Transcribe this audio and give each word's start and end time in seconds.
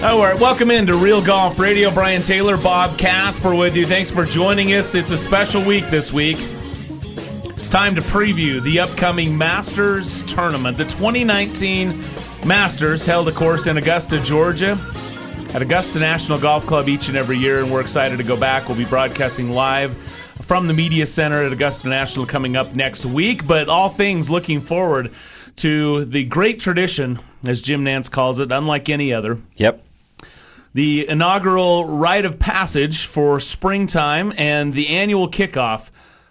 All 0.00 0.20
right, 0.20 0.38
welcome 0.38 0.70
into 0.70 0.94
Real 0.94 1.20
Golf 1.20 1.58
Radio. 1.58 1.90
Brian 1.90 2.22
Taylor, 2.22 2.56
Bob 2.56 2.98
Casper 2.98 3.52
with 3.52 3.76
you. 3.76 3.84
Thanks 3.84 4.12
for 4.12 4.24
joining 4.24 4.72
us. 4.72 4.94
It's 4.94 5.10
a 5.10 5.18
special 5.18 5.64
week 5.64 5.88
this 5.88 6.12
week. 6.12 6.36
It's 6.38 7.68
time 7.68 7.96
to 7.96 8.00
preview 8.00 8.62
the 8.62 8.78
upcoming 8.78 9.36
Masters 9.36 10.22
tournament. 10.22 10.78
The 10.78 10.84
2019 10.84 12.04
Masters 12.46 13.04
held, 13.04 13.26
of 13.26 13.34
course, 13.34 13.66
in 13.66 13.76
Augusta, 13.76 14.20
Georgia, 14.20 14.78
at 15.52 15.62
Augusta 15.62 15.98
National 15.98 16.38
Golf 16.38 16.64
Club 16.64 16.88
each 16.88 17.08
and 17.08 17.16
every 17.16 17.38
year, 17.38 17.58
and 17.58 17.72
we're 17.72 17.80
excited 17.80 18.18
to 18.18 18.24
go 18.24 18.36
back. 18.36 18.68
We'll 18.68 18.78
be 18.78 18.84
broadcasting 18.84 19.50
live 19.50 19.96
from 20.42 20.68
the 20.68 20.74
Media 20.74 21.06
Center 21.06 21.42
at 21.42 21.52
Augusta 21.52 21.88
National 21.88 22.24
coming 22.24 22.54
up 22.54 22.72
next 22.72 23.04
week. 23.04 23.44
But 23.44 23.68
all 23.68 23.88
things 23.88 24.30
looking 24.30 24.60
forward 24.60 25.10
to 25.56 26.04
the 26.04 26.22
great 26.22 26.60
tradition, 26.60 27.18
as 27.44 27.62
Jim 27.62 27.84
Nantz 27.84 28.08
calls 28.08 28.38
it, 28.38 28.52
unlike 28.52 28.88
any 28.90 29.12
other 29.12 29.38
Yep. 29.56 29.86
The 30.74 31.08
inaugural 31.08 31.84
rite 31.84 32.24
of 32.24 32.38
passage 32.38 33.06
for 33.06 33.40
springtime 33.40 34.32
and 34.36 34.72
the 34.72 34.88
annual 34.88 35.30
kickoff 35.30 35.90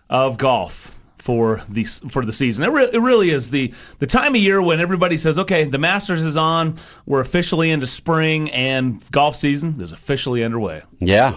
of 0.09 0.37
golf 0.37 0.97
for 1.17 1.61
the 1.67 1.83
for 1.83 2.25
the 2.25 2.31
season. 2.31 2.63
It, 2.63 2.69
re- 2.69 2.89
it 2.93 2.99
really 2.99 3.29
is 3.29 3.49
the 3.49 3.73
the 3.99 4.07
time 4.07 4.35
of 4.35 4.41
year 4.41 4.61
when 4.61 4.79
everybody 4.79 5.17
says, 5.17 5.39
"Okay, 5.39 5.65
the 5.65 5.77
Masters 5.77 6.23
is 6.23 6.37
on. 6.37 6.75
We're 7.05 7.19
officially 7.19 7.71
into 7.71 7.87
spring, 7.87 8.51
and 8.51 9.01
golf 9.11 9.35
season 9.35 9.81
is 9.81 9.91
officially 9.91 10.43
underway." 10.43 10.83
Yeah. 10.99 11.35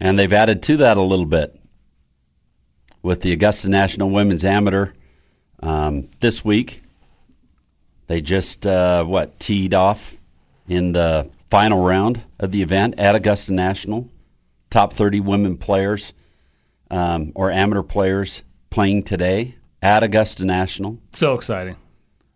And 0.00 0.18
they've 0.18 0.32
added 0.32 0.62
to 0.64 0.78
that 0.78 0.96
a 0.96 1.02
little 1.02 1.26
bit 1.26 1.58
with 3.02 3.20
the 3.20 3.32
Augusta 3.32 3.68
National 3.68 4.10
Women's 4.10 4.44
Amateur 4.44 4.92
um, 5.62 6.08
this 6.20 6.44
week. 6.44 6.82
They 8.06 8.20
just, 8.20 8.66
uh, 8.66 9.04
what, 9.04 9.38
teed 9.38 9.74
off 9.74 10.19
in 10.70 10.92
the 10.92 11.28
final 11.50 11.84
round 11.84 12.22
of 12.38 12.52
the 12.52 12.62
event 12.62 12.94
at 12.98 13.16
Augusta 13.16 13.52
National. 13.52 14.08
Top 14.70 14.92
30 14.92 15.18
women 15.18 15.56
players 15.56 16.12
um, 16.92 17.32
or 17.34 17.50
amateur 17.50 17.82
players 17.82 18.44
playing 18.70 19.02
today 19.02 19.56
at 19.82 20.04
Augusta 20.04 20.44
National. 20.44 20.98
So 21.12 21.34
exciting! 21.34 21.74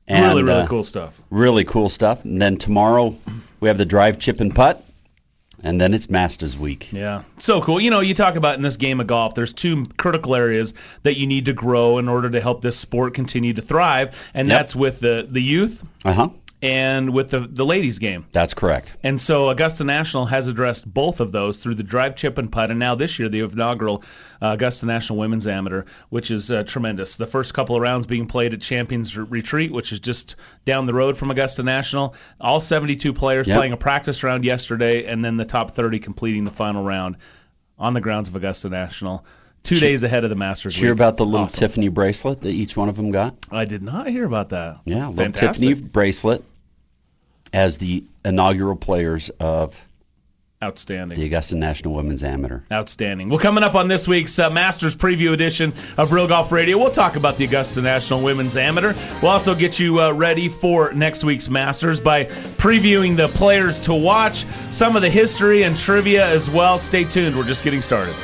And, 0.08 0.24
really, 0.26 0.42
really 0.42 0.62
uh, 0.62 0.66
cool 0.66 0.82
stuff. 0.82 1.18
Really 1.30 1.64
cool 1.64 1.88
stuff. 1.88 2.24
And 2.24 2.42
then 2.42 2.56
tomorrow 2.56 3.16
we 3.60 3.68
have 3.68 3.78
the 3.78 3.86
drive, 3.86 4.18
chip, 4.18 4.40
and 4.40 4.52
putt. 4.52 4.84
And 5.62 5.80
then 5.80 5.94
it's 5.94 6.10
Masters 6.10 6.58
Week. 6.58 6.92
Yeah, 6.92 7.22
so 7.38 7.62
cool. 7.62 7.80
You 7.80 7.90
know, 7.90 8.00
you 8.00 8.12
talk 8.14 8.34
about 8.34 8.56
in 8.56 8.62
this 8.62 8.76
game 8.76 9.00
of 9.00 9.06
golf, 9.06 9.34
there's 9.34 9.52
two 9.54 9.86
critical 9.96 10.34
areas 10.34 10.74
that 11.04 11.16
you 11.16 11.26
need 11.28 11.46
to 11.46 11.52
grow 11.54 11.98
in 11.98 12.08
order 12.08 12.28
to 12.28 12.40
help 12.40 12.60
this 12.60 12.76
sport 12.76 13.14
continue 13.14 13.54
to 13.54 13.62
thrive, 13.62 14.28
and 14.34 14.48
Yep. 14.48 14.58
that's 14.58 14.76
with 14.76 15.00
the 15.00 15.26
the 15.30 15.40
youth 15.40 15.86
Uh 16.04 16.12
huh. 16.12 16.28
And 16.62 17.12
with 17.12 17.30
the 17.30 17.40
the 17.40 17.64
ladies 17.64 17.98
game. 17.98 18.24
That's 18.32 18.54
correct. 18.54 18.96
And 19.02 19.20
so 19.20 19.48
Augusta 19.50 19.84
National 19.84 20.24
has 20.26 20.46
addressed 20.46 20.92
both 20.92 21.20
of 21.20 21.30
those 21.32 21.56
through 21.58 21.74
the 21.74 21.82
drive, 21.82 22.16
chip, 22.16 22.38
and 22.38 22.50
putt, 22.50 22.70
and 22.70 22.78
now 22.78 22.94
this 22.94 23.18
year 23.18 23.28
the 23.28 23.40
inaugural 23.40 24.02
uh, 24.40 24.52
Augusta 24.54 24.86
National 24.86 25.18
Women's 25.18 25.46
Amateur, 25.46 25.84
which 26.08 26.30
is 26.30 26.50
uh, 26.50 26.62
tremendous. 26.64 27.16
The 27.16 27.26
first 27.26 27.52
couple 27.54 27.76
of 27.76 27.82
rounds 27.82 28.06
being 28.06 28.26
played 28.26 28.54
at 28.54 28.60
Champions 28.62 29.16
Retreat, 29.16 29.72
which 29.72 29.92
is 29.92 30.00
just 30.00 30.36
down 30.64 30.86
the 30.86 30.94
road 30.94 31.16
from 31.18 31.30
Augusta 31.30 31.62
National. 31.62 32.14
All 32.40 32.60
72 32.60 33.12
players 33.12 33.46
Yep. 33.46 33.56
playing 33.58 33.72
a 33.72 33.76
practice 33.76 34.22
round 34.22 34.44
yesterday, 34.44 35.04
and 35.06 35.24
then 35.24 35.36
the 35.36 35.44
top 35.44 35.72
30 35.72 35.98
completing 35.98 36.44
the 36.44 36.50
final 36.50 36.82
round 36.82 37.16
on 37.78 37.92
the 37.92 38.00
grounds 38.00 38.28
of 38.28 38.36
Augusta 38.36 38.68
National. 38.70 39.24
Two 39.64 39.76
days 39.80 40.04
ahead 40.04 40.24
of 40.24 40.30
the 40.30 40.36
Masters. 40.36 40.74
Did 40.74 40.80
you 40.82 40.86
hear 40.88 40.92
about 40.92 41.16
the 41.16 41.24
little 41.24 41.46
Awesome. 41.46 41.58
Tiffany 41.58 41.88
bracelet 41.88 42.42
that 42.42 42.50
each 42.50 42.76
one 42.76 42.88
of 42.90 42.96
them 42.96 43.10
got? 43.10 43.34
I 43.50 43.64
did 43.64 43.82
not 43.82 44.06
hear 44.06 44.26
about 44.26 44.50
that. 44.50 44.80
Yeah, 44.84 45.08
little 45.08 45.14
Fantastic. 45.14 45.68
Tiffany 45.68 45.88
bracelet 45.88 46.44
as 47.52 47.78
the 47.78 48.04
inaugural 48.24 48.76
players 48.76 49.30
of 49.30 49.74
Outstanding. 50.62 51.18
the 51.18 51.26
Augusta 51.26 51.56
National 51.56 51.94
Women's 51.94 52.22
Amateur. 52.22 52.60
Outstanding. 52.70 53.28
Well, 53.30 53.38
coming 53.38 53.64
up 53.64 53.74
on 53.74 53.88
this 53.88 54.06
week's 54.06 54.38
uh, 54.38 54.50
Masters 54.50 54.96
Preview 54.96 55.32
edition 55.32 55.72
of 55.96 56.12
Real 56.12 56.26
Golf 56.28 56.52
Radio, 56.52 56.76
we'll 56.78 56.90
talk 56.90 57.16
about 57.16 57.38
the 57.38 57.44
Augusta 57.44 57.80
National 57.80 58.22
Women's 58.22 58.56
Amateur. 58.56 58.94
We'll 59.22 59.30
also 59.30 59.54
get 59.54 59.78
you 59.78 60.00
uh, 60.00 60.12
ready 60.12 60.48
for 60.50 60.92
next 60.92 61.24
week's 61.24 61.48
Masters 61.48 62.00
by 62.00 62.24
previewing 62.24 63.16
the 63.16 63.28
players 63.28 63.80
to 63.82 63.94
watch, 63.94 64.44
some 64.70 64.96
of 64.96 65.02
the 65.02 65.10
history 65.10 65.62
and 65.62 65.74
trivia 65.76 66.26
as 66.26 66.50
well. 66.50 66.78
Stay 66.78 67.04
tuned. 67.04 67.34
We're 67.36 67.44
just 67.44 67.64
getting 67.64 67.80
started. 67.82 68.14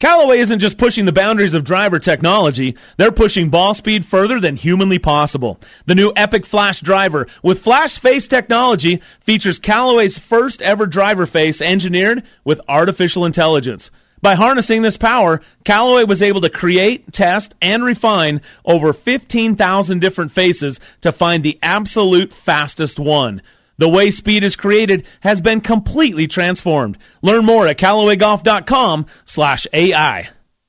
Callaway 0.00 0.38
isn't 0.38 0.60
just 0.60 0.78
pushing 0.78 1.04
the 1.04 1.12
boundaries 1.12 1.52
of 1.52 1.62
driver 1.62 1.98
technology, 1.98 2.76
they're 2.96 3.12
pushing 3.12 3.50
ball 3.50 3.74
speed 3.74 4.02
further 4.02 4.40
than 4.40 4.56
humanly 4.56 4.98
possible. 4.98 5.60
The 5.84 5.94
new 5.94 6.10
Epic 6.16 6.46
Flash 6.46 6.80
driver 6.80 7.26
with 7.42 7.62
flash 7.62 7.98
face 7.98 8.26
technology 8.26 9.02
features 9.20 9.58
Callaway's 9.58 10.18
first 10.18 10.62
ever 10.62 10.86
driver 10.86 11.26
face 11.26 11.60
engineered 11.60 12.22
with 12.44 12.62
artificial 12.66 13.26
intelligence. 13.26 13.90
By 14.22 14.36
harnessing 14.36 14.80
this 14.80 14.96
power, 14.96 15.42
Callaway 15.64 16.04
was 16.04 16.22
able 16.22 16.40
to 16.42 16.50
create, 16.50 17.12
test, 17.12 17.54
and 17.60 17.84
refine 17.84 18.40
over 18.64 18.94
15,000 18.94 20.00
different 20.00 20.32
faces 20.32 20.80
to 21.02 21.12
find 21.12 21.42
the 21.42 21.58
absolute 21.62 22.32
fastest 22.32 22.98
one. 22.98 23.42
The 23.80 23.88
way 23.88 24.10
speed 24.10 24.44
is 24.44 24.56
created 24.56 25.06
has 25.20 25.40
been 25.40 25.62
completely 25.62 26.26
transformed. 26.26 26.98
Learn 27.22 27.46
more 27.46 27.66
at 27.66 27.78
CallawayGolf.com 27.78 29.06
slash 29.24 29.66
AI. 29.72 30.28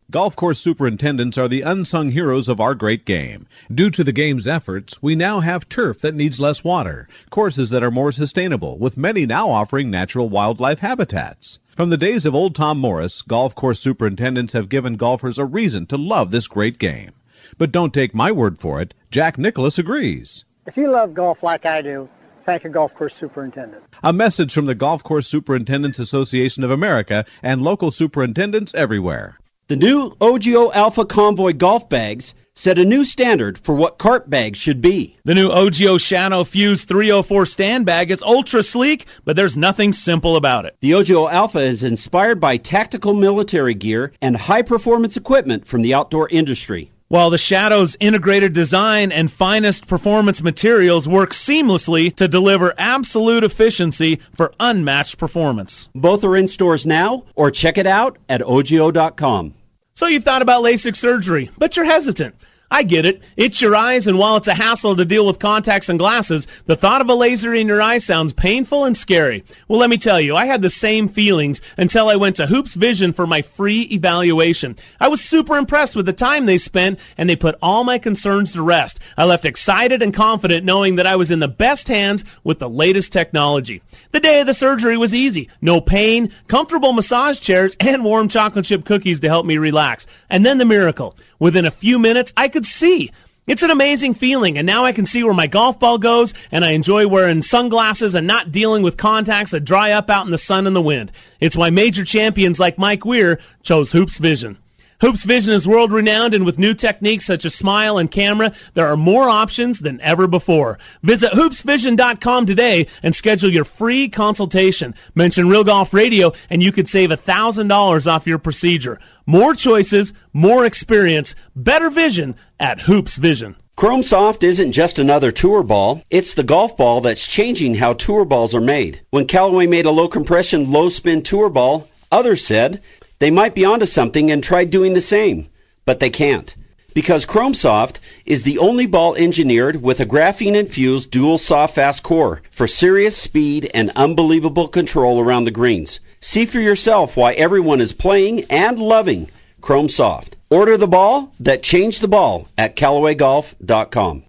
Golf 0.10 0.38
course 0.38 0.60
superintendents 0.60 1.38
are 1.38 1.50
the 1.50 1.64
unsung 1.64 2.10
heroes 2.10 2.48
of 2.48 2.62
our 2.62 2.74
great 2.74 3.04
game. 3.04 3.48
Due 3.70 3.90
to 3.90 4.06
the 4.06 4.14
game's 4.14 4.48
efforts, 4.48 5.02
we 5.02 5.16
now 5.16 5.42
have 5.42 5.68
turf 5.68 6.00
that 6.00 6.16
needs 6.16 6.40
less 6.40 6.64
water, 6.64 7.10
courses 7.30 7.72
that 7.72 7.84
are 7.84 7.92
more 7.92 8.14
sustainable, 8.14 8.78
with 8.78 8.96
many 8.96 9.26
now 9.26 9.50
offering 9.50 9.92
natural 9.92 10.30
wildlife 10.30 10.80
habitats. 10.80 11.60
From 11.76 11.90
the 11.90 11.98
days 11.98 12.26
of 12.26 12.34
old 12.34 12.56
Tom 12.56 12.80
Morris, 12.80 13.24
golf 13.24 13.54
course 13.56 13.82
superintendents 13.82 14.54
have 14.54 14.70
given 14.70 14.96
golfers 14.96 15.38
a 15.38 15.44
reason 15.44 15.86
to 15.88 15.98
love 15.98 16.32
this 16.32 16.48
great 16.48 16.80
game. 16.80 17.12
But 17.58 17.74
don't 17.74 17.94
take 17.94 18.16
my 18.16 18.32
word 18.32 18.58
for 18.60 18.82
it, 18.82 18.94
Jack 19.12 19.38
Nicklaus 19.38 19.80
agrees. 19.80 20.46
If 20.66 20.78
you 20.78 20.90
love 20.90 21.14
golf 21.14 21.44
like 21.44 21.66
I 21.66 21.82
do, 21.82 22.08
thank 22.42 22.66
a 22.66 22.70
golf 22.70 22.96
course 22.96 23.16
superintendent. 23.16 23.84
A 24.04 24.14
message 24.14 24.54
from 24.54 24.66
the 24.66 24.76
Golf 24.76 25.04
Course 25.04 25.28
Superintendents 25.28 26.00
Association 26.00 26.64
of 26.64 26.72
America 26.72 27.26
and 27.42 27.62
local 27.62 27.92
superintendents 27.92 28.74
everywhere. 28.74 29.38
The 29.68 29.76
new 29.78 30.10
OGO 30.20 30.74
Alpha 30.74 31.06
Convoy 31.06 31.54
golf 31.54 31.88
bags 31.88 32.36
set 32.56 32.78
a 32.78 32.84
new 32.84 33.06
standard 33.06 33.58
for 33.58 33.74
what 33.74 33.98
cart 33.98 34.30
bags 34.30 34.60
should 34.60 34.82
be. 34.82 35.16
The 35.24 35.36
new 35.36 35.50
OGO 35.50 35.98
Shadow 35.98 36.44
Fuse 36.44 36.84
304 36.84 37.46
stand 37.46 37.86
bag 37.86 38.12
is 38.12 38.22
ultra 38.22 38.64
sleek, 38.64 39.06
but 39.24 39.38
there's 39.38 39.58
nothing 39.58 39.94
simple 39.94 40.36
about 40.36 40.66
it. 40.66 40.76
The 40.82 40.92
OGO 40.92 41.32
Alpha 41.32 41.60
is 41.60 41.84
inspired 41.84 42.42
by 42.42 42.58
tactical 42.58 43.14
military 43.14 43.74
gear 43.74 44.12
and 44.22 44.36
high 44.36 44.64
performance 44.64 45.16
equipment 45.16 45.68
from 45.68 45.82
the 45.82 45.94
outdoor 45.94 46.28
industry. 46.28 46.92
While 47.12 47.30
the 47.30 47.38
Shadow's 47.38 47.98
integrated 48.00 48.54
design 48.54 49.12
and 49.12 49.30
finest 49.30 49.86
performance 49.86 50.42
materials 50.42 51.10
work 51.10 51.32
seamlessly 51.32 52.16
to 52.16 52.30
deliver 52.30 52.74
absolute 52.78 53.44
efficiency 53.44 54.22
for 54.38 54.54
unmatched 54.58 55.18
performance. 55.18 55.90
Both 55.94 56.24
are 56.24 56.38
in 56.38 56.48
stores 56.48 56.86
now, 56.86 57.26
or 57.36 57.52
check 57.52 57.78
it 57.78 57.86
out 57.86 58.18
at 58.30 58.40
OGO.com. 58.40 59.56
So 59.94 60.08
you've 60.08 60.24
thought 60.24 60.42
about 60.42 60.64
LASIK 60.64 60.96
surgery, 60.96 61.52
but 61.58 61.76
you're 61.76 61.86
hesitant. 61.86 62.34
I 62.74 62.84
get 62.84 63.06
it. 63.06 63.22
It's 63.36 63.62
your 63.62 63.76
eyes, 63.76 64.08
and 64.08 64.18
while 64.18 64.38
it's 64.38 64.48
a 64.48 64.54
hassle 64.54 64.96
to 64.96 65.04
deal 65.04 65.28
with 65.28 65.40
contacts 65.40 65.90
and 65.90 66.00
glasses, 66.00 66.48
the 66.68 66.78
thought 66.78 67.02
of 67.02 67.10
a 67.10 67.14
laser 67.14 67.54
in 67.54 67.68
your 67.68 67.82
eye 67.82 67.98
sounds 67.98 68.32
painful 68.32 68.86
and 68.86 68.96
scary. 68.96 69.44
Well, 69.68 69.80
let 69.80 69.90
me 69.90 69.98
tell 69.98 70.22
you, 70.22 70.38
I 70.38 70.46
had 70.46 70.62
the 70.62 70.70
same 70.70 71.10
feelings 71.10 71.62
until 71.78 72.08
I 72.08 72.16
went 72.16 72.38
to 72.38 72.48
Hoopes 72.48 72.76
Vision 72.76 73.12
for 73.12 73.28
my 73.28 73.42
free 73.42 73.82
evaluation. 73.82 74.78
I 75.02 75.10
was 75.10 75.20
super 75.20 75.58
impressed 75.58 75.98
with 75.98 76.06
the 76.06 76.14
time 76.14 76.46
they 76.46 76.58
spent, 76.58 77.00
and 77.18 77.30
they 77.30 77.36
put 77.36 77.58
all 77.62 77.84
my 77.84 77.98
concerns 77.98 78.54
to 78.54 78.64
rest. 78.64 79.02
I 79.18 79.26
left 79.26 79.44
excited 79.44 80.02
and 80.02 80.14
confident 80.14 80.64
knowing 80.64 80.96
that 80.96 81.08
I 81.08 81.18
was 81.18 81.32
in 81.32 81.40
the 81.40 81.50
best 81.50 81.90
hands 81.90 82.24
with 82.42 82.60
the 82.60 82.70
latest 82.70 83.12
technology. 83.12 83.82
The 84.12 84.22
day 84.22 84.40
of 84.40 84.48
the 84.48 84.54
surgery 84.54 84.96
was 84.96 85.14
easy. 85.14 85.50
No 85.60 85.82
pain, 85.82 86.32
comfortable 86.48 86.94
massage 86.94 87.42
chairs, 87.42 87.76
and 87.82 88.06
warm 88.06 88.30
chocolate 88.30 88.64
chip 88.64 88.86
cookies 88.86 89.20
to 89.20 89.28
help 89.28 89.46
me 89.46 89.58
relax. 89.58 90.08
And 90.30 90.46
then 90.46 90.58
the 90.58 90.66
miracle. 90.66 91.18
Within 91.38 91.66
a 91.66 91.72
few 91.72 92.00
minutes, 92.00 92.32
I 92.38 92.48
could 92.48 92.61
see. 92.66 93.12
It's 93.48 93.64
an 93.64 93.72
amazing 93.72 94.14
feeling, 94.14 94.58
and 94.60 94.68
now 94.68 94.86
I 94.86 94.92
can 94.92 95.08
see 95.08 95.24
where 95.24 95.34
my 95.34 95.48
golf 95.48 95.80
ball 95.80 95.98
goes, 95.98 96.36
and 96.52 96.64
I 96.64 96.72
enjoy 96.72 97.08
wearing 97.08 97.42
sunglasses 97.42 98.14
and 98.14 98.28
not 98.28 98.52
dealing 98.52 98.84
with 98.84 98.98
contacts 98.98 99.52
that 99.52 99.66
dry 99.66 99.92
up 99.92 100.10
out 100.12 100.26
in 100.26 100.32
the 100.32 100.38
sun 100.38 100.68
and 100.68 100.76
the 100.76 100.82
wind. 100.82 101.12
It's 101.40 101.56
why 101.56 101.72
major 101.72 102.06
champions 102.06 102.60
like 102.60 102.78
Mike 102.78 103.04
Weir 103.04 103.40
chose 103.64 103.92
Hoopes 103.92 104.20
Vision. 104.20 104.58
Hoopes 105.02 105.24
Vision 105.24 105.56
is 105.56 105.68
world 105.68 105.92
renowned, 105.92 106.36
and 106.36 106.46
with 106.46 106.60
new 106.60 106.76
techniques 106.76 107.26
such 107.26 107.44
as 107.46 107.56
smile 107.56 107.98
and 107.98 108.12
camera, 108.12 108.52
there 108.76 108.86
are 108.86 108.96
more 108.96 109.28
options 109.28 109.80
than 109.80 110.00
ever 110.00 110.28
before. 110.28 110.78
Visit 111.02 111.32
hoopesvision.com 111.32 112.46
today 112.46 112.86
and 113.02 113.16
schedule 113.16 113.50
your 113.50 113.64
free 113.64 114.10
consultation. 114.10 114.94
Mention 115.16 115.50
Real 115.50 115.64
Golf 115.64 115.96
Radio, 115.96 116.34
and 116.52 116.62
you 116.62 116.72
could 116.72 116.88
save 116.88 117.10
$1,000 117.10 118.12
off 118.12 118.28
your 118.28 118.38
procedure. 118.38 119.00
More 119.26 119.56
choices, 119.56 120.14
more 120.34 120.66
experience, 120.66 121.34
better 121.56 121.90
vision 121.90 122.36
at 122.60 122.80
Hoopes 122.80 123.18
Vision. 123.18 123.56
Chrome 123.76 124.04
Soft 124.04 124.44
isn't 124.44 124.74
just 124.74 125.00
another 125.00 125.32
tour 125.32 125.64
ball, 125.64 126.04
it's 126.12 126.36
the 126.36 126.44
golf 126.44 126.78
ball 126.78 127.02
that's 127.02 127.26
changing 127.26 127.74
how 127.74 127.94
tour 127.94 128.24
balls 128.24 128.54
are 128.54 128.62
made. 128.62 129.02
When 129.10 129.26
Callaway 129.26 129.66
made 129.66 129.88
a 129.88 129.92
low 129.92 130.10
compression, 130.10 130.72
low 130.72 130.90
spin 130.90 131.24
tour 131.24 131.50
ball, 131.50 131.88
others 132.12 132.46
said 132.46 132.82
they 133.22 133.30
might 133.30 133.54
be 133.54 133.66
onto 133.66 133.86
something 133.86 134.32
and 134.32 134.44
tried 134.44 134.72
doing 134.72 134.96
the 134.96 135.00
same, 135.00 135.48
but 135.86 136.00
they 136.00 136.10
can't. 136.10 136.56
Because 136.96 137.28
Chromesoft 137.28 138.00
is 138.26 138.42
the 138.42 138.58
only 138.58 138.88
ball 138.88 139.14
engineered 139.14 139.80
with 139.80 140.00
a 140.00 140.08
graphene 140.08 140.56
infused 140.56 141.12
dual 141.12 141.38
soft 141.38 141.76
fast 141.76 142.02
core 142.02 142.42
for 142.50 142.66
serious 142.66 143.16
speed 143.16 143.70
and 143.76 143.92
unbelievable 143.96 144.68
control 144.68 145.20
around 145.20 145.44
the 145.44 145.52
greens. 145.52 146.00
See 146.20 146.48
for 146.48 146.60
yourself 146.60 147.16
why 147.16 147.34
everyone 147.34 147.80
is 147.80 147.94
playing 147.94 148.46
and 148.50 148.80
loving 148.80 149.30
Chromesoft. 149.62 150.34
Order 150.50 150.78
the 150.78 150.88
ball 150.88 151.32
that 151.42 151.62
changed 151.62 152.02
the 152.02 152.08
ball 152.08 152.48
at 152.58 152.76
CallawayGolf.com. 152.76 154.24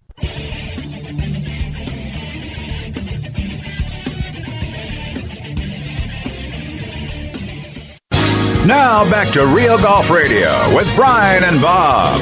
Now 8.66 9.10
back 9.10 9.32
to 9.32 9.44
Real 9.44 9.76
Golf 9.76 10.08
Radio 10.08 10.72
with 10.76 10.88
Brian 10.94 11.42
and 11.42 11.60
Bob. 11.60 12.20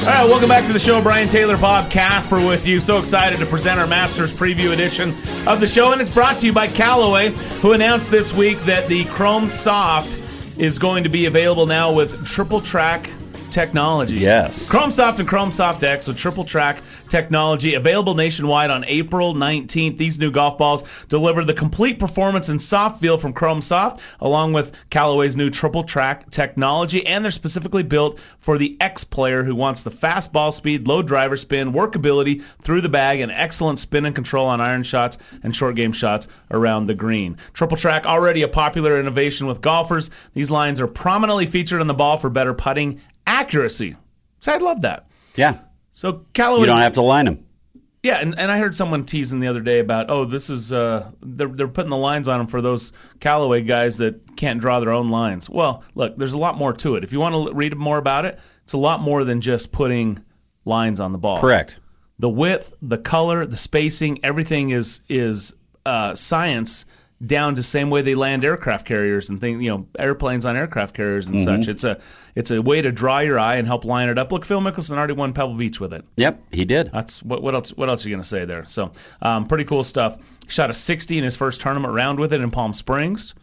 All 0.00 0.08
right, 0.08 0.24
welcome 0.28 0.48
back 0.48 0.66
to 0.66 0.72
the 0.72 0.80
show. 0.80 1.00
Brian 1.00 1.28
Taylor, 1.28 1.56
Bob 1.56 1.88
Casper 1.88 2.44
with 2.44 2.66
you. 2.66 2.80
So 2.80 2.98
excited 2.98 3.38
to 3.38 3.46
present 3.46 3.78
our 3.78 3.86
Masters 3.86 4.34
preview 4.34 4.72
edition 4.72 5.10
of 5.46 5.60
the 5.60 5.68
show, 5.68 5.92
and 5.92 6.00
it's 6.00 6.10
brought 6.10 6.38
to 6.38 6.46
you 6.46 6.52
by 6.52 6.66
Callaway, 6.66 7.30
who 7.60 7.70
announced 7.70 8.10
this 8.10 8.34
week 8.34 8.58
that 8.62 8.88
the 8.88 9.04
Chrome 9.04 9.48
Soft 9.48 10.18
is 10.58 10.80
going 10.80 11.04
to 11.04 11.08
be 11.08 11.26
available 11.26 11.66
now 11.66 11.92
with 11.92 12.26
triple 12.26 12.60
track 12.60 13.08
technology. 13.52 14.16
Yes. 14.16 14.70
Chromesoft 14.72 15.18
and 15.18 15.28
Chromesoft 15.28 15.84
X 15.84 16.08
with 16.08 16.16
triple 16.16 16.44
track 16.44 16.82
technology 17.08 17.74
available 17.74 18.14
nationwide 18.14 18.70
on 18.70 18.84
April 18.86 19.34
19th. 19.34 19.96
These 19.96 20.18
new 20.18 20.30
golf 20.30 20.58
balls 20.58 21.04
deliver 21.08 21.44
the 21.44 21.54
complete 21.54 21.98
performance 21.98 22.48
and 22.48 22.60
soft 22.60 23.00
feel 23.00 23.18
from 23.18 23.32
Chromesoft 23.32 24.00
along 24.20 24.54
with 24.54 24.72
Callaway's 24.90 25.36
new 25.36 25.50
triple 25.50 25.84
track 25.84 26.30
technology 26.30 27.06
and 27.06 27.24
they're 27.24 27.30
specifically 27.30 27.82
built 27.82 28.18
for 28.40 28.58
the 28.58 28.76
X 28.80 29.04
player 29.04 29.42
who 29.42 29.54
wants 29.54 29.82
the 29.82 29.90
fast 29.90 30.32
ball 30.32 30.50
speed, 30.50 30.88
low 30.88 31.02
driver 31.02 31.36
spin, 31.36 31.72
workability 31.72 32.42
through 32.62 32.80
the 32.80 32.88
bag 32.88 33.20
and 33.20 33.30
excellent 33.30 33.78
spin 33.78 34.06
and 34.06 34.14
control 34.14 34.46
on 34.46 34.60
iron 34.60 34.82
shots 34.82 35.18
and 35.42 35.54
short 35.54 35.76
game 35.76 35.92
shots 35.92 36.28
around 36.50 36.86
the 36.86 36.94
green. 36.94 37.36
Triple 37.52 37.76
track 37.76 38.06
already 38.06 38.42
a 38.42 38.48
popular 38.48 38.98
innovation 38.98 39.46
with 39.46 39.60
golfers. 39.60 40.10
These 40.34 40.50
lines 40.50 40.80
are 40.80 40.86
prominently 40.86 41.46
featured 41.46 41.80
on 41.80 41.86
the 41.86 41.94
ball 41.94 42.16
for 42.16 42.30
better 42.30 42.54
putting 42.54 43.00
accuracy. 43.26 43.96
So 44.40 44.52
I 44.52 44.58
love 44.58 44.82
that. 44.82 45.06
Yeah. 45.34 45.58
So 45.92 46.24
Callaway. 46.32 46.60
You 46.60 46.66
don't 46.66 46.78
have 46.78 46.94
to 46.94 47.02
line 47.02 47.26
them. 47.26 47.46
Yeah, 48.02 48.16
and, 48.16 48.36
and 48.36 48.50
I 48.50 48.58
heard 48.58 48.74
someone 48.74 49.04
teasing 49.04 49.38
the 49.38 49.46
other 49.46 49.60
day 49.60 49.78
about, 49.78 50.10
oh, 50.10 50.24
this 50.24 50.50
is 50.50 50.72
uh, 50.72 51.12
they're 51.22 51.46
they're 51.46 51.68
putting 51.68 51.90
the 51.90 51.96
lines 51.96 52.26
on 52.26 52.38
them 52.38 52.46
for 52.48 52.60
those 52.60 52.92
Callaway 53.20 53.62
guys 53.62 53.98
that 53.98 54.36
can't 54.36 54.60
draw 54.60 54.80
their 54.80 54.90
own 54.90 55.10
lines. 55.10 55.48
Well, 55.48 55.84
look, 55.94 56.16
there's 56.16 56.32
a 56.32 56.38
lot 56.38 56.58
more 56.58 56.72
to 56.72 56.96
it. 56.96 57.04
If 57.04 57.12
you 57.12 57.20
want 57.20 57.48
to 57.48 57.54
read 57.54 57.76
more 57.76 57.98
about 57.98 58.24
it, 58.24 58.40
it's 58.64 58.72
a 58.72 58.78
lot 58.78 59.00
more 59.00 59.22
than 59.22 59.40
just 59.40 59.70
putting 59.70 60.24
lines 60.64 60.98
on 60.98 61.12
the 61.12 61.18
ball. 61.18 61.38
Correct. 61.38 61.78
The 62.18 62.28
width, 62.28 62.74
the 62.82 62.98
color, 62.98 63.46
the 63.46 63.56
spacing, 63.56 64.24
everything 64.24 64.70
is 64.70 65.00
is 65.08 65.54
uh, 65.86 66.16
science 66.16 66.86
down 67.24 67.54
to 67.54 67.62
same 67.62 67.90
way 67.90 68.02
they 68.02 68.16
land 68.16 68.44
aircraft 68.44 68.84
carriers 68.84 69.30
and 69.30 69.40
things, 69.40 69.62
you 69.62 69.70
know, 69.70 69.86
airplanes 69.96 70.44
on 70.44 70.56
aircraft 70.56 70.96
carriers 70.96 71.28
and 71.28 71.40
such. 71.40 71.68
It's 71.68 71.84
a 71.84 72.00
it's 72.34 72.50
a 72.50 72.60
way 72.62 72.82
to 72.82 72.92
draw 72.92 73.18
your 73.20 73.38
eye 73.38 73.56
and 73.56 73.66
help 73.66 73.84
line 73.84 74.08
it 74.08 74.18
up. 74.18 74.32
Look, 74.32 74.44
Phil 74.44 74.60
Mickelson 74.60 74.96
already 74.96 75.12
won 75.12 75.32
Pebble 75.32 75.54
Beach 75.54 75.80
with 75.80 75.92
it. 75.92 76.04
Yep, 76.16 76.42
he 76.52 76.64
did. 76.64 76.90
That's 76.92 77.22
what 77.22 77.42
what 77.42 77.54
else 77.54 77.70
what 77.76 77.88
else 77.88 78.04
are 78.04 78.08
you 78.08 78.14
gonna 78.14 78.24
say 78.24 78.44
there? 78.44 78.64
So 78.64 78.92
um, 79.20 79.46
pretty 79.46 79.64
cool 79.64 79.84
stuff. 79.84 80.18
Shot 80.48 80.70
a 80.70 80.74
60 80.74 81.18
in 81.18 81.24
his 81.24 81.36
first 81.36 81.60
tournament 81.60 81.94
round 81.94 82.18
with 82.18 82.32
it 82.32 82.40
in 82.40 82.50
Palm 82.50 82.72
Springs. 82.72 83.34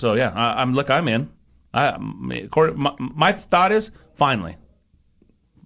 So 0.00 0.14
yeah, 0.14 0.30
I, 0.34 0.62
I'm 0.62 0.74
look 0.74 0.90
I'm 0.90 1.08
in. 1.08 1.30
I 1.72 1.96
my, 1.98 2.94
my 2.98 3.32
thought 3.32 3.72
is 3.72 3.90
finally. 4.14 4.56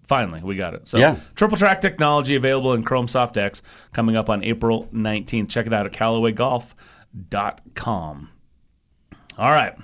Finally, 0.06 0.42
we 0.42 0.54
got 0.54 0.74
it. 0.74 0.86
So, 0.86 0.98
Yeah. 0.98 1.16
triple 1.34 1.56
track 1.56 1.80
technology 1.80 2.36
available 2.36 2.74
in 2.74 2.82
Chrome 2.82 3.08
Soft 3.08 3.38
X 3.38 3.62
coming 3.94 4.16
up 4.16 4.28
on 4.28 4.44
April 4.44 4.86
19th. 4.92 5.48
Check 5.48 5.66
it 5.66 5.72
out 5.72 5.86
at 5.86 5.92
CallawayGolf.com. 5.92 8.28
All 9.38 9.50
right. 9.50 9.74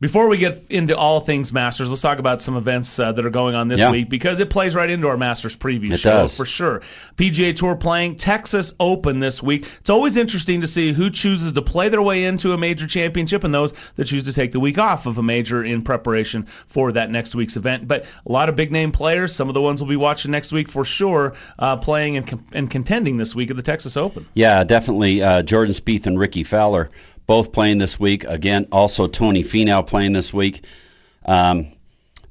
Before 0.00 0.28
we 0.28 0.36
get 0.38 0.66
into 0.70 0.96
all 0.96 1.18
things 1.20 1.52
Masters, 1.52 1.90
let's 1.90 2.02
talk 2.02 2.20
about 2.20 2.40
some 2.40 2.56
events 2.56 3.00
uh, 3.00 3.10
that 3.10 3.26
are 3.26 3.30
going 3.30 3.56
on 3.56 3.66
this 3.66 3.80
Yeah. 3.80 3.90
week 3.90 4.08
because 4.08 4.38
it 4.38 4.48
plays 4.48 4.76
right 4.76 4.88
into 4.88 5.08
our 5.08 5.16
Masters 5.16 5.56
preview 5.56 5.90
It 5.90 5.96
show 5.98 6.10
does. 6.10 6.36
for 6.36 6.46
sure. 6.46 6.82
PGA 7.16 7.52
Tour 7.56 7.74
playing 7.74 8.14
Texas 8.14 8.74
Open 8.78 9.18
this 9.18 9.42
week. 9.42 9.66
It's 9.80 9.90
always 9.90 10.16
interesting 10.16 10.60
to 10.60 10.68
see 10.68 10.92
who 10.92 11.10
chooses 11.10 11.54
to 11.54 11.62
play 11.62 11.88
their 11.88 12.00
way 12.00 12.26
into 12.26 12.52
a 12.52 12.58
major 12.58 12.86
championship 12.86 13.42
and 13.42 13.52
those 13.52 13.74
that 13.96 14.04
choose 14.04 14.24
to 14.24 14.32
take 14.32 14.52
the 14.52 14.60
week 14.60 14.78
off 14.78 15.06
of 15.06 15.18
a 15.18 15.22
major 15.22 15.64
in 15.64 15.82
preparation 15.82 16.46
for 16.68 16.92
that 16.92 17.10
next 17.10 17.34
week's 17.34 17.56
event. 17.56 17.88
But 17.88 18.04
a 18.24 18.30
lot 18.30 18.48
of 18.48 18.54
big 18.54 18.70
name 18.70 18.92
players, 18.92 19.34
some 19.34 19.48
of 19.48 19.54
the 19.54 19.60
ones 19.60 19.82
we'll 19.82 19.88
be 19.88 19.96
watching 19.96 20.30
next 20.30 20.52
week 20.52 20.68
for 20.68 20.84
sure, 20.84 21.34
uh, 21.58 21.76
playing 21.76 22.18
and, 22.18 22.24
com- 22.24 22.44
and 22.52 22.70
contending 22.70 23.16
this 23.16 23.34
week 23.34 23.50
at 23.50 23.56
the 23.56 23.62
Texas 23.64 23.96
Open. 23.96 24.26
Yeah, 24.32 24.62
definitely. 24.62 25.22
Uh, 25.24 25.42
Jordan 25.42 25.74
Spieth 25.74 26.06
and 26.06 26.16
Rickie 26.16 26.44
Fowler 26.44 26.88
both 27.28 27.52
playing 27.52 27.76
this 27.78 28.00
week. 28.00 28.24
Again, 28.24 28.68
also 28.72 29.06
Tony 29.06 29.44
Finau 29.44 29.86
playing 29.86 30.14
this 30.14 30.32
week. 30.32 30.64
Um, 31.24 31.68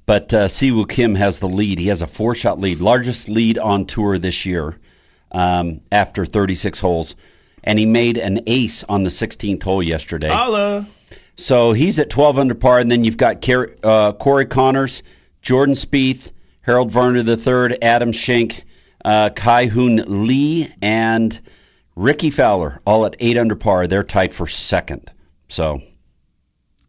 but 0.08 0.34
uh, 0.34 0.48
Siwoo 0.48 0.90
Kim 0.90 1.14
has 1.16 1.38
the 1.40 1.48
lead. 1.48 1.78
He 1.80 1.88
has 1.90 2.02
a 2.02 2.08
four-shot 2.08 2.60
lead, 2.60 2.80
largest 2.80 3.30
lead 3.30 3.60
on 3.60 3.86
tour 3.86 4.18
this 4.18 4.46
year 4.46 4.76
um, 5.32 5.82
after 5.92 6.26
36 6.26 6.80
holes. 6.80 7.16
And 7.64 7.78
he 7.78 7.86
made 7.86 8.18
an 8.18 8.42
ace 8.48 8.84
on 8.84 9.04
the 9.04 9.12
16th 9.12 9.62
hole 9.62 9.84
yesterday. 9.84 10.30
Holla! 10.30 10.88
So 11.36 11.74
he's 11.74 12.00
at 12.00 12.10
12 12.10 12.40
under 12.40 12.56
par, 12.56 12.80
and 12.80 12.90
then 12.90 13.04
you've 13.04 13.18
got 13.18 13.44
Car- 13.44 13.76
uh, 13.84 14.14
Corey 14.14 14.48
Conners, 14.48 15.04
Jordan 15.44 15.76
Spieth, 15.76 16.32
Harold 16.62 16.90
Varner 16.90 17.20
III, 17.20 17.80
Adam 17.84 18.12
Schenk, 18.14 18.64
uh, 19.06 19.30
Kai 19.30 19.68
Hoon 19.68 20.28
Lee, 20.28 20.74
and 20.82 21.40
Rickie 21.98 22.30
Fowler, 22.30 22.80
all 22.86 23.06
at 23.08 23.16
eight 23.20 23.38
under 23.38 23.56
par. 23.56 23.88
They're 23.88 24.04
tied 24.04 24.34
for 24.34 24.46
second. 24.46 25.12
So 25.50 25.82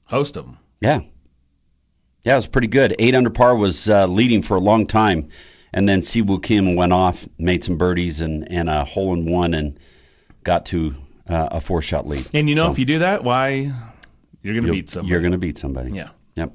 Host 0.04 0.36
of 0.36 0.44
them. 0.44 0.58
yeah, 0.80 1.00
yeah, 2.22 2.32
it 2.32 2.36
was 2.36 2.46
pretty 2.46 2.66
good. 2.68 2.94
Eight 2.98 3.14
under 3.14 3.30
par 3.30 3.56
was 3.56 3.88
uh, 3.88 4.06
leading 4.06 4.42
for 4.42 4.56
a 4.56 4.60
long 4.60 4.86
time, 4.86 5.30
and 5.72 5.88
then 5.88 6.00
Siwoo 6.00 6.42
Kim 6.42 6.76
went 6.76 6.92
off, 6.92 7.26
made 7.38 7.64
some 7.64 7.76
birdies 7.78 8.20
and 8.20 8.50
and 8.50 8.68
a 8.68 8.84
hole 8.84 9.14
in 9.14 9.30
one, 9.30 9.54
and 9.54 9.78
got 10.44 10.66
to 10.66 10.94
uh, 11.28 11.48
a 11.52 11.60
four 11.60 11.80
shot 11.80 12.06
lead. 12.06 12.26
And 12.34 12.48
you 12.48 12.54
know, 12.54 12.64
So 12.66 12.72
if 12.72 12.78
you 12.78 12.84
do 12.84 12.98
that, 13.00 13.24
why 13.24 13.72
you're 14.42 14.54
going 14.54 14.66
to 14.66 14.72
beat 14.72 14.90
somebody. 14.90 15.10
You're 15.10 15.20
going 15.20 15.32
to 15.32 15.38
beat 15.38 15.58
somebody. 15.58 15.92
Yeah. 15.92 16.08
Yep. 16.36 16.54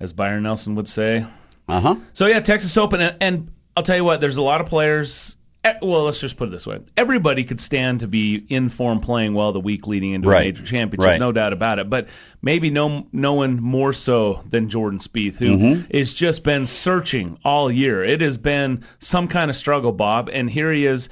as 0.00 0.12
Byron 0.12 0.44
Nelson 0.44 0.76
would 0.76 0.88
say. 0.88 1.26
Uh 1.68 1.80
huh. 1.80 1.96
So 2.12 2.26
yeah, 2.26 2.40
Texas 2.40 2.76
Open, 2.76 3.00
and, 3.00 3.16
and 3.20 3.52
I'll 3.76 3.82
tell 3.82 3.96
you 3.96 4.04
what, 4.04 4.20
there's 4.20 4.36
a 4.36 4.42
lot 4.42 4.60
of 4.60 4.68
players. 4.68 5.36
Well, 5.82 6.04
let's 6.04 6.20
just 6.20 6.36
put 6.36 6.48
it 6.48 6.52
this 6.52 6.66
way: 6.66 6.80
everybody 6.96 7.44
could 7.44 7.60
stand 7.60 8.00
to 8.00 8.06
be 8.06 8.34
in 8.48 8.68
form, 8.68 9.00
playing 9.00 9.34
well 9.34 9.52
the 9.52 9.60
week 9.60 9.86
leading 9.86 10.12
into 10.12 10.28
Right. 10.28 10.42
a 10.42 10.44
major 10.46 10.64
championship, 10.64 11.10
Right. 11.10 11.20
no 11.20 11.32
doubt 11.32 11.52
about 11.52 11.78
it. 11.78 11.88
But 11.90 12.08
maybe 12.42 12.70
no 12.70 13.06
no 13.12 13.34
one 13.34 13.60
more 13.60 13.92
so 13.92 14.42
than 14.48 14.68
Jordan 14.68 14.98
Spieth, 14.98 15.36
who 15.36 15.56
mm-hmm. 15.56 15.96
has 15.96 16.14
just 16.14 16.44
been 16.44 16.66
searching 16.66 17.38
all 17.44 17.70
year. 17.70 18.04
It 18.04 18.20
has 18.20 18.38
been 18.38 18.84
some 18.98 19.28
kind 19.28 19.50
of 19.50 19.56
struggle, 19.56 19.92
Bob, 19.92 20.30
and 20.32 20.48
here 20.50 20.72
he 20.72 20.86
is 20.86 21.08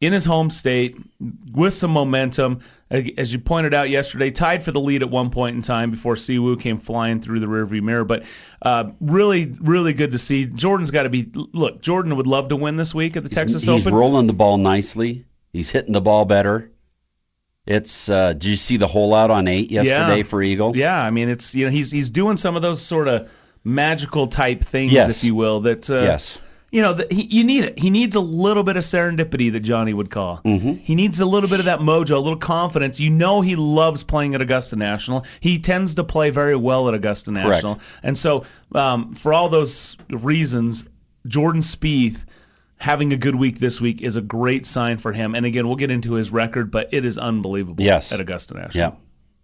in 0.00 0.12
his 0.12 0.24
home 0.24 0.48
state 0.50 0.96
with 1.52 1.74
some 1.74 1.90
momentum. 1.90 2.60
As 2.90 3.32
you 3.32 3.38
pointed 3.40 3.74
out 3.74 3.90
yesterday, 3.90 4.30
tied 4.30 4.62
for 4.62 4.72
the 4.72 4.80
lead 4.80 5.02
at 5.02 5.10
one 5.10 5.30
point 5.30 5.56
in 5.56 5.62
time 5.62 5.90
before 5.90 6.14
Siwoo 6.14 6.60
came 6.60 6.78
flying 6.78 7.20
through 7.20 7.40
the 7.40 7.46
rearview 7.46 7.82
mirror. 7.82 8.04
But 8.04 8.24
uh, 8.62 8.92
really, 9.00 9.44
really 9.46 9.92
good 9.92 10.12
to 10.12 10.18
see. 10.18 10.46
Jordan's 10.46 10.90
got 10.90 11.02
to 11.02 11.10
be. 11.10 11.28
Look, 11.34 11.82
Jordan 11.82 12.16
would 12.16 12.26
love 12.26 12.48
to 12.48 12.56
win 12.56 12.76
this 12.76 12.94
week 12.94 13.16
at 13.16 13.24
the 13.24 13.28
Texas 13.28 13.62
he's 13.62 13.68
Open. 13.68 13.82
He's 13.82 13.92
rolling 13.92 14.26
the 14.26 14.32
ball 14.32 14.56
nicely. 14.56 15.24
He's 15.52 15.70
hitting 15.70 15.92
the 15.92 16.00
ball 16.00 16.24
better. 16.24 16.70
It's 17.66 18.08
uh 18.08 18.32
did 18.32 18.44
you 18.46 18.56
see 18.56 18.78
the 18.78 18.86
hole 18.86 19.14
out 19.14 19.30
on 19.30 19.46
eight 19.46 19.70
yesterday 19.70 20.18
Yeah. 20.18 20.22
for 20.22 20.42
Eagle? 20.42 20.74
Yeah, 20.74 20.98
I 20.98 21.10
mean 21.10 21.28
it's 21.28 21.54
you 21.54 21.66
know 21.66 21.70
he's 21.70 21.90
he's 21.90 22.08
doing 22.08 22.38
some 22.38 22.56
of 22.56 22.62
those 22.62 22.80
sort 22.80 23.08
of 23.08 23.30
magical 23.62 24.28
type 24.28 24.62
things, 24.62 24.90
Yes. 24.92 25.18
if 25.18 25.24
you 25.26 25.34
will. 25.34 25.60
That 25.60 25.90
uh, 25.90 26.00
yes. 26.00 26.38
You 26.70 26.82
know, 26.82 26.92
that 26.94 27.10
he, 27.10 27.22
you 27.22 27.44
need 27.44 27.64
it. 27.64 27.78
He 27.78 27.90
needs 27.90 28.14
a 28.14 28.20
little 28.20 28.62
bit 28.62 28.76
of 28.76 28.82
serendipity 28.82 29.52
that 29.52 29.60
Johnny 29.60 29.94
would 29.94 30.10
call. 30.10 30.40
Mm-hmm. 30.44 30.74
He 30.74 30.94
needs 30.94 31.20
a 31.20 31.26
little 31.26 31.48
bit 31.48 31.60
of 31.60 31.64
that 31.66 31.78
mojo, 31.80 32.16
a 32.16 32.18
little 32.18 32.36
confidence. 32.36 33.00
You 33.00 33.10
know, 33.10 33.40
he 33.40 33.56
loves 33.56 34.04
playing 34.04 34.34
at 34.34 34.40
Augusta 34.42 34.76
National. 34.76 35.24
He 35.40 35.60
tends 35.60 35.94
to 35.94 36.04
play 36.04 36.30
very 36.30 36.56
well 36.56 36.88
at 36.88 36.94
Augusta 36.94 37.30
National, 37.30 37.80
and 38.02 38.16
so 38.18 38.44
um, 38.74 39.14
for 39.14 39.32
all 39.32 39.48
those 39.48 39.96
reasons, 40.10 40.86
Jordan 41.26 41.62
Spieth. 41.62 42.24
Having 42.80 43.12
a 43.12 43.16
good 43.16 43.34
week 43.34 43.58
this 43.58 43.80
week 43.80 44.02
is 44.02 44.14
a 44.14 44.20
great 44.20 44.64
sign 44.64 44.98
for 44.98 45.10
him. 45.12 45.34
And 45.34 45.44
again, 45.44 45.66
we'll 45.66 45.74
get 45.74 45.90
into 45.90 46.12
his 46.12 46.30
record, 46.30 46.70
but 46.70 46.90
it 46.94 47.04
is 47.04 47.18
unbelievable 47.18 47.82
Yes. 47.82 48.12
at 48.12 48.20
Augusta 48.20 48.54
National. 48.54 48.92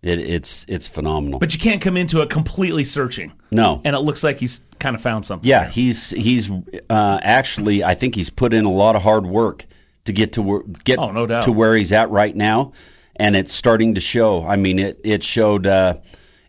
Yeah. 0.04 0.12
It, 0.12 0.20
it's 0.20 0.66
it's 0.68 0.86
phenomenal. 0.86 1.40
But 1.40 1.52
you 1.52 1.58
can't 1.58 1.80
come 1.80 1.96
into 1.96 2.20
it 2.22 2.30
completely 2.30 2.84
searching. 2.84 3.32
no. 3.50 3.80
And 3.84 3.96
it 3.96 3.98
looks 3.98 4.22
like 4.22 4.38
he's 4.38 4.60
kind 4.84 4.94
of 4.94 5.02
found 5.02 5.24
something. 5.24 5.48
Yeah, 5.48 5.66
he's 5.68 6.10
he's 6.10 6.50
uh, 6.90 7.18
actually 7.22 7.82
I 7.82 7.94
think 7.94 8.14
he's 8.14 8.28
put 8.28 8.52
in 8.52 8.66
a 8.66 8.70
lot 8.70 8.96
of 8.96 9.02
hard 9.02 9.24
work 9.26 9.64
to 10.04 10.12
get 10.12 10.34
to 10.34 10.42
where, 10.42 10.62
get 10.84 10.98
Oh, 10.98 11.10
no 11.10 11.26
doubt. 11.26 11.44
to 11.44 11.52
where 11.52 11.74
he's 11.74 11.92
at 11.92 12.10
right 12.10 12.36
now, 12.36 12.72
and 13.16 13.34
it's 13.34 13.52
starting 13.52 13.94
to 13.94 14.02
show. 14.02 14.46
I 14.46 14.56
mean, 14.56 14.78
it 14.78 15.00
it 15.02 15.22
showed 15.22 15.66
uh, 15.66 15.94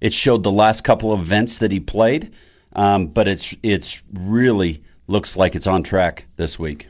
it 0.02 0.12
showed 0.12 0.44
the 0.44 0.52
last 0.52 0.84
couple 0.84 1.14
of 1.14 1.22
events 1.22 1.60
that 1.60 1.72
he 1.72 1.80
played, 1.80 2.34
um, 2.74 3.08
but 3.08 3.30
it's 3.30 3.56
it's 3.64 4.04
really 4.12 4.84
looks 5.08 5.38
like 5.38 5.56
it's 5.56 5.68
on 5.68 5.84
track 5.84 6.26
this 6.36 6.60
week. 6.60 6.90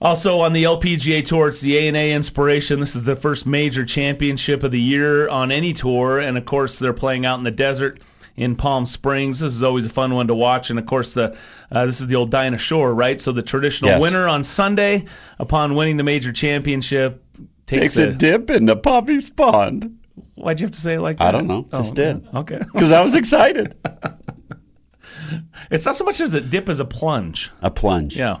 Also 0.00 0.40
on 0.40 0.52
the 0.52 0.64
LPGA 0.64 1.24
Tour, 1.24 1.48
it's 1.48 1.62
the 1.62 1.88
ANA 1.88 2.14
Inspiration. 2.14 2.78
This 2.80 2.94
is 2.94 3.02
the 3.02 3.16
first 3.16 3.46
major 3.46 3.84
championship 3.84 4.62
of 4.62 4.70
the 4.70 4.80
year 4.80 5.28
on 5.28 5.50
any 5.50 5.72
tour, 5.72 6.20
and 6.20 6.38
of 6.38 6.44
course 6.44 6.78
they're 6.78 6.92
playing 6.92 7.26
out 7.26 7.38
in 7.38 7.44
the 7.44 7.50
desert 7.50 7.98
in 8.36 8.56
Palm 8.56 8.86
Springs. 8.86 9.40
This 9.40 9.52
is 9.52 9.62
always 9.62 9.86
a 9.86 9.90
fun 9.90 10.14
one 10.14 10.28
to 10.28 10.34
watch, 10.34 10.70
and 10.70 10.78
of 10.78 10.86
course 10.86 11.14
the 11.14 11.36
uh, 11.70 11.86
this 11.86 12.00
is 12.00 12.06
the 12.06 12.16
old 12.16 12.30
Dinah 12.30 12.58
Shore, 12.58 12.92
right? 12.92 13.20
So 13.20 13.32
the 13.32 13.42
traditional 13.42 13.90
Yes. 13.92 14.02
winner 14.02 14.28
on 14.28 14.44
Sunday, 14.44 15.06
upon 15.38 15.74
winning 15.74 15.96
the 15.96 16.04
major 16.04 16.32
championship, 16.32 17.24
takes, 17.66 17.94
Takes 17.94 17.96
a 17.96 18.12
dip 18.12 18.50
into 18.50 18.76
Poppie's 18.76 19.30
Pond 19.30 19.98
Why'd 20.34 20.60
you 20.60 20.64
have 20.66 20.72
to 20.72 20.80
say 20.80 20.94
it 20.94 21.00
like 21.00 21.18
that? 21.18 21.28
I 21.28 21.30
don't 21.30 21.46
know, 21.46 21.66
just 21.74 21.94
did. 21.94 22.26
Okay. 22.34 22.58
because 22.72 22.92
I 22.92 23.02
was 23.02 23.14
excited. 23.14 23.74
it's 25.70 25.86
not 25.86 25.96
so 25.96 26.04
much 26.04 26.20
as 26.20 26.34
a 26.34 26.40
dip 26.40 26.68
as 26.68 26.80
a 26.80 26.84
plunge. 26.84 27.50
A 27.62 27.70
plunge. 27.70 28.18
Yeah. 28.18 28.38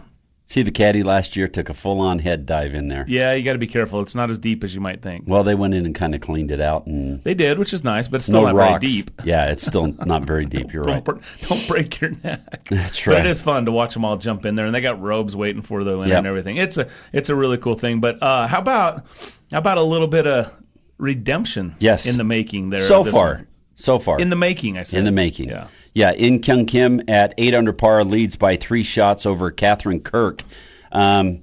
See, 0.48 0.62
the 0.62 0.70
caddy 0.70 1.02
last 1.02 1.36
year 1.36 1.48
took 1.48 1.70
a 1.70 1.74
full-on 1.74 2.20
head 2.20 2.46
dive 2.46 2.74
in 2.74 2.86
there. 2.86 3.04
Yeah, 3.08 3.32
you 3.32 3.42
got 3.42 3.54
to 3.54 3.58
be 3.58 3.66
careful. 3.66 4.00
It's 4.00 4.14
not 4.14 4.30
as 4.30 4.38
deep 4.38 4.62
as 4.62 4.72
you 4.72 4.80
might 4.80 5.02
think. 5.02 5.24
Well, 5.26 5.42
they 5.42 5.56
went 5.56 5.74
in 5.74 5.84
and 5.86 5.92
kind 5.94 6.14
of 6.14 6.20
cleaned 6.20 6.52
it 6.52 6.60
out 6.60 6.86
and 6.86 7.20
They 7.24 7.34
did, 7.34 7.58
which 7.58 7.72
is 7.72 7.82
nice, 7.82 8.06
but 8.06 8.16
it's 8.18 8.26
still 8.26 8.42
no 8.42 8.46
not 8.52 8.54
rocks. 8.54 8.70
very 8.84 8.92
deep. 8.92 9.10
Yeah, 9.24 9.50
it's 9.50 9.66
still 9.66 9.86
not 10.06 10.22
very 10.22 10.44
deep. 10.46 10.72
You're 10.72 10.84
Don't, 10.84 11.06
right. 11.08 11.20
don't 11.48 11.68
break 11.68 12.00
your 12.00 12.10
neck. 12.22 12.66
That's 12.70 13.06
right. 13.08 13.14
But 13.16 13.26
it 13.26 13.30
is 13.30 13.40
fun 13.40 13.64
to 13.66 13.72
watch 13.72 13.94
them 13.94 14.04
all 14.04 14.16
jump 14.18 14.46
in 14.46 14.54
there, 14.54 14.66
and 14.66 14.74
they 14.74 14.80
got 14.80 15.02
robes 15.02 15.34
waiting 15.34 15.62
for 15.62 15.82
them 15.82 16.00
and, 16.00 16.08
Yep. 16.10 16.18
and 16.18 16.26
everything. 16.28 16.56
It's 16.58 16.76
a 16.78 16.88
it's 17.12 17.28
a 17.28 17.34
really 17.34 17.58
cool 17.58 17.74
thing. 17.74 17.98
But 18.00 18.22
uh, 18.22 18.46
how 18.46 18.60
about 18.60 19.04
how 19.50 19.58
about 19.58 19.78
a 19.78 19.82
little 19.82 20.06
bit 20.08 20.28
of 20.28 20.52
redemption? 20.96 21.74
Yes. 21.78 22.06
in 22.06 22.16
the 22.18 22.24
making 22.24 22.70
there. 22.70 22.82
So 22.82 23.02
this 23.02 23.12
far, 23.12 23.34
one? 23.34 23.46
So 23.76 23.98
far 23.98 24.18
in 24.18 24.30
the 24.30 24.36
making, 24.36 24.78
I 24.78 24.82
said. 24.82 24.98
in 24.98 25.04
the 25.04 25.12
making. 25.12 25.50
Yeah. 25.50 25.68
Yeah, 25.94 26.12
In 26.12 26.40
Kyung 26.42 26.66
Kim 26.66 27.02
at 27.08 27.34
eight 27.38 27.54
under 27.54 27.72
par 27.72 28.04
leads 28.04 28.36
by 28.36 28.56
three 28.56 28.82
shots 28.82 29.24
over 29.26 29.50
Katherine 29.50 30.00
Kirk. 30.00 30.42
Um, 30.92 31.40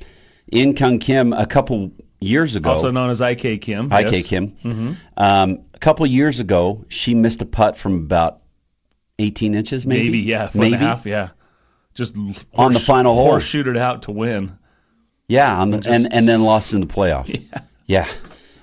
In 0.48 0.76
Kyung 0.76 1.00
Kim 1.00 1.32
a 1.34 1.46
couple 1.48 1.92
years 2.20 2.56
ago. 2.56 2.70
Also 2.70 2.92
known 2.92 3.10
as 3.10 3.22
IK 3.22 3.62
Kim. 3.62 3.92
IK 3.92 4.12
yes. 4.12 4.28
Kim. 4.28 4.98
Um, 5.18 5.60
a 5.74 5.80
couple 5.80 6.06
years 6.06 6.40
ago, 6.40 6.86
she 6.90 7.16
missed 7.16 7.42
a 7.42 7.46
putt 7.46 7.78
from 7.78 7.96
about 7.96 8.42
18 9.20 9.56
inches, 9.56 9.86
maybe. 9.86 10.04
Maybe, 10.06 10.20
yeah, 10.20 10.48
foot 10.48 10.60
maybe. 10.60 10.74
and 10.76 10.84
a 10.84 10.88
half, 10.88 11.06
yeah. 11.06 11.30
Just 11.96 12.16
On 12.56 12.74
the 12.74 12.80
final 12.80 13.14
hole. 13.14 13.40
shoot 13.40 13.68
it 13.68 13.78
out 13.78 14.04
to 14.04 14.12
win. 14.12 14.58
Yeah, 15.28 15.56
on 15.60 15.70
the, 15.72 15.78
just- 15.80 16.06
and 16.06 16.14
and 16.14 16.28
then 16.28 16.42
lost 16.44 16.74
in 16.74 16.82
the 16.82 16.88
playoff. 16.88 17.28
Yeah. 17.52 17.62
Yeah. 17.86 18.08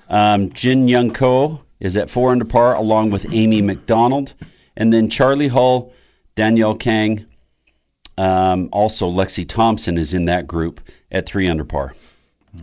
Um, 0.09 0.49
Jin 0.51 0.87
Young 0.87 1.11
Ko 1.11 1.63
is 1.81 1.97
at 1.97 2.09
four 2.09 2.31
under 2.31 2.45
par 2.45 2.75
along 2.75 3.09
with 3.09 3.33
Amy 3.33 3.61
McDonald, 3.61 4.33
and 4.77 4.93
then 4.93 5.09
Charlie 5.09 5.49
Hull, 5.49 5.91
Danielle 6.35 6.77
Kang, 6.77 7.25
um, 8.17 8.69
also 8.71 9.11
Lexi 9.11 9.47
Thompson 9.47 9.97
is 9.97 10.13
in 10.13 10.25
that 10.25 10.47
group 10.47 10.79
at 11.11 11.25
three 11.25 11.49
under 11.49 11.65
par. 11.65 11.93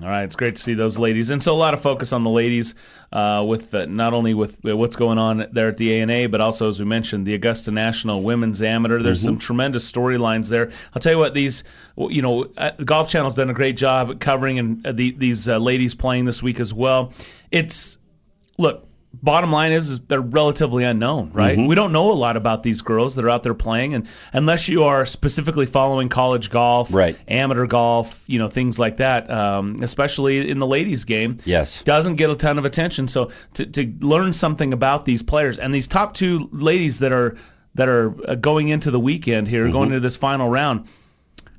All 0.03 0.09
right, 0.09 0.25
it's 0.25 0.37
great 0.37 0.57
to 0.57 0.61
see 0.61 0.75
those 0.75 0.99
ladies, 0.99 1.31
and 1.31 1.43
so 1.43 1.55
a 1.55 1.57
lot 1.57 1.73
of 1.73 1.81
focus 1.81 2.13
on 2.13 2.23
the 2.23 2.31
ladies, 2.31 2.75
uh, 3.11 3.43
with 3.49 3.71
the, 3.71 3.87
not 3.87 4.13
only 4.13 4.35
with 4.35 4.63
uh, 4.65 4.77
what's 4.77 4.97
going 4.97 5.17
on 5.17 5.49
there 5.53 5.69
at 5.69 5.79
the 5.79 5.95
A 5.95 6.01
and 6.03 6.11
A, 6.11 6.27
but 6.27 6.43
also 6.43 6.69
as 6.69 6.79
we 6.79 6.85
mentioned, 6.85 7.27
the 7.27 7.33
Augusta 7.33 7.71
National 7.71 8.23
Women's 8.23 8.61
Amateur. 8.61 9.01
There's 9.03 9.23
some 9.23 9.39
tremendous 9.39 9.91
storylines 9.91 10.51
there. 10.51 10.73
I'll 10.95 11.01
tell 11.01 11.15
you 11.15 11.19
what, 11.19 11.33
these, 11.33 11.65
you 11.97 12.21
know, 12.21 12.49
uh, 12.55 12.73
Golf 12.73 13.09
Channel's 13.09 13.35
done 13.35 13.49
a 13.49 13.55
great 13.55 13.79
job 13.79 14.11
at 14.11 14.21
covering 14.21 14.59
and 14.59 14.87
uh, 14.87 14.93
the, 14.93 15.11
these 15.13 15.49
uh, 15.49 15.57
ladies 15.57 15.95
playing 15.95 16.27
this 16.27 16.43
week 16.43 16.61
as 16.61 16.73
well. 16.73 17.15
It's 17.51 17.97
look, 18.59 18.88
bottom 19.13 19.51
line 19.51 19.73
is, 19.73 19.91
is 19.91 20.01
they're 20.01 20.21
relatively 20.21 20.85
unknown, 20.85 21.33
right? 21.33 21.57
We 21.59 21.75
don't 21.75 21.93
know 21.93 22.13
a 22.13 22.15
lot 22.15 22.37
about 22.37 22.63
these 22.63 22.83
girls 22.83 23.15
that 23.15 23.25
are 23.25 23.31
out 23.31 23.43
there 23.43 23.55
playing, 23.55 23.95
and 23.95 24.07
unless 24.33 24.69
you 24.69 24.85
are 24.85 25.07
specifically 25.07 25.67
following 25.67 26.09
college 26.09 26.51
golf, 26.51 26.93
Right. 26.93 27.17
amateur 27.27 27.67
golf, 27.67 28.23
you 28.27 28.39
know, 28.39 28.49
things 28.49 28.79
like 28.79 28.99
that, 28.99 29.31
um, 29.31 29.83
especially 29.83 30.49
in 30.51 30.59
the 30.59 30.67
ladies' 30.67 31.05
game, 31.05 31.39
Yes. 31.45 31.83
doesn't 31.83 32.17
get 32.17 32.31
a 32.31 32.37
ton 32.37 32.59
of 32.59 32.65
attention. 32.65 33.09
So 33.09 33.31
to, 33.55 33.67
to 33.67 33.93
learn 34.01 34.33
something 34.33 34.73
about 34.73 35.05
these 35.05 35.23
players 35.23 35.59
and 35.59 35.75
these 35.75 35.89
top 35.89 36.15
two 36.15 36.49
ladies 36.53 37.01
that 37.01 37.13
are 37.13 37.37
that 37.75 37.89
are 37.89 38.13
uh, 38.31 38.35
going 38.35 38.69
into 38.69 38.91
the 38.91 38.99
weekend 38.99 39.47
here, 39.47 39.69
going 39.71 39.89
into 39.89 40.01
this 40.01 40.17
final 40.17 40.49
round. 40.49 40.87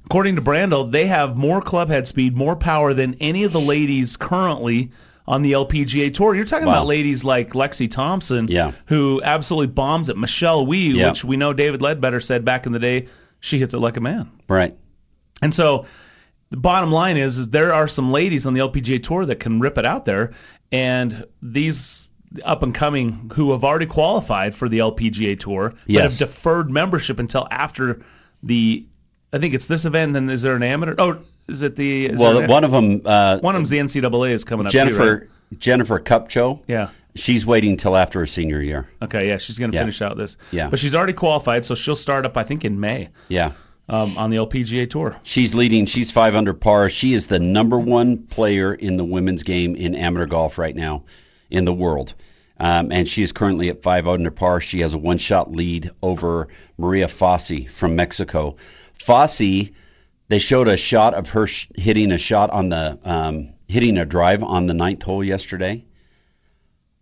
According 0.06 0.36
to 0.36 0.42
Brandel, 0.42 0.92
they 0.92 1.06
have 1.08 1.38
more 1.38 1.62
club 1.62 1.90
head 1.90 2.08
speed, 2.08 2.36
more 2.36 2.56
power 2.56 2.94
than 2.94 3.16
any 3.22 3.44
of 3.44 3.54
the 3.54 3.60
ladies 3.62 4.18
currently 4.18 4.92
on 5.30 5.44
the 5.44 5.52
LPGA 5.54 6.12
tour. 6.14 6.34
You're 6.36 6.44
talking 6.44 6.66
Wow. 6.66 6.74
about 6.74 6.88
ladies 6.88 7.24
like 7.24 7.52
Lexi 7.54 7.90
Thompson, 7.90 8.48
Yeah. 8.50 8.72
who 8.88 9.22
absolutely 9.24 9.68
bombs 9.68 10.10
it. 10.10 10.18
Michelle 10.18 10.66
Wie, 10.66 10.90
Yeah. 10.98 11.10
which 11.10 11.24
we 11.24 11.38
know 11.38 11.54
David 11.54 11.82
Leadbetter 11.82 12.22
said 12.22 12.44
back 12.44 12.66
in 12.66 12.72
the 12.72 12.80
day, 12.80 13.08
she 13.40 13.60
hits 13.60 13.74
it 13.76 13.80
like 13.80 13.96
a 13.96 14.02
man. 14.02 14.30
Right. 14.50 14.76
And 15.42 15.54
so 15.54 15.86
the 16.50 16.58
bottom 16.58 16.92
line 16.92 17.16
is, 17.18 17.38
is 17.38 17.50
there 17.50 17.74
are 17.76 17.88
some 17.88 18.12
ladies 18.12 18.48
on 18.48 18.56
the 18.56 18.62
LPGA 18.62 18.98
tour 19.04 19.24
that 19.28 19.40
can 19.40 19.60
rip 19.60 19.78
it 19.78 19.86
out 19.86 20.04
there, 20.06 20.32
and 20.72 21.26
these 21.44 22.08
up 22.44 22.64
and 22.64 22.74
coming 22.74 23.32
who 23.36 23.52
have 23.52 23.64
already 23.64 23.86
qualified 23.86 24.54
for 24.56 24.68
the 24.68 24.80
LPGA 24.80 25.36
tour 25.40 25.70
but 25.70 25.80
Yes. 25.88 26.04
have 26.20 26.30
deferred 26.30 26.72
membership 26.72 27.20
until 27.20 27.48
after 27.50 28.02
the 28.44 28.86
I 29.32 29.38
think 29.38 29.54
it's 29.54 29.68
this 29.68 29.86
event. 29.86 30.14
Then 30.14 30.28
is 30.30 30.42
there 30.42 30.56
an 30.56 30.64
amateur? 30.64 30.96
Oh, 30.98 31.18
is 31.50 31.64
it 31.64 31.76
the 31.76 32.06
is 32.08 32.20
Well, 32.20 32.48
one 32.48 32.64
of 32.64 32.72
them, 32.72 33.02
uh, 33.06 33.40
one 33.40 33.56
of 33.56 33.60
them's 33.60 33.70
the 33.70 33.80
NCAA 33.80 34.32
is 34.32 34.44
coming 34.44 34.66
up. 34.66 34.72
Jennifer 34.72 35.30
right? 35.52 35.60
Jennifer 35.60 36.00
Kupcho. 36.00 36.62
Yeah. 36.68 36.90
She's 37.16 37.46
waiting 37.46 37.78
till 37.78 37.98
after 37.98 38.20
her 38.20 38.26
senior 38.26 38.62
year. 38.62 38.88
Okay. 39.02 39.28
Yeah, 39.30 39.38
she's 39.38 39.58
going 39.58 39.72
to 39.72 39.76
Yeah. 39.76 39.82
finish 39.82 40.02
out 40.02 40.16
this. 40.16 40.38
Yeah. 40.52 40.70
But 40.70 40.80
she's 40.80 40.96
already 40.96 41.14
qualified, 41.14 41.66
so 41.66 41.76
she'll 41.76 41.96
start 41.96 42.26
up 42.26 42.38
I 42.38 42.44
think 42.44 42.66
in 42.66 42.80
May 42.80 43.10
Yeah. 43.30 43.54
um, 43.90 44.18
on 44.18 44.30
the 44.30 44.38
LPGA 44.38 44.88
tour. 44.90 45.18
She's 45.24 45.56
leading. 45.56 45.86
She's 45.88 46.12
five 46.12 46.36
under 46.36 46.54
par. 46.54 46.88
She 46.90 47.14
is 47.14 47.26
the 47.28 47.40
number 47.40 47.80
one 47.80 48.18
player 48.28 48.74
in 48.74 48.98
the 48.98 49.04
women's 49.06 49.44
game 49.44 49.76
in 49.76 49.96
amateur 49.96 50.28
golf 50.28 50.58
right 50.60 50.76
now 50.76 51.04
in 51.50 51.66
the 51.66 51.74
world. 51.74 52.14
Um, 52.62 52.92
and 52.92 53.08
she 53.08 53.24
is 53.24 53.32
currently 53.32 53.70
at 53.70 53.82
five 53.82 54.08
under 54.08 54.32
par. 54.32 54.60
She 54.62 54.82
has 54.82 54.94
a 54.94 54.98
one 54.98 55.18
shot 55.18 55.52
lead 55.52 55.92
over 56.04 56.50
Maria 56.78 57.08
Fassi 57.08 57.68
from 57.70 57.96
Mexico. 57.96 58.58
Fassi, 59.00 59.72
they 60.30 60.40
showed 60.40 60.68
a 60.68 60.78
shot 60.78 61.14
of 61.14 61.30
her 61.30 61.46
sh- 61.48 61.68
hitting 61.76 62.12
a 62.12 62.18
shot 62.18 62.50
on 62.52 62.70
the 62.70 62.98
um, 63.04 63.54
hitting 63.68 63.98
a 63.98 64.06
drive 64.06 64.42
on 64.44 64.66
the 64.68 64.74
ninth 64.74 65.04
hole 65.04 65.24
yesterday. 65.24 65.84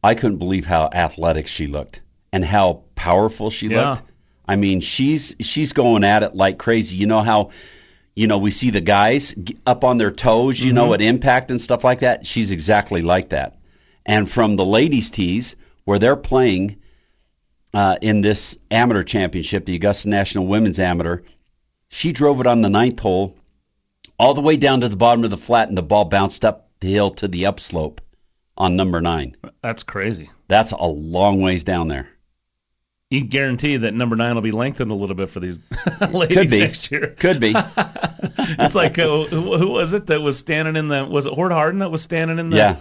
I 0.04 0.16
couldn't 0.16 0.38
believe 0.38 0.66
how 0.66 0.90
athletic 0.92 1.48
she 1.48 1.68
looked 1.68 2.02
and 2.32 2.44
how 2.44 2.84
powerful 2.96 3.50
she 3.50 3.68
Yeah. 3.68 3.92
looked. 3.92 4.04
I 4.48 4.56
mean, 4.56 4.80
she's 4.82 5.36
she's 5.42 5.74
going 5.74 6.04
at 6.04 6.24
it 6.24 6.36
like 6.36 6.58
crazy. 6.58 6.96
You 6.96 7.06
know 7.08 7.22
how 7.22 7.52
you 8.16 8.28
know 8.28 8.38
we 8.38 8.50
see 8.52 8.70
the 8.72 8.82
guys 8.82 9.36
up 9.66 9.84
on 9.84 9.98
their 9.98 10.12
toes, 10.12 10.60
you 10.60 10.74
know, 10.74 10.94
at 10.94 11.02
impact 11.02 11.52
and 11.52 11.60
stuff 11.62 11.84
like 11.84 12.00
that. 12.00 12.26
She's 12.26 12.52
exactly 12.52 13.02
like 13.02 13.30
that. 13.30 13.58
And 14.06 14.30
from 14.30 14.56
the 14.56 14.66
ladies' 14.66 15.12
tees 15.12 15.58
where 15.84 16.00
they're 16.00 16.16
playing 16.16 16.78
uh, 17.74 17.98
in 18.02 18.22
this 18.22 18.58
amateur 18.72 19.04
championship, 19.04 19.66
the 19.66 19.76
Augusta 19.76 20.08
National 20.08 20.48
Women's 20.48 20.80
Amateur, 20.80 21.20
she 21.90 22.12
drove 22.12 22.42
it 22.42 22.48
on 22.48 22.62
the 22.62 22.70
ninth 22.70 23.00
hole 23.00 23.36
all 24.20 24.34
the 24.34 24.42
way 24.42 24.58
down 24.58 24.82
to 24.82 24.90
the 24.90 24.96
bottom 24.98 25.24
of 25.24 25.30
the 25.30 25.38
flat, 25.38 25.70
and 25.70 25.78
the 25.78 25.84
ball 25.84 26.06
bounced 26.06 26.44
up 26.44 26.70
the 26.80 26.92
hill 26.92 27.12
to 27.12 27.28
the 27.28 27.46
upslope 27.46 28.02
on 28.58 28.76
number 28.76 29.02
nine. 29.02 29.36
That's 29.62 29.84
crazy. 29.84 30.30
That's 30.48 30.72
a 30.72 30.86
long 30.86 31.42
ways 31.42 31.64
down 31.64 31.88
there. 31.88 32.10
You 33.10 33.22
can 33.22 33.30
guarantee 33.30 33.78
that 33.78 33.94
number 33.94 34.16
nine 34.18 34.36
will 34.36 34.42
be 34.42 34.52
lengthened 34.52 34.92
a 34.92 34.96
little 34.96 35.16
bit 35.16 35.30
for 35.30 35.40
these 35.40 35.60
ladies 36.12 36.38
Could 36.38 36.50
be. 36.50 36.60
next 36.60 36.92
year. 36.92 37.16
Could 37.18 37.40
be. 37.40 37.56
It's 38.60 38.76
like 38.76 38.98
uh, 38.98 39.24
who, 39.26 39.58
who 39.58 39.68
was 39.72 39.94
it 39.94 40.08
that 40.08 40.22
was 40.22 40.40
standing 40.40 40.76
in 40.78 40.88
the 40.88 41.06
was 41.06 41.26
it 41.26 41.34
Hord 41.34 41.52
Hardin 41.52 41.80
that 41.80 41.92
was 41.92 42.02
standing 42.02 42.40
in 42.40 42.50
the 42.50 42.58
yeah. 42.58 42.76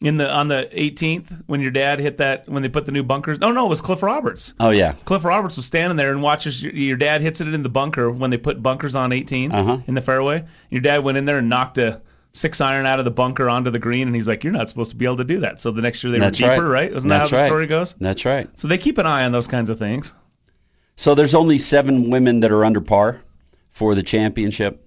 In 0.00 0.16
the 0.16 0.30
on 0.32 0.48
the 0.48 0.68
18th 0.72 1.42
when 1.46 1.60
your 1.60 1.70
dad 1.70 2.00
hit 2.00 2.18
that 2.18 2.48
when 2.48 2.62
they 2.62 2.68
put 2.68 2.86
the 2.86 2.92
new 2.92 3.02
bunkers? 3.02 3.38
No, 3.38 3.52
no, 3.52 3.66
it 3.66 3.68
was 3.68 3.80
Cliff 3.80 4.02
Roberts. 4.02 4.54
Oh 4.58 4.70
yeah. 4.70 4.92
Cliff 5.04 5.24
Roberts 5.24 5.56
was 5.56 5.66
standing 5.66 5.96
there 5.96 6.10
and 6.10 6.22
watches 6.22 6.62
your, 6.62 6.72
your 6.72 6.96
dad 6.96 7.20
hits 7.20 7.40
it 7.40 7.48
in 7.52 7.62
the 7.62 7.68
bunker 7.68 8.10
when 8.10 8.30
they 8.30 8.38
put 8.38 8.62
bunkers 8.62 8.94
on 8.96 9.12
18 9.12 9.52
Uh-huh. 9.52 9.78
in 9.86 9.94
the 9.94 10.00
fairway. 10.00 10.44
Your 10.70 10.80
dad 10.80 11.04
went 11.04 11.18
in 11.18 11.24
there 11.26 11.38
and 11.38 11.48
knocked 11.48 11.78
a 11.78 12.00
six 12.32 12.60
iron 12.60 12.86
out 12.86 12.98
of 13.00 13.04
the 13.04 13.10
bunker 13.10 13.48
onto 13.48 13.70
the 13.70 13.78
green, 13.80 14.06
and 14.06 14.14
he's 14.14 14.28
like, 14.28 14.44
"You're 14.44 14.52
not 14.52 14.68
supposed 14.68 14.90
to 14.92 14.96
be 14.96 15.04
able 15.04 15.16
to 15.18 15.24
do 15.24 15.40
that." 15.40 15.58
So 15.60 15.72
the 15.72 15.82
next 15.82 16.02
year 16.04 16.12
they 16.12 16.18
That's 16.20 16.40
were 16.40 16.48
deeper, 16.48 16.62
right. 16.64 16.88
right? 16.88 16.96
Isn't 16.96 17.08
That's 17.08 17.30
that 17.30 17.36
how 17.36 17.40
the 17.40 17.42
right. 17.42 17.48
story 17.48 17.66
goes? 17.66 17.94
That's 18.00 18.24
right. 18.24 18.48
So 18.58 18.68
they 18.68 18.78
keep 18.78 18.98
an 18.98 19.06
eye 19.06 19.24
on 19.24 19.32
those 19.32 19.48
kinds 19.48 19.68
of 19.68 19.78
things. 19.78 20.14
So 20.96 21.14
there's 21.14 21.34
only 21.34 21.58
seven 21.58 22.08
women 22.10 22.40
that 22.40 22.52
are 22.52 22.64
under 22.64 22.80
par 22.80 23.20
for 23.70 23.94
the 23.94 24.02
championship, 24.02 24.84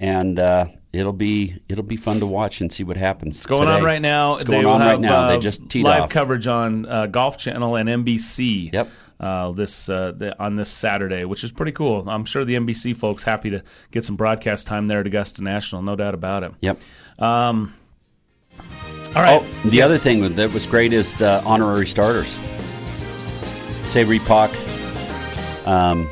and 0.00 0.38
uh, 0.38 0.66
it'll 0.92 1.12
be 1.12 1.60
it'll 1.68 1.84
be 1.84 1.96
fun 1.96 2.20
to 2.20 2.26
watch 2.26 2.60
and 2.60 2.72
see 2.72 2.84
what 2.84 2.96
happens. 2.96 3.36
It's 3.38 3.46
going 3.46 3.68
on 3.68 3.82
right 3.82 4.00
now. 4.00 4.36
It's 4.36 4.44
going 4.44 4.66
on 4.66 4.80
have, 4.80 4.90
right 4.90 5.00
now. 5.00 5.22
Uh, 5.22 5.28
they 5.28 5.38
just 5.38 5.68
teed 5.68 5.84
live 5.84 6.04
off. 6.04 6.10
coverage 6.10 6.46
on 6.46 6.86
uh, 6.86 7.06
Golf 7.06 7.38
Channel 7.38 7.76
and 7.76 7.88
NBC. 7.88 8.72
Yep. 8.72 8.90
Uh, 9.20 9.50
this 9.50 9.88
uh, 9.88 10.12
the, 10.16 10.38
on 10.40 10.54
this 10.54 10.70
Saturday, 10.70 11.24
which 11.24 11.42
is 11.42 11.50
pretty 11.50 11.72
cool. 11.72 12.08
I'm 12.08 12.24
sure 12.24 12.44
the 12.44 12.54
NBC 12.54 12.96
folks 12.96 13.24
happy 13.24 13.50
to 13.50 13.64
get 13.90 14.04
some 14.04 14.14
broadcast 14.14 14.68
time 14.68 14.86
there 14.86 15.00
at 15.00 15.06
Augusta 15.08 15.42
National, 15.42 15.82
no 15.82 15.96
doubt 15.96 16.14
about 16.14 16.44
it. 16.44 16.52
Yep. 16.60 16.78
Um, 17.18 17.74
all 19.16 19.22
right. 19.22 19.42
Oh, 19.42 19.68
the 19.68 19.78
Yes. 19.78 19.86
other 19.86 19.98
thing 19.98 20.36
that 20.36 20.52
was 20.52 20.68
great 20.68 20.92
is 20.92 21.14
the 21.14 21.42
honorary 21.44 21.86
starters. 21.88 22.38
Se 23.86 24.04
Ri 24.04 24.20
Pak, 24.20 24.50
um, 25.66 26.08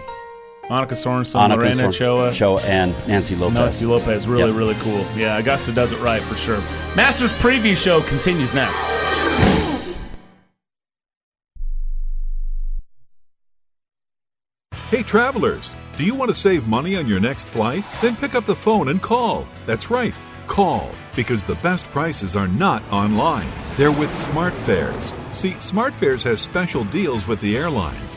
Monica 0.68 0.94
Sorenstam, 0.94 1.49
Annika 1.49 1.56
Lorena 1.58 1.92
Sor- 1.92 2.06
Choa, 2.30 2.32
Cho, 2.35 2.58
and 2.58 2.92
Nancy 3.06 3.37
Lopez. 3.37 3.54
Nancy 3.54 3.87
Lopez, 3.87 4.26
really, 4.26 4.50
Yep. 4.50 4.56
really 4.56 4.75
cool. 4.80 5.06
Yeah, 5.16 5.38
Augusta 5.38 5.73
does 5.73 5.92
it 5.92 6.00
right 6.00 6.20
for 6.23 6.37
sure. 6.37 6.58
Masters 6.96 7.32
preview 7.35 7.76
show 7.76 8.00
continues 8.02 8.52
next. 8.52 8.85
Hey 14.90 15.02
travelers, 15.02 15.70
do 15.99 16.04
you 16.04 16.14
want 16.14 16.30
to 16.30 16.35
save 16.35 16.66
money 16.68 16.96
on 16.96 17.06
your 17.08 17.18
next 17.20 17.49
flight? 17.49 17.85
Then 18.00 18.14
pick 18.16 18.35
up 18.35 18.44
the 18.44 18.54
phone 18.54 18.88
and 18.88 19.02
call. 19.02 19.46
That's 19.66 19.90
right, 19.90 20.14
call, 20.46 20.90
because 21.16 21.42
the 21.42 21.56
best 21.56 21.87
prices 21.90 22.37
are 22.37 22.46
not 22.49 22.82
online. 22.92 23.49
They're 23.76 23.90
with 23.92 24.11
SmartFares. 24.11 25.12
See, 25.37 25.52
SmartFares 25.54 26.23
has 26.23 26.40
special 26.40 26.85
deals 26.85 27.26
with 27.26 27.40
the 27.40 27.56
airlines. 27.56 28.16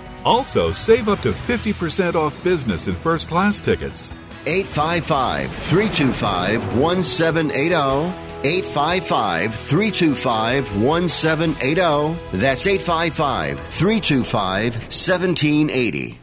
Also, 0.25 0.71
save 0.71 1.09
up 1.09 1.19
to 1.21 1.31
50% 1.31 2.15
off 2.15 2.41
business 2.43 2.87
and 2.87 2.97
first 2.97 3.27
class 3.27 3.59
tickets. 3.59 4.11
855 4.45 5.51
325 5.51 6.77
1780. 6.77 8.31
855 8.43 9.55
325 9.55 10.81
1780. 10.81 12.37
That's 12.37 12.67
855 12.67 13.59
325 13.59 14.75
1780. 14.75 16.17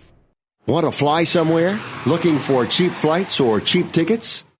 Want 0.66 0.84
to 0.84 0.92
fly 0.92 1.24
somewhere? 1.24 1.80
Looking 2.04 2.38
for 2.38 2.66
cheap 2.66 2.92
flights 2.92 3.40
or 3.40 3.60
cheap 3.60 3.92
tickets? 3.92 4.44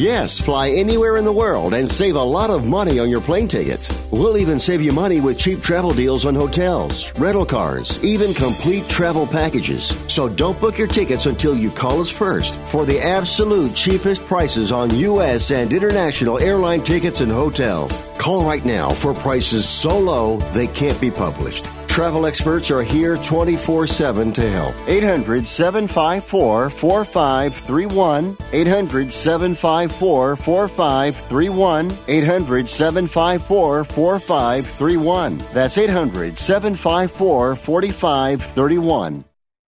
Yes, 0.00 0.38
fly 0.38 0.70
anywhere 0.70 1.18
in 1.18 1.26
the 1.26 1.32
world 1.32 1.74
and 1.74 1.86
save 1.86 2.16
a 2.16 2.22
lot 2.22 2.48
of 2.48 2.66
money 2.66 2.98
on 2.98 3.10
your 3.10 3.20
plane 3.20 3.46
tickets. 3.46 3.92
We'll 4.10 4.38
even 4.38 4.58
save 4.58 4.80
you 4.80 4.92
money 4.92 5.20
with 5.20 5.36
cheap 5.36 5.60
travel 5.60 5.92
deals 5.92 6.24
on 6.24 6.34
hotels, 6.34 7.12
rental 7.18 7.44
cars, 7.44 8.02
even 8.02 8.32
complete 8.32 8.88
travel 8.88 9.26
packages. 9.26 9.88
So 10.10 10.26
don't 10.26 10.58
book 10.58 10.78
your 10.78 10.86
tickets 10.86 11.26
until 11.26 11.54
you 11.54 11.70
call 11.70 12.00
us 12.00 12.08
first 12.08 12.54
for 12.64 12.86
the 12.86 12.98
absolute 12.98 13.74
cheapest 13.74 14.24
prices 14.24 14.72
on 14.72 14.94
U.S. 14.94 15.50
and 15.50 15.70
international 15.70 16.38
airline 16.38 16.82
tickets 16.82 17.20
and 17.20 17.30
hotels. 17.30 17.92
Call 18.16 18.46
right 18.46 18.64
now 18.64 18.88
for 18.88 19.12
prices 19.12 19.68
so 19.68 19.98
low 19.98 20.38
they 20.54 20.68
can't 20.68 20.98
be 20.98 21.10
published. 21.10 21.66
Travel 21.90 22.24
experts 22.24 22.70
are 22.70 22.84
here 22.84 23.16
24 23.16 23.88
7 23.88 24.32
to 24.34 24.48
help. 24.48 24.76
800 24.86 25.46
754 25.46 26.70
4531. 26.70 28.36
800 28.52 29.12
754 29.12 30.36
4531. 30.36 31.98
800 32.06 32.70
754 32.70 33.84
4531. 33.84 35.38
That's 35.52 35.76
800 35.76 36.38
754 36.38 37.56
4531. 37.56 39.24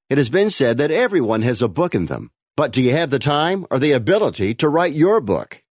It 0.09 0.19
has 0.19 0.29
been 0.31 0.51
said 0.51 0.77
that 0.79 0.93
everyone 0.93 1.43
has 1.43 1.61
a 1.61 1.69
book 1.69 1.93
in 1.93 2.07
them. 2.07 2.31
But 2.57 2.71
do 2.71 2.81
you 2.81 2.93
have 2.93 3.11
the 3.11 3.19
time 3.19 3.67
or 3.69 3.81
the 3.81 3.93
ability 3.93 4.55
to 4.57 4.69
write 4.69 4.93
your 4.93 5.21
book? 5.21 5.62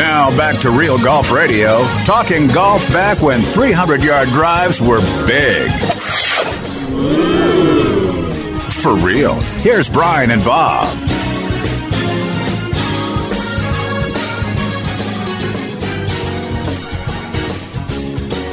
Now 0.00 0.34
back 0.34 0.58
to 0.60 0.70
Real 0.70 0.96
Golf 0.96 1.30
Radio, 1.30 1.84
talking 2.06 2.46
golf 2.46 2.90
back 2.90 3.20
when 3.20 3.42
300 3.42 4.02
yard 4.02 4.28
drives 4.30 4.80
were 4.80 5.00
big. 5.26 5.70
For 8.72 8.94
real. 8.96 9.34
Here's 9.60 9.90
Brian 9.90 10.30
and 10.30 10.42
Bob. 10.42 10.88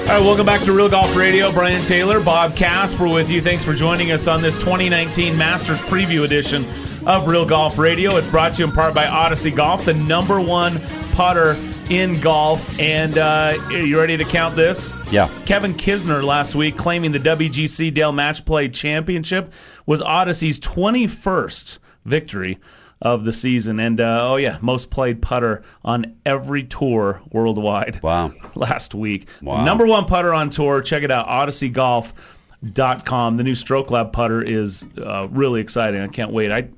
All 0.07 0.13
right, 0.13 0.21
welcome 0.21 0.45
back 0.45 0.61
to 0.61 0.71
Real 0.71 0.87
Golf 0.87 1.17
Radio. 1.17 1.51
Brian 1.51 1.83
Taylor, 1.83 2.21
Bob 2.21 2.55
Casper 2.55 3.09
with 3.09 3.29
you. 3.29 3.41
Thanks 3.41 3.65
for 3.65 3.73
joining 3.73 4.13
us 4.13 4.29
on 4.29 4.41
this 4.41 4.57
2019 4.57 5.37
Masters 5.37 5.81
Preview 5.81 6.23
edition 6.23 6.65
of 7.05 7.27
Real 7.27 7.45
Golf 7.45 7.77
Radio. 7.77 8.15
It's 8.15 8.29
brought 8.29 8.53
to 8.53 8.59
you 8.59 8.69
in 8.69 8.71
part 8.71 8.93
by 8.93 9.05
Odyssey 9.05 9.51
Golf, 9.51 9.83
the 9.83 9.93
number 9.93 10.39
one 10.39 10.79
putter 11.11 11.57
in 11.89 12.21
golf. 12.21 12.79
And 12.79 13.17
uh, 13.17 13.57
you 13.69 13.99
ready 13.99 14.15
to 14.15 14.23
count 14.23 14.55
this? 14.55 14.93
Yeah. 15.11 15.29
Kevin 15.45 15.73
Kisner 15.73 16.23
last 16.23 16.55
week 16.55 16.77
claiming 16.77 17.11
the 17.11 17.19
WGC 17.19 17.93
Dell 17.93 18.13
Match 18.13 18.45
Play 18.45 18.69
Championship 18.69 19.51
was 19.85 20.01
Odyssey's 20.01 20.61
21st 20.61 21.79
victory. 22.05 22.59
Of 23.01 23.23
the 23.25 23.33
season. 23.33 23.79
And 23.79 23.99
uh, 24.01 24.29
oh 24.31 24.35
yeah, 24.37 24.57
most 24.61 24.89
played 24.91 25.21
putter 25.21 25.63
on 25.83 26.15
every 26.25 26.63
tour 26.63 27.21
worldwide. 27.31 28.01
Wow. 28.01 28.31
Last 28.55 28.95
week, 28.95 29.27
Wow. 29.41 29.63
number 29.65 29.85
one 29.85 30.05
putter 30.05 30.33
on 30.33 30.49
tour. 30.49 30.81
Check 30.81 31.03
it 31.03 31.11
out, 31.11 31.27
OdysseyGolf.com. 31.27 33.37
The 33.37 33.43
new 33.43 33.55
Stroke 33.55 33.91
Lab 33.91 34.13
putter 34.13 34.41
is 34.41 34.87
uh, 34.97 35.27
really 35.29 35.61
exciting. 35.61 36.01
I 36.01 36.07
can't 36.07 36.31
wait. 36.31 36.51
I 36.51 36.69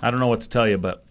I 0.00 0.10
don't 0.10 0.20
know 0.20 0.28
what 0.28 0.42
to 0.42 0.48
tell 0.48 0.68
you, 0.68 0.78
but 0.78 1.04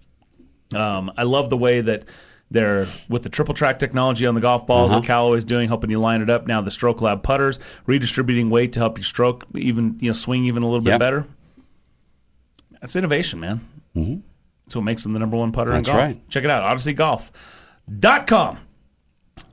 um, 0.73 1.11
I 1.17 1.23
love 1.23 1.49
the 1.49 1.57
way 1.57 1.81
that 1.81 2.03
they're 2.51 2.85
with 3.09 3.23
the 3.23 3.29
triple 3.29 3.53
track 3.55 3.79
technology 3.79 4.27
on 4.27 4.35
the 4.35 4.41
golf 4.41 4.67
balls 4.67 4.91
Uh-huh. 4.91 4.99
that 4.99 5.07
Callaway's 5.07 5.45
doing, 5.45 5.67
helping 5.67 5.89
you 5.89 5.99
line 5.99 6.21
it 6.21 6.29
up. 6.29 6.45
Now 6.47 6.61
the 6.61 6.71
Stroke 6.71 7.01
Lab 7.01 7.23
putters, 7.23 7.59
redistributing 7.87 8.49
weight 8.49 8.73
to 8.73 8.79
help 8.79 8.97
you 8.97 9.03
stroke 9.03 9.45
even 9.55 9.97
you 10.01 10.09
know 10.09 10.13
swing 10.13 10.45
even 10.45 10.63
a 10.63 10.67
little 10.67 10.83
bit 10.83 10.99
better. 10.99 11.25
That's 12.79 12.95
innovation, 12.95 13.39
man. 13.39 13.61
Mhm. 13.95 14.21
That's 14.65 14.75
what 14.75 14.83
makes 14.83 15.03
them 15.03 15.13
the 15.13 15.19
number 15.19 15.37
one 15.37 15.51
putter 15.51 15.71
in 15.71 15.77
That's 15.83 15.87
golf. 15.89 15.97
right. 15.99 16.29
Check 16.29 16.43
it 16.43 16.49
out, 16.49 16.63
OdysseyGolf.com. 16.77 18.57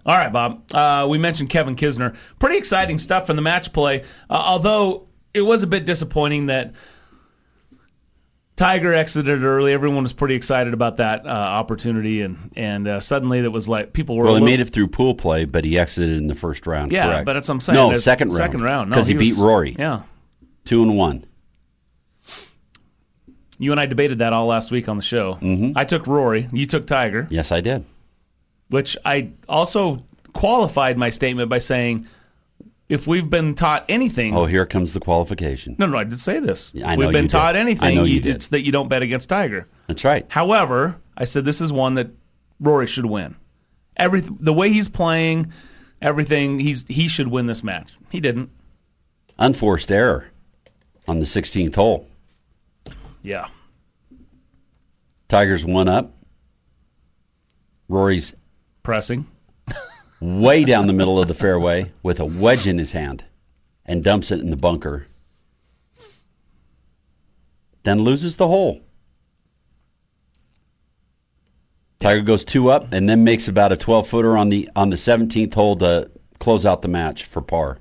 All 0.07 0.15
right, 0.17 0.33
Bob. 0.33 0.63
Uh, 0.73 1.07
we 1.11 1.19
mentioned 1.19 1.51
Kevin 1.51 1.75
Kisner. 1.77 2.17
Pretty 2.39 2.57
exciting 2.59 2.99
stuff 2.99 3.27
from 3.27 3.37
the 3.37 3.43
match 3.43 3.73
play. 3.73 4.01
Uh, 4.29 4.33
although 4.35 5.09
it 5.35 5.43
was 5.43 5.63
a 5.63 5.67
bit 5.67 5.85
disappointing 5.85 6.47
that 6.47 6.75
Tiger 8.57 8.93
exited 8.93 9.43
early. 9.43 9.73
Everyone 9.73 10.03
was 10.03 10.13
pretty 10.13 10.35
excited 10.35 10.75
about 10.75 10.99
that 10.99 11.25
uh, 11.25 11.29
opportunity, 11.31 12.21
and 12.21 12.37
and 12.57 12.87
uh, 12.87 13.01
suddenly 13.01 13.39
it 13.39 13.51
was 13.51 13.69
like 13.71 13.93
people 13.95 14.17
were. 14.17 14.25
Well, 14.25 14.35
he 14.35 14.41
little- 14.41 14.49
made 14.57 14.61
it 14.61 14.67
through 14.71 14.89
pool 14.89 15.15
play, 15.15 15.47
but 15.47 15.65
he 15.65 15.79
exited 15.79 16.19
in 16.19 16.27
the 16.27 16.35
first 16.35 16.67
round. 16.67 16.93
Yeah, 16.93 17.07
correct. 17.07 17.25
but 17.27 17.33
that's 17.35 17.49
what 17.49 17.55
I'm 17.55 17.61
saying. 17.61 17.75
No, 17.77 17.87
There's- 17.89 18.05
second 18.05 18.29
round. 18.29 18.37
Second 18.39 18.61
round. 18.63 18.91
No, 18.91 18.95
Because 18.95 19.07
he, 19.07 19.15
beat 19.15 19.37
Rory. 19.39 19.75
Yeah. 19.79 20.03
Two 20.67 20.83
and 20.83 20.95
one. 20.97 21.25
You 23.61 23.73
and 23.73 23.81
I 23.81 23.85
debated 23.87 24.19
that 24.21 24.33
all 24.33 24.47
last 24.47 24.71
week 24.71 24.89
on 24.89 24.97
the 24.97 25.03
show. 25.03 25.37
Mhm. 25.41 25.75
I 25.77 25.85
took 25.85 26.07
Rory. 26.07 26.49
You 26.51 26.65
took 26.67 26.87
Tiger. 26.87 27.27
Yes, 27.31 27.53
I 27.53 27.61
did. 27.61 27.85
which 28.69 28.97
I 29.05 29.31
also 29.49 29.99
qualified 30.33 30.97
my 30.97 31.11
statement 31.11 31.49
by 31.51 31.59
saying, 31.59 32.07
if 32.89 33.07
we've 33.07 33.29
been 33.29 33.55
taught 33.57 33.85
anything, 33.89 34.35
Oh, 34.37 34.47
here 34.47 34.65
comes 34.65 34.95
the 34.95 35.01
qualification. 35.01 35.75
no, 35.79 35.87
no, 35.87 35.99
I 35.99 36.05
did 36.05 36.19
say 36.21 36.39
this. 36.39 36.73
Yeah, 36.75 36.89
I 36.89 36.93
if 36.95 36.99
we've 37.01 37.13
been 37.13 37.27
taught 37.29 37.53
did. 37.55 37.59
anything, 37.61 37.89
I 37.89 37.95
know 37.95 38.05
you 38.05 38.15
you- 38.15 38.21
did. 38.21 38.37
it's 38.37 38.49
that 38.49 38.65
you 38.65 38.71
don't 38.73 38.89
bet 38.89 39.03
against 39.03 39.29
Tiger. 39.29 39.67
That's 39.89 40.05
right. 40.05 40.25
However, 40.29 40.97
I 41.17 41.25
said 41.25 41.45
this 41.45 41.61
is 41.61 41.73
one 41.73 41.95
that 41.97 42.11
Rory 42.61 42.87
should 42.87 43.07
win. 43.07 43.35
Every 43.97 44.21
the 44.21 44.53
way 44.53 44.73
he's 44.73 44.89
playing, 44.89 45.53
everything 46.01 46.59
he's 46.61 46.87
he 46.87 47.09
should 47.09 47.29
win 47.29 47.47
this 47.47 47.63
match. 47.65 47.93
He 48.11 48.21
didn't. 48.21 48.51
Unforced 49.39 49.91
error 49.93 50.27
on 51.09 51.19
the 51.19 51.27
16th 51.27 51.75
hole. 51.75 52.07
Yeah. 53.23 53.49
Tigers 55.29 55.65
one 55.65 55.89
up. 55.89 56.13
Rory's 57.89 58.35
Pressing. 58.83 59.27
way 60.21 60.65
down 60.65 60.87
the 60.87 60.93
middle 60.93 61.21
of 61.21 61.29
the 61.29 61.35
fairway 61.35 61.93
with 62.03 62.21
a 62.21 62.25
wedge 62.25 62.67
in 62.67 62.79
his 62.79 62.93
hand 62.93 63.25
and 63.85 64.03
dumps 64.03 64.31
it 64.31 64.41
in 64.41 64.51
the 64.51 64.57
bunker. 64.57 65.07
Then 67.83 68.03
loses 68.03 68.37
the 68.37 68.49
hole. 68.49 68.81
Tiger 71.99 72.23
goes 72.23 72.45
two 72.45 72.71
up 72.71 72.93
and 72.93 73.09
then 73.09 73.25
makes 73.25 73.49
about 73.49 73.73
a 73.73 73.77
12 73.77 74.07
footer 74.07 74.37
on 74.37 74.49
the 74.49 74.71
on 74.75 74.89
the 74.89 74.97
17th 74.97 75.53
hole 75.53 75.77
to 75.77 76.11
close 76.39 76.65
out 76.65 76.81
the 76.81 76.89
match 76.89 77.25
for 77.25 77.43
par. 77.43 77.79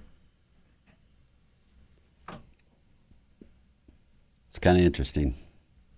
It's 4.50 4.60
kind 4.60 4.78
of 4.78 4.84
interesting. 4.84 5.36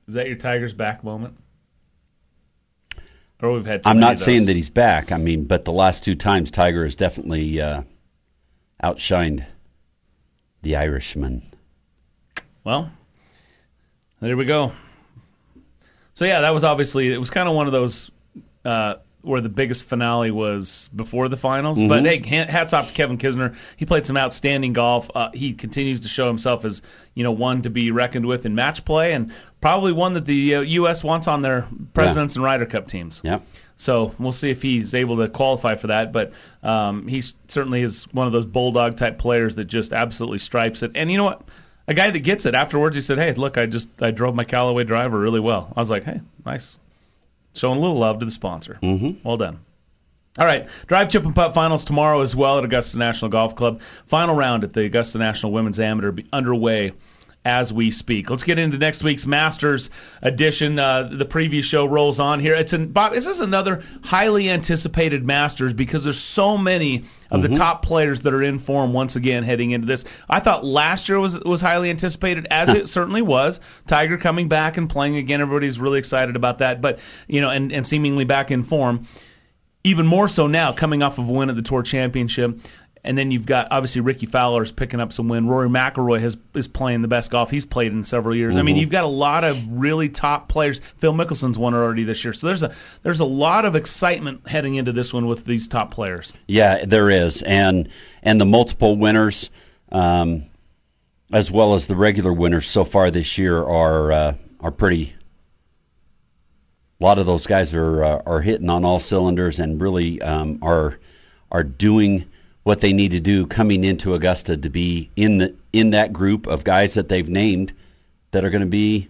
Is 0.07 0.15
that 0.15 0.27
your 0.27 0.35
Tiger's 0.35 0.73
back 0.73 1.03
moment? 1.03 1.37
Or 3.41 3.53
we've 3.53 3.65
had. 3.65 3.81
I'm 3.85 3.99
not 3.99 4.19
saying 4.19 4.45
that 4.45 4.55
he's 4.55 4.69
back. 4.69 5.11
I 5.11 5.17
mean, 5.17 5.45
but 5.45 5.65
the 5.65 5.71
last 5.71 6.03
two 6.03 6.15
times 6.15 6.51
Tiger 6.51 6.83
has 6.83 6.95
definitely 6.95 7.59
uh, 7.59 7.83
outshined 8.83 9.45
the 10.61 10.75
Irishman. 10.75 11.41
Well, 12.63 12.91
there 14.19 14.37
we 14.37 14.45
go. 14.45 14.71
So 16.13 16.25
yeah, 16.25 16.41
that 16.41 16.53
was 16.53 16.63
obviously 16.63 17.11
it 17.11 17.17
was 17.17 17.31
kind 17.31 17.49
of 17.49 17.55
one 17.55 17.65
of 17.65 17.73
those 17.73 18.11
uh, 18.63 18.95
where 19.21 19.41
the 19.41 19.49
biggest 19.49 19.85
finale 19.85 20.31
was 20.31 20.89
before 20.95 21.29
the 21.29 21.37
finals. 21.37 21.77
Mm-hmm. 21.77 21.87
But 21.87 22.05
hey, 22.05 22.45
hats 22.45 22.73
off 22.73 22.89
to 22.89 22.93
Kevin 22.93 23.17
Kisner. 23.17 23.55
He 23.77 23.85
played 23.85 24.05
some 24.05 24.17
outstanding 24.17 24.73
golf. 24.73 25.11
Uh, 25.13 25.31
he 25.33 25.53
continues 25.53 26.01
to 26.01 26.09
show 26.09 26.27
himself 26.27 26.65
as 26.65 26.81
you 27.13 27.23
know 27.23 27.31
one 27.31 27.61
to 27.63 27.69
be 27.69 27.91
reckoned 27.91 28.25
with 28.25 28.45
in 28.45 28.55
match 28.55 28.85
play, 28.85 29.13
and 29.13 29.33
probably 29.59 29.91
one 29.91 30.15
that 30.15 30.25
the 30.25 30.55
uh, 30.55 30.61
U.S. 30.61 31.03
wants 31.03 31.27
on 31.27 31.41
their 31.41 31.67
Presidents 31.93 32.35
and 32.35 32.43
Ryder 32.43 32.65
Cup 32.65 32.87
teams. 32.87 33.21
Yep. 33.23 33.43
So 33.77 34.13
we'll 34.19 34.31
see 34.31 34.51
if 34.51 34.61
he's 34.61 34.93
able 34.93 35.17
to 35.17 35.27
qualify 35.27 35.75
for 35.75 35.87
that. 35.87 36.11
But 36.11 36.33
um, 36.61 37.07
he 37.07 37.21
certainly 37.47 37.81
is 37.81 38.03
one 38.13 38.27
of 38.27 38.33
those 38.33 38.45
bulldog 38.45 38.97
type 38.97 39.17
players 39.17 39.55
that 39.55 39.65
just 39.65 39.91
absolutely 39.91 40.37
stripes 40.39 40.83
it. 40.83 40.91
And 40.95 41.11
you 41.11 41.17
know 41.17 41.25
what? 41.25 41.41
A 41.87 41.95
guy 41.95 42.11
that 42.11 42.19
gets 42.19 42.45
it 42.45 42.53
afterwards, 42.53 42.95
he 42.95 43.01
said, 43.01 43.17
"Hey, 43.17 43.33
look, 43.33 43.57
I 43.57 43.65
just 43.65 43.89
I 44.01 44.11
drove 44.11 44.35
my 44.35 44.43
Callaway 44.43 44.83
driver 44.83 45.19
really 45.19 45.39
well." 45.39 45.73
I 45.75 45.79
was 45.79 45.89
like, 45.89 46.03
"Hey, 46.03 46.21
nice, 46.45 46.77
showing 47.53 47.77
a 47.77 47.81
little 47.81 47.97
love 47.97 48.19
to 48.19 48.25
the 48.25 48.31
sponsor. 48.31 48.77
Mm-hmm. 48.81 49.27
Well 49.27 49.37
done." 49.37 49.59
All 50.39 50.45
right, 50.45 50.69
drive 50.87 51.09
chip 51.09 51.25
and 51.25 51.35
putt 51.35 51.53
finals 51.53 51.83
tomorrow 51.83 52.21
as 52.21 52.33
well 52.33 52.57
at 52.57 52.63
Augusta 52.63 52.97
National 52.97 53.29
Golf 53.29 53.55
Club. 53.55 53.81
Final 54.07 54.33
round 54.33 54.63
at 54.63 54.71
the 54.71 54.85
Augusta 54.85 55.17
National 55.17 55.51
Women's 55.51 55.79
Amateur 55.81 56.11
be 56.11 56.25
underway 56.31 56.93
as 57.43 57.73
we 57.73 57.89
speak. 57.89 58.29
Let's 58.29 58.43
get 58.43 58.59
into 58.59 58.77
next 58.77 59.03
week's 59.03 59.25
Masters 59.25 59.89
edition. 60.21 60.77
Uh, 60.77 61.09
the 61.11 61.25
preview 61.25 61.63
show 61.63 61.85
rolls 61.85 62.19
on 62.19 62.39
here. 62.39 62.53
It's 62.53 62.73
an, 62.73 62.89
Bob. 62.89 63.13
This 63.13 63.27
is 63.27 63.41
another 63.41 63.83
highly 64.03 64.49
anticipated 64.49 65.25
Masters 65.25 65.73
because 65.73 66.03
there's 66.03 66.19
so 66.19 66.57
many 66.57 67.03
of 67.31 67.41
the 67.41 67.49
top 67.55 67.83
players 67.83 68.21
that 68.21 68.33
are 68.33 68.43
in 68.43 68.59
form 68.59 68.93
once 68.93 69.15
again 69.15 69.43
heading 69.43 69.71
into 69.71 69.87
this. 69.87 70.05
I 70.29 70.39
thought 70.39 70.63
last 70.63 71.09
year 71.09 71.19
was 71.19 71.41
was 71.43 71.61
highly 71.61 71.89
anticipated, 71.89 72.47
as 72.51 72.69
it 72.69 72.87
certainly 72.87 73.21
was. 73.21 73.59
Tiger 73.87 74.17
coming 74.17 74.47
back 74.47 74.77
and 74.77 74.89
playing 74.89 75.17
again. 75.17 75.41
Everybody's 75.41 75.79
really 75.79 75.99
excited 75.99 76.35
about 76.35 76.59
that. 76.59 76.81
But 76.81 76.99
you 77.27 77.41
know, 77.41 77.49
and, 77.49 77.71
and 77.71 77.87
seemingly 77.87 78.25
back 78.25 78.51
in 78.51 78.63
form 78.63 79.07
even 79.83 80.05
more 80.05 80.27
so 80.27 80.47
now, 80.47 80.73
coming 80.73 81.01
off 81.01 81.17
of 81.17 81.27
a 81.27 81.31
win 81.31 81.49
at 81.49 81.55
the 81.55 81.63
Tour 81.63 81.81
Championship. 81.81 82.59
And 83.03 83.17
then 83.17 83.31
you've 83.31 83.47
got 83.47 83.69
obviously 83.71 84.01
Rickie 84.01 84.27
Fowler's 84.27 84.71
picking 84.71 84.99
up 84.99 85.11
some 85.11 85.27
win. 85.27 85.47
Rory 85.47 85.69
McIlroy 85.69 86.21
has 86.21 86.37
is 86.53 86.67
playing 86.67 87.01
the 87.01 87.07
best 87.07 87.31
golf 87.31 87.49
he's 87.49 87.65
played 87.65 87.91
in 87.91 88.03
several 88.03 88.35
years. 88.35 88.57
I 88.57 88.61
mean, 88.61 88.75
you've 88.75 88.91
got 88.91 89.03
a 89.03 89.07
lot 89.07 89.43
of 89.43 89.57
really 89.71 90.09
top 90.09 90.47
players. 90.47 90.79
Phil 90.97 91.13
Mickelson's 91.13 91.57
won 91.57 91.73
already 91.73 92.03
this 92.03 92.23
year, 92.23 92.33
so 92.33 92.47
there's 92.47 92.61
a 92.61 92.75
there's 93.01 93.19
a 93.19 93.25
lot 93.25 93.65
of 93.65 93.75
excitement 93.75 94.47
heading 94.47 94.75
into 94.75 94.91
this 94.91 95.13
one 95.13 95.25
with 95.25 95.45
these 95.45 95.67
top 95.67 95.91
players. 95.91 96.31
Yeah, 96.47 96.85
there 96.85 97.09
is, 97.09 97.41
and 97.41 97.89
and 98.21 98.39
the 98.39 98.45
multiple 98.45 98.95
winners, 98.95 99.49
um, 99.91 100.43
as 101.33 101.49
well 101.49 101.73
as 101.73 101.87
the 101.87 101.95
regular 101.95 102.31
winners 102.31 102.67
so 102.67 102.83
far 102.83 103.09
this 103.09 103.39
year 103.39 103.57
are 103.63 104.11
uh, 104.11 104.35
are 104.59 104.71
pretty. 104.71 105.15
A 106.99 107.03
lot 107.03 107.17
of 107.17 107.25
those 107.25 107.47
guys 107.47 107.73
are 107.73 108.03
uh, 108.03 108.21
are 108.27 108.41
hitting 108.41 108.69
on 108.69 108.85
all 108.85 108.99
cylinders 108.99 109.57
and 109.57 109.81
really 109.81 110.21
um, 110.21 110.59
are 110.61 110.99
are 111.51 111.63
doing 111.63 112.27
what 112.63 112.79
they 112.79 112.93
need 112.93 113.11
to 113.11 113.19
do 113.19 113.47
coming 113.47 113.83
into 113.83 114.13
Augusta 114.13 114.55
to 114.57 114.69
be 114.69 115.09
in 115.15 115.37
the 115.39 115.55
in 115.73 115.91
that 115.91 116.13
group 116.13 116.47
of 116.47 116.63
guys 116.63 116.95
that 116.95 117.09
they've 117.09 117.27
named 117.27 117.73
that 118.31 118.45
are 118.45 118.49
going 118.49 118.63
to 118.63 118.69
be 118.69 119.09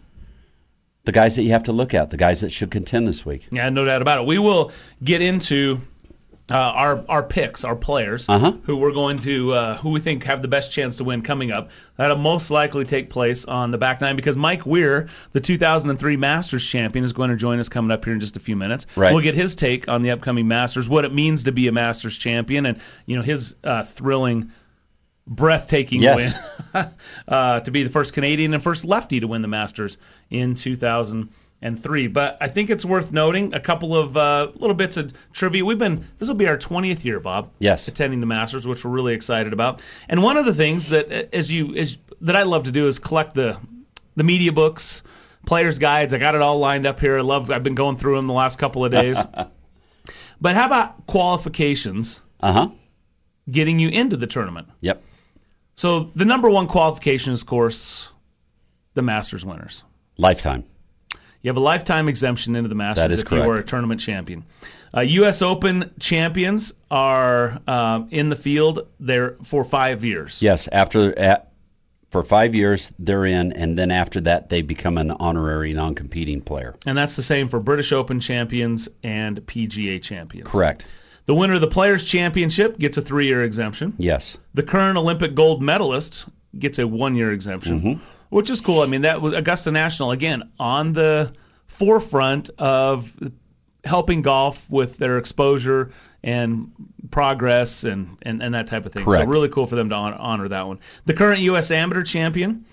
the 1.04 1.12
guys 1.12 1.36
that 1.36 1.44
you 1.44 1.52
have 1.52 1.64
to 1.64 1.74
look 1.74 1.94
at, 1.94 2.12
the 2.12 2.18
guys 2.18 2.42
that 2.42 2.52
should 2.52 2.72
contend 2.72 3.08
this 3.08 3.26
week. 3.26 3.48
Yeah, 3.52 3.70
no 3.70 3.86
doubt 3.86 4.02
about 4.02 4.20
it. 4.20 4.26
We 4.26 4.38
will 4.38 4.72
get 5.04 5.22
into 5.22 5.80
uh, 6.50 6.56
our 6.56 7.06
our 7.08 7.24
picks, 7.24 7.64
our 7.64 7.76
players, 7.76 8.28
Uh-huh. 8.28 8.54
who 8.64 8.78
we're 8.78 8.92
going 8.94 9.20
to 9.20 9.54
uh, 9.54 9.78
who 9.78 9.90
we 9.92 10.00
think 10.00 10.24
have 10.26 10.42
the 10.42 10.48
best 10.48 10.72
chance 10.72 10.98
to 10.98 11.04
win 11.04 11.22
coming 11.22 11.52
up. 11.52 11.72
That'll 11.98 12.18
most 12.18 12.52
likely 12.52 12.84
take 12.86 13.10
place 13.10 13.46
on 13.46 13.72
the 13.72 13.78
back 13.78 14.02
nine 14.02 14.16
because 14.16 14.36
Mike 14.36 14.66
Weir, 14.66 15.08
the 15.32 15.40
2003 15.40 16.18
Masters 16.18 16.66
champion, 16.68 17.06
is 17.06 17.14
going 17.14 17.30
to 17.30 17.36
join 17.38 17.60
us 17.60 17.70
coming 17.70 17.92
up 17.92 18.04
here 18.04 18.14
in 18.14 18.20
just 18.20 18.36
a 18.38 18.40
few 18.40 18.56
minutes. 18.56 18.86
Right. 18.98 19.14
We'll 19.14 19.24
get 19.24 19.36
his 19.36 19.56
take 19.56 19.88
on 19.88 20.02
the 20.02 20.12
upcoming 20.12 20.48
Masters, 20.48 20.90
what 20.90 21.06
it 21.06 21.14
means 21.14 21.44
to 21.46 21.52
be 21.52 21.68
a 21.68 21.72
Masters 21.72 22.18
champion, 22.18 22.66
and 22.66 22.80
you 23.06 23.16
know 23.18 23.24
his 23.24 23.56
uh, 23.64 23.84
thrilling. 23.84 24.52
Breathtaking 25.28 26.02
Yes. 26.02 26.36
win 26.74 26.86
uh, 27.28 27.60
to 27.62 27.72
be 27.72 27.84
the 27.84 27.90
first 27.90 28.14
Canadian 28.14 28.54
and 28.56 28.62
first 28.62 28.84
lefty 28.86 29.20
to 29.20 29.28
win 29.28 29.44
the 29.44 29.48
Masters 29.48 29.98
in 30.32 30.56
2003. 31.62 32.08
But 32.08 32.38
I 32.42 32.48
think 32.48 32.70
it's 32.70 32.84
worth 32.86 33.12
noting 33.12 33.54
a 33.54 33.60
couple 33.60 33.96
of 33.96 34.18
uh, 34.18 34.52
little 34.56 34.76
bits 34.76 34.98
of 34.98 35.14
trivia. 35.32 35.64
We've 35.64 35.78
been 35.78 36.08
this 36.18 36.28
will 36.28 36.36
be 36.36 36.48
our 36.48 36.58
20th 36.58 37.06
year, 37.06 37.20
Bob. 37.20 37.52
Yes. 37.60 37.88
attending 37.88 38.20
the 38.20 38.26
Masters, 38.26 38.68
which 38.68 38.84
we're 38.84 38.92
really 38.92 39.14
excited 39.14 39.54
about. 39.54 39.82
And 40.10 40.24
one 40.24 40.38
of 40.38 40.46
the 40.46 40.54
things 40.54 40.90
that 40.90 41.34
as 41.34 41.52
you 41.52 41.76
as 41.76 41.98
that 42.22 42.36
I 42.36 42.44
love 42.44 42.66
to 42.66 42.72
do 42.72 42.88
is 42.88 43.00
collect 43.00 43.34
the 43.34 43.58
the 44.16 44.24
media 44.24 44.52
books, 44.52 45.04
players 45.46 45.80
guides. 45.80 46.14
I 46.14 46.18
got 46.18 46.36
it 46.36 46.42
all 46.42 46.60
lined 46.60 46.86
up 46.86 47.00
here. 47.00 47.18
I 47.18 47.22
love. 47.22 47.50
I've 47.50 47.64
been 47.64 47.76
going 47.76 47.96
through 47.96 48.16
them 48.18 48.28
the 48.28 48.34
last 48.34 48.60
couple 48.60 48.84
of 48.86 48.92
days. 48.92 49.24
but 50.42 50.56
how 50.56 50.66
about 50.66 51.06
qualifications 51.08 52.22
Uh 52.40 52.52
huh. 52.54 52.68
getting 53.50 53.80
you 53.80 53.90
into 53.90 54.18
the 54.18 54.28
tournament? 54.28 54.68
Yep. 54.82 55.04
So 55.76 56.12
the 56.16 56.26
number 56.26 56.50
one 56.50 56.68
qualification 56.68 57.34
is, 57.34 57.42
of 57.42 57.48
course, 57.48 58.12
the 58.94 59.02
Masters 59.02 59.44
winners. 59.46 59.84
Lifetime. 60.18 60.66
You 61.42 61.50
have 61.50 61.58
a 61.58 61.62
lifetime 61.62 62.08
exemption 62.08 62.56
into 62.56 62.70
the 62.70 62.76
Masters 62.76 63.20
if 63.22 63.26
correct. 63.28 63.46
you 63.46 63.52
are 63.52 63.56
a 63.56 63.64
tournament 63.64 64.00
champion. 64.02 64.46
Uh, 64.96 65.02
U.S. 65.02 65.42
Open 65.42 65.92
champions 66.00 66.74
are 66.90 67.60
uh, 67.68 68.04
in 68.12 68.30
the 68.30 68.36
field 68.36 68.88
there 69.00 69.38
for 69.44 69.64
five 69.64 70.04
years. 70.04 70.42
Yes, 70.42 70.68
after 70.72 71.18
at, 71.18 71.52
for 72.12 72.24
five 72.24 72.54
years 72.56 72.94
they're 73.00 73.26
in, 73.26 73.54
and 73.54 73.80
then 73.80 73.90
after 73.90 74.22
that 74.22 74.50
they 74.50 74.62
become 74.62 74.98
an 74.98 75.12
honorary 75.12 75.74
non-competing 75.74 76.42
player. 76.42 76.76
And 76.86 76.98
that's 76.98 77.16
the 77.16 77.24
same 77.24 77.48
for 77.48 77.60
British 77.60 77.92
Open 77.94 78.20
champions 78.20 78.90
and 79.02 79.40
PGA 79.40 80.02
champions. 80.02 80.50
Correct. 80.50 80.86
The 81.26 81.36
winner 81.36 81.54
of 81.54 81.62
the 81.62 81.68
Players' 81.68 82.04
Championship 82.04 82.78
gets 82.78 82.98
a 82.98 83.02
three-year 83.02 83.44
exemption. 83.44 83.94
Yes. 83.98 84.38
The 84.54 84.64
current 84.64 84.98
Olympic 84.98 85.36
gold 85.36 85.62
medalist 85.62 86.28
gets 86.58 86.80
a 86.80 86.88
one-year 86.88 87.32
exemption, 87.32 87.80
Mm-hmm. 87.80 88.04
Which 88.32 88.50
is 88.50 88.62
cool. 88.62 88.82
I 88.82 88.88
mean, 88.88 89.02
that 89.02 89.22
was 89.22 89.34
Augusta 89.36 89.70
National 89.72 90.10
again 90.10 90.50
on 90.60 90.94
the 90.94 91.32
forefront 91.68 92.50
of 92.58 93.16
helping 93.84 94.22
golf 94.24 94.70
with 94.70 94.98
their 94.98 95.18
exposure 95.20 95.92
and 96.24 96.72
progress 97.10 97.84
and, 97.84 98.18
and, 98.22 98.42
and 98.44 98.54
that 98.54 98.68
type 98.68 98.86
of 98.86 98.92
thing. 98.94 99.04
Correct. 99.06 99.24
So 99.24 99.30
really 99.30 99.50
cool 99.50 99.66
for 99.68 99.76
them 99.76 99.90
to 99.90 99.96
honor, 99.96 100.18
honor 100.20 100.48
that 100.50 100.68
one. 100.68 100.80
The 101.06 101.14
current 101.14 101.40
U.S. 101.42 101.72
amateur 101.72 102.04
champion, 102.04 102.66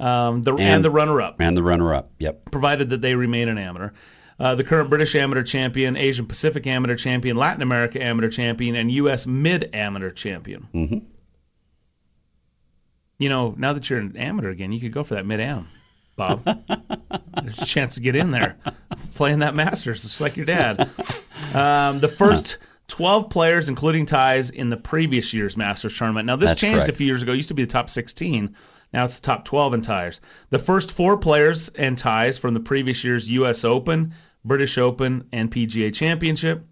um, 0.00 0.42
the 0.42 0.52
and, 0.52 0.60
And- 0.60 0.84
the 0.84 0.90
runner-up, 0.90 1.36
And 1.40 1.56
the 1.56 1.62
runner-up. 1.62 2.08
Yep. 2.18 2.50
provided 2.50 2.90
that 2.90 3.00
they 3.00 3.14
remain 3.14 3.48
an 3.48 3.58
amateur. 3.58 3.90
Uh, 4.40 4.54
the 4.54 4.62
current 4.64 4.88
British 4.88 5.14
amateur 5.16 5.42
champion, 5.42 5.96
Asian 5.96 6.26
Pacific 6.26 6.66
amateur 6.68 6.94
champion, 6.96 7.36
Latin 7.36 7.60
America 7.62 8.00
amateur 8.02 8.28
champion, 8.28 8.76
and 8.76 8.90
U.S. 8.92 9.26
mid 9.26 9.70
amateur 9.74 10.10
champion. 10.10 10.68
Mhm. 10.72 11.02
You 13.18 13.28
know, 13.28 13.54
now 13.56 13.72
that 13.72 13.88
you're 13.90 13.98
an 13.98 14.16
amateur 14.16 14.50
again, 14.50 14.72
you 14.72 14.80
could 14.80 14.92
go 14.92 15.02
for 15.02 15.14
that 15.14 15.26
mid 15.26 15.40
am, 15.40 15.66
Bob. 16.16 16.44
There's 17.42 17.58
a 17.58 17.66
chance 17.66 17.96
to 17.96 18.00
get 18.00 18.14
in 18.14 18.30
there 18.30 18.56
playing 19.14 19.40
that 19.40 19.54
Masters, 19.54 20.02
just 20.02 20.20
like 20.20 20.36
your 20.36 20.46
dad. 20.46 20.88
Um, 21.52 21.98
the 21.98 22.08
first 22.08 22.58
12 22.88 23.30
players, 23.30 23.68
including 23.68 24.06
ties, 24.06 24.50
in 24.50 24.70
the 24.70 24.76
previous 24.76 25.34
year's 25.34 25.56
Masters 25.56 25.96
tournament. 25.96 26.26
Now, 26.26 26.36
this 26.36 26.50
That's 26.50 26.60
changed 26.60 26.78
correct. 26.78 26.90
a 26.90 26.96
few 26.96 27.06
years 27.06 27.22
ago. 27.22 27.32
It 27.32 27.36
used 27.36 27.48
to 27.48 27.54
be 27.54 27.64
the 27.64 27.70
top 27.70 27.90
16. 27.90 28.54
Now 28.92 29.04
it's 29.04 29.20
the 29.20 29.26
top 29.26 29.44
12 29.44 29.74
in 29.74 29.82
ties. 29.82 30.20
The 30.50 30.58
first 30.58 30.92
four 30.92 31.18
players 31.18 31.68
and 31.68 31.98
ties 31.98 32.38
from 32.38 32.54
the 32.54 32.60
previous 32.60 33.04
year's 33.04 33.30
U.S. 33.30 33.64
Open, 33.64 34.14
British 34.44 34.78
Open, 34.78 35.28
and 35.32 35.50
PGA 35.50 35.92
Championship. 35.94 36.64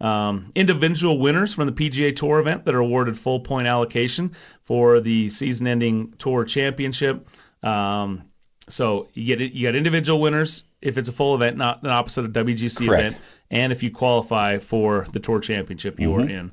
Um, 0.00 0.52
individual 0.54 1.18
winners 1.18 1.54
from 1.54 1.66
the 1.66 1.72
PGA 1.72 2.14
Tour 2.14 2.40
event 2.40 2.66
that 2.66 2.74
are 2.74 2.80
awarded 2.80 3.18
full 3.18 3.40
point 3.40 3.66
allocation 3.66 4.32
for 4.64 5.00
the 5.00 5.30
season-ending 5.30 6.14
Tour 6.18 6.44
Championship. 6.44 7.26
Um, 7.62 8.24
so 8.68 9.08
you 9.14 9.36
get 9.36 9.52
you 9.52 9.68
got 9.68 9.74
individual 9.74 10.20
winners 10.20 10.64
if 10.82 10.98
it's 10.98 11.08
a 11.08 11.12
full 11.12 11.34
event, 11.34 11.56
not 11.56 11.82
an 11.82 11.90
opposite 11.90 12.24
of 12.24 12.32
WGC 12.32 12.86
Correct. 12.86 13.00
event, 13.00 13.16
and 13.50 13.72
if 13.72 13.82
you 13.82 13.90
qualify 13.90 14.58
for 14.58 15.06
the 15.12 15.20
Tour 15.20 15.40
Championship, 15.40 15.98
you 15.98 16.14
are 16.14 16.28
in. 16.28 16.52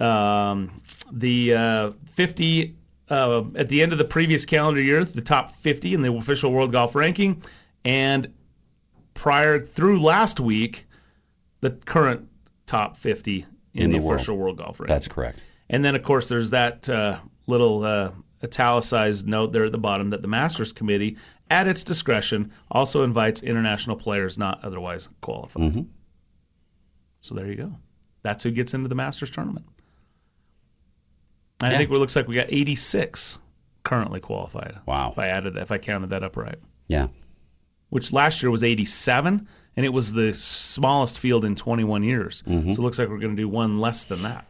Um, 0.00 0.72
the 1.10 1.54
uh, 1.54 1.90
50 2.12 2.76
uh, 3.10 3.44
at 3.56 3.68
the 3.68 3.82
end 3.82 3.92
of 3.92 3.98
the 3.98 4.04
previous 4.04 4.46
calendar 4.46 4.80
year, 4.80 5.04
the 5.04 5.22
top 5.22 5.52
50 5.56 5.94
in 5.94 6.02
the 6.02 6.12
official 6.12 6.52
World 6.52 6.72
Golf 6.72 6.94
Ranking, 6.94 7.42
and 7.84 8.32
prior 9.14 9.58
through 9.60 10.00
last 10.00 10.40
week, 10.40 10.86
the 11.60 11.70
current 11.70 12.28
top 12.68 12.96
50 12.96 13.44
in, 13.74 13.82
In 13.82 13.90
the, 13.90 13.98
the 13.98 14.06
official 14.06 14.36
World 14.36 14.58
Golf 14.58 14.78
Ranking. 14.78 14.94
That's 14.94 15.08
correct. 15.08 15.40
And 15.68 15.84
then, 15.84 15.94
of 15.96 16.02
course, 16.02 16.28
there's 16.28 16.50
that 16.50 16.88
uh, 16.88 17.18
little 17.46 17.82
uh, 17.84 18.12
italicized 18.42 19.26
note 19.26 19.52
there 19.52 19.64
at 19.64 19.72
the 19.72 19.78
bottom 19.78 20.10
that 20.10 20.22
the 20.22 20.28
Masters 20.28 20.72
Committee, 20.72 21.16
at 21.50 21.66
its 21.66 21.84
discretion, 21.84 22.52
also 22.70 23.02
invites 23.02 23.42
international 23.42 23.96
players 23.96 24.38
not 24.38 24.64
otherwise 24.64 25.08
qualified. 25.20 25.62
Mhm. 25.72 25.86
So 27.20 27.34
there 27.34 27.46
you 27.46 27.56
go. 27.56 27.72
That's 28.22 28.44
who 28.44 28.50
gets 28.50 28.74
into 28.74 28.88
the 28.88 28.94
Masters 28.94 29.30
tournament. 29.30 29.66
I 31.60 31.72
Yeah. 31.72 31.78
think 31.78 31.90
it 31.90 31.94
looks 31.94 32.14
like 32.16 32.28
we 32.28 32.36
got 32.36 32.46
86 32.52 33.38
currently 33.82 34.20
qualified. 34.20 34.78
Wow. 34.86 35.10
If 35.12 35.18
I 35.18 35.28
added 35.28 35.54
that, 35.54 35.62
if 35.62 35.72
I 35.72 35.78
counted 35.78 36.10
that 36.10 36.22
up 36.22 36.36
right, 36.36 36.58
Yeah. 36.86 37.08
which 37.88 38.12
last 38.12 38.42
year 38.42 38.50
was 38.50 38.62
87, 38.64 39.48
and 39.78 39.84
it 39.84 39.90
was 39.90 40.12
the 40.12 40.32
smallest 40.32 41.20
field 41.20 41.44
in 41.44 41.54
21 41.54 42.02
years. 42.02 42.42
Mm-hmm. 42.42 42.72
So 42.72 42.82
it 42.82 42.84
looks 42.84 42.98
like 42.98 43.08
we're 43.08 43.20
going 43.20 43.36
to 43.36 43.40
do 43.40 43.48
one 43.48 43.78
less 43.78 44.06
than 44.06 44.22
that, 44.22 44.44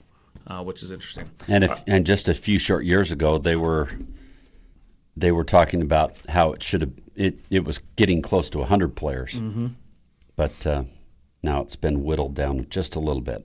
uh, 0.47 0.65
which 0.65 0.83
is 0.83 0.91
interesting. 0.91 1.31
And 1.47 1.65
if 1.65 1.85
and 1.87 2.07
just 2.07 2.29
a 2.29 2.35
few 2.35 2.59
short 2.59 2.87
years 2.87 3.13
ago 3.13 3.37
they 3.37 3.55
were 3.55 3.91
they 5.19 5.31
were 5.31 5.45
talking 5.45 5.83
about 5.83 6.17
how 6.27 6.53
it 6.53 6.63
should 6.63 6.81
have 6.81 6.93
it 7.15 7.41
it 7.51 7.63
was 7.63 7.81
getting 7.95 8.23
close 8.23 8.49
to 8.51 8.59
100 8.61 8.97
players. 8.97 9.35
Mm-hmm. 9.35 9.67
But 10.35 10.67
uh, 10.67 10.85
now 11.43 11.61
it's 11.61 11.77
been 11.77 12.05
whittled 12.05 12.35
down 12.35 12.69
just 12.71 12.97
a 12.97 13.01
little 13.01 13.21
bit. 13.21 13.45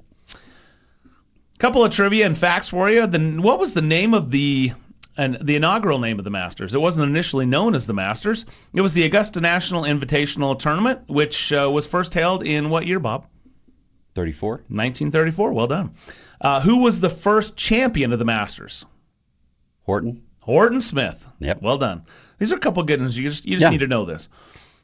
Couple 1.58 1.84
of 1.84 1.91
trivia 1.91 2.26
and 2.26 2.38
facts 2.38 2.69
for 2.69 2.89
you. 2.89 3.08
The, 3.08 3.41
what 3.41 3.60
was 3.60 3.74
the 3.74 3.82
name 3.82 4.13
of 4.13 4.32
the 4.32 4.72
and 5.17 5.38
the 5.41 5.56
inaugural 5.56 5.99
name 5.99 6.19
of 6.19 6.26
the 6.26 6.32
Masters? 6.32 6.73
It 6.76 6.82
wasn't 6.82 7.08
initially 7.10 7.45
known 7.45 7.76
as 7.76 7.86
the 7.88 7.93
Masters. 7.93 8.45
It 8.73 8.82
was 8.82 8.93
the 8.93 9.04
Augusta 9.04 9.41
National 9.41 9.84
Invitational 9.84 10.58
Tournament, 10.58 11.02
which 11.08 11.52
uh, 11.54 11.69
was 11.71 11.88
first 11.88 12.13
held 12.13 12.43
in 12.43 12.69
what 12.69 12.88
year, 12.88 12.99
Bob? 12.99 13.28
34? 14.15 14.52
1934. 14.67 15.54
Well 15.54 15.67
done. 15.67 15.91
Uh, 16.39 16.62
who 16.62 16.80
was 16.84 16.99
the 16.99 17.10
first 17.10 17.56
champion 17.58 18.13
of 18.13 18.19
the 18.19 18.26
Masters? 18.26 18.86
Horton? 19.84 20.23
Horton 20.41 20.82
Smith. 20.82 21.26
Yep. 21.39 21.62
Well 21.62 21.78
done. 21.78 22.04
These 22.38 22.52
are 22.54 22.58
a 22.58 22.60
couple 22.60 22.84
good 22.84 22.99
ones. 22.99 23.17
You 23.17 23.30
just 23.30 23.45
you 23.45 23.54
just 23.54 23.63
Yeah. 23.63 23.69
need 23.69 23.80
to 23.80 23.88
know 23.88 24.06
this. 24.06 24.28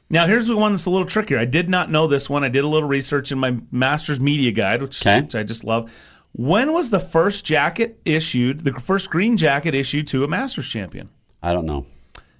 Now 0.08 0.26
here's 0.26 0.46
the 0.46 0.56
one 0.56 0.72
that's 0.72 0.86
a 0.86 0.90
little 0.90 1.06
trickier. 1.06 1.38
I 1.38 1.44
did 1.44 1.68
not 1.68 1.90
know 1.90 2.06
this 2.06 2.28
one. 2.28 2.42
I 2.44 2.48
did 2.48 2.64
a 2.64 2.66
little 2.66 2.88
research 2.88 3.30
in 3.30 3.38
my 3.38 3.56
Masters 3.70 4.18
Media 4.20 4.50
Guide, 4.52 4.82
which, 4.82 5.00
Okay. 5.06 5.20
which 5.20 5.34
I 5.34 5.42
just 5.42 5.62
love. 5.64 5.92
When 6.32 6.72
was 6.72 6.90
the 6.90 7.00
first 7.00 7.44
jacket 7.44 8.00
issued, 8.04 8.60
the 8.60 8.72
first 8.72 9.10
green 9.10 9.36
jacket 9.36 9.74
issued 9.74 10.08
to 10.08 10.24
a 10.24 10.28
Masters 10.28 10.68
champion? 10.68 11.08
I 11.42 11.52
don't 11.52 11.66
know. 11.66 11.86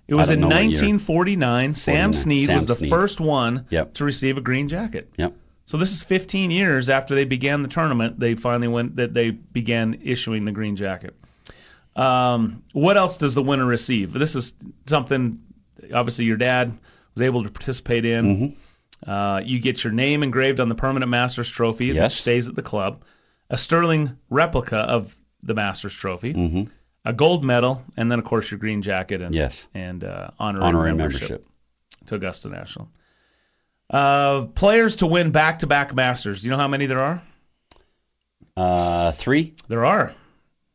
It 0.07 0.15
was 0.15 0.31
in 0.31 0.41
don't 0.41 0.51
know 0.51 0.57
what 0.57 0.63
year. 0.63 0.71
1949. 0.71 1.75
Sam 1.75 1.95
49. 1.95 2.13
Snead 2.15 2.47
Sam 2.47 2.55
was 2.57 2.67
the 2.67 2.75
Snead. 2.75 2.91
first 2.91 3.21
one 3.21 3.67
Yep. 3.71 3.95
to 3.95 4.05
receive 4.05 4.39
a 4.39 4.41
green 4.41 4.69
jacket. 4.69 5.13
Yep. 5.17 5.35
So 5.67 5.77
this 5.77 5.93
is 5.93 6.03
15 6.03 6.51
years 6.51 6.91
after 6.91 7.15
they 7.15 7.25
began 7.25 7.63
the 7.63 7.69
tournament. 7.69 8.19
They 8.19 8.35
finally 8.35 8.67
went 8.69 8.97
that 8.97 9.15
they 9.15 9.31
began 9.31 10.01
issuing 10.05 10.45
the 10.45 10.53
green 10.53 10.75
jacket. 10.77 11.15
Um, 11.95 12.63
what 12.73 12.97
else 12.97 13.17
does 13.19 13.35
the 13.35 13.43
winner 13.43 13.65
receive? 13.67 14.13
This 14.13 14.35
is 14.37 14.55
something 14.87 15.41
obviously 15.93 16.25
your 16.25 16.37
dad 16.37 16.77
was 17.15 17.23
able 17.23 17.45
to 17.45 17.51
participate 17.51 18.05
in. 18.05 18.25
Mm-hmm. 18.25 19.11
Uh, 19.11 19.41
you 19.41 19.59
get 19.61 19.83
your 19.83 19.93
name 19.93 20.23
engraved 20.23 20.61
on 20.61 20.69
the 20.69 20.75
permanent 20.75 21.11
Masters 21.11 21.51
trophy 21.51 21.93
that 21.93 22.13
stays 22.13 22.49
at 22.49 22.55
the 22.55 22.63
club, 22.63 23.03
a 23.51 23.59
sterling 23.59 24.17
replica 24.31 24.77
of 24.79 25.15
the 25.43 25.55
Masters 25.55 25.95
trophy, 25.95 26.33
Mm-hmm. 26.35 26.63
a 27.05 27.13
gold 27.13 27.45
medal, 27.45 27.83
and 27.97 28.11
then 28.11 28.19
of 28.19 28.25
course 28.25 28.51
your 28.51 28.59
green 28.59 28.81
jacket 28.83 29.21
and 29.21 29.35
Yes. 29.35 29.67
and 29.75 30.03
uh, 30.05 30.31
honorary, 30.39 30.67
Honorary 30.69 30.95
membership 30.95 31.21
membership. 31.31 31.47
to 32.07 32.15
Augusta 32.15 32.49
National. 32.49 32.89
Uh, 33.89 34.43
players 34.55 34.97
to 34.97 35.07
win 35.07 35.33
back-to-back 35.33 35.95
Masters. 35.95 36.41
Do 36.43 36.47
you 36.47 36.53
know 36.53 36.59
how 36.59 36.69
many 36.69 36.87
there 36.87 37.01
are? 37.01 37.23
Uh, 38.57 39.13
three? 39.13 39.55
There 39.69 39.85
are, 39.85 40.13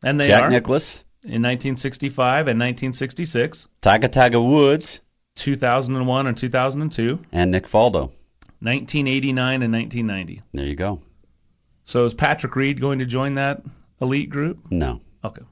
and 0.04 0.20
they 0.20 0.28
Jack 0.28 0.44
are 0.44 0.50
Nicklaus, 0.50 1.04
in 1.24 1.42
1965 1.44 2.48
and 2.48 2.60
1966, 2.60 3.68
Tiger 3.82 4.08
Tiger 4.08 4.42
Woods, 4.42 5.00
2001 5.36 6.28
and 6.28 6.38
2002, 6.38 7.20
and 7.32 7.52
Nick 7.52 7.66
Faldo. 7.68 8.12
1989 8.62 9.62
and 9.62 9.72
1990. 9.74 10.42
There 10.54 10.66
you 10.66 10.76
go. 10.76 11.02
So 11.86 12.04
is 12.04 12.14
Patrick 12.14 12.56
Reed 12.56 12.82
going 12.82 13.00
to 13.00 13.06
join 13.06 13.36
that 13.36 13.64
elite 14.02 14.30
group? 14.30 14.72
No. 14.72 15.02
Okay. 15.24 15.44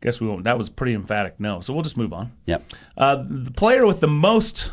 Guess 0.00 0.20
we 0.20 0.26
won't. 0.26 0.44
That 0.44 0.58
was 0.58 0.68
pretty 0.68 0.94
emphatic 0.94 1.38
no. 1.38 1.60
So 1.60 1.72
we'll 1.72 1.82
just 1.82 1.96
move 1.96 2.12
on. 2.12 2.32
Yep. 2.46 2.62
Uh, 2.96 3.24
the 3.26 3.50
player 3.50 3.86
with 3.86 4.00
the 4.00 4.08
most 4.08 4.72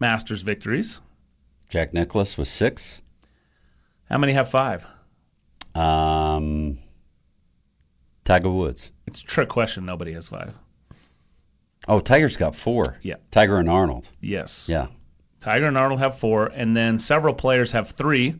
Masters 0.00 0.42
victories. 0.42 1.00
Jack 1.68 1.94
Nicklaus 1.94 2.36
was 2.36 2.48
six. 2.50 3.02
How 4.08 4.18
many 4.18 4.32
have 4.32 4.50
five? 4.50 4.86
Um, 5.74 6.78
Tiger 8.24 8.50
Woods. 8.50 8.90
It's 9.06 9.20
a 9.20 9.24
trick 9.24 9.48
question. 9.48 9.84
Nobody 9.84 10.12
has 10.12 10.28
five. 10.28 10.54
Oh, 11.88 12.00
Tiger's 12.00 12.36
got 12.36 12.54
four. 12.54 12.98
Yeah. 13.02 13.16
Tiger 13.30 13.58
and 13.58 13.68
Arnold. 13.68 14.08
Yes. 14.20 14.68
Yeah. 14.68 14.88
Tiger 15.40 15.66
and 15.66 15.78
Arnold 15.78 16.00
have 16.00 16.18
four, 16.18 16.46
and 16.46 16.76
then 16.76 16.98
several 16.98 17.34
players 17.34 17.72
have 17.72 17.90
three. 17.90 18.36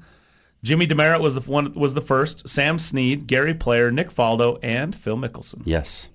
Jimmy 0.67 0.89
Demaret 0.89 1.21
was 1.21 1.37
the 1.37 1.49
one 1.49 1.75
was 1.75 1.95
the 1.95 2.01
first. 2.01 2.49
Sam 2.49 2.81
Snead, 2.81 3.29
Gary 3.29 3.55
Player, 3.55 3.93
Nick 3.93 4.11
Faldo, 4.11 4.59
and 4.65 4.95
Phil 4.95 5.17
Mickelson. 5.17 5.63
Yes. 5.65 6.11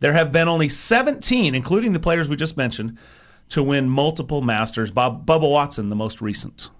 There 0.00 0.12
have 0.12 0.32
been 0.32 0.48
only 0.48 0.68
17, 0.68 1.54
including 1.54 1.92
the 1.92 2.00
players 2.00 2.28
we 2.28 2.34
just 2.34 2.56
mentioned, 2.56 2.98
to 3.50 3.62
win 3.62 3.88
multiple 3.88 4.42
Masters. 4.42 4.90
Bob 4.90 5.24
Bubba 5.24 5.48
Watson, 5.48 5.90
the 5.90 5.96
most 5.96 6.20
recent. 6.20 6.70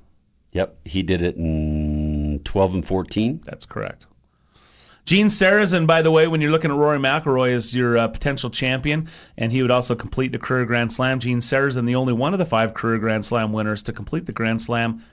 Yep. 0.51 0.77
He 0.85 1.05
did 1.05 1.23
it 1.23 1.37
in 1.37 2.41
12 2.43 2.75
and 2.75 2.87
14. 2.87 3.43
That's 3.45 3.67
correct. 3.67 4.07
Gene 5.05 5.29
Sarazen, 5.29 5.87
by 5.87 6.03
the 6.03 6.11
way, 6.11 6.27
when 6.27 6.41
you're 6.41 6.51
looking 6.51 6.73
at 6.73 6.77
Rory 6.77 6.99
McIlroy 6.99 7.53
as 7.53 7.73
your 7.75 7.97
uh, 7.97 8.09
potential 8.09 8.51
champion, 8.51 9.09
and 9.37 9.53
he 9.53 9.63
would 9.63 9.71
also 9.71 9.95
complete 9.95 10.33
the 10.33 10.39
career 10.41 10.65
Grand 10.65 10.93
Slam. 10.93 11.21
Gene 11.21 11.39
Sarazen, 11.39 11.87
the 11.87 11.95
only 11.95 12.13
one 12.13 12.33
of 12.33 12.41
the 12.41 12.45
five 12.45 12.75
career 12.75 12.99
Grand 12.99 13.25
Slam 13.25 13.53
winners 13.53 13.85
to 13.85 13.93
complete 13.93 14.27
the 14.27 14.33
Grand 14.33 14.61
Slam 14.61 15.05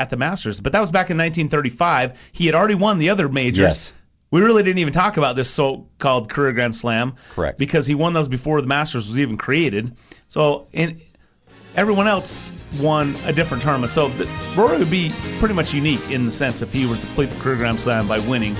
at 0.00 0.08
the 0.10 0.16
Masters. 0.16 0.60
But 0.60 0.72
that 0.72 0.80
was 0.80 0.90
back 0.90 1.10
in 1.10 1.18
1935. 1.18 2.18
He 2.32 2.46
had 2.46 2.54
already 2.54 2.74
won 2.74 2.98
the 2.98 3.10
other 3.10 3.28
majors. 3.28 3.58
Yes. 3.58 3.92
We 4.30 4.40
really 4.40 4.62
didn't 4.62 4.78
even 4.78 4.94
talk 4.94 5.16
about 5.18 5.36
this 5.36 5.50
so-called 5.50 6.30
career 6.30 6.52
Grand 6.52 6.74
Slam. 6.74 7.16
Correct. 7.30 7.58
Because 7.58 7.86
he 7.86 7.94
won 7.94 8.14
those 8.14 8.28
before 8.28 8.60
the 8.62 8.66
Masters 8.66 9.08
was 9.08 9.18
even 9.18 9.36
created. 9.36 9.96
So 10.26 10.68
in, 10.72 11.02
everyone 11.76 12.08
else 12.08 12.52
won 12.80 13.14
a 13.26 13.32
different 13.32 13.62
tournament. 13.62 13.90
So 13.90 14.10
Rory 14.56 14.78
would 14.78 14.90
be 14.90 15.12
pretty 15.38 15.54
much 15.54 15.74
unique 15.74 16.10
in 16.10 16.24
the 16.24 16.32
sense 16.32 16.62
if 16.62 16.72
he 16.72 16.86
was 16.86 17.00
to 17.00 17.06
complete 17.06 17.30
the 17.30 17.40
career 17.40 17.56
Grand 17.56 17.78
Slam 17.78 18.08
by 18.08 18.20
winning 18.20 18.56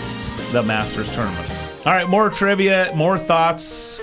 the 0.52 0.62
Masters 0.62 1.08
tournament. 1.08 1.50
All 1.86 1.92
right, 1.92 2.06
more 2.06 2.28
trivia, 2.28 2.92
more 2.94 3.16
thoughts, 3.16 4.02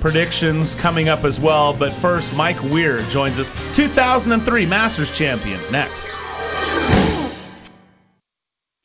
predictions 0.00 0.74
coming 0.74 1.08
up 1.08 1.24
as 1.24 1.38
well. 1.38 1.74
But 1.74 1.92
first, 1.92 2.34
Mike 2.34 2.60
Weir 2.64 3.02
joins 3.02 3.38
us, 3.38 3.50
2003 3.76 4.66
Masters 4.66 5.16
champion. 5.16 5.60
Next. 5.70 6.08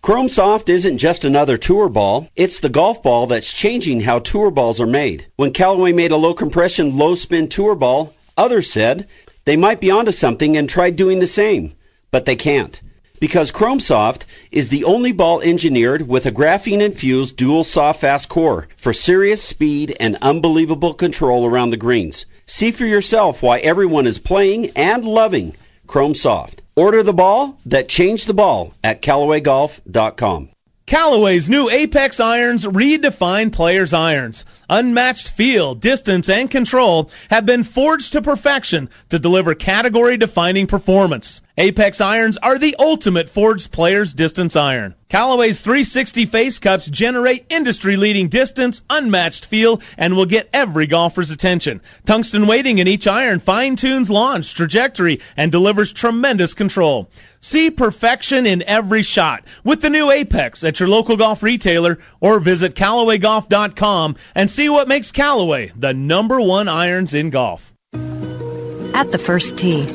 Chrome 0.02 0.30
Soft 0.30 0.68
isn't 0.68 0.98
just 0.98 1.26
another 1.26 1.58
tour 1.58 1.88
ball, 1.88 2.28
it's 2.36 2.60
the 2.60 2.70
golf 2.70 3.04
ball 3.04 3.28
that's 3.28 3.54
changing 3.54 4.02
how 4.02 4.20
tour 4.20 4.50
balls 4.52 4.82
are 4.82 4.88
made. 4.88 5.28
When 5.36 5.54
Callaway 5.54 5.94
made 5.94 6.12
a 6.12 6.18
low 6.18 6.34
compression, 6.34 6.98
low 6.98 7.16
spin 7.16 7.50
tour 7.50 7.76
ball, 7.76 8.14
others 8.36 8.72
said 8.72 9.08
they 9.46 9.56
might 9.56 9.80
be 9.80 9.92
onto 9.92 10.12
something 10.12 10.58
and 10.58 10.68
tried 10.68 10.96
doing 10.96 11.20
the 11.20 11.28
same, 11.28 11.76
but 12.10 12.26
they 12.26 12.36
can't. 12.36 12.82
Because 13.20 13.52
Chrome 13.52 13.80
Soft 13.80 14.26
is 14.52 14.70
the 14.70 14.86
only 14.86 15.12
ball 15.12 15.40
engineered 15.40 16.08
with 16.08 16.26
a 16.26 16.32
graphene 16.32 16.82
infused 16.82 17.38
dual 17.38 17.64
soft 17.64 18.02
fast 18.02 18.28
core 18.28 18.68
for 18.78 18.94
serious 18.94 19.44
speed 19.44 19.96
and 20.00 20.18
unbelievable 20.24 20.96
control 20.96 21.46
around 21.46 21.70
the 21.70 21.78
greens. 21.78 22.26
See 22.48 22.72
for 22.72 22.86
yourself 22.86 23.44
why 23.44 23.60
everyone 23.60 24.08
is 24.08 24.18
playing 24.18 24.72
and 24.76 25.06
loving 25.06 25.54
Chrome 25.86 26.16
Soft. 26.16 26.64
Order 26.76 27.04
the 27.04 27.14
ball 27.14 27.60
that 27.66 27.90
changed 27.90 28.28
the 28.28 28.34
ball 28.34 28.74
at 28.84 29.02
CallawayGolf.com. 29.02 30.50
Callaway's 30.86 31.50
new 31.50 31.70
Apex 31.70 32.20
irons 32.20 32.66
redefine 32.66 33.54
players' 33.54 33.94
irons. 33.94 34.46
Unmatched 34.70 35.30
feel, 35.30 35.74
distance, 35.76 36.28
and 36.30 36.52
control 36.52 37.10
have 37.30 37.46
been 37.46 37.64
forged 37.64 38.14
to 38.14 38.22
perfection 38.22 38.90
to 39.10 39.20
deliver 39.20 39.54
category 39.54 40.18
defining 40.18 40.68
performance. 40.68 41.42
Apex 41.58 42.02
irons 42.02 42.38
are 42.38 42.58
the 42.58 42.76
ultimate 42.80 43.30
forged 43.30 43.72
player's 43.72 44.14
distance 44.14 44.56
iron. 44.56 44.96
Callaway's 45.12 45.60
360 45.60 46.26
face 46.26 46.60
cups 46.60 46.88
generate 46.88 47.52
industry 47.52 47.98
leading 47.98 48.30
distance, 48.30 48.82
unmatched 48.90 49.46
feel, 49.46 49.82
and 49.98 50.16
will 50.16 50.26
get 50.26 50.50
every 50.54 50.88
golfer's 50.88 51.32
attention. 51.32 51.82
Tungsten 52.06 52.48
weighting 52.48 52.78
in 52.78 52.88
each 52.88 53.08
iron 53.08 53.42
fine 53.42 53.76
tunes 53.76 54.10
launch, 54.10 54.56
trajectory, 54.56 55.20
and 55.36 55.52
delivers 55.52 55.92
tremendous 55.92 56.54
control. 56.54 57.10
See 57.42 57.72
perfection 57.72 58.46
in 58.46 58.64
every 58.64 59.04
shot 59.04 59.44
with 59.66 59.82
the 59.82 59.90
new 59.90 60.10
Apex 60.10 60.64
at 60.64 60.80
your 60.80 60.88
local 60.88 61.18
golf 61.18 61.44
retailer 61.44 61.98
or 62.22 62.40
visit 62.40 62.76
CallawayGolf.com 62.76 64.16
and 64.34 64.50
see 64.50 64.70
what 64.70 64.88
makes 64.88 65.12
Callaway 65.12 65.74
the 65.76 65.94
number 65.94 66.40
one 66.40 66.70
irons 66.70 67.16
in 67.16 67.32
golf. 67.32 67.74
At 67.94 69.12
the 69.12 69.20
first 69.22 69.58
tee. 69.58 69.88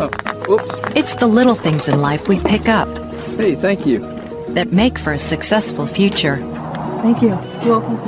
Oh, 0.00 0.10
oops. 0.50 0.96
It's 0.96 1.14
the 1.14 1.28
little 1.28 1.54
things 1.54 1.86
in 1.86 2.00
life 2.00 2.26
we 2.26 2.40
pick 2.40 2.68
up. 2.68 2.88
Hey, 3.36 3.54
thank 3.54 3.86
you. 3.86 4.23
That 4.54 4.72
make 4.72 4.98
for 4.98 5.12
a 5.12 5.18
successful 5.18 5.86
future. 5.86 6.36
Thank 6.36 7.22
you. 7.22 7.38
You're 7.64 7.80
welcome. 7.80 7.98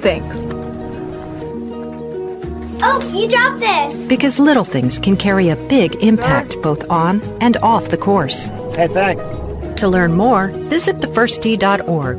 Thanks. 0.00 0.36
Oh, 2.84 3.12
you 3.14 3.28
dropped 3.28 3.60
this. 3.60 4.08
Because 4.08 4.38
little 4.38 4.64
things 4.64 4.98
can 4.98 5.16
carry 5.16 5.50
a 5.50 5.56
big 5.56 6.02
impact 6.02 6.56
both 6.62 6.90
on 6.90 7.20
and 7.40 7.56
off 7.58 7.88
the 7.88 7.96
course. 7.96 8.46
Hey, 8.74 8.88
thanks. 8.88 9.26
To 9.80 9.88
learn 9.88 10.12
more, 10.12 10.48
visit 10.48 10.96
thefirsttee.org. 10.96 12.18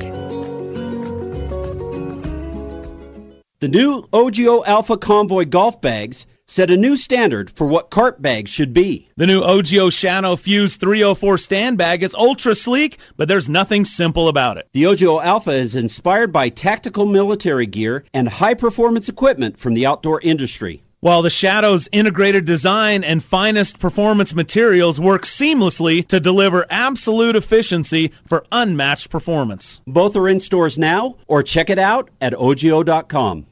The 3.60 3.67
new 3.69 4.08
OGIO 4.12 4.65
Alpha 4.65 4.97
Convoy 4.97 5.45
golf 5.45 5.79
bags 5.79 6.25
set 6.53 6.69
a 6.69 6.77
new 6.77 6.95
standard 6.95 7.49
for 7.49 7.65
what 7.65 7.89
cart 7.89 8.21
bags 8.21 8.51
should 8.51 8.75
be. 8.75 9.09
The 9.17 9.25
new 9.25 9.41
OGIO 9.41 9.91
Shadow 9.91 10.35
Fuse 10.35 10.75
304 10.75 11.39
stand 11.39 11.79
bag 11.79 12.03
is 12.03 12.13
ultra 12.13 12.53
sleek, 12.53 12.99
but 13.17 13.27
there's 13.27 13.49
nothing 13.49 13.85
simple 13.85 14.27
about 14.27 14.59
it. 14.59 14.67
The 14.71 14.83
OGIO 14.83 15.23
Alpha 15.23 15.53
is 15.53 15.73
inspired 15.73 16.31
by 16.31 16.49
tactical 16.49 17.07
military 17.07 17.65
gear 17.65 18.05
and 18.13 18.29
high 18.29 18.53
performance 18.53 19.09
equipment 19.09 19.59
from 19.59 19.73
the 19.73 19.87
outdoor 19.87 20.21
industry. 20.21 20.83
While 20.99 21.23
the 21.23 21.31
Shadow's 21.31 21.89
integrated 21.91 22.45
design 22.45 23.03
and 23.03 23.23
finest 23.23 23.79
performance 23.79 24.35
materials 24.35 25.01
work 25.01 25.23
seamlessly 25.23 26.07
to 26.09 26.19
deliver 26.19 26.67
absolute 26.69 27.35
efficiency 27.35 28.11
for 28.27 28.45
unmatched 28.51 29.09
performance. 29.09 29.81
Both 29.87 30.15
are 30.15 30.29
in 30.29 30.39
stores 30.39 30.77
now, 30.77 31.15
or 31.27 31.41
check 31.41 31.71
it 31.71 31.79
out 31.79 32.11
at 32.21 32.33
ogio.com. 32.33 33.47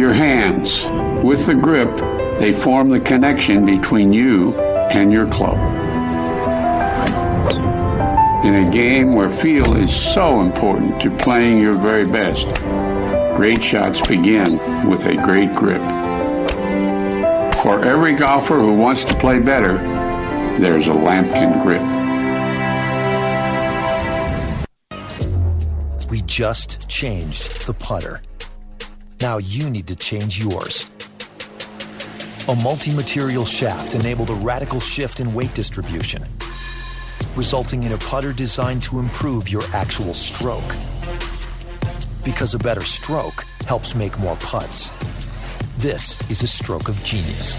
Your 0.00 0.14
hands. 0.14 0.88
With 1.22 1.44
the 1.44 1.54
grip, 1.54 1.94
they 2.38 2.54
form 2.54 2.88
the 2.88 3.00
connection 3.00 3.66
between 3.66 4.14
you 4.14 4.58
and 4.58 5.12
your 5.12 5.26
club. 5.26 5.58
In 8.42 8.54
a 8.54 8.70
game 8.70 9.14
where 9.14 9.28
feel 9.28 9.76
is 9.76 9.94
so 9.94 10.40
important 10.40 11.02
to 11.02 11.14
playing 11.14 11.58
your 11.60 11.74
very 11.74 12.06
best, 12.06 12.46
great 13.36 13.62
shots 13.62 14.00
begin 14.00 14.88
with 14.88 15.04
a 15.04 15.16
great 15.16 15.52
grip. 15.52 15.82
For 17.62 17.84
every 17.84 18.14
golfer 18.14 18.58
who 18.58 18.78
wants 18.78 19.04
to 19.04 19.14
play 19.18 19.38
better, 19.38 19.76
there's 20.58 20.86
a 20.86 20.94
Lamkin 20.94 21.62
grip. 21.62 21.82
We 26.10 26.22
just 26.22 26.88
changed 26.88 27.66
the 27.66 27.74
putter. 27.74 28.22
Now 29.20 29.36
you 29.36 29.68
need 29.68 29.88
to 29.88 29.96
change 29.96 30.40
yours. 30.40 30.88
A 32.48 32.54
multi-material 32.56 33.44
shaft 33.44 33.94
enabled 33.94 34.30
a 34.30 34.34
radical 34.34 34.80
shift 34.80 35.20
in 35.20 35.34
weight 35.34 35.52
distribution, 35.52 36.24
resulting 37.36 37.82
in 37.82 37.92
a 37.92 37.98
putter 37.98 38.32
designed 38.32 38.80
to 38.82 38.98
improve 38.98 39.50
your 39.50 39.62
actual 39.74 40.14
stroke. 40.14 40.74
Because 42.24 42.54
a 42.54 42.58
better 42.58 42.80
stroke 42.80 43.44
helps 43.66 43.94
make 43.94 44.18
more 44.18 44.36
putts. 44.36 44.90
This 45.76 46.18
is 46.30 46.42
a 46.42 46.48
stroke 46.48 46.88
of 46.88 47.04
genius. 47.04 47.56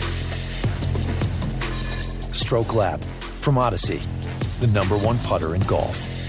Stroke 2.36 2.74
Lab 2.74 3.04
from 3.04 3.60
Odyssey, 3.60 4.00
the 4.62 4.68
number 4.68 4.98
one 4.98 5.20
putter 5.20 5.54
in 5.54 5.62
golf. 5.62 6.21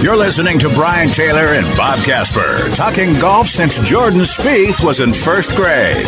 You're 0.00 0.16
listening 0.16 0.60
to 0.60 0.68
Brian 0.68 1.08
Taylor 1.08 1.48
and 1.54 1.66
Bob 1.76 1.98
Casper, 2.04 2.72
talking 2.76 3.18
golf 3.18 3.48
since 3.48 3.80
Jordan 3.80 4.20
Spieth 4.20 4.82
was 4.82 5.00
in 5.00 5.12
first 5.12 5.50
grade. 5.56 6.06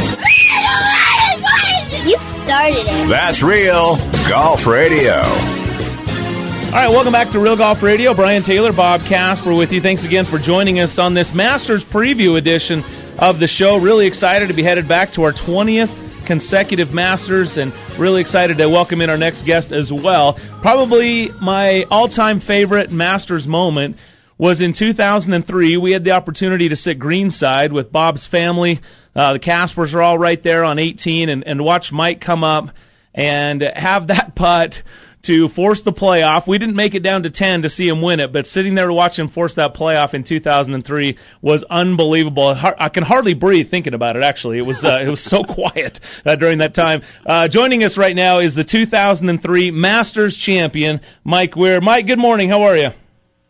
You 2.07 2.16
started 2.20 2.87
it. 2.87 3.09
That's 3.09 3.42
real 3.42 3.96
golf 4.29 4.68
radio. 4.68 5.16
All 5.16 6.76
right, 6.76 6.88
welcome 6.88 7.12
back 7.12 7.31
to 7.31 7.40
Real 7.40 7.57
Golf 7.57 7.83
Radio. 7.83 8.14
Brian 8.14 8.44
Taylor, 8.44 8.72
Bob 8.72 9.05
Casper 9.07 9.53
with 9.53 9.72
you. 9.72 9.81
Thanks 9.81 10.05
again 10.05 10.24
for 10.24 10.38
joining 10.38 10.79
us 10.79 11.00
on 11.00 11.14
this 11.14 11.35
Masters 11.35 11.85
preview 11.85 12.38
edition 12.38 12.85
of 13.18 13.40
the 13.40 13.48
show. 13.48 13.79
Really 13.79 14.07
excited 14.07 14.48
to 14.48 14.55
be 14.55 14.62
headed 14.62 14.87
back 14.87 15.11
to 15.12 15.24
our 15.24 15.33
20th 15.33 16.10
consecutive 16.31 16.95
Masters 16.95 17.59
and 17.59 17.73
really 17.99 18.21
excited 18.21 18.59
to 18.59 18.69
welcome 18.69 19.01
in 19.01 19.11
our 19.11 19.16
next 19.16 19.43
guest 19.43 19.72
as 19.72 19.93
well. 19.93 20.35
Probably 20.62 21.28
my 21.41 21.89
all 21.91 22.07
time 22.07 22.39
favorite 22.39 22.93
Masters 22.93 23.49
moment 23.49 23.97
was 24.39 24.61
in 24.61 24.72
2003. 24.72 25.76
We 25.76 25.91
had 25.91 26.05
the 26.05 26.12
opportunity 26.12 26.68
to 26.68 26.76
sit 26.76 27.01
greenside 27.01 27.72
with 27.72 27.91
Bob's 27.91 28.28
family. 28.28 28.78
Uh, 29.12 29.33
the 29.33 29.39
Caspers 29.41 29.93
are 29.93 30.03
all 30.03 30.16
right 30.16 30.41
there 30.41 30.62
on 30.62 30.78
18 30.78 31.31
and, 31.31 31.45
and 31.49 31.64
watch 31.64 31.93
Mike 31.93 32.20
come 32.20 32.45
up 32.45 32.70
and 33.12 33.61
have 33.61 34.07
that 34.07 34.37
putt 34.37 34.85
to 35.23 35.49
force 35.49 35.83
the 35.83 35.93
playoff. 35.93 36.47
We 36.47 36.59
didn't 36.59 36.77
make 36.77 36.95
it 36.95 37.03
down 37.03 37.25
to 37.25 37.31
10 37.31 37.62
to 37.62 37.68
see 37.68 37.89
him 37.89 38.01
win 38.01 38.21
it, 38.21 38.33
but 38.33 38.47
sitting 38.47 38.75
there 38.75 38.87
to 38.87 38.93
watch 38.93 39.18
him 39.18 39.29
force 39.29 39.55
that 39.55 39.75
playoff 39.75 40.14
in 40.14 40.25
2003 40.25 41.18
was 41.43 41.64
unbelievable. 41.64 42.49
I 42.49 42.89
can 42.89 43.05
hardly 43.05 43.35
breathe 43.35 43.68
thinking 43.68 43.95
about 43.95 44.16
it. 44.16 44.23
Actually, 44.23 44.59
it 44.59 44.66
was 44.66 44.85
uh, 44.85 45.03
it 45.05 45.09
was 45.09 45.21
so 45.21 45.45
quiet 45.49 46.01
uh, 46.25 46.37
during 46.37 46.59
that 46.59 46.75
time. 46.75 47.03
Uh, 47.25 47.49
joining 47.49 47.85
us 47.85 47.99
right 47.99 48.16
now 48.16 48.39
is 48.39 48.55
the 48.55 48.64
2003 48.64 49.71
Masters 49.71 50.37
champion, 50.37 51.01
Mike 51.25 51.57
Weir. 51.57 51.81
Mike, 51.81 52.07
good 52.07 52.18
morning. 52.18 52.49
How 52.49 52.62
are 52.62 52.77
you? 52.77 52.91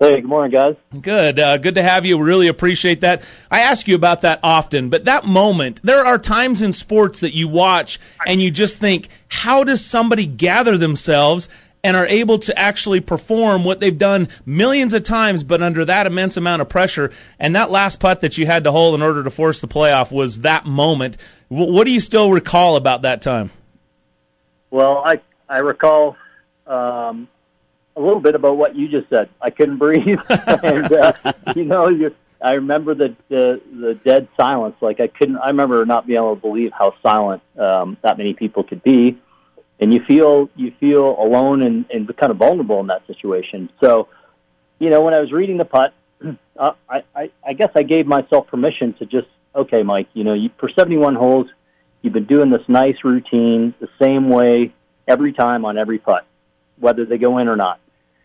Hey, 0.01 0.23
good 0.23 0.25
morning, 0.25 0.51
guys. 0.51 0.77
Good. 0.99 1.39
Uh, 1.39 1.59
good 1.59 1.75
to 1.75 1.83
have 1.83 2.07
you. 2.07 2.19
Really 2.19 2.47
appreciate 2.47 3.03
that. 3.03 3.23
I 3.51 3.61
ask 3.61 3.87
you 3.87 3.95
about 3.95 4.23
that 4.23 4.41
often, 4.43 4.89
but 4.89 5.05
that 5.05 5.27
moment, 5.27 5.83
there 5.83 6.07
are 6.07 6.19
times 6.19 6.63
in 6.63 6.73
sports 6.73 7.21
that 7.21 7.35
you 7.35 7.49
watch 7.49 8.01
and 8.27 8.41
you 8.41 8.51
just 8.51 8.79
think, 8.79 9.09
how 9.29 9.63
does 9.63 9.85
somebody 9.85 10.25
gather 10.25 10.79
themselves 10.79 11.51
and 11.85 11.99
are 11.99 12.07
able 12.07 12.39
to 12.39 12.59
actually 12.59 13.01
perform 13.01 13.63
what 13.63 13.79
they've 13.79 13.99
done 13.99 14.29
millions 14.47 14.95
of 14.95 15.03
times, 15.03 15.45
but 15.45 15.61
under 15.61 15.85
that 15.85 16.07
immense 16.07 16.39
amount 16.39 16.63
of 16.63 16.71
pressure? 16.71 17.13
And 17.39 17.55
that 17.55 17.71
last 17.71 18.01
putt 18.01 18.23
that 18.23 18.39
you 18.39 18.47
had 18.47 18.65
to 18.65 18.73
hold 18.73 18.95
in 18.95 19.03
order 19.03 19.23
to 19.23 19.31
force 19.31 19.61
the 19.61 19.69
playoff 19.69 20.11
was 20.11 20.41
that 20.41 20.65
moment. 20.65 21.19
What 21.49 21.85
do 21.85 21.91
you 21.91 22.01
still 22.01 22.31
recall 22.31 22.77
about 22.77 23.03
that 23.03 23.21
time? 23.21 23.51
Well, 24.71 25.03
I 25.05 25.21
I 25.47 25.59
recall 25.59 26.17
um, 26.67 27.29
a 28.01 28.03
little 28.03 28.21
bit 28.21 28.35
about 28.35 28.57
what 28.57 28.75
you 28.75 28.89
just 28.89 29.09
said. 29.09 29.29
I 29.41 29.51
couldn't 29.51 29.77
breathe, 29.77 30.19
and 30.29 30.93
uh, 30.93 31.13
you 31.55 31.65
know, 31.65 31.89
you, 31.89 32.15
I 32.43 32.53
remember 32.53 32.95
the, 32.95 33.15
the 33.29 33.61
the 33.73 33.95
dead 33.95 34.29
silence. 34.37 34.77
Like 34.81 35.01
I 35.01 35.07
couldn't. 35.07 35.37
I 35.37 35.49
remember 35.49 35.85
not 35.87 36.07
being 36.07 36.19
able 36.19 36.35
to 36.35 36.41
believe 36.41 36.73
how 36.73 36.95
silent 37.03 37.43
um, 37.59 37.97
that 38.03 38.19
many 38.19 38.35
people 38.35 38.65
could 38.65 38.83
be, 38.83 39.19
and 39.79 39.93
you 39.93 40.03
feel 40.05 40.49
you 40.57 40.73
feel 40.81 41.17
alone 41.21 41.63
and, 41.63 41.85
and 41.91 42.17
kind 42.17 42.33
of 42.33 42.39
vulnerable 42.39 42.81
in 42.81 42.87
that 42.89 43.07
situation. 43.07 43.71
So, 43.81 44.09
you 44.79 44.91
know, 44.91 45.03
when 45.03 45.15
I 45.15 45.21
was 45.21 45.31
reading 45.31 45.59
the 45.59 45.65
putt, 45.65 45.93
uh, 46.57 46.73
I, 46.89 47.05
I 47.15 47.31
I 47.47 47.53
guess 47.53 47.71
I 47.75 47.83
gave 47.83 48.07
myself 48.07 48.47
permission 48.49 48.95
to 48.95 49.07
just 49.07 49.29
okay, 49.55 49.83
Mike. 49.83 50.09
You 50.15 50.25
know, 50.25 50.35
you, 50.35 50.51
for 50.59 50.71
71 50.71 51.15
holes, 51.15 51.49
you've 52.03 52.15
been 52.15 52.25
doing 52.25 52.51
this 52.51 52.67
nice 52.67 53.05
routine 53.05 53.75
the 53.79 53.89
same 54.01 54.31
way 54.31 54.73
every 55.07 55.33
time 55.33 55.65
on 55.65 55.77
every 55.77 55.99
putt 55.99 56.27
whether 56.81 57.05
they 57.05 57.19
go 57.19 57.39
in 57.39 57.49
or 57.49 57.57
not. 57.57 57.79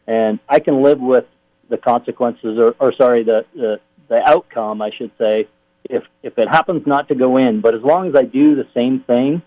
And 0.07 0.39
I 0.47 0.59
can 0.59 0.81
live 0.81 0.99
with 0.99 1.25
the 1.69 1.77
consequences, 1.77 2.57
or, 2.59 2.75
or 2.79 2.93
sorry, 2.93 3.23
the, 3.23 3.45
the 3.55 3.79
the 4.07 4.21
outcome, 4.23 4.81
I 4.81 4.91
should 4.91 5.11
say, 5.17 5.47
if 5.89 6.03
if 6.23 6.37
it 6.37 6.47
happens 6.47 6.85
not 6.85 7.07
to 7.09 7.15
go 7.15 7.37
in. 7.37 7.61
But 7.61 7.75
as 7.75 7.81
long 7.81 8.07
as 8.09 8.15
I 8.15 8.23
do 8.23 8.55
the 8.55 8.67
same 8.73 8.99
thing 9.01 9.41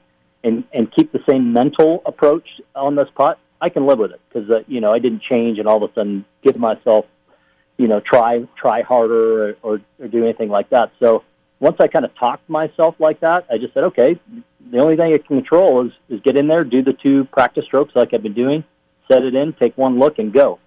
and 0.45 0.65
and 0.73 0.91
keep 0.91 1.13
the 1.13 1.23
same 1.29 1.53
mental 1.53 2.03
approach 2.07 2.61
on 2.75 2.97
this 2.97 3.09
putt, 3.15 3.39
I 3.61 3.69
can 3.69 3.87
live 3.87 3.99
with 3.99 4.13
it 4.13 4.21
because 4.29 4.51
uh, 4.51 4.63
you 4.67 4.81
know 4.81 4.93
I 4.93 4.99
didn't 4.99 5.23
change 5.23 5.59
and 5.59 5.69
all 5.69 5.83
of 5.83 5.91
a 5.91 5.95
sudden 5.95 6.25
give 6.43 6.57
myself, 6.59 7.07
you 7.77 7.89
know, 7.89 8.01
try 8.01 8.47
try 8.57 8.83
harder 8.83 9.51
or, 9.51 9.57
or, 9.63 9.81
or 9.99 10.09
do 10.09 10.25
anything 10.25 10.49
like 10.49 10.71
that. 10.71 10.93
So 10.99 11.25
once 11.61 11.77
I 11.81 11.89
kind 11.89 12.05
of 12.05 12.15
talked 12.15 12.49
myself 12.49 12.97
like 12.99 13.21
that, 13.21 13.47
I 13.51 13.59
just 13.59 13.75
said, 13.75 13.85
okay, 13.85 14.19
the 14.71 14.79
only 14.79 14.97
thing 14.97 15.13
I 15.13 15.19
can 15.19 15.41
control 15.41 15.87
is 15.87 15.93
is 16.09 16.21
get 16.21 16.37
in 16.37 16.47
there, 16.49 16.65
do 16.65 16.83
the 16.83 16.93
two 16.93 17.25
practice 17.27 17.65
strokes 17.65 17.95
like 17.95 18.15
I've 18.15 18.23
been 18.23 18.35
doing, 18.35 18.65
set 19.11 19.25
it 19.25 19.35
in, 19.35 19.53
take 19.55 19.77
one 19.77 19.99
look, 19.99 20.19
and 20.19 20.33
go. 20.33 20.59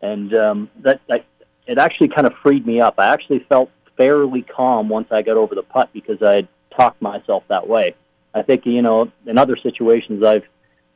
And 0.00 0.32
um, 0.34 0.70
that, 0.80 1.00
that 1.08 1.24
it 1.66 1.78
actually 1.78 2.08
kind 2.08 2.26
of 2.26 2.34
freed 2.42 2.66
me 2.66 2.80
up. 2.80 2.94
I 2.98 3.12
actually 3.12 3.40
felt 3.48 3.70
fairly 3.96 4.42
calm 4.42 4.88
once 4.88 5.08
I 5.10 5.22
got 5.22 5.36
over 5.36 5.54
the 5.54 5.62
putt 5.62 5.90
because 5.92 6.22
I 6.22 6.34
had 6.36 6.48
talked 6.70 7.02
myself 7.02 7.44
that 7.48 7.68
way. 7.68 7.94
I 8.34 8.42
think 8.42 8.64
you 8.64 8.82
know 8.82 9.10
in 9.26 9.38
other 9.38 9.56
situations 9.56 10.22
I've 10.22 10.44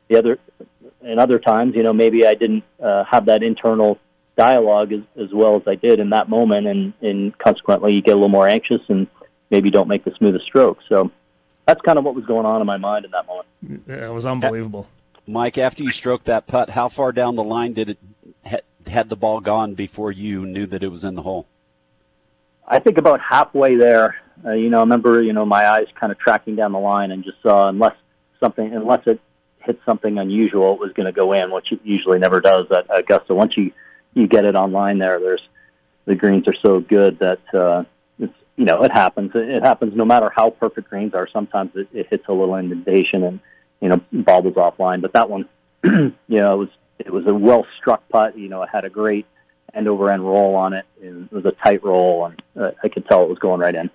the 0.07 0.17
other 0.17 0.39
in 1.01 1.19
other 1.19 1.37
times 1.37 1.75
you 1.75 1.83
know 1.83 1.93
maybe 1.93 2.25
I 2.25 2.33
didn't 2.33 2.63
uh, 2.81 3.03
have 3.03 3.25
that 3.25 3.43
internal 3.43 3.99
dialogue 4.37 4.91
as, 4.91 5.01
as 5.17 5.31
well 5.33 5.55
as 5.55 5.63
I 5.67 5.75
did 5.75 5.99
in 5.99 6.09
that 6.11 6.29
moment, 6.29 6.67
and 6.67 6.93
and 7.01 7.37
consequently 7.37 7.93
you 7.93 8.01
get 8.01 8.11
a 8.11 8.15
little 8.15 8.29
more 8.29 8.47
anxious 8.47 8.81
and 8.87 9.07
maybe 9.51 9.69
don't 9.69 9.87
make 9.87 10.03
the 10.03 10.11
smoothest 10.17 10.45
stroke. 10.45 10.79
So 10.89 11.11
that's 11.65 11.81
kind 11.81 11.97
of 11.97 12.05
what 12.05 12.15
was 12.15 12.25
going 12.25 12.45
on 12.45 12.61
in 12.61 12.67
my 12.67 12.77
mind 12.77 13.05
in 13.05 13.11
that 13.11 13.27
moment. 13.27 13.47
Yeah, 13.87 14.07
it 14.07 14.13
was 14.13 14.25
unbelievable. 14.25 14.87
Mike, 15.27 15.57
after 15.57 15.83
you 15.83 15.91
stroked 15.91 16.25
that 16.25 16.47
putt, 16.47 16.69
how 16.69 16.89
far 16.89 17.11
down 17.11 17.35
the 17.35 17.43
line 17.43 17.73
did 17.73 17.89
it 17.89 17.99
had 18.87 19.09
the 19.09 19.15
ball 19.15 19.39
gone 19.39 19.73
before 19.73 20.11
you 20.11 20.45
knew 20.45 20.65
that 20.67 20.83
it 20.83 20.87
was 20.87 21.03
in 21.05 21.15
the 21.15 21.21
hole? 21.21 21.45
I 22.67 22.79
think 22.79 22.97
about 22.97 23.21
halfway 23.21 23.75
there. 23.75 24.15
Uh, 24.43 24.51
you 24.51 24.69
know, 24.69 24.77
I 24.77 24.81
remember 24.81 25.21
you 25.21 25.33
know 25.33 25.45
my 25.45 25.67
eyes 25.67 25.87
kind 25.99 26.11
of 26.11 26.17
tracking 26.17 26.55
down 26.55 26.71
the 26.71 26.79
line 26.79 27.11
and 27.11 27.23
just 27.23 27.41
saw 27.41 27.69
unless 27.69 27.95
something 28.39 28.73
unless 28.73 29.05
it 29.07 29.19
hit 29.59 29.79
something 29.85 30.17
unusual, 30.17 30.73
it 30.73 30.79
was 30.79 30.93
going 30.93 31.05
to 31.05 31.11
go 31.11 31.33
in, 31.33 31.51
which 31.51 31.71
it 31.71 31.79
usually 31.83 32.19
never 32.19 32.39
does 32.39 32.69
at 32.71 32.85
Augusta. 32.89 33.33
Once 33.33 33.57
you 33.57 33.71
you 34.13 34.27
get 34.27 34.45
it 34.45 34.55
online 34.55 34.97
there, 34.97 35.19
there's 35.19 35.47
the 36.05 36.15
greens 36.15 36.47
are 36.47 36.53
so 36.53 36.79
good 36.79 37.19
that 37.19 37.53
uh, 37.53 37.83
it's 38.19 38.33
you 38.57 38.65
know 38.65 38.83
it 38.83 38.91
happens. 38.91 39.31
It, 39.35 39.49
it 39.49 39.63
happens 39.63 39.95
no 39.95 40.05
matter 40.05 40.31
how 40.35 40.49
perfect 40.49 40.89
greens 40.89 41.13
are. 41.13 41.27
Sometimes 41.27 41.75
it, 41.75 41.87
it 41.93 42.07
hits 42.07 42.25
a 42.27 42.33
little 42.33 42.55
indentation 42.55 43.23
and 43.23 43.39
you 43.81 43.89
know 43.89 44.01
ball 44.11 44.41
was 44.41 44.53
offline. 44.53 45.01
But 45.01 45.13
that 45.13 45.29
one, 45.29 45.47
you 45.83 46.13
know, 46.27 46.53
it 46.53 46.57
was 46.57 46.69
it 46.99 47.11
was 47.11 47.27
a 47.27 47.33
well 47.33 47.65
struck 47.79 48.07
putt. 48.09 48.37
You 48.37 48.49
know, 48.49 48.63
it 48.63 48.69
had 48.71 48.85
a 48.85 48.89
great 48.89 49.25
end 49.73 49.87
over 49.87 50.09
end 50.09 50.25
roll 50.25 50.55
on 50.55 50.73
it. 50.73 50.85
It 51.01 51.31
was 51.31 51.45
a 51.45 51.51
tight 51.51 51.83
roll, 51.83 52.25
and 52.25 52.41
uh, 52.59 52.71
I 52.83 52.89
could 52.89 53.05
tell 53.07 53.23
it 53.23 53.29
was 53.29 53.39
going 53.39 53.59
right 53.59 53.75
in. 53.75 53.89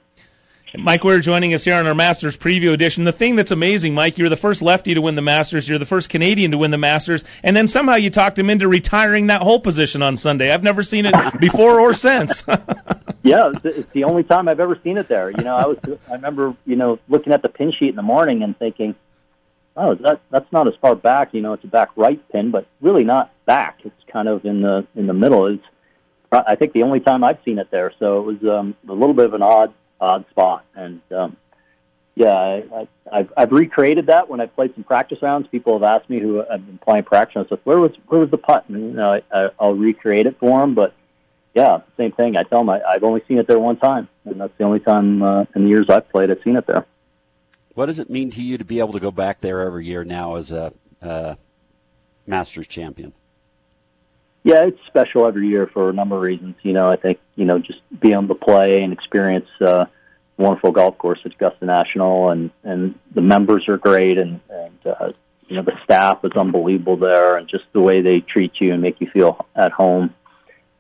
Mike 0.79 1.03
Weir 1.03 1.19
joining 1.19 1.53
us 1.53 1.65
here 1.65 1.75
on 1.75 1.87
our 1.87 1.95
Masters 1.95 2.37
preview 2.37 2.73
edition. 2.73 3.05
The 3.05 3.13
thing 3.13 3.35
that's 3.35 3.51
amazing, 3.51 3.95
Mike, 3.95 4.19
you're 4.19 4.29
the 4.29 4.37
first 4.37 4.63
lefty 4.63 4.95
to 4.95 5.01
win 5.01 5.17
the 5.17 5.23
Masters. 5.23 5.69
You're 5.69 5.79
the 5.79 5.87
first 5.87 6.11
Canadian 6.11 6.53
to 6.53 6.59
win 6.59 6.71
the 6.71 6.79
Masters, 6.79 7.25
and 7.43 7.57
then 7.57 7.67
somehow 7.67 7.97
you 7.97 8.11
talked 8.11 8.39
him 8.39 8.51
into 8.51 8.69
retiring 8.69 9.29
that 9.29 9.43
hole 9.43 9.59
position 9.59 10.03
on 10.03 10.17
Sunday. 10.17 10.53
I've 10.53 10.63
never 10.63 10.83
seen 10.83 11.07
it 11.07 11.15
before 11.41 11.81
or 11.81 11.93
since. 11.93 12.45
yeah, 13.23 13.51
it's 13.65 13.91
the 13.93 14.05
only 14.05 14.23
time 14.23 14.49
I've 14.49 14.61
ever 14.61 14.79
seen 14.83 14.97
it 14.97 15.09
there. 15.09 15.31
You 15.31 15.43
know, 15.43 15.57
I 15.57 15.67
was 15.67 15.79
I 16.09 16.15
remember 16.15 16.55
you 16.65 16.77
know 16.77 16.99
looking 17.09 17.33
at 17.33 17.43
the 17.43 17.49
pin 17.49 17.73
sheet 17.73 17.91
in 17.91 17.97
the 17.97 18.03
morning 18.03 18.43
and 18.43 18.57
thinking, 18.57 18.95
oh, 19.81 19.95
that 19.97 20.21
that's 20.31 20.51
not 20.53 20.69
as 20.69 20.75
far 20.81 20.95
back. 20.95 21.35
You 21.35 21.41
know, 21.41 21.55
it's 21.55 21.65
a 21.65 21.69
back 21.69 21.91
right 21.97 22.21
pin, 22.31 22.51
but 22.51 22.67
really 22.81 23.05
not 23.05 23.33
back. 23.47 23.81
It's 23.85 24.05
kind 24.13 24.29
of 24.29 24.45
in 24.45 24.63
the 24.63 24.87
in 24.95 25.07
the 25.07 25.15
middle. 25.15 25.47
It's 25.47 25.65
I 26.33 26.55
think 26.55 26.73
the 26.73 26.85
only 26.85 27.01
time 27.01 27.25
I've 27.25 27.39
seen 27.45 27.59
it 27.59 27.71
there. 27.71 27.93
So 27.99 28.21
it 28.21 28.23
was 28.23 28.51
um, 28.51 28.77
a 28.89 28.93
little 28.93 29.15
bit 29.15 29.27
of 29.27 29.35
an 29.35 29.43
odd 29.43 29.73
odd 30.01 30.25
spot, 30.31 30.65
and 30.75 31.01
um, 31.11 31.37
yeah, 32.15 32.35
I, 32.35 32.65
I, 32.75 32.89
I've 33.13 33.33
I've 33.37 33.53
recreated 33.53 34.07
that 34.07 34.29
when 34.29 34.41
I 34.41 34.47
played 34.47 34.75
some 34.75 34.85
practice 34.85 35.21
rounds. 35.23 35.49
People 35.49 35.73
have 35.73 35.83
asked 35.83 36.11
me 36.11 36.21
who 36.21 36.37
have 36.37 36.65
been 36.67 36.79
playing 36.79 37.05
practice 37.05 37.37
rounds, 37.37 37.51
like, 37.51 37.61
where 37.65 37.79
was 37.79 37.93
where 38.07 38.21
was 38.21 38.31
the 38.31 38.39
putt? 38.39 38.69
And 38.69 38.91
you 38.91 38.93
know, 38.93 39.15
I, 39.15 39.23
I, 39.33 39.51
I'll 39.59 39.75
recreate 39.75 40.27
it 40.27 40.39
for 40.39 40.61
them, 40.61 40.75
but 40.75 40.95
yeah, 41.55 41.81
same 41.97 42.13
thing. 42.13 42.37
I 42.37 42.45
tell 42.45 42.61
them 42.61 42.69
I, 42.69 42.81
I've 42.83 43.03
only 43.03 43.23
seen 43.27 43.39
it 43.39 43.47
there 43.47 43.59
one 43.59 43.77
time, 43.77 44.09
and 44.25 44.41
that's 44.41 44.53
the 44.59 44.65
only 44.65 44.81
time 44.81 45.23
uh, 45.23 45.45
in 45.55 45.65
the 45.65 45.69
years 45.69 45.87
I've 45.89 46.09
played 46.11 46.31
I've 46.31 46.43
seen 46.45 46.57
it 46.57 46.67
there. 46.67 46.87
What 47.81 47.87
does 47.87 47.99
it 47.99 48.11
mean 48.11 48.31
to 48.33 48.43
you 48.43 48.59
to 48.59 48.65
be 48.65 48.79
able 48.81 48.93
to 48.93 49.01
go 49.01 49.11
back 49.11 49.41
there 49.41 49.63
every 49.63 49.87
year 49.87 50.05
now 50.05 50.35
as 50.35 50.53
a 50.53 50.71
uh, 51.01 51.37
Masters 52.27 52.69
champion? 52.69 53.15
Yeah, 54.43 54.67
it's 54.67 54.79
special 54.87 55.25
every 55.25 55.49
year 55.49 55.67
for 55.67 55.89
a 55.89 55.93
number 55.95 56.17
of 56.17 56.21
reasons. 56.21 56.57
You 56.61 56.75
know, 56.75 56.91
I 56.91 56.97
think 56.97 57.21
you 57.37 57.47
know 57.47 57.59
just 57.59 57.81
being 57.99 58.13
able 58.13 58.29
to 58.29 58.35
play 58.35 58.83
and 58.83 58.93
experience 58.93 59.49
uh, 59.63 59.87
wonderful 60.37 60.73
golf 60.73 60.99
course 60.99 61.21
at 61.25 61.33
Augusta 61.33 61.65
National, 61.65 62.29
and 62.29 62.51
and 62.65 62.99
the 63.15 63.23
members 63.23 63.67
are 63.67 63.79
great, 63.79 64.19
and 64.19 64.41
and 64.51 64.79
uh, 64.85 65.13
you 65.49 65.57
know 65.57 65.63
the 65.63 65.83
staff 65.83 66.23
is 66.23 66.33
unbelievable 66.33 66.99
there, 66.99 67.39
and 67.39 67.49
just 67.49 67.65
the 67.73 67.81
way 67.81 68.03
they 68.03 68.21
treat 68.21 68.61
you 68.61 68.75
and 68.75 68.83
make 68.83 69.01
you 69.01 69.09
feel 69.09 69.47
at 69.57 69.73
home. 69.73 70.13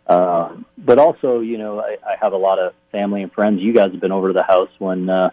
Uh, 0.06 0.54
but 0.76 0.98
also, 0.98 1.40
you 1.40 1.56
know, 1.56 1.80
I, 1.80 1.96
I 2.06 2.16
have 2.20 2.34
a 2.34 2.36
lot 2.36 2.58
of 2.58 2.74
family 2.92 3.22
and 3.22 3.32
friends. 3.32 3.62
You 3.62 3.72
guys 3.72 3.90
have 3.92 4.02
been 4.02 4.12
over 4.12 4.28
to 4.28 4.34
the 4.34 4.42
house 4.42 4.68
when 4.78 5.08
uh, 5.08 5.30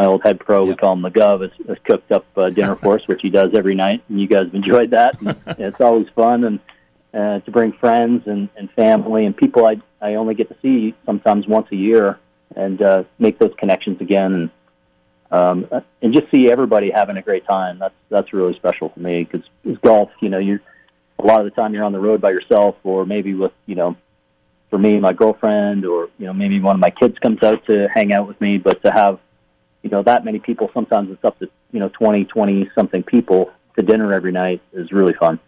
my 0.00 0.06
old 0.06 0.22
head 0.22 0.40
pro, 0.40 0.64
we 0.64 0.74
call 0.74 0.94
him 0.94 1.02
McGov, 1.02 1.42
has, 1.42 1.50
has 1.68 1.76
cooked 1.84 2.10
up 2.10 2.24
uh, 2.34 2.48
dinner 2.48 2.74
for 2.74 2.94
us, 2.94 3.06
which 3.06 3.20
he 3.20 3.28
does 3.28 3.52
every 3.52 3.74
night, 3.74 4.02
and 4.08 4.18
you 4.18 4.26
guys 4.26 4.46
have 4.46 4.54
enjoyed 4.54 4.92
that. 4.92 5.20
And 5.20 5.36
it's 5.58 5.78
always 5.78 6.08
fun, 6.14 6.44
and 6.44 6.58
uh, 7.12 7.40
to 7.40 7.50
bring 7.50 7.72
friends 7.72 8.26
and, 8.26 8.48
and 8.56 8.70
family 8.70 9.26
and 9.26 9.36
people 9.36 9.66
I 9.66 9.76
I 10.00 10.14
only 10.14 10.34
get 10.34 10.48
to 10.48 10.56
see 10.62 10.94
sometimes 11.04 11.46
once 11.46 11.68
a 11.70 11.76
year, 11.76 12.18
and 12.56 12.80
uh, 12.80 13.04
make 13.18 13.38
those 13.38 13.52
connections 13.58 14.00
again, 14.00 14.32
and 14.32 14.50
um, 15.38 15.82
and 16.00 16.14
just 16.14 16.30
see 16.30 16.50
everybody 16.50 16.90
having 16.90 17.18
a 17.18 17.22
great 17.22 17.44
time. 17.44 17.78
That's 17.78 17.94
that's 18.08 18.32
really 18.32 18.54
special 18.54 18.88
for 18.88 19.00
me 19.00 19.24
because 19.24 19.46
golf, 19.82 20.10
you 20.22 20.30
know, 20.30 20.38
you 20.38 20.60
a 21.18 21.26
lot 21.26 21.40
of 21.40 21.44
the 21.44 21.50
time 21.50 21.74
you're 21.74 21.84
on 21.84 21.92
the 21.92 22.00
road 22.00 22.22
by 22.22 22.30
yourself, 22.30 22.74
or 22.84 23.04
maybe 23.04 23.34
with 23.34 23.52
you 23.66 23.74
know 23.74 23.94
for 24.70 24.78
me, 24.78 24.98
my 24.98 25.12
girlfriend, 25.12 25.84
or 25.84 26.08
you 26.18 26.24
know, 26.24 26.32
maybe 26.32 26.58
one 26.58 26.76
of 26.76 26.80
my 26.80 26.88
kids 26.88 27.18
comes 27.18 27.42
out 27.42 27.66
to 27.66 27.86
hang 27.88 28.14
out 28.14 28.26
with 28.26 28.40
me. 28.40 28.56
But 28.56 28.82
to 28.84 28.90
have 28.90 29.18
you 29.82 29.90
know 29.90 30.02
that 30.02 30.24
many 30.24 30.38
people 30.38 30.70
sometimes 30.74 31.10
it's 31.10 31.24
up 31.24 31.38
to 31.38 31.48
you 31.72 31.80
know 31.80 31.88
20 31.88 32.24
20 32.24 32.70
something 32.74 33.02
people 33.02 33.50
to 33.76 33.82
dinner 33.82 34.12
every 34.12 34.32
night 34.32 34.60
is 34.72 34.92
really 34.92 35.14
fun 35.14 35.38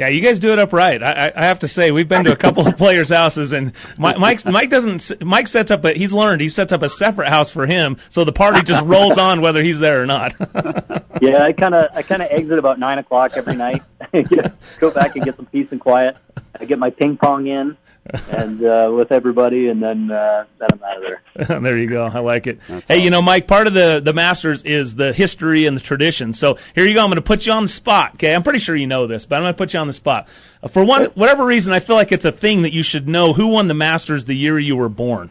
yeah, 0.00 0.08
you 0.08 0.22
guys 0.22 0.38
do 0.38 0.50
it 0.50 0.58
up 0.58 0.72
right. 0.72 1.02
I, 1.02 1.30
I 1.36 1.44
have 1.44 1.58
to 1.58 1.68
say, 1.68 1.90
we've 1.90 2.08
been 2.08 2.24
to 2.24 2.32
a 2.32 2.36
couple 2.36 2.66
of 2.66 2.74
players' 2.78 3.10
houses, 3.10 3.52
and 3.52 3.74
Mike, 3.98 4.46
Mike 4.46 4.70
doesn't. 4.70 5.22
Mike 5.22 5.46
sets 5.46 5.70
up 5.70 5.84
a. 5.84 5.92
He's 5.92 6.10
learned. 6.10 6.40
He 6.40 6.48
sets 6.48 6.72
up 6.72 6.82
a 6.82 6.88
separate 6.88 7.28
house 7.28 7.50
for 7.50 7.66
him, 7.66 7.98
so 8.08 8.24
the 8.24 8.32
party 8.32 8.62
just 8.62 8.82
rolls 8.82 9.18
on 9.18 9.42
whether 9.42 9.62
he's 9.62 9.78
there 9.78 10.02
or 10.02 10.06
not. 10.06 10.32
yeah, 11.20 11.42
I 11.42 11.52
kind 11.52 11.74
of, 11.74 11.94
I 11.94 12.00
kind 12.00 12.22
of 12.22 12.28
exit 12.30 12.58
about 12.58 12.78
nine 12.78 12.96
o'clock 12.96 13.32
every 13.36 13.56
night. 13.56 13.82
Go 14.78 14.90
back 14.90 15.16
and 15.16 15.24
get 15.26 15.36
some 15.36 15.44
peace 15.44 15.70
and 15.70 15.78
quiet. 15.78 16.16
I 16.58 16.64
get 16.64 16.78
my 16.78 16.88
ping 16.88 17.18
pong 17.18 17.46
in, 17.46 17.76
and 18.30 18.64
uh, 18.64 18.90
with 18.94 19.12
everybody, 19.12 19.68
and 19.68 19.82
then 19.82 20.10
uh, 20.10 20.44
then 20.58 20.68
I'm 20.72 20.82
out 20.82 20.96
of 20.96 21.02
there. 21.02 21.60
there 21.60 21.76
you 21.76 21.86
go. 21.86 22.04
I 22.06 22.20
like 22.20 22.46
it. 22.46 22.60
That's 22.60 22.88
hey, 22.88 22.94
awesome. 22.94 23.04
you 23.04 23.10
know, 23.10 23.22
Mike, 23.22 23.46
part 23.46 23.66
of 23.66 23.74
the 23.74 24.00
the 24.02 24.12
Masters 24.12 24.64
is 24.64 24.94
the 24.94 25.12
history 25.12 25.66
and 25.66 25.76
the 25.76 25.80
tradition. 25.80 26.32
So 26.32 26.56
here 26.74 26.86
you 26.86 26.94
go. 26.94 27.02
I'm 27.02 27.08
going 27.08 27.16
to 27.16 27.22
put 27.22 27.46
you 27.46 27.52
on 27.52 27.64
the 27.64 27.68
spot. 27.68 28.14
Okay, 28.14 28.34
I'm 28.34 28.42
pretty 28.42 28.58
sure 28.58 28.74
you 28.74 28.86
know 28.86 29.06
this, 29.06 29.26
but 29.26 29.36
I'm 29.36 29.42
going 29.42 29.54
to 29.54 29.58
put 29.58 29.74
you 29.74 29.80
on 29.80 29.86
the 29.86 29.92
spot. 29.92 30.28
For 30.28 30.84
one, 30.84 31.04
whatever 31.14 31.44
reason, 31.44 31.72
I 31.74 31.80
feel 31.80 31.96
like 31.96 32.12
it's 32.12 32.24
a 32.24 32.32
thing 32.32 32.62
that 32.62 32.72
you 32.72 32.82
should 32.82 33.06
know. 33.06 33.32
Who 33.32 33.48
won 33.48 33.68
the 33.68 33.74
Masters 33.74 34.24
the 34.24 34.34
year 34.34 34.58
you 34.58 34.76
were 34.76 34.88
born? 34.88 35.30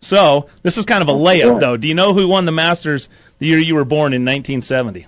So 0.00 0.48
this 0.62 0.78
is 0.78 0.84
kind 0.84 1.02
of 1.02 1.08
a 1.08 1.12
layup, 1.12 1.60
though. 1.60 1.76
Do 1.76 1.88
you 1.88 1.94
know 1.94 2.12
who 2.12 2.28
won 2.28 2.44
the 2.44 2.52
Masters 2.52 3.08
the 3.38 3.46
year 3.46 3.58
you 3.58 3.74
were 3.74 3.84
born 3.84 4.12
in 4.12 4.24
1970? 4.24 5.06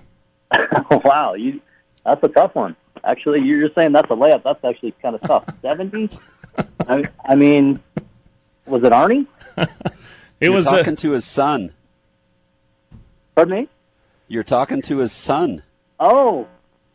wow, 1.03 1.35
you 1.35 1.61
that's 2.03 2.23
a 2.23 2.29
tough 2.29 2.55
one. 2.55 2.75
Actually, 3.07 3.41
you're 3.41 3.71
saying 3.73 3.93
that's 3.93 4.11
a 4.11 4.15
layup. 4.15 4.43
That's 4.43 4.63
actually 4.65 4.91
kind 5.01 5.15
of 5.15 5.21
tough. 5.21 5.45
70? 5.61 6.09
I, 6.87 7.05
I 7.23 7.35
mean, 7.35 7.79
was 8.65 8.83
it 8.83 8.91
Arnie? 8.91 9.25
it 10.41 10.49
was 10.49 10.65
talking 10.65 10.93
a... 10.93 10.97
to 10.97 11.11
his 11.11 11.23
son. 11.23 11.73
Pardon 13.33 13.61
me? 13.61 13.69
You're 14.27 14.43
talking 14.43 14.81
to 14.83 14.97
his 14.97 15.13
son. 15.13 15.63
Oh, 15.99 16.47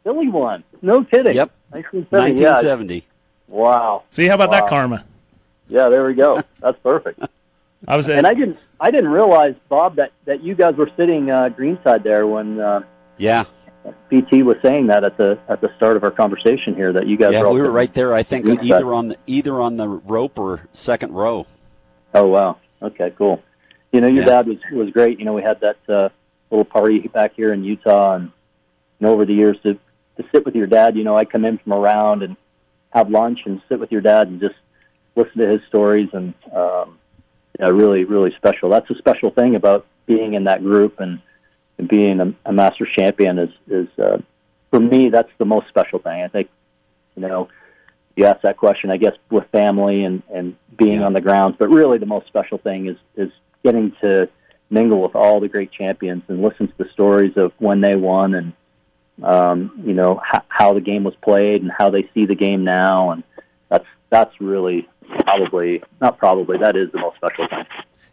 Billy 0.05 0.29
won. 0.29 0.65
No 0.83 1.03
kidding. 1.03 1.35
Yep. 1.35 1.51
1970. 1.71 2.45
1970. 2.45 2.95
Yeah. 2.95 3.01
Wow. 3.49 4.03
See 4.11 4.27
how 4.27 4.35
about 4.35 4.51
wow. 4.51 4.61
that 4.61 4.69
karma? 4.69 5.05
Yeah, 5.69 5.89
there 5.89 6.07
we 6.07 6.13
go. 6.13 6.43
That's 6.61 6.79
perfect. 6.81 7.21
I 7.89 7.97
was, 7.97 8.11
and 8.11 8.27
I 8.27 8.35
didn't, 8.35 8.59
I 8.79 8.91
didn't 8.91 9.11
realize, 9.11 9.55
Bob, 9.69 9.97
that 9.97 10.13
that 10.27 10.43
you 10.43 10.55
guys 10.55 10.77
were 10.77 10.91
sitting 10.97 11.31
uh, 11.31 11.49
greenside 11.49 12.05
there 12.05 12.27
when. 12.27 12.61
Uh, 12.61 12.83
yeah. 13.17 13.45
BT 14.09 14.43
was 14.43 14.57
saying 14.63 14.87
that 14.89 15.05
at 15.05 15.17
the 15.17 15.39
at 15.49 15.61
the 15.61 15.75
start 15.77 15.97
of 15.97 16.05
our 16.05 16.11
conversation 16.11 16.75
here 16.75 16.93
that 16.93 17.07
you 17.07 17.17
guys. 17.17 17.33
Yeah, 17.33 17.43
were 17.43 17.53
we 17.53 17.61
were 17.61 17.71
right 17.71 17.93
there. 17.93 18.15
I 18.15 18.23
think 18.23 18.47
either 18.63 18.95
on 18.95 19.09
the 19.09 19.17
either 19.27 19.61
on 19.61 19.77
the 19.77 19.89
rope 19.89 20.39
or 20.39 20.61
second 20.73 21.13
row. 21.13 21.47
Oh 22.15 22.27
wow! 22.27 22.59
Okay, 22.81 23.13
cool. 23.17 23.43
You 23.93 24.01
know, 24.01 24.07
your 24.07 24.25
yeah. 24.25 24.43
dad 24.43 24.47
was 24.47 24.59
was 24.71 24.91
great. 24.91 25.19
You 25.19 25.25
know, 25.25 25.35
we 25.35 25.43
had 25.43 25.61
that 25.61 25.79
uh, 25.89 26.09
little 26.51 26.65
party 26.65 27.01
back 27.09 27.35
here 27.35 27.53
in 27.53 27.65
Utah, 27.65 28.15
and, 28.15 28.31
and 29.01 29.09
over 29.09 29.25
the 29.25 29.35
years 29.35 29.59
to 29.65 29.75
to 29.75 30.25
sit 30.31 30.45
with 30.45 30.55
your 30.55 30.67
dad. 30.67 30.97
You 30.97 31.05
know, 31.05 31.17
I 31.17 31.25
come 31.25 31.45
in 31.45 31.59
from 31.59 31.73
around 31.73 32.23
and 32.23 32.37
have 32.91 33.11
lunch 33.11 33.41
and 33.47 33.61
sit 33.69 33.81
with 33.81 33.91
your 33.91 34.01
dad 34.01 34.29
and 34.29 34.41
just 34.41 34.55
listen 35.17 35.39
to 35.39 35.49
his 35.49 35.61
stories 35.69 36.09
and 36.13 36.35
um, 36.55 36.99
yeah, 37.59 37.69
really 37.69 38.05
really 38.05 38.33
special. 38.37 38.69
That's 38.71 38.89
a 38.91 38.95
special 38.97 39.31
thing 39.31 39.57
about 39.57 39.87
being 40.07 40.35
in 40.35 40.45
that 40.45 40.63
group 40.63 41.01
and 41.01 41.21
and 41.83 41.89
being 41.89 42.21
a, 42.21 42.33
a 42.47 42.53
Masters 42.53 42.91
champion 42.93 43.39
is 43.39 43.51
is 43.69 43.89
uh, 43.99 44.19
for 44.71 44.79
me 44.81 45.09
that's 45.09 45.31
the 45.39 45.45
most 45.45 45.69
special 45.69 45.99
thing. 45.99 46.23
I 46.23 46.29
think 46.29 46.49
you 47.17 47.23
know 47.23 47.49
you 48.15 48.27
ask 48.27 48.43
that 48.43 48.57
question, 48.57 48.91
I 48.91 48.97
guess 48.97 49.17
with 49.31 49.49
family 49.51 50.05
and 50.05 50.23
and 50.33 50.57
being 50.77 51.01
yeah. 51.01 51.07
on 51.07 51.13
the 51.13 51.21
grounds, 51.21 51.57
but 51.59 51.69
really 51.69 51.99
the 51.99 52.07
most 52.07 52.27
special 52.29 52.59
thing 52.59 52.87
is 52.87 52.97
is 53.17 53.33
getting 53.65 53.93
to 54.01 54.29
mingle 54.71 55.03
with 55.03 55.15
all 55.15 55.41
the 55.41 55.49
great 55.49 55.71
champions 55.73 56.23
and 56.29 56.41
listen 56.41 56.69
to 56.69 56.75
the 56.79 56.89
stories 56.93 57.37
of 57.37 57.53
when 57.59 57.81
they 57.81 57.95
won 57.95 58.35
and 58.35 58.53
um, 59.23 59.73
you 59.85 59.93
know 59.93 60.23
h- 60.33 60.43
how 60.49 60.73
the 60.73 60.81
game 60.81 61.05
was 61.05 61.15
played 61.17 61.63
and 61.63 61.71
how 61.71 61.91
they 61.91 62.09
see 62.15 62.27
the 62.27 62.35
game 62.37 62.63
now, 62.65 63.11
and 63.11 63.25
that's 63.69 63.87
that's 64.09 64.41
really 64.41 64.89
probably 65.27 65.83
not 66.01 66.17
probably 66.17 66.59
that 66.59 66.77
is 66.77 66.91
the 66.93 66.99
most 66.99 67.17
special 67.17 67.49
thing. 67.49 67.67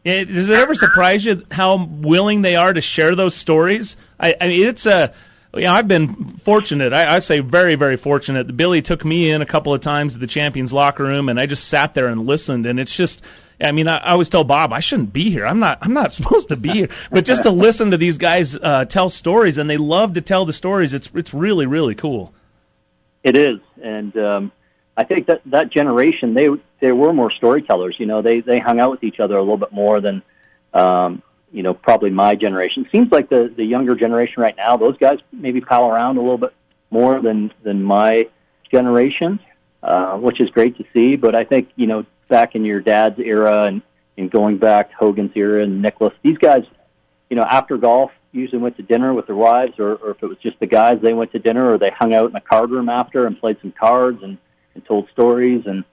It, 0.03 0.25
does 0.25 0.49
it 0.49 0.57
ever 0.57 0.75
surprise 0.75 1.25
you 1.25 1.45
how 1.51 1.85
willing 1.85 2.41
they 2.41 2.55
are 2.55 2.71
to 2.71 2.81
share 2.81 3.15
those 3.15 3.35
stories? 3.35 3.97
I, 4.19 4.35
I 4.39 4.47
mean, 4.47 4.67
it's 4.67 4.85
a 4.85 5.13
you 5.53 5.61
know, 5.61 5.73
I've 5.73 5.87
been 5.87 6.25
fortunate. 6.25 6.93
I, 6.93 7.15
I 7.15 7.19
say 7.19 7.39
very, 7.39 7.75
very 7.75 7.97
fortunate. 7.97 8.55
Billy 8.55 8.81
took 8.81 9.03
me 9.03 9.31
in 9.31 9.41
a 9.41 9.45
couple 9.45 9.73
of 9.73 9.81
times 9.81 10.13
to 10.13 10.19
the 10.19 10.27
champions 10.27 10.71
locker 10.71 11.03
room, 11.03 11.27
and 11.27 11.39
I 11.39 11.47
just 11.47 11.67
sat 11.67 11.95
there 11.95 12.07
and 12.07 12.27
listened. 12.27 12.67
And 12.67 12.79
it's 12.79 12.95
just, 12.95 13.23
I 13.59 13.71
mean, 13.71 13.87
I, 13.87 13.97
I 13.97 14.11
always 14.11 14.29
tell 14.29 14.43
Bob 14.43 14.73
I 14.73 14.79
shouldn't 14.79 15.11
be 15.11 15.31
here. 15.31 15.45
I'm 15.45 15.59
not, 15.59 15.79
I'm 15.81 15.93
not 15.93 16.13
supposed 16.13 16.49
to 16.49 16.55
be 16.55 16.69
here. 16.69 16.89
But 17.11 17.25
just 17.25 17.43
to 17.43 17.49
listen 17.49 17.91
to 17.91 17.97
these 17.97 18.19
guys 18.19 18.55
uh, 18.57 18.85
tell 18.85 19.09
stories, 19.09 19.57
and 19.57 19.69
they 19.69 19.77
love 19.77 20.13
to 20.13 20.21
tell 20.21 20.45
the 20.45 20.53
stories. 20.53 20.93
It's, 20.93 21.09
it's 21.15 21.33
really, 21.33 21.65
really 21.65 21.95
cool. 21.95 22.31
It 23.23 23.35
is, 23.35 23.59
and 23.81 24.15
um, 24.17 24.51
I 24.99 25.05
think 25.05 25.27
that 25.27 25.41
that 25.45 25.69
generation 25.69 26.33
they 26.33 26.49
they 26.81 26.91
were 26.91 27.13
more 27.13 27.31
storytellers. 27.31 27.97
You 28.01 28.05
know, 28.05 28.21
they 28.21 28.41
they 28.41 28.59
hung 28.59 28.81
out 28.81 28.91
with 28.91 29.01
each 29.01 29.21
other 29.21 29.37
a 29.37 29.39
little 29.39 29.55
bit 29.55 29.71
more 29.71 30.01
than 30.01 30.21
um, 30.73 31.23
you 31.53 31.63
know 31.63 31.73
probably 31.73 32.09
my 32.09 32.35
generation. 32.35 32.85
Seems 32.91 33.09
like 33.09 33.29
the 33.29 33.47
the 33.55 33.63
younger 33.63 33.95
generation 33.95 34.43
right 34.43 34.57
now, 34.57 34.75
those 34.75 34.97
guys 34.97 35.19
maybe 35.31 35.61
pal 35.61 35.89
around 35.89 36.17
a 36.17 36.21
little 36.21 36.37
bit 36.37 36.53
more 36.91 37.21
than 37.21 37.49
than 37.63 37.81
my 37.81 38.27
generation, 38.69 39.39
uh, 39.83 40.17
which 40.17 40.41
is 40.41 40.49
great 40.49 40.75
to 40.79 40.85
see. 40.91 41.15
But 41.15 41.33
I 41.33 41.45
think 41.45 41.69
you 41.77 41.87
know 41.87 42.05
back 42.27 42.55
in 42.55 42.65
your 42.65 42.81
dad's 42.81 43.19
era 43.19 43.63
and 43.63 43.81
and 44.17 44.29
going 44.29 44.57
back 44.57 44.91
Hogan's 44.91 45.31
era 45.33 45.63
and 45.63 45.81
Nicklaus, 45.81 46.13
these 46.23 46.37
guys, 46.37 46.65
you 47.29 47.37
know, 47.37 47.43
after 47.43 47.77
golf 47.77 48.11
usually 48.33 48.61
went 48.61 48.75
to 48.75 48.83
dinner 48.83 49.13
with 49.13 49.27
their 49.27 49.35
wives, 49.37 49.79
or, 49.79 49.93
or 49.95 50.11
if 50.11 50.21
it 50.21 50.27
was 50.27 50.37
just 50.39 50.59
the 50.59 50.67
guys, 50.67 50.99
they 51.01 51.13
went 51.13 51.31
to 51.31 51.39
dinner, 51.39 51.71
or 51.71 51.77
they 51.77 51.89
hung 51.89 52.13
out 52.13 52.29
in 52.29 52.35
a 52.35 52.41
card 52.41 52.69
room 52.69 52.89
after 52.89 53.25
and 53.27 53.39
played 53.39 53.57
some 53.61 53.71
cards 53.71 54.21
and 54.23 54.37
and 54.80 54.86
told 54.86 55.09
stories 55.09 55.65
and 55.65 55.84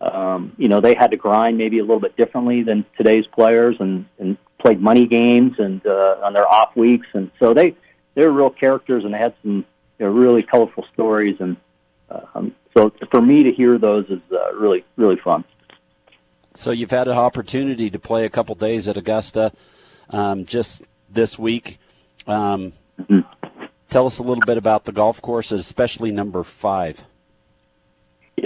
um, 0.00 0.52
you 0.58 0.68
know 0.68 0.80
they 0.80 0.94
had 0.94 1.10
to 1.10 1.16
grind 1.16 1.58
maybe 1.58 1.78
a 1.78 1.82
little 1.82 2.00
bit 2.00 2.16
differently 2.16 2.62
than 2.62 2.84
today's 2.96 3.26
players 3.26 3.76
and, 3.80 4.06
and 4.18 4.36
played 4.58 4.80
money 4.80 5.06
games 5.06 5.54
and 5.58 5.84
uh, 5.86 6.16
on 6.22 6.32
their 6.32 6.46
off 6.46 6.76
weeks 6.76 7.06
and 7.14 7.30
so 7.40 7.54
they 7.54 7.74
they 8.14 8.24
were 8.24 8.32
real 8.32 8.50
characters 8.50 9.04
and 9.04 9.14
they 9.14 9.18
had 9.18 9.34
some 9.42 9.64
you 9.98 10.06
know, 10.06 10.12
really 10.12 10.42
colorful 10.42 10.84
stories 10.92 11.36
and 11.40 11.56
um, 12.10 12.54
so 12.76 12.92
for 13.10 13.20
me 13.20 13.42
to 13.42 13.52
hear 13.52 13.78
those 13.78 14.06
is 14.06 14.20
uh, 14.32 14.54
really 14.54 14.84
really 14.96 15.16
fun. 15.16 15.44
So 16.54 16.70
you've 16.72 16.90
had 16.90 17.08
an 17.08 17.16
opportunity 17.16 17.90
to 17.90 17.98
play 17.98 18.24
a 18.24 18.30
couple 18.30 18.54
days 18.56 18.88
at 18.88 18.96
Augusta 18.96 19.52
um, 20.10 20.44
just 20.44 20.82
this 21.08 21.38
week. 21.38 21.78
Um, 22.26 22.72
mm-hmm. 23.00 23.20
Tell 23.90 24.06
us 24.06 24.18
a 24.18 24.22
little 24.22 24.42
bit 24.44 24.58
about 24.58 24.84
the 24.84 24.92
golf 24.92 25.22
course, 25.22 25.52
especially 25.52 26.10
number 26.10 26.42
five. 26.44 27.00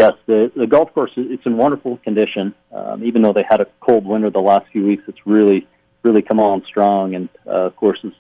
Yes, 0.03 0.15
the 0.27 0.51
the 0.57 0.67
golf 0.67 0.93
course 0.95 1.13
it's 1.15 1.47
in 1.47 1.57
wonderful 1.57 1.97
condition. 1.99 2.57
Um, 2.73 3.05
even 3.05 3.23
though 3.23 3.33
they 3.33 3.45
had 3.49 3.61
a 3.61 3.69
cold 3.79 4.05
winter 4.05 4.31
the 4.31 4.41
last 4.41 4.67
few 4.73 4.85
weeks, 4.85 5.05
it's 5.07 5.25
really 5.25 5.69
really 6.03 6.23
come 6.23 6.41
on 6.41 6.65
strong, 6.65 7.15
and 7.15 7.29
uh, 7.47 7.71
course 7.71 8.01
is 8.03 8.13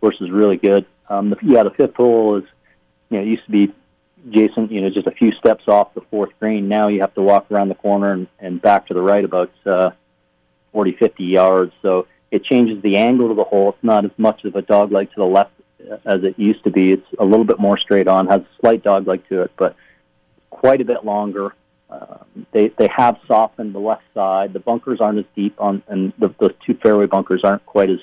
course 0.00 0.16
is 0.20 0.30
really 0.30 0.56
good. 0.56 0.86
Um, 1.08 1.30
the, 1.30 1.36
yeah, 1.42 1.64
the 1.64 1.70
fifth 1.70 1.96
hole 1.96 2.36
is 2.36 2.44
you 3.10 3.16
know 3.16 3.24
it 3.24 3.26
used 3.26 3.44
to 3.46 3.50
be 3.50 3.72
Jason, 4.30 4.68
you 4.68 4.80
know, 4.80 4.90
just 4.90 5.08
a 5.08 5.10
few 5.10 5.32
steps 5.32 5.64
off 5.66 5.92
the 5.94 6.02
fourth 6.02 6.30
green. 6.38 6.68
Now 6.68 6.86
you 6.86 7.00
have 7.00 7.14
to 7.14 7.22
walk 7.22 7.50
around 7.50 7.68
the 7.68 7.74
corner 7.74 8.12
and, 8.12 8.28
and 8.38 8.62
back 8.62 8.86
to 8.86 8.94
the 8.94 9.02
right 9.02 9.24
about 9.24 9.50
uh, 9.66 9.90
40, 10.70 10.92
50 10.92 11.24
yards. 11.24 11.72
So 11.82 12.06
it 12.30 12.44
changes 12.44 12.80
the 12.80 12.96
angle 12.96 13.30
of 13.30 13.36
the 13.36 13.44
hole. 13.44 13.70
It's 13.70 13.84
not 13.84 14.04
as 14.04 14.12
much 14.16 14.44
of 14.44 14.54
a 14.54 14.62
dog 14.62 14.92
leg 14.92 15.10
to 15.10 15.16
the 15.16 15.26
left 15.26 15.50
as 16.06 16.22
it 16.22 16.38
used 16.38 16.62
to 16.64 16.70
be. 16.70 16.92
It's 16.92 17.06
a 17.18 17.24
little 17.24 17.44
bit 17.44 17.58
more 17.58 17.76
straight 17.76 18.08
on, 18.08 18.28
has 18.28 18.40
a 18.40 18.60
slight 18.60 18.82
dog 18.82 19.06
leg 19.06 19.28
to 19.28 19.42
it, 19.42 19.50
but 19.56 19.76
quite 20.54 20.80
a 20.80 20.84
bit 20.84 21.04
longer. 21.04 21.54
Uh, 21.90 22.18
they 22.52 22.68
they 22.68 22.88
have 22.88 23.18
softened 23.26 23.74
the 23.74 23.78
left 23.78 24.04
side. 24.14 24.52
The 24.52 24.60
bunkers 24.60 25.00
aren't 25.00 25.18
as 25.18 25.24
deep 25.36 25.60
on, 25.60 25.82
and 25.88 26.12
the, 26.18 26.32
those 26.38 26.54
two 26.64 26.74
fairway 26.74 27.06
bunkers 27.06 27.42
aren't 27.44 27.66
quite 27.66 27.90
as 27.90 28.00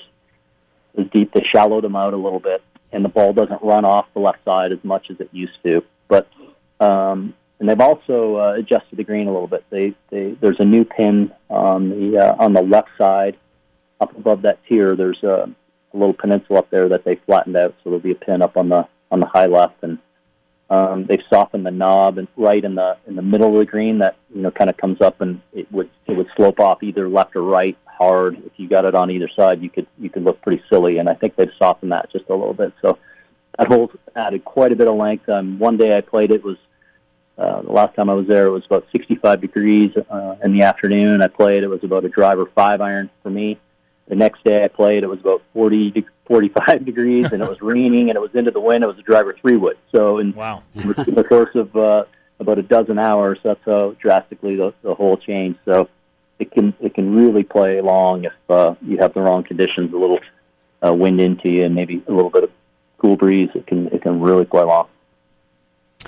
as 0.96 1.06
deep. 1.08 1.32
They 1.32 1.42
shallowed 1.42 1.84
them 1.84 1.96
out 1.96 2.14
a 2.14 2.16
little 2.16 2.38
bit, 2.38 2.62
and 2.92 3.04
the 3.04 3.08
ball 3.08 3.32
doesn't 3.32 3.62
run 3.62 3.84
off 3.84 4.06
the 4.14 4.20
left 4.20 4.44
side 4.44 4.70
as 4.70 4.82
much 4.84 5.10
as 5.10 5.18
it 5.18 5.30
used 5.32 5.58
to. 5.64 5.82
But 6.08 6.28
um, 6.78 7.34
and 7.58 7.68
they've 7.68 7.80
also 7.80 8.36
uh, 8.36 8.52
adjusted 8.54 8.96
the 8.96 9.04
green 9.04 9.28
a 9.28 9.32
little 9.32 9.48
bit. 9.48 9.64
They, 9.70 9.94
they 10.10 10.32
there's 10.40 10.60
a 10.60 10.64
new 10.64 10.84
pin 10.84 11.32
on 11.48 11.90
the 11.90 12.18
uh, 12.18 12.36
on 12.38 12.52
the 12.52 12.62
left 12.62 12.90
side, 12.98 13.36
up 14.00 14.16
above 14.16 14.42
that 14.42 14.58
tier. 14.66 14.94
There's 14.94 15.22
a, 15.22 15.48
a 15.92 15.96
little 15.96 16.14
peninsula 16.14 16.60
up 16.60 16.70
there 16.70 16.88
that 16.88 17.04
they 17.04 17.16
flattened 17.16 17.56
out, 17.56 17.74
so 17.78 17.90
there'll 17.90 18.00
be 18.00 18.12
a 18.12 18.14
pin 18.14 18.42
up 18.42 18.56
on 18.56 18.68
the 18.68 18.86
on 19.10 19.20
the 19.20 19.26
high 19.26 19.46
left, 19.46 19.82
and 19.82 19.98
um, 20.72 21.04
they've 21.04 21.22
softened 21.28 21.66
the 21.66 21.70
knob 21.70 22.16
and 22.16 22.26
right 22.34 22.64
in 22.64 22.76
the 22.76 22.96
in 23.06 23.14
the 23.14 23.22
middle 23.22 23.52
of 23.52 23.58
the 23.58 23.70
green 23.70 23.98
that 23.98 24.16
you 24.34 24.40
know 24.40 24.50
kind 24.50 24.70
of 24.70 24.76
comes 24.78 25.02
up 25.02 25.20
and 25.20 25.42
it 25.52 25.70
would 25.70 25.90
it 26.06 26.16
would 26.16 26.28
slope 26.34 26.60
off 26.60 26.82
either 26.82 27.10
left 27.10 27.36
or 27.36 27.42
right 27.42 27.76
hard. 27.84 28.38
If 28.46 28.52
you 28.56 28.70
got 28.70 28.86
it 28.86 28.94
on 28.94 29.10
either 29.10 29.28
side, 29.36 29.62
you 29.62 29.68
could 29.68 29.86
you 29.98 30.08
could 30.08 30.24
look 30.24 30.40
pretty 30.40 30.62
silly. 30.70 30.96
And 30.96 31.10
I 31.10 31.14
think 31.14 31.36
they've 31.36 31.52
softened 31.58 31.92
that 31.92 32.10
just 32.10 32.24
a 32.30 32.34
little 32.34 32.54
bit. 32.54 32.72
So 32.80 32.98
that 33.58 33.68
hole 33.68 33.92
added 34.16 34.46
quite 34.46 34.72
a 34.72 34.76
bit 34.76 34.88
of 34.88 34.94
length. 34.94 35.28
Um, 35.28 35.58
one 35.58 35.76
day 35.76 35.94
I 35.94 36.00
played 36.00 36.30
it 36.30 36.42
was 36.42 36.56
uh, 37.36 37.60
the 37.60 37.72
last 37.72 37.94
time 37.94 38.08
I 38.08 38.14
was 38.14 38.26
there 38.26 38.46
it 38.46 38.50
was 38.50 38.64
about 38.64 38.86
65 38.92 39.42
degrees 39.42 39.90
uh, 40.08 40.36
in 40.42 40.54
the 40.54 40.62
afternoon. 40.62 41.20
I 41.20 41.28
played 41.28 41.64
it 41.64 41.68
was 41.68 41.84
about 41.84 42.06
a 42.06 42.08
driver 42.08 42.46
five 42.46 42.80
iron 42.80 43.10
for 43.22 43.28
me. 43.28 43.58
The 44.12 44.16
next 44.16 44.44
day 44.44 44.62
I 44.62 44.68
played, 44.68 45.04
it 45.04 45.06
was 45.06 45.20
about 45.20 45.40
40 45.54 45.90
to 45.92 46.04
45 46.26 46.84
degrees, 46.84 47.32
and 47.32 47.42
it 47.42 47.48
was 47.48 47.62
raining, 47.62 48.10
and 48.10 48.16
it 48.18 48.20
was 48.20 48.34
into 48.34 48.50
the 48.50 48.60
wind. 48.60 48.84
It 48.84 48.86
was 48.86 48.98
a 48.98 49.02
driver 49.02 49.32
three 49.32 49.56
wood. 49.56 49.78
So 49.90 50.18
in, 50.18 50.34
wow. 50.34 50.62
in 50.74 51.14
the 51.14 51.24
course 51.26 51.54
of 51.54 51.74
uh, 51.74 52.04
about 52.38 52.58
a 52.58 52.62
dozen 52.62 52.98
hours, 52.98 53.38
that's 53.42 53.64
how 53.64 53.96
drastically 53.98 54.56
the, 54.56 54.74
the 54.82 54.94
whole 54.94 55.16
changed. 55.16 55.60
So 55.64 55.88
it 56.38 56.50
can 56.50 56.74
it 56.78 56.92
can 56.92 57.14
really 57.14 57.42
play 57.42 57.80
long 57.80 58.26
if 58.26 58.34
uh, 58.50 58.74
you 58.82 58.98
have 58.98 59.14
the 59.14 59.22
wrong 59.22 59.44
conditions, 59.44 59.94
a 59.94 59.96
little 59.96 60.20
uh, 60.86 60.92
wind 60.92 61.18
into 61.18 61.48
you, 61.48 61.64
and 61.64 61.74
maybe 61.74 62.02
a 62.06 62.12
little 62.12 62.28
bit 62.28 62.44
of 62.44 62.50
cool 62.98 63.16
breeze. 63.16 63.48
It 63.54 63.66
can 63.66 63.86
it 63.86 64.02
can 64.02 64.20
really 64.20 64.44
play 64.44 64.62
long. 64.62 64.88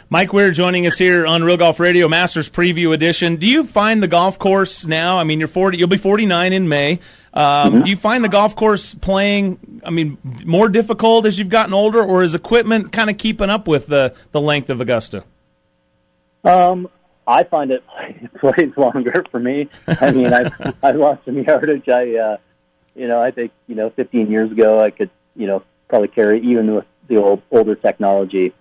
Mike 0.09 0.33
Weir 0.33 0.51
joining 0.51 0.87
us 0.87 0.99
here 0.99 1.27
on 1.27 1.43
Real 1.45 1.57
Golf 1.57 1.81
Radio 1.81 2.09
Masters 2.09 2.49
Preview 2.49 2.95
Edition. 2.95 3.37
Do 3.37 3.47
you 3.47 3.65
find 3.65 4.03
the 4.03 4.09
golf 4.09 4.39
course 4.39 4.87
now? 4.87 5.19
I 5.19 5.25
mean, 5.25 5.39
you're 5.39 5.49
40. 5.49 5.79
You'll 5.79 5.89
be 5.89 5.97
49 5.97 6.53
in 6.53 6.69
May. 6.69 7.01
Um, 7.33 7.41
mm-hmm. 7.43 7.83
Do 7.83 7.91
you 7.91 7.97
find 7.97 8.23
the 8.23 8.29
golf 8.29 8.55
course 8.55 8.95
playing? 8.95 9.81
I 9.85 9.91
mean, 9.91 10.19
more 10.45 10.69
difficult 10.69 11.27
as 11.27 11.39
you've 11.39 11.49
gotten 11.49 11.75
older, 11.75 12.03
or 12.03 12.23
is 12.23 12.35
equipment 12.35 12.93
kind 12.93 13.11
of 13.11 13.19
keeping 13.19 13.51
up 13.51 13.67
with 13.67 13.87
the 13.87 14.17
the 14.31 14.41
length 14.41 14.71
of 14.71 14.81
Augusta? 14.81 15.25
Um, 16.45 16.89
I 17.27 17.45
find 17.45 17.71
it 17.71 17.83
plays 18.39 18.73
longer 18.77 19.25
for 19.31 19.41
me. 19.41 19.69
I 19.87 20.13
mean, 20.13 20.33
I 20.33 20.51
I 20.83 20.93
lost 20.93 21.25
some 21.25 21.39
yardage. 21.39 21.89
I, 21.89 22.17
uh, 22.17 22.37
you 22.95 23.09
know, 23.09 23.21
I 23.21 23.33
think 23.33 23.53
you 23.67 23.75
know, 23.75 23.91
15 23.91 24.31
years 24.31 24.53
ago, 24.53 24.79
I 24.79 24.91
could, 24.91 25.11
you 25.35 25.47
know, 25.47 25.65
probably 25.89 26.09
carry 26.09 26.41
even 26.43 26.75
with 26.75 26.87
the 27.09 27.17
old 27.17 27.43
older 27.51 27.75
technology. 27.75 28.53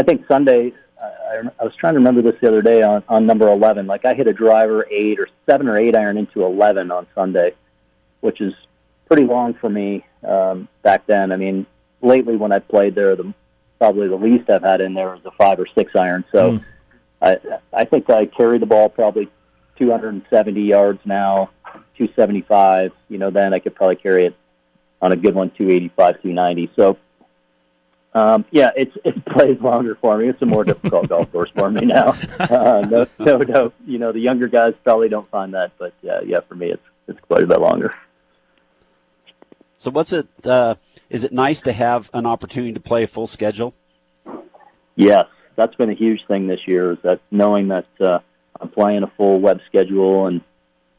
I 0.00 0.04
think 0.04 0.26
Sunday. 0.26 0.72
I, 1.00 1.42
I 1.60 1.64
was 1.64 1.74
trying 1.76 1.94
to 1.94 1.98
remember 1.98 2.22
this 2.22 2.40
the 2.40 2.48
other 2.48 2.62
day 2.62 2.82
on 2.82 3.02
on 3.08 3.26
number 3.26 3.48
11. 3.48 3.86
Like 3.86 4.04
I 4.04 4.14
hit 4.14 4.26
a 4.26 4.32
driver 4.32 4.86
eight 4.90 5.18
or 5.18 5.28
seven 5.46 5.68
or 5.68 5.76
eight 5.76 5.94
iron 5.94 6.16
into 6.16 6.44
11 6.44 6.90
on 6.90 7.06
Sunday 7.14 7.54
which 8.24 8.40
is 8.40 8.54
pretty 9.06 9.24
long 9.24 9.52
for 9.52 9.68
me 9.68 10.02
um, 10.26 10.66
back 10.82 11.06
then. 11.06 11.30
I 11.30 11.36
mean, 11.36 11.66
lately 12.00 12.36
when 12.36 12.52
I've 12.52 12.66
played 12.68 12.94
there, 12.94 13.14
the 13.14 13.34
probably 13.78 14.08
the 14.08 14.16
least 14.16 14.48
I've 14.48 14.62
had 14.62 14.80
in 14.80 14.94
there 14.94 15.14
is 15.14 15.20
a 15.26 15.30
five 15.32 15.60
or 15.60 15.66
six 15.74 15.94
iron. 15.94 16.24
So 16.32 16.52
mm. 16.52 16.64
I 17.20 17.36
I 17.70 17.84
think 17.84 18.08
I 18.08 18.24
carry 18.24 18.58
the 18.58 18.64
ball 18.64 18.88
probably 18.88 19.28
270 19.76 20.58
yards 20.62 21.00
now, 21.04 21.50
275. 21.98 22.92
You 23.10 23.18
know, 23.18 23.30
then 23.30 23.52
I 23.52 23.58
could 23.58 23.74
probably 23.74 23.96
carry 23.96 24.24
it 24.24 24.34
on 25.02 25.12
a 25.12 25.16
good 25.16 25.34
one 25.34 25.50
285, 25.50 26.22
290. 26.22 26.72
So. 26.74 26.96
Um, 28.14 28.44
yeah, 28.50 28.70
it's 28.76 28.96
it 29.04 29.24
plays 29.26 29.60
longer 29.60 29.96
for 29.96 30.16
me. 30.18 30.28
It's 30.28 30.40
a 30.40 30.46
more 30.46 30.64
difficult 30.64 31.08
golf 31.08 31.30
course 31.32 31.50
for 31.50 31.70
me 31.70 31.86
now. 31.86 32.14
Uh, 32.38 32.86
no, 32.88 33.06
no, 33.18 33.38
no. 33.38 33.72
You 33.86 33.98
know, 33.98 34.12
the 34.12 34.20
younger 34.20 34.48
guys 34.48 34.74
probably 34.84 35.08
don't 35.08 35.28
find 35.30 35.54
that, 35.54 35.72
but 35.78 35.92
yeah, 36.02 36.20
yeah, 36.24 36.40
for 36.40 36.54
me, 36.54 36.70
it's 36.70 36.82
it's 37.08 37.20
quite 37.20 37.42
a 37.42 37.46
bit 37.46 37.60
longer. 37.60 37.94
So 39.78 39.90
what's 39.90 40.12
it? 40.12 40.28
Uh, 40.44 40.76
is 41.10 41.24
it 41.24 41.32
nice 41.32 41.62
to 41.62 41.72
have 41.72 42.08
an 42.14 42.26
opportunity 42.26 42.72
to 42.74 42.80
play 42.80 43.02
a 43.02 43.06
full 43.06 43.26
schedule? 43.26 43.74
Yes, 44.96 45.26
that's 45.56 45.74
been 45.74 45.90
a 45.90 45.94
huge 45.94 46.24
thing 46.26 46.46
this 46.46 46.66
year. 46.66 46.92
Is 46.92 46.98
that 47.02 47.20
knowing 47.30 47.68
that 47.68 47.86
uh, 48.00 48.20
I'm 48.60 48.68
playing 48.68 49.02
a 49.02 49.08
full 49.08 49.40
web 49.40 49.60
schedule 49.66 50.26
and 50.28 50.40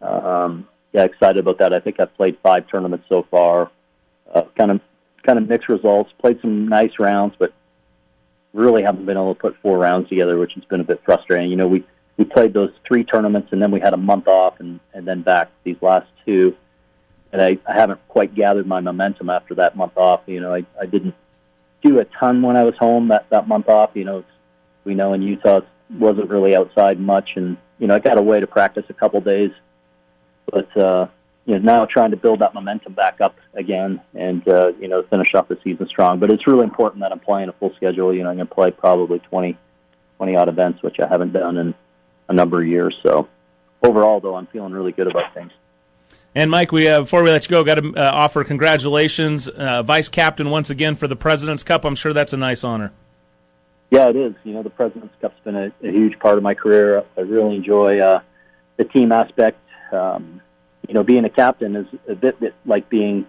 um, 0.01 0.67
yeah, 0.93 1.03
excited 1.03 1.37
about 1.37 1.59
that. 1.59 1.73
I 1.73 1.79
think 1.79 1.99
I've 1.99 2.15
played 2.15 2.37
five 2.43 2.67
tournaments 2.67 3.05
so 3.09 3.23
far. 3.23 3.71
Uh, 4.33 4.43
kind 4.57 4.71
of 4.71 4.81
kind 5.25 5.37
of 5.37 5.47
mixed 5.47 5.69
results. 5.69 6.11
Played 6.19 6.41
some 6.41 6.67
nice 6.67 6.99
rounds, 6.99 7.35
but 7.37 7.53
really 8.53 8.83
haven't 8.83 9.05
been 9.05 9.17
able 9.17 9.35
to 9.35 9.39
put 9.39 9.57
four 9.61 9.77
rounds 9.77 10.07
together, 10.09 10.37
which 10.37 10.53
has 10.53 10.63
been 10.65 10.81
a 10.81 10.85
bit 10.85 11.01
frustrating. 11.03 11.49
You 11.49 11.57
know, 11.57 11.67
we 11.67 11.83
we 12.17 12.23
played 12.23 12.53
those 12.53 12.71
three 12.87 13.03
tournaments 13.03 13.49
and 13.51 13.61
then 13.61 13.71
we 13.71 13.79
had 13.79 13.93
a 13.93 13.97
month 13.97 14.27
off 14.27 14.59
and 14.59 14.79
and 14.93 15.07
then 15.07 15.21
back 15.21 15.49
these 15.63 15.77
last 15.81 16.07
two 16.25 16.55
and 17.35 17.41
I, 17.41 17.57
I 17.67 17.77
haven't 17.77 17.99
quite 18.07 18.33
gathered 18.33 18.65
my 18.65 18.79
momentum 18.79 19.29
after 19.29 19.55
that 19.55 19.75
month 19.75 19.97
off. 19.97 20.21
You 20.25 20.39
know, 20.39 20.53
I, 20.53 20.65
I 20.79 20.85
didn't 20.85 21.15
do 21.83 21.99
a 21.99 22.05
ton 22.05 22.41
when 22.41 22.55
I 22.55 22.63
was 22.63 22.75
home 22.77 23.09
that 23.09 23.29
that 23.29 23.47
month 23.47 23.67
off. 23.67 23.91
You 23.93 24.05
know, 24.05 24.23
we 24.85 24.95
know 24.95 25.11
in 25.11 25.21
Utah 25.21 25.57
it 25.57 25.65
wasn't 25.89 26.29
really 26.29 26.55
outside 26.55 26.97
much, 26.97 27.31
and 27.35 27.57
you 27.77 27.87
know 27.87 27.95
I 27.95 27.99
got 27.99 28.17
away 28.17 28.39
to 28.39 28.47
practice 28.47 28.85
a 28.87 28.93
couple 28.93 29.19
days, 29.19 29.51
but 30.49 30.77
uh, 30.77 31.07
you 31.45 31.53
know 31.53 31.59
now 31.59 31.85
trying 31.85 32.11
to 32.11 32.17
build 32.17 32.39
that 32.39 32.53
momentum 32.53 32.93
back 32.93 33.21
up 33.21 33.35
again, 33.53 34.01
and 34.13 34.47
uh, 34.47 34.73
you 34.79 34.87
know 34.87 35.03
finish 35.03 35.33
off 35.33 35.47
the 35.47 35.57
season 35.63 35.87
strong. 35.87 36.19
But 36.19 36.31
it's 36.31 36.47
really 36.47 36.63
important 36.63 37.01
that 37.01 37.11
I'm 37.11 37.19
playing 37.19 37.49
a 37.49 37.53
full 37.53 37.73
schedule. 37.75 38.13
You 38.13 38.23
know, 38.23 38.29
I'm 38.29 38.35
going 38.35 38.47
to 38.47 38.53
play 38.53 38.71
probably 38.71 39.19
20, 39.19 39.57
20 40.17 40.35
odd 40.35 40.49
events, 40.49 40.81
which 40.81 40.99
I 40.99 41.07
haven't 41.07 41.33
done 41.33 41.57
in 41.57 41.73
a 42.27 42.33
number 42.33 42.61
of 42.61 42.67
years. 42.67 42.97
So 43.03 43.27
overall, 43.81 44.19
though, 44.19 44.35
I'm 44.35 44.47
feeling 44.47 44.73
really 44.73 44.91
good 44.91 45.07
about 45.07 45.33
things. 45.33 45.51
And 46.33 46.51
Mike, 46.51 46.71
we 46.71 46.87
uh, 46.87 47.01
before 47.01 47.23
we 47.23 47.29
let 47.29 47.45
you 47.45 47.51
go, 47.51 47.63
got 47.63 47.75
to 47.75 47.93
uh, 47.95 48.11
offer 48.13 48.43
congratulations, 48.43 49.47
uh, 49.47 49.83
vice 49.83 50.09
captain 50.09 50.49
once 50.49 50.69
again 50.69 50.95
for 50.95 51.07
the 51.07 51.15
President's 51.15 51.63
Cup. 51.63 51.85
I'm 51.85 51.95
sure 51.95 52.11
that's 52.11 52.33
a 52.33 52.37
nice 52.37 52.63
honor. 52.63 52.91
Yeah, 53.89 54.09
it 54.09 54.15
is. 54.15 54.33
You 54.43 54.53
know, 54.53 54.63
the 54.63 54.69
President's 54.69 55.15
Cup's 55.21 55.39
been 55.43 55.55
a, 55.55 55.71
a 55.81 55.91
huge 55.91 56.19
part 56.19 56.37
of 56.37 56.43
my 56.43 56.55
career. 56.55 57.05
I 57.15 57.21
really 57.21 57.55
enjoy 57.55 57.99
uh, 57.99 58.21
the 58.75 58.83
team 58.83 59.11
aspect. 59.11 59.59
Um, 59.93 60.41
you 60.87 60.93
know, 60.93 61.03
being 61.03 61.25
a 61.25 61.29
captain 61.29 61.75
is 61.75 61.87
a 62.07 62.15
bit, 62.15 62.39
bit 62.39 62.53
like 62.65 62.89
being 62.89 63.25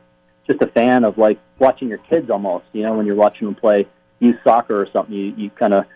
just 0.47 0.63
a 0.63 0.67
fan 0.67 1.05
of 1.05 1.19
like 1.19 1.39
watching 1.59 1.89
your 1.89 1.99
kids 1.99 2.31
almost. 2.31 2.65
You 2.73 2.83
know, 2.83 2.95
when 2.95 3.07
you're 3.07 3.17
watching 3.17 3.47
them 3.47 3.55
play 3.55 3.87
youth 4.21 4.37
soccer 4.45 4.81
or 4.81 4.89
something, 4.93 5.15
you, 5.15 5.35
you 5.37 5.51
kind 5.51 5.75
of 5.75 5.87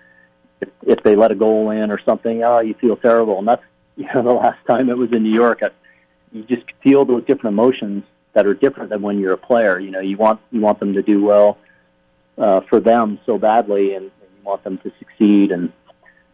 if, 0.61 0.69
if 0.87 1.03
they 1.03 1.17
let 1.17 1.31
a 1.31 1.35
goal 1.35 1.71
in 1.71 1.91
or 1.91 2.01
something, 2.05 2.43
oh, 2.43 2.61
you 2.61 2.75
feel 2.75 2.97
terrible. 2.97 3.39
And 3.39 3.49
that's 3.49 3.63
you 3.97 4.07
know 4.15 4.23
the 4.23 4.33
last 4.33 4.59
time 4.67 4.89
it 4.89 4.97
was 4.97 5.13
in 5.13 5.23
New 5.23 5.35
York. 5.35 5.63
I, 5.63 5.71
you 6.33 6.45
just 6.45 6.65
feel 6.83 7.05
those 7.05 7.25
different 7.25 7.55
emotions 7.55 8.05
that 8.33 8.47
are 8.47 8.55
different 8.55 8.91
than 8.91 9.03
when 9.03 9.19
you're 9.19 9.33
a 9.33 9.39
player. 9.39 9.79
You 9.79 9.91
know, 9.91 10.01
you 10.01 10.17
want 10.17 10.41
you 10.51 10.61
want 10.61 10.81
them 10.81 10.95
to 10.95 11.03
do 11.03 11.23
well 11.23 11.59
uh, 12.39 12.61
for 12.69 12.81
them 12.81 13.19
so 13.27 13.39
badly, 13.39 13.95
and, 13.95 14.05
and 14.05 14.31
you 14.39 14.45
want 14.45 14.65
them 14.65 14.79
to 14.79 14.93
succeed. 14.99 15.53
And 15.53 15.73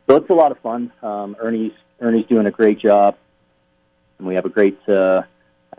so 0.09 0.17
it's 0.17 0.31
a 0.31 0.35
lot 0.35 0.53
of 0.53 0.59
fun. 0.59 0.93
Um, 1.03 1.37
Ernie's 1.41 1.73
Ernie's 2.01 2.27
doing 2.27 2.47
a 2.47 2.51
great 2.51 2.79
job, 2.79 3.17
and 4.19 4.27
we 4.27 4.35
have 4.35 4.45
a 4.45 4.51
great. 4.51 4.79
Uh, 4.89 5.23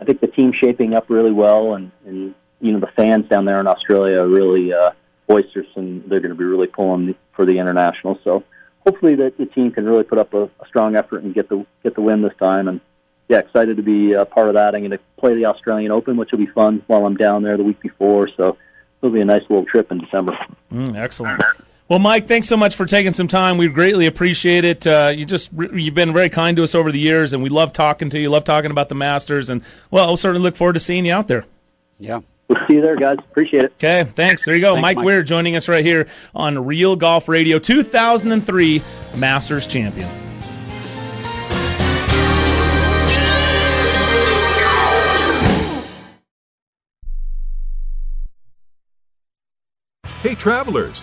I 0.00 0.04
think 0.04 0.20
the 0.20 0.26
team's 0.26 0.56
shaping 0.56 0.94
up 0.94 1.08
really 1.08 1.32
well, 1.32 1.74
and 1.74 1.90
and 2.06 2.34
you 2.60 2.72
know 2.72 2.80
the 2.80 2.88
fans 2.88 3.28
down 3.28 3.44
there 3.44 3.60
in 3.60 3.66
Australia 3.66 4.20
are 4.20 4.28
really 4.28 4.72
uh, 4.72 4.92
boisterous, 5.26 5.68
and 5.76 6.02
they're 6.08 6.20
going 6.20 6.30
to 6.30 6.36
be 6.36 6.44
really 6.44 6.66
pulling 6.66 7.14
for 7.32 7.44
the 7.44 7.58
international. 7.58 8.18
So 8.24 8.44
hopefully 8.80 9.14
that 9.16 9.36
the 9.38 9.46
team 9.46 9.70
can 9.70 9.84
really 9.84 10.04
put 10.04 10.18
up 10.18 10.34
a, 10.34 10.44
a 10.44 10.66
strong 10.66 10.96
effort 10.96 11.22
and 11.22 11.34
get 11.34 11.48
the 11.48 11.64
get 11.82 11.94
the 11.94 12.00
win 12.00 12.22
this 12.22 12.36
time, 12.38 12.68
and 12.68 12.80
yeah, 13.28 13.38
excited 13.38 13.76
to 13.76 13.82
be 13.82 14.12
a 14.12 14.24
part 14.24 14.48
of 14.48 14.54
that. 14.54 14.74
I'm 14.74 14.80
going 14.80 14.90
to 14.92 15.00
play 15.18 15.34
the 15.34 15.46
Australian 15.46 15.92
Open, 15.92 16.16
which 16.16 16.32
will 16.32 16.38
be 16.38 16.46
fun 16.46 16.82
while 16.86 17.04
I'm 17.04 17.16
down 17.16 17.42
there 17.42 17.56
the 17.56 17.64
week 17.64 17.80
before. 17.80 18.28
So 18.28 18.56
it'll 19.02 19.12
be 19.12 19.20
a 19.20 19.24
nice 19.24 19.42
little 19.42 19.66
trip 19.66 19.92
in 19.92 19.98
December. 19.98 20.38
Mm, 20.72 20.96
excellent. 20.96 21.42
Well, 21.88 21.98
Mike, 21.98 22.28
thanks 22.28 22.46
so 22.46 22.58
much 22.58 22.76
for 22.76 22.84
taking 22.84 23.14
some 23.14 23.28
time. 23.28 23.56
We 23.56 23.68
greatly 23.68 24.06
appreciate 24.06 24.64
it. 24.64 24.86
Uh, 24.86 25.10
you 25.14 25.24
just 25.24 25.50
you've 25.52 25.94
been 25.94 26.12
very 26.12 26.28
kind 26.28 26.56
to 26.58 26.62
us 26.62 26.74
over 26.74 26.92
the 26.92 26.98
years, 26.98 27.32
and 27.32 27.42
we 27.42 27.48
love 27.48 27.72
talking 27.72 28.10
to 28.10 28.20
you. 28.20 28.28
Love 28.28 28.44
talking 28.44 28.70
about 28.70 28.90
the 28.90 28.94
Masters, 28.94 29.48
and 29.48 29.62
well, 29.90 30.06
we'll 30.08 30.18
certainly 30.18 30.42
look 30.42 30.56
forward 30.56 30.74
to 30.74 30.80
seeing 30.80 31.06
you 31.06 31.14
out 31.14 31.28
there. 31.28 31.46
Yeah. 31.98 32.20
We'll 32.48 32.66
see 32.66 32.74
you 32.74 32.80
there, 32.82 32.96
guys. 32.96 33.18
Appreciate 33.18 33.64
it. 33.64 33.72
Okay, 33.82 34.04
thanks. 34.14 34.44
There 34.44 34.54
you 34.54 34.60
go. 34.60 34.74
Thanks, 34.74 34.82
Mike, 34.82 34.96
Mike 34.96 35.04
Weir 35.04 35.22
joining 35.22 35.56
us 35.56 35.68
right 35.68 35.84
here 35.84 36.08
on 36.34 36.66
Real 36.66 36.96
Golf 36.96 37.28
Radio, 37.28 37.58
2003 37.58 38.82
Masters 39.16 39.66
champion. 39.66 40.08
Hey, 50.22 50.34
travelers, 50.34 51.02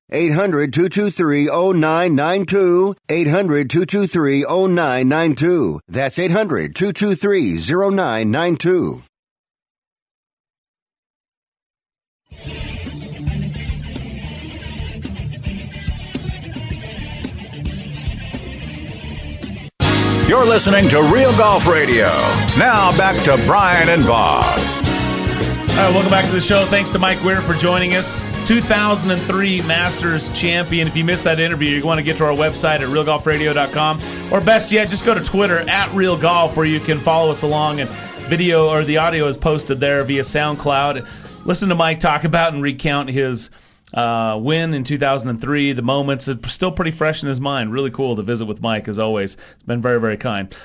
800 0.11 0.73
223 0.73 1.45
0992. 1.45 2.95
800 3.09 3.69
223 3.69 4.43
0992. 4.43 5.79
That's 5.87 6.19
800 6.19 6.75
223 6.75 7.57
0992. 7.57 9.03
You're 20.31 20.45
listening 20.45 20.87
to 20.89 21.03
Real 21.13 21.35
Golf 21.37 21.67
Radio. 21.67 22.07
Now 22.57 22.95
back 22.97 23.21
to 23.25 23.35
Brian 23.45 23.89
and 23.89 24.07
Bob. 24.07 24.80
All 25.71 25.87
right, 25.87 25.93
welcome 25.93 26.11
back 26.11 26.25
to 26.25 26.31
the 26.31 26.41
show. 26.41 26.65
Thanks 26.65 26.89
to 26.91 26.99
Mike 26.99 27.23
Weir 27.23 27.41
for 27.41 27.53
joining 27.53 27.95
us. 27.95 28.19
2003 28.45 29.61
Masters 29.61 30.29
champion. 30.37 30.87
If 30.87 30.97
you 30.97 31.03
missed 31.03 31.23
that 31.23 31.39
interview, 31.39 31.69
you 31.69 31.83
want 31.83 31.97
to 31.97 32.03
get 32.03 32.17
to 32.17 32.25
our 32.25 32.33
website 32.35 32.81
at 32.81 32.89
realgolfradio.com. 32.89 34.01
Or 34.31 34.41
best 34.41 34.71
yet, 34.71 34.89
just 34.89 35.05
go 35.05 35.13
to 35.15 35.23
Twitter 35.23 35.57
at 35.57 35.91
Real 35.93 36.17
Golf 36.17 36.57
where 36.57 36.65
you 36.65 36.81
can 36.81 36.99
follow 36.99 37.31
us 37.31 37.41
along 37.41 37.79
and 37.79 37.89
video 37.89 38.69
or 38.69 38.83
the 38.83 38.97
audio 38.97 39.27
is 39.27 39.37
posted 39.37 39.79
there 39.79 40.03
via 40.03 40.21
SoundCloud. 40.21 41.07
Listen 41.45 41.69
to 41.69 41.75
Mike 41.75 41.99
talk 41.99 42.25
about 42.25 42.53
and 42.53 42.61
recount 42.61 43.09
his 43.09 43.49
uh, 43.93 44.39
win 44.41 44.73
in 44.73 44.83
2003, 44.83 45.73
the 45.73 45.81
moments. 45.81 46.27
It's 46.27 46.51
still 46.51 46.71
pretty 46.71 46.91
fresh 46.91 47.23
in 47.23 47.29
his 47.29 47.41
mind. 47.41 47.71
Really 47.71 47.91
cool 47.91 48.17
to 48.17 48.21
visit 48.21 48.45
with 48.45 48.61
Mike, 48.61 48.87
as 48.87 48.99
always. 48.99 49.35
It's 49.35 49.63
been 49.63 49.81
very, 49.81 49.99
very 49.99 50.17
kind. 50.17 50.55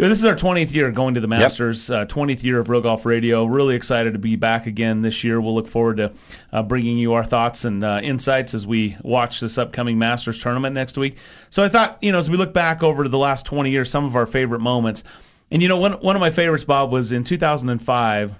You 0.00 0.06
know, 0.06 0.08
this 0.08 0.20
is 0.20 0.24
our 0.24 0.34
20th 0.34 0.72
year 0.72 0.90
going 0.92 1.16
to 1.16 1.20
the 1.20 1.28
Masters, 1.28 1.90
yep. 1.90 2.10
uh, 2.10 2.14
20th 2.14 2.42
year 2.42 2.58
of 2.58 2.70
Real 2.70 2.80
Golf 2.80 3.04
Radio. 3.04 3.44
Really 3.44 3.74
excited 3.74 4.14
to 4.14 4.18
be 4.18 4.36
back 4.36 4.66
again 4.66 5.02
this 5.02 5.24
year. 5.24 5.38
We'll 5.38 5.54
look 5.54 5.68
forward 5.68 5.98
to 5.98 6.12
uh, 6.50 6.62
bringing 6.62 6.96
you 6.96 7.12
our 7.12 7.22
thoughts 7.22 7.66
and 7.66 7.84
uh, 7.84 8.00
insights 8.02 8.54
as 8.54 8.66
we 8.66 8.96
watch 9.02 9.40
this 9.40 9.58
upcoming 9.58 9.98
Masters 9.98 10.38
tournament 10.38 10.72
next 10.72 10.96
week. 10.96 11.18
So 11.50 11.62
I 11.62 11.68
thought, 11.68 11.98
you 12.00 12.12
know, 12.12 12.18
as 12.18 12.30
we 12.30 12.38
look 12.38 12.54
back 12.54 12.82
over 12.82 13.08
the 13.08 13.18
last 13.18 13.44
20 13.44 13.68
years, 13.72 13.90
some 13.90 14.06
of 14.06 14.16
our 14.16 14.24
favorite 14.24 14.62
moments. 14.62 15.04
And, 15.50 15.60
you 15.60 15.68
know, 15.68 15.76
one, 15.76 15.92
one 15.92 16.16
of 16.16 16.20
my 16.20 16.30
favorites, 16.30 16.64
Bob, 16.64 16.90
was 16.90 17.12
in 17.12 17.24
2005 17.24 18.34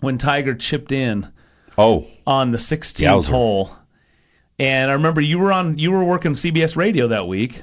when 0.00 0.18
Tiger 0.18 0.56
chipped 0.56 0.90
in 0.90 1.28
Oh, 1.78 2.08
on 2.26 2.50
the 2.50 2.58
16th 2.58 3.28
hole. 3.28 3.70
And 4.58 4.90
I 4.90 4.94
remember 4.94 5.20
you 5.20 5.38
were 5.38 5.52
on 5.52 5.78
you 5.78 5.92
were 5.92 6.02
working 6.02 6.32
CBS 6.32 6.76
radio 6.76 7.06
that 7.08 7.28
week, 7.28 7.62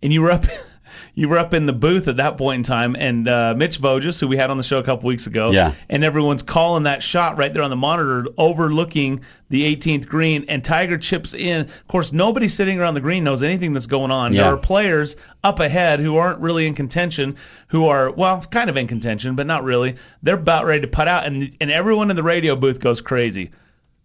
and 0.00 0.12
you 0.12 0.22
were 0.22 0.30
up 0.30 0.44
you 1.14 1.28
were 1.28 1.38
up 1.38 1.54
in 1.54 1.66
the 1.66 1.72
booth 1.72 2.08
at 2.08 2.16
that 2.16 2.38
point 2.38 2.58
in 2.58 2.62
time, 2.62 2.96
and 2.98 3.28
uh, 3.28 3.54
Mitch 3.56 3.78
Voges, 3.78 4.20
who 4.20 4.28
we 4.28 4.36
had 4.36 4.50
on 4.50 4.56
the 4.56 4.62
show 4.62 4.78
a 4.78 4.82
couple 4.82 5.08
weeks 5.08 5.26
ago, 5.26 5.50
yeah. 5.50 5.72
and 5.88 6.04
everyone's 6.04 6.42
calling 6.42 6.84
that 6.84 7.02
shot 7.02 7.38
right 7.38 7.52
there 7.52 7.62
on 7.62 7.70
the 7.70 7.76
monitor, 7.76 8.26
overlooking 8.38 9.20
the 9.48 9.76
18th 9.76 10.06
green, 10.06 10.46
and 10.48 10.64
Tiger 10.64 10.98
chips 10.98 11.34
in. 11.34 11.62
Of 11.62 11.88
course, 11.88 12.12
nobody 12.12 12.48
sitting 12.48 12.80
around 12.80 12.94
the 12.94 13.00
green 13.00 13.24
knows 13.24 13.42
anything 13.42 13.72
that's 13.72 13.86
going 13.86 14.10
on. 14.10 14.32
Yeah. 14.32 14.44
There 14.44 14.54
are 14.54 14.58
players 14.58 15.16
up 15.44 15.60
ahead 15.60 16.00
who 16.00 16.16
aren't 16.16 16.40
really 16.40 16.66
in 16.66 16.74
contention, 16.74 17.36
who 17.68 17.86
are 17.88 18.10
well, 18.10 18.40
kind 18.40 18.70
of 18.70 18.76
in 18.76 18.86
contention, 18.86 19.36
but 19.36 19.46
not 19.46 19.64
really. 19.64 19.96
They're 20.22 20.36
about 20.36 20.64
ready 20.64 20.82
to 20.82 20.88
putt 20.88 21.08
out, 21.08 21.26
and 21.26 21.54
and 21.60 21.70
everyone 21.70 22.10
in 22.10 22.16
the 22.16 22.22
radio 22.22 22.56
booth 22.56 22.80
goes 22.80 23.00
crazy. 23.00 23.50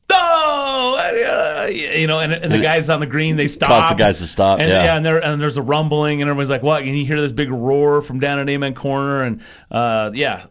No, 0.10 1.68
you 1.70 2.08
know, 2.08 2.20
and, 2.20 2.32
and 2.32 2.52
the 2.52 2.60
guys 2.60 2.90
on 2.90 3.00
the 3.00 3.06
green 3.06 3.36
they 3.36 3.48
stop. 3.48 3.70
Cause 3.70 3.90
the 3.90 3.96
guys 3.96 4.20
to 4.20 4.28
stop. 4.28 4.60
And, 4.60 4.70
yeah. 4.70 4.96
and, 4.96 5.06
there, 5.06 5.24
and 5.24 5.42
there's 5.42 5.58
a 5.58 5.62
rumbling, 5.62 6.22
and 6.22 6.30
everybody's 6.30 6.50
like, 6.50 6.64
"What?" 6.64 6.84
And 6.84 6.98
you 6.98 7.06
hear 7.06 7.20
this 7.20 7.32
big 7.32 7.50
roar 7.50 8.02
from 8.02 8.20
down 8.20 8.40
at 8.40 8.48
Amen 8.50 8.74
Corner, 8.74 9.24
and 9.24 9.42
uh, 9.70 10.12
yeah, 10.14 10.46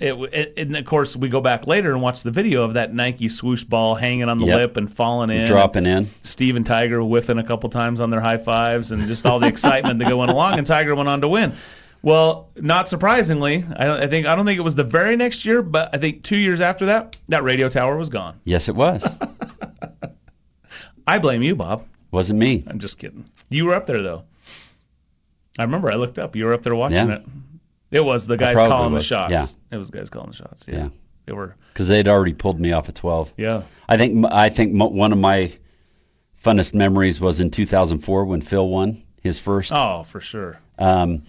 it, 0.00 0.14
it, 0.14 0.54
and 0.58 0.76
of 0.76 0.84
course 0.84 1.16
we 1.16 1.28
go 1.28 1.40
back 1.40 1.66
later 1.66 1.92
and 1.92 2.02
watch 2.02 2.22
the 2.22 2.30
video 2.30 2.64
of 2.64 2.74
that 2.74 2.92
Nike 2.92 3.28
swoosh 3.28 3.64
ball 3.64 3.94
hanging 3.94 4.28
on 4.28 4.38
the 4.38 4.46
Yep. 4.46 4.56
lip 4.56 4.76
and 4.78 4.92
falling 4.92 5.30
in, 5.30 5.46
Dropping 5.46 5.86
in. 5.86 6.06
Steve 6.24 6.56
and 6.56 6.66
Tiger 6.66 7.00
whiffing 7.00 7.38
a 7.38 7.44
couple 7.44 7.70
times 7.70 8.00
on 8.00 8.10
their 8.10 8.20
high 8.20 8.38
fives, 8.38 8.90
and 8.92 9.06
just 9.06 9.26
all 9.26 9.38
the 9.38 9.46
excitement 9.48 10.00
that 10.00 10.16
went 10.16 10.30
along, 10.30 10.58
and 10.58 10.66
Tiger 10.66 10.94
went 10.94 11.08
on 11.08 11.20
to 11.20 11.28
win. 11.28 11.52
Well, 12.02 12.48
not 12.56 12.86
surprisingly, 12.88 13.64
I, 13.76 14.04
I 14.04 14.06
think 14.06 14.26
I 14.26 14.36
don't 14.36 14.46
think 14.46 14.58
it 14.58 14.62
was 14.62 14.74
the 14.76 14.84
very 14.84 15.16
next 15.16 15.44
year, 15.44 15.62
but 15.62 15.90
I 15.94 15.98
think 15.98 16.22
two 16.22 16.36
years 16.36 16.60
after 16.60 16.86
that, 16.86 17.18
that 17.28 17.42
radio 17.42 17.68
tower 17.68 17.96
was 17.96 18.08
gone. 18.08 18.40
Yes, 18.44 18.68
it 18.68 18.76
was. 18.76 19.06
I 21.06 21.18
blame 21.18 21.42
you, 21.42 21.56
Bob. 21.56 21.84
Wasn't 22.10 22.38
me. 22.38 22.64
I'm 22.66 22.78
just 22.78 22.98
kidding. 22.98 23.24
You 23.48 23.66
were 23.66 23.74
up 23.74 23.86
there 23.86 24.02
though. 24.02 24.24
I 25.58 25.62
remember 25.64 25.90
I 25.90 25.94
looked 25.96 26.18
up. 26.18 26.36
You 26.36 26.44
were 26.44 26.52
up 26.54 26.62
there 26.62 26.74
watching 26.74 27.08
Yeah. 27.08 27.16
it. 27.16 27.22
It 27.90 28.04
was 28.04 28.26
the 28.26 28.36
guys 28.36 28.56
calling 28.56 28.92
was, 28.92 29.04
the 29.04 29.08
shots. 29.08 29.32
yeah. 29.32 29.76
It 29.76 29.78
was 29.78 29.90
the 29.90 29.98
guys 29.98 30.10
calling 30.10 30.30
the 30.30 30.36
shots. 30.36 30.66
Yeah. 30.68 30.76
Yeah. 30.76 30.88
They 31.26 31.32
were. 31.32 31.56
Because 31.72 31.88
they'd 31.88 32.06
already 32.08 32.34
pulled 32.34 32.60
me 32.60 32.72
off 32.72 32.88
at 32.88 32.94
12. 32.94 33.34
Yeah. 33.36 33.62
I 33.88 33.96
think 33.96 34.24
I 34.30 34.50
think 34.50 34.72
one 34.80 35.12
of 35.12 35.18
my 35.18 35.52
funnest 36.44 36.74
memories 36.74 37.20
was 37.20 37.40
in 37.40 37.50
2004 37.50 38.24
when 38.26 38.40
Phil 38.40 38.66
won 38.68 39.02
his 39.22 39.38
first. 39.38 39.72
Oh, 39.74 40.04
for 40.04 40.20
sure. 40.20 40.58
Um, 40.78 41.24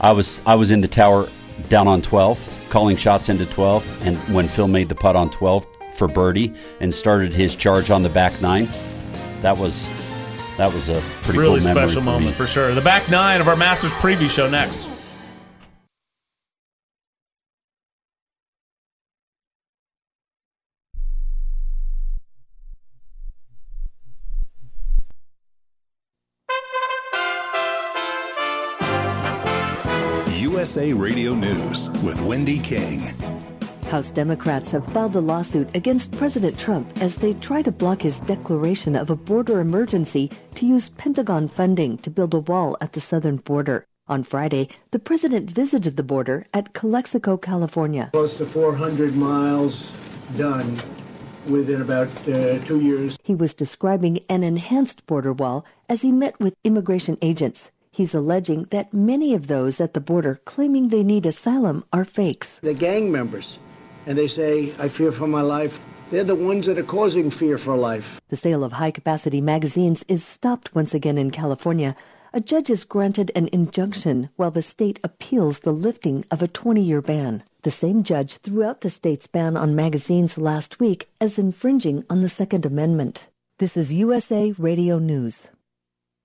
I 0.00 0.12
was 0.12 0.40
I 0.46 0.56
was 0.56 0.70
in 0.70 0.80
the 0.80 0.88
tower 0.88 1.28
down 1.68 1.86
on 1.88 2.02
12, 2.02 2.66
calling 2.70 2.96
shots 2.96 3.28
into 3.28 3.46
12, 3.46 4.06
and 4.06 4.16
when 4.34 4.48
Phil 4.48 4.68
made 4.68 4.88
the 4.88 4.94
putt 4.94 5.16
on 5.16 5.30
12 5.30 5.66
for 5.94 6.08
birdie 6.08 6.54
and 6.80 6.92
started 6.92 7.34
his 7.34 7.54
charge 7.54 7.90
on 7.90 8.02
the 8.02 8.08
back 8.08 8.40
nine, 8.40 8.68
that 9.42 9.58
was 9.58 9.92
that 10.58 10.72
was 10.72 10.88
a 10.88 11.00
pretty 11.22 11.38
really 11.38 11.60
cool 11.60 11.70
special 11.70 12.00
for 12.00 12.06
moment 12.06 12.26
me. 12.26 12.32
for 12.32 12.46
sure. 12.46 12.74
The 12.74 12.80
back 12.80 13.10
nine 13.10 13.40
of 13.40 13.48
our 13.48 13.56
Masters 13.56 13.94
preview 13.94 14.30
show 14.30 14.48
next. 14.48 14.88
USA 30.72 30.94
Radio 30.94 31.34
News 31.34 31.90
with 32.00 32.18
Wendy 32.22 32.58
King. 32.58 33.00
House 33.90 34.10
Democrats 34.10 34.70
have 34.70 34.86
filed 34.86 35.14
a 35.14 35.20
lawsuit 35.20 35.68
against 35.76 36.10
President 36.12 36.58
Trump 36.58 36.90
as 36.98 37.16
they 37.16 37.34
try 37.34 37.60
to 37.60 37.70
block 37.70 38.00
his 38.00 38.20
declaration 38.20 38.96
of 38.96 39.10
a 39.10 39.14
border 39.14 39.60
emergency 39.60 40.30
to 40.54 40.64
use 40.64 40.88
Pentagon 40.88 41.46
funding 41.46 41.98
to 41.98 42.08
build 42.08 42.32
a 42.32 42.38
wall 42.38 42.78
at 42.80 42.94
the 42.94 43.02
southern 43.02 43.36
border. 43.36 43.84
On 44.08 44.24
Friday, 44.24 44.66
the 44.92 44.98
president 44.98 45.50
visited 45.50 45.98
the 45.98 46.02
border 46.02 46.46
at 46.54 46.72
Calexico, 46.72 47.36
California. 47.36 48.08
Close 48.14 48.32
to 48.38 48.46
400 48.46 49.14
miles 49.14 49.92
done 50.38 50.78
within 51.46 51.82
about 51.82 52.08
uh, 52.26 52.58
two 52.64 52.80
years. 52.80 53.18
He 53.22 53.34
was 53.34 53.52
describing 53.52 54.20
an 54.30 54.42
enhanced 54.42 55.06
border 55.06 55.34
wall 55.34 55.66
as 55.90 56.00
he 56.00 56.12
met 56.12 56.40
with 56.40 56.54
immigration 56.64 57.18
agents. 57.20 57.70
He's 57.94 58.14
alleging 58.14 58.68
that 58.70 58.94
many 58.94 59.34
of 59.34 59.48
those 59.48 59.78
at 59.78 59.92
the 59.92 60.00
border 60.00 60.40
claiming 60.46 60.88
they 60.88 61.04
need 61.04 61.26
asylum 61.26 61.84
are 61.92 62.06
fakes. 62.06 62.58
The 62.60 62.72
gang 62.72 63.12
members, 63.12 63.58
and 64.06 64.16
they 64.16 64.28
say, 64.28 64.72
I 64.78 64.88
fear 64.88 65.12
for 65.12 65.26
my 65.26 65.42
life. 65.42 65.78
They're 66.10 66.24
the 66.24 66.34
ones 66.34 66.64
that 66.66 66.78
are 66.78 66.84
causing 66.84 67.30
fear 67.30 67.58
for 67.58 67.76
life. 67.76 68.18
The 68.30 68.36
sale 68.36 68.64
of 68.64 68.72
high 68.72 68.92
capacity 68.92 69.42
magazines 69.42 70.06
is 70.08 70.24
stopped 70.24 70.74
once 70.74 70.94
again 70.94 71.18
in 71.18 71.30
California. 71.30 71.94
A 72.32 72.40
judge 72.40 72.68
has 72.68 72.84
granted 72.84 73.30
an 73.34 73.50
injunction 73.52 74.30
while 74.36 74.50
the 74.50 74.62
state 74.62 74.98
appeals 75.04 75.58
the 75.58 75.72
lifting 75.72 76.24
of 76.30 76.40
a 76.40 76.48
20 76.48 76.80
year 76.80 77.02
ban. 77.02 77.42
The 77.60 77.70
same 77.70 78.04
judge 78.04 78.38
threw 78.38 78.64
out 78.64 78.80
the 78.80 78.88
state's 78.88 79.26
ban 79.26 79.54
on 79.54 79.76
magazines 79.76 80.38
last 80.38 80.80
week 80.80 81.10
as 81.20 81.38
infringing 81.38 82.04
on 82.08 82.22
the 82.22 82.30
Second 82.30 82.64
Amendment. 82.64 83.28
This 83.58 83.76
is 83.76 83.92
USA 83.92 84.52
Radio 84.52 84.98
News. 84.98 85.48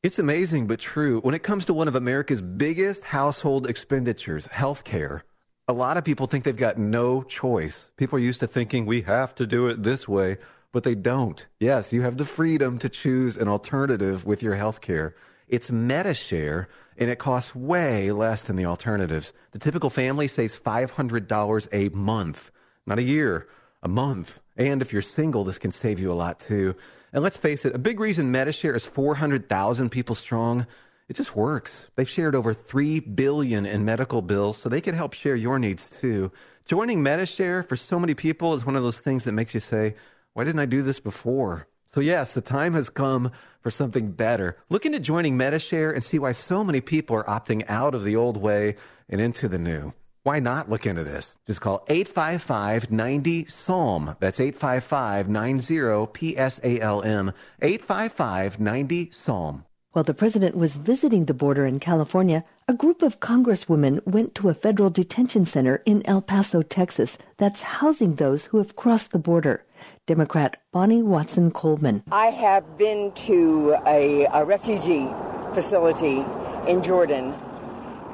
It's 0.04 0.20
amazing 0.20 0.68
but 0.68 0.80
true. 0.80 1.22
When 1.22 1.34
it 1.34 1.42
comes 1.42 1.66
to 1.66 1.74
one 1.74 1.88
of 1.88 1.96
America's 1.96 2.42
biggest 2.42 3.04
household 3.04 3.66
expenditures, 3.68 4.48
healthcare, 4.48 5.22
a 5.68 5.74
lot 5.74 5.98
of 5.98 6.04
people 6.04 6.28
think 6.28 6.44
they've 6.44 6.56
got 6.56 6.78
no 6.78 7.24
choice. 7.24 7.90
People 7.98 8.18
are 8.18 8.22
used 8.22 8.40
to 8.42 8.48
thinking 8.48 8.86
we 8.86 9.02
have 9.02 9.34
to 9.36 9.48
do 9.48 9.66
it 9.68 9.82
this 9.82 10.08
way, 10.08 10.38
but 10.72 10.84
they 10.84 10.94
don't. 10.94 11.48
Yes, 11.60 11.92
you 11.92 12.04
have 12.04 12.18
the 12.18 12.26
freedom 12.26 12.78
to 12.78 12.90
choose 12.90 13.38
an 13.38 13.48
alternative 13.48 14.24
with 14.24 14.44
your 14.44 14.56
healthcare. 14.56 15.14
It's 15.48 15.72
Medi-Share, 15.72 16.70
and 16.98 17.10
it 17.10 17.18
costs 17.18 17.56
way 17.56 18.12
less 18.12 18.44
than 18.44 18.56
the 18.56 18.66
alternatives. 18.66 19.34
The 19.52 19.60
typical 19.60 19.90
family 19.90 20.28
saves 20.28 20.60
$500 20.60 21.68
a 21.74 21.90
month, 21.90 22.52
not 22.86 23.00
a 23.00 23.04
year, 23.04 23.48
a 23.82 23.88
month. 23.88 24.40
And 24.56 24.84
if 24.84 24.94
you're 24.94 25.02
single, 25.02 25.44
this 25.44 25.58
can 25.58 25.72
save 25.72 26.00
you 26.00 26.12
a 26.12 26.14
lot 26.14 26.40
too. 26.40 26.76
And 27.14 27.24
let's 27.24 27.38
face 27.38 27.66
it, 27.66 27.74
a 27.74 27.80
big 27.80 28.00
reason 28.00 28.32
Medi-Share 28.32 28.76
is 28.76 28.86
400,000 28.86 29.90
people 29.90 30.16
strong. 30.16 30.68
It 31.08 31.16
just 31.16 31.36
works. 31.36 31.88
They've 31.96 32.10
shared 32.10 32.36
over 32.36 32.54
3 32.54 33.00
billion 33.00 33.66
in 33.66 33.86
medical 33.86 34.22
bills, 34.22 34.58
so 34.58 34.68
they 34.68 34.82
can 34.82 34.94
help 34.94 35.14
share 35.14 35.36
your 35.36 35.58
needs 35.58 35.90
too. 35.90 36.32
Joining 36.66 37.02
Medi-Share 37.02 37.64
for 37.64 37.78
so 37.78 37.98
many 37.98 38.14
people 38.14 38.54
is 38.54 38.66
one 38.66 38.76
of 38.76 38.84
those 38.84 39.00
things 39.00 39.24
that 39.24 39.32
makes 39.32 39.54
you 39.54 39.62
say, 39.62 39.96
why 40.34 40.44
didn't 40.44 40.60
I 40.60 40.66
do 40.66 40.82
this 40.82 41.00
before? 41.00 41.68
So, 41.94 42.02
yes, 42.02 42.34
the 42.34 42.42
time 42.42 42.74
has 42.74 42.90
come 42.90 43.32
for 43.62 43.72
something 43.72 44.12
better. 44.12 44.58
Look 44.70 44.86
into 44.86 45.00
joining 45.00 45.38
Medi-Share 45.38 45.92
and 45.92 46.04
see 46.04 46.20
why 46.20 46.34
so 46.34 46.64
many 46.64 46.82
people 46.82 47.16
are 47.16 47.24
opting 47.24 47.64
out 47.70 47.96
of 47.96 48.04
the 48.04 48.18
old 48.18 48.38
way 48.38 48.76
and 49.10 49.22
into 49.22 49.48
the 49.48 49.58
new. 49.58 49.94
Why 50.28 50.40
not 50.40 50.70
look 50.70 50.86
into 50.86 51.06
this? 51.06 51.38
Just 51.46 51.62
call 51.62 51.86
855 51.88 52.92
90 52.92 53.46
Psalm. 53.46 54.18
That's 54.20 54.42
855 54.42 55.30
90 55.30 56.08
P 56.12 56.38
S 56.38 56.60
A 56.66 56.82
L 56.82 57.02
M. 57.02 57.32
855 57.62 58.60
90 58.60 59.12
Psalm. 59.12 59.64
While 59.94 60.04
the 60.04 60.14
president 60.14 60.58
was 60.58 60.76
visiting 60.76 61.26
the 61.28 61.34
border 61.34 61.66
in 61.66 61.80
California, 61.80 62.44
a 62.68 62.74
group 62.74 63.02
of 63.04 63.22
congresswomen 63.22 64.06
went 64.06 64.36
to 64.36 64.50
a 64.50 64.54
federal 64.54 64.90
detention 64.90 65.46
center 65.46 65.82
in 65.86 66.06
El 66.06 66.22
Paso, 66.22 66.62
Texas, 66.62 67.18
that's 67.38 67.62
housing 67.62 68.16
those 68.16 68.48
who 68.48 68.58
have 68.58 68.76
crossed 68.76 69.12
the 69.12 69.20
border. 69.20 69.64
Democrat 70.08 70.62
Bonnie 70.74 71.04
Watson 71.04 71.52
Coleman. 71.52 72.04
I 72.12 72.32
have 72.32 72.78
been 72.78 73.14
to 73.28 73.78
a, 73.88 74.26
a 74.34 74.44
refugee 74.44 75.08
facility 75.54 76.26
in 76.70 76.84
Jordan, 76.84 77.34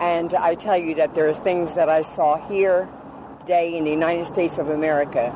and 0.04 0.34
I 0.34 0.56
tell 0.56 0.78
you 0.78 0.96
that 0.96 1.16
there 1.16 1.30
are 1.30 1.34
things 1.34 1.76
that 1.76 1.88
I 1.88 2.02
saw 2.02 2.36
here 2.50 2.90
today 3.40 3.78
in 3.78 3.86
the 3.86 3.90
United 3.90 4.26
States 4.26 4.58
of 4.58 4.70
America 4.70 5.32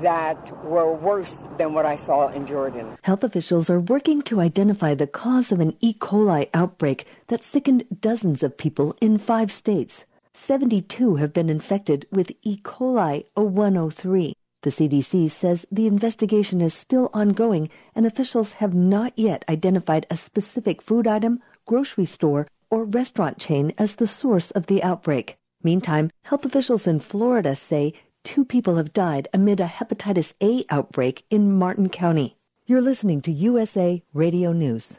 that 0.00 0.40
were 0.64 0.94
worse 0.94 1.36
than 1.58 1.74
what 1.74 1.84
I 1.84 1.96
saw 1.96 2.28
in 2.28 2.46
Jordan. 2.46 2.96
Health 3.02 3.22
officials 3.22 3.68
are 3.68 3.80
working 3.80 4.22
to 4.22 4.40
identify 4.40 4.94
the 4.94 5.06
cause 5.06 5.52
of 5.52 5.60
an 5.60 5.76
E. 5.80 5.92
coli 5.92 6.48
outbreak 6.54 7.06
that 7.26 7.44
sickened 7.44 7.84
dozens 8.00 8.42
of 8.42 8.56
people 8.56 8.96
in 9.02 9.18
five 9.18 9.52
states. 9.52 10.06
72 10.32 11.16
have 11.16 11.34
been 11.34 11.50
infected 11.50 12.06
with 12.10 12.32
E. 12.42 12.56
coli 12.62 13.26
0103. 13.34 14.32
The 14.62 14.70
CDC 14.70 15.30
says 15.30 15.66
the 15.70 15.86
investigation 15.86 16.62
is 16.62 16.72
still 16.72 17.10
ongoing 17.12 17.68
and 17.94 18.06
officials 18.06 18.52
have 18.54 18.72
not 18.72 19.12
yet 19.16 19.44
identified 19.50 20.06
a 20.08 20.16
specific 20.16 20.80
food 20.80 21.06
item, 21.06 21.40
grocery 21.66 22.06
store, 22.06 22.46
or 22.70 22.84
restaurant 22.84 23.38
chain 23.38 23.72
as 23.78 23.96
the 23.96 24.06
source 24.06 24.50
of 24.52 24.66
the 24.66 24.82
outbreak. 24.82 25.36
Meantime, 25.62 26.10
health 26.22 26.44
officials 26.44 26.86
in 26.86 27.00
Florida 27.00 27.54
say 27.54 27.92
two 28.24 28.44
people 28.44 28.76
have 28.76 28.92
died 28.92 29.28
amid 29.32 29.60
a 29.60 29.66
hepatitis 29.66 30.34
A 30.42 30.64
outbreak 30.70 31.24
in 31.30 31.52
Martin 31.52 31.88
County. 31.88 32.36
You're 32.66 32.82
listening 32.82 33.20
to 33.22 33.32
USA 33.32 34.02
Radio 34.12 34.52
News. 34.52 34.98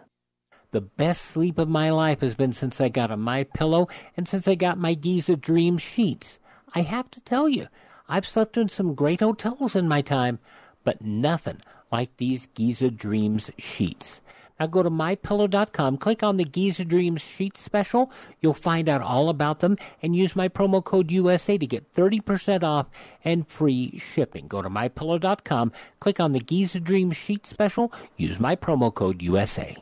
The 0.71 0.81
best 0.81 1.23
sleep 1.23 1.57
of 1.57 1.67
my 1.67 1.89
life 1.89 2.21
has 2.21 2.35
been 2.35 2.53
since 2.53 2.79
I 2.79 2.89
got 2.89 3.09
a 3.09 3.17
My 3.17 3.43
Pillow 3.43 3.87
and 4.15 4.27
since 4.27 4.47
I 4.47 4.55
got 4.55 4.77
my 4.77 4.93
Giza 4.93 5.35
Dream 5.35 5.77
sheets. 5.77 6.39
I 6.75 6.81
have 6.81 7.09
to 7.11 7.19
tell 7.21 7.49
you, 7.49 7.67
I've 8.07 8.27
slept 8.27 8.57
in 8.57 8.69
some 8.69 8.95
great 8.95 9.19
hotels 9.19 9.75
in 9.75 9.87
my 9.87 10.01
time, 10.01 10.39
but 10.83 11.01
nothing 11.01 11.61
like 11.91 12.15
these 12.17 12.47
Giza 12.53 12.91
Dreams 12.91 13.49
sheets. 13.57 14.21
Now 14.59 14.67
go 14.67 14.83
to 14.83 14.89
mypillow.com, 14.89 15.97
click 15.97 16.21
on 16.21 16.37
the 16.37 16.43
Giza 16.43 16.83
Dreams 16.83 17.21
sheet 17.21 17.57
special. 17.57 18.11
You'll 18.41 18.53
find 18.53 18.89
out 18.89 19.01
all 19.01 19.29
about 19.29 19.59
them 19.59 19.77
and 20.01 20.15
use 20.15 20.35
my 20.35 20.49
promo 20.49 20.83
code 20.83 21.11
USA 21.11 21.57
to 21.57 21.65
get 21.65 21.93
30% 21.93 22.63
off 22.63 22.87
and 23.23 23.47
free 23.47 23.97
shipping. 23.99 24.47
Go 24.47 24.61
to 24.61 24.69
mypillow.com, 24.69 25.71
click 25.99 26.19
on 26.19 26.33
the 26.33 26.39
Giza 26.39 26.79
Dreams 26.79 27.15
sheet 27.15 27.47
special, 27.47 27.93
use 28.17 28.39
my 28.39 28.55
promo 28.55 28.93
code 28.93 29.21
USA. 29.21 29.77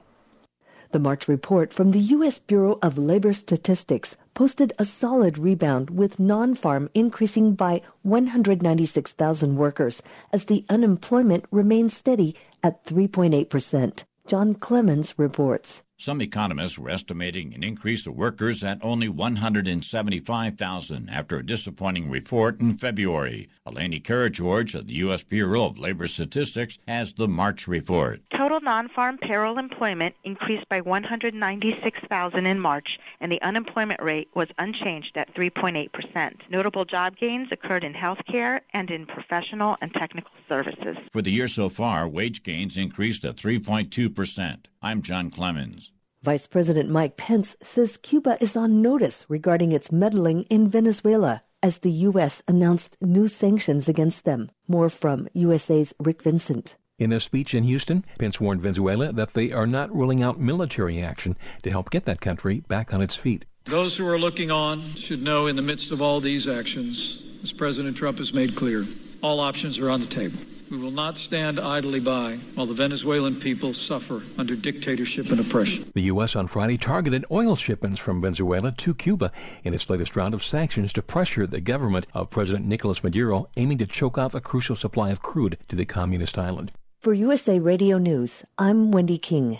The 0.92 1.00
March 1.00 1.28
report 1.28 1.74
from 1.74 1.92
the 1.92 2.00
U.S. 2.00 2.40
Bureau 2.40 2.80
of 2.82 2.98
Labor 2.98 3.34
Statistics 3.34 4.16
posted 4.34 4.72
a 4.80 4.86
solid 4.86 5.38
rebound 5.38 5.90
with 5.90 6.18
non-farm 6.18 6.90
increasing 6.94 7.56
by 7.56 7.82
196,000 8.04 9.56
workers 9.58 10.02
as 10.32 10.46
the 10.46 10.64
unemployment 10.70 11.44
remains 11.52 11.98
steady 11.98 12.36
at 12.64 12.86
3.8 12.86 13.50
percent. 13.50 14.06
John 14.28 14.56
Clemens 14.56 15.14
reports. 15.18 15.84
Some 16.00 16.22
economists 16.22 16.78
were 16.78 16.91
estimating 16.91 17.56
an 17.56 17.64
increase 17.64 18.06
of 18.06 18.14
workers 18.14 18.64
at 18.64 18.78
only 18.84 19.10
175,000 19.10 21.10
after 21.10 21.38
a 21.38 21.45
disappointing 21.45 22.12
report 22.12 22.62
in 22.62 22.78
February. 22.78 23.50
Eleni 23.66 24.02
Karageorge 24.02 24.76
of 24.76 24.86
the 24.86 24.93
U.S. 24.93 25.24
Bureau 25.24 25.66
of 25.66 25.80
Labor 25.80 26.06
Statistics 26.06 26.78
has 26.88 27.14
the 27.14 27.28
March 27.28 27.68
report. 27.68 28.22
Total 28.30 28.62
non-farm 28.62 29.18
payroll 29.18 29.58
employment 29.58 30.14
increased 30.24 30.70
by 30.70 30.82
196,000 30.82 32.45
in 32.45 32.60
March, 32.60 33.00
and 33.20 33.32
the 33.32 33.41
unemployment 33.41 34.00
rate 34.00 34.30
was 34.36 34.50
unchanged 34.60 35.18
at 35.18 35.34
3.8 35.34 35.91
percent. 35.91 36.43
Notable 36.52 36.86
job 36.86 37.18
gains 37.18 37.48
occurred 37.52 37.84
in 37.84 37.93
healthcare 37.93 38.62
and 38.72 38.91
in 38.91 39.08
professional 39.08 39.78
and 39.82 39.91
technical 39.95 40.32
services. 40.48 40.95
For 41.12 41.24
the 41.24 41.32
year 41.32 41.48
so 41.48 41.70
far, 41.70 42.08
wage 42.08 42.43
gains 42.43 42.78
increased 42.78 43.26
at 43.26 43.36
3.2 43.36 44.14
percent. 44.14 44.68
I'm 44.82 45.02
John 45.02 45.32
Clemens. 45.32 45.87
Vice 46.24 46.47
President 46.47 46.89
Mike 46.89 47.15
Pence 47.15 47.55
says 47.61 47.97
Cuba 47.97 48.38
is 48.41 48.57
on 48.57 48.82
notice 48.82 49.24
regarding 49.30 49.72
its 49.72 49.91
meddling 49.91 50.43
in 50.49 50.68
Venezuela 50.68 51.43
as 51.61 51.80
the 51.80 51.91
U.S. 51.91 52.41
announced 52.47 52.97
new 52.99 53.28
sanctions 53.28 53.88
against 53.88 54.26
them. 54.26 54.49
More 54.68 54.89
from 54.89 55.28
USA's 55.34 55.93
Rick 55.99 56.24
Vincent. 56.24 56.76
In 56.97 57.13
a 57.13 57.20
speech 57.20 57.53
in 57.53 57.63
Houston, 57.65 58.03
Pence 58.18 58.41
warned 58.41 58.61
Venezuela 58.61 59.13
that 59.13 59.36
they 59.36 59.51
are 59.51 59.68
not 59.68 59.95
ruling 59.95 60.24
out 60.24 60.39
military 60.39 61.03
action 61.03 61.38
to 61.61 61.70
help 61.70 61.91
get 61.91 62.05
that 62.05 62.20
country 62.20 62.61
back 62.61 62.95
on 62.95 63.01
its 63.01 63.15
feet. 63.15 63.45
Those 63.65 63.95
who 63.95 64.07
are 64.07 64.18
looking 64.18 64.49
on 64.49 64.82
should 64.95 65.22
know 65.22 65.45
in 65.45 65.55
the 65.55 65.61
midst 65.61 65.91
of 65.91 66.01
all 66.01 66.20
these 66.20 66.47
actions, 66.47 67.22
as 67.43 67.53
President 67.53 67.95
Trump 67.95 68.18
has 68.18 68.34
made 68.34 68.55
clear, 68.55 68.86
all 69.22 69.39
options 69.39 69.80
are 69.80 69.89
on 69.89 69.99
the 69.99 70.05
table. 70.05 70.39
We 70.70 70.78
will 70.78 70.91
not 70.91 71.18
stand 71.18 71.59
idly 71.59 72.01
by 72.01 72.36
while 72.55 72.65
the 72.65 72.74
Venezuelan 72.74 73.36
people 73.39 73.74
suffer 73.74 74.22
under 74.38 74.55
dictatorship 74.55 75.32
and 75.32 75.39
oppression. 75.39 75.89
The 75.95 76.03
U.S. 76.03 76.36
on 76.36 76.47
Friday 76.47 76.78
targeted 76.78 77.26
oil 77.32 77.55
shipments 77.55 78.01
from 78.01 78.22
Venezuela 78.22 78.74
to 78.74 78.93
Cuba 78.93 79.32
in 79.63 79.74
its 79.74 79.89
latest 79.89 80.18
round 80.18 80.34
of 80.34 80.43
sanctions 80.43 80.91
to 80.93 81.01
pressure 81.01 81.47
the 81.47 81.61
government 81.61 82.05
of 82.13 82.30
President 82.30 82.65
Nicolas 82.65 83.01
Maduro, 83.01 83.47
aiming 83.55 83.78
to 83.78 83.88
choke 83.88 84.18
off 84.18 84.34
a 84.34 84.41
crucial 84.41 84.76
supply 84.76 85.09
of 85.09 85.22
crude 85.22 85.57
to 85.70 85.78
the 85.78 85.86
communist 85.86 86.38
island. 86.38 86.72
For 86.99 87.13
USA 87.13 87.59
Radio 87.59 87.97
News, 87.97 88.43
I'm 88.57 88.91
Wendy 88.91 89.18
King. 89.18 89.59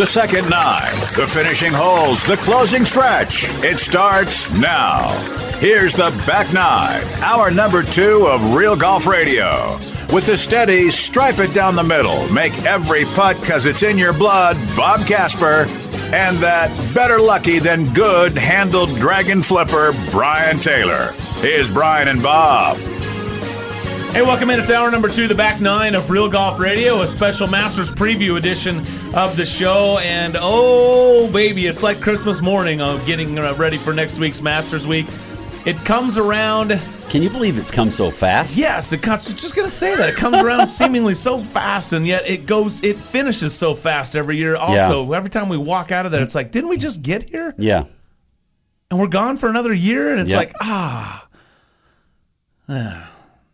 The 0.00 0.06
second 0.06 0.48
nine, 0.48 0.94
the 1.14 1.26
finishing 1.26 1.74
holes, 1.74 2.24
the 2.24 2.38
closing 2.38 2.86
stretch. 2.86 3.44
It 3.62 3.78
starts 3.78 4.50
now. 4.50 5.10
Here's 5.58 5.92
the 5.92 6.08
back 6.26 6.50
nine, 6.54 7.06
hour 7.22 7.50
number 7.50 7.82
two 7.82 8.26
of 8.26 8.54
Real 8.54 8.76
Golf 8.76 9.06
Radio. 9.06 9.78
With 10.10 10.24
the 10.24 10.38
steady, 10.38 10.90
stripe 10.90 11.38
it 11.38 11.52
down 11.52 11.76
the 11.76 11.82
middle, 11.82 12.26
make 12.32 12.64
every 12.64 13.04
putt 13.04 13.38
because 13.42 13.66
it's 13.66 13.82
in 13.82 13.98
your 13.98 14.14
blood, 14.14 14.56
Bob 14.74 15.06
Casper, 15.06 15.66
and 16.14 16.38
that 16.38 16.70
better 16.94 17.20
lucky 17.20 17.58
than 17.58 17.92
good 17.92 18.38
handled 18.38 18.96
dragon 18.96 19.42
flipper, 19.42 19.92
Brian 20.12 20.60
Taylor. 20.60 21.12
Here's 21.42 21.68
Brian 21.68 22.08
and 22.08 22.22
Bob. 22.22 22.78
Hey, 24.12 24.22
welcome 24.22 24.50
in. 24.50 24.58
It's 24.58 24.70
hour 24.70 24.90
number 24.90 25.08
two, 25.08 25.28
the 25.28 25.36
back 25.36 25.60
nine 25.60 25.94
of 25.94 26.10
Real 26.10 26.28
Golf 26.28 26.58
Radio, 26.58 27.00
a 27.00 27.06
special 27.06 27.46
Masters 27.46 27.92
preview 27.92 28.36
edition 28.36 28.78
of 29.14 29.36
the 29.36 29.46
show. 29.46 29.98
And 29.98 30.36
oh, 30.38 31.30
baby, 31.32 31.66
it's 31.68 31.82
like 31.84 32.00
Christmas 32.00 32.42
morning 32.42 32.80
of 32.80 33.06
getting 33.06 33.38
uh, 33.38 33.54
ready 33.54 33.78
for 33.78 33.94
next 33.94 34.18
week's 34.18 34.42
Masters 34.42 34.84
Week. 34.86 35.06
It 35.64 35.76
comes 35.84 36.18
around. 36.18 36.70
Can 37.08 37.22
you 37.22 37.30
believe 37.30 37.56
it's 37.56 37.70
come 37.70 37.92
so 37.92 38.10
fast? 38.10 38.56
Yes, 38.56 38.92
it 38.92 39.00
comes. 39.00 39.32
Just 39.34 39.54
gonna 39.54 39.68
say 39.70 39.94
that 39.94 40.08
it 40.10 40.16
comes 40.16 40.38
around 40.38 40.66
seemingly 40.68 41.14
so 41.14 41.38
fast, 41.38 41.92
and 41.92 42.04
yet 42.06 42.28
it 42.28 42.46
goes. 42.46 42.82
It 42.82 42.96
finishes 42.96 43.54
so 43.54 43.74
fast 43.74 44.16
every 44.16 44.36
year. 44.38 44.56
Also, 44.56 45.08
Yeah. 45.08 45.16
every 45.16 45.30
time 45.30 45.48
we 45.48 45.56
walk 45.56 45.92
out 45.92 46.04
of 46.06 46.12
that, 46.12 46.22
it's 46.22 46.34
like, 46.34 46.50
didn't 46.50 46.68
we 46.70 46.78
just 46.78 47.00
get 47.02 47.22
here? 47.22 47.54
Yeah. 47.58 47.84
And 48.90 48.98
we're 48.98 49.06
gone 49.06 49.36
for 49.36 49.48
another 49.48 49.72
year, 49.72 50.10
and 50.10 50.20
it's 50.20 50.30
Yep. 50.30 50.36
like, 50.38 50.52
ah. 50.60 51.26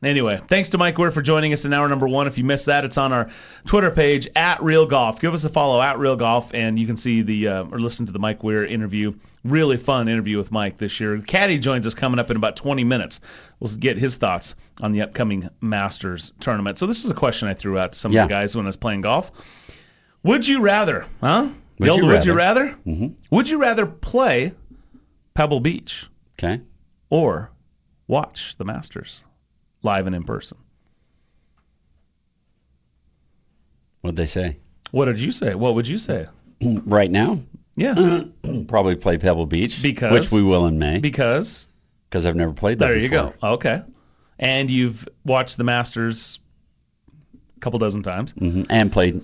Anyway, 0.07 0.36
thanks 0.36 0.68
to 0.68 0.78
Mike 0.78 0.96
Weir 0.98 1.11
for 1.11 1.20
joining 1.20 1.52
us 1.52 1.64
in 1.64 1.72
hour 1.72 1.88
number 1.88 2.07
one. 2.07 2.28
If 2.28 2.38
you 2.38 2.44
missed 2.44 2.66
that, 2.66 2.84
it's 2.84 2.96
on 2.96 3.12
our 3.12 3.28
Twitter 3.66 3.90
page 3.90 4.28
at 4.36 4.62
Real 4.62 4.86
Golf. 4.86 5.20
Give 5.20 5.34
us 5.34 5.44
a 5.44 5.48
follow 5.48 5.82
at 5.82 5.98
Real 5.98 6.14
Golf, 6.14 6.54
and 6.54 6.78
you 6.78 6.86
can 6.86 6.96
see 6.96 7.22
the 7.22 7.48
uh, 7.48 7.64
or 7.64 7.80
listen 7.80 8.07
to 8.07 8.12
the 8.12 8.20
Mike 8.20 8.44
Weir 8.44 8.64
interview. 8.64 9.14
Really 9.42 9.76
fun 9.76 10.07
interview 10.09 10.38
with 10.38 10.52
Mike 10.52 10.76
this 10.76 11.00
year. 11.00 11.20
Caddy 11.20 11.59
joins 11.59 11.86
us 11.88 11.94
coming 11.94 12.20
up 12.20 12.30
in 12.30 12.36
about 12.36 12.54
20 12.57 12.84
minutes. 12.84 13.20
We'll 13.59 13.74
get 13.74 13.98
his 13.98 14.14
thoughts 14.14 14.54
on 14.80 14.92
the 14.92 15.02
upcoming 15.02 15.50
Masters 15.61 16.32
tournament. 16.38 16.78
So 16.78 16.86
this 16.86 17.04
is 17.04 17.11
a 17.11 17.14
question 17.14 17.48
I 17.48 17.54
threw 17.54 17.76
out 17.76 17.92
to 17.94 17.98
some 17.98 18.12
Yeah. 18.12 18.22
of 18.22 18.28
the 18.28 18.34
guys 18.34 18.54
when 18.54 18.64
I 18.66 18.68
was 18.68 18.76
playing 18.76 19.00
golf. 19.00 19.72
Would 20.22 20.46
you 20.46 20.61
rather, 20.62 21.04
huh? 21.20 21.48
Would 21.80 21.94
you 21.96 22.07
would 22.07 22.24
you 22.24 22.32
rather? 22.32 22.64
rather? 22.64 22.78
Mm-hmm. 22.86 23.07
Would 23.30 23.48
you 23.48 23.61
rather 23.61 23.86
play 23.86 24.52
Pebble 25.34 25.61
Beach 25.61 26.07
Okay. 26.38 26.61
or 27.11 27.50
watch 28.07 28.57
the 28.57 28.64
Masters 28.64 29.24
live 29.83 30.07
and 30.07 30.16
in 30.16 30.24
person? 30.24 30.59
What'd 34.01 34.16
they 34.16 34.27
say? 34.27 34.59
What 34.91 35.07
did 35.07 35.20
you 35.20 35.33
say? 35.33 35.55
What 35.55 35.74
would 35.74 35.89
you 35.89 35.99
say? 35.99 36.27
right 36.62 37.11
now? 37.11 37.41
Yeah. 37.74 38.22
Probably 38.68 38.97
play 38.97 39.18
Pebble 39.18 39.47
Beach. 39.47 39.83
Because? 39.83 40.12
Which 40.12 40.33
we 40.33 40.43
will 40.43 40.66
in 40.66 40.79
May. 40.79 40.99
Because? 41.01 41.68
Because 42.09 42.24
I've 42.27 42.37
never 42.37 42.53
played 42.53 42.79
there 42.79 42.91
There 42.91 42.99
you 42.99 43.11
before. 43.11 43.35
go. 43.41 43.49
Okay. 43.55 43.83
And 44.39 44.70
you've 44.70 45.09
watched 45.24 45.57
the 45.57 45.64
Masters 45.64 46.39
a 47.57 47.61
couple 47.61 47.79
dozen 47.79 48.03
times. 48.03 48.33
hmm 48.33 48.62
And 48.70 48.93
played 48.93 49.22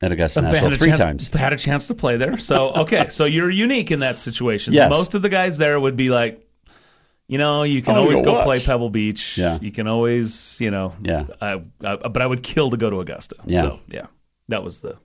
at 0.00 0.12
Augusta 0.12 0.42
National 0.42 0.76
three 0.76 0.88
chance, 0.88 0.98
times. 0.98 1.28
Had 1.28 1.52
a 1.52 1.56
chance 1.56 1.88
to 1.88 1.94
play 1.94 2.16
there. 2.16 2.38
So 2.38 2.68
okay, 2.70 3.08
so 3.10 3.24
you're 3.24 3.50
unique 3.50 3.90
in 3.90 4.00
that 4.00 4.18
situation. 4.18 4.74
Yes. 4.74 4.90
Most 4.90 5.14
of 5.14 5.22
the 5.22 5.28
guys 5.28 5.58
there 5.58 5.78
would 5.78 5.96
be 5.96 6.08
like, 6.10 6.47
you 7.28 7.38
know, 7.38 7.62
you 7.62 7.82
can 7.82 7.94
Oh, 7.94 8.00
always 8.00 8.22
go 8.22 8.42
play 8.42 8.58
Pebble 8.58 8.90
Beach. 8.90 9.38
Yeah. 9.38 9.58
You 9.60 9.70
can 9.70 9.86
always, 9.86 10.58
you 10.60 10.70
know. 10.70 10.94
Yeah. 11.02 11.26
I, 11.40 11.62
I, 11.84 11.96
but 11.96 12.20
I 12.22 12.26
would 12.26 12.42
kill 12.42 12.70
to 12.70 12.76
go 12.76 12.90
to 12.90 13.00
Augusta. 13.00 13.36
Yeah. 13.46 13.60
So 13.60 13.80
yeah, 13.88 14.06
that 14.48 14.64
was 14.64 14.80
the 14.80 14.96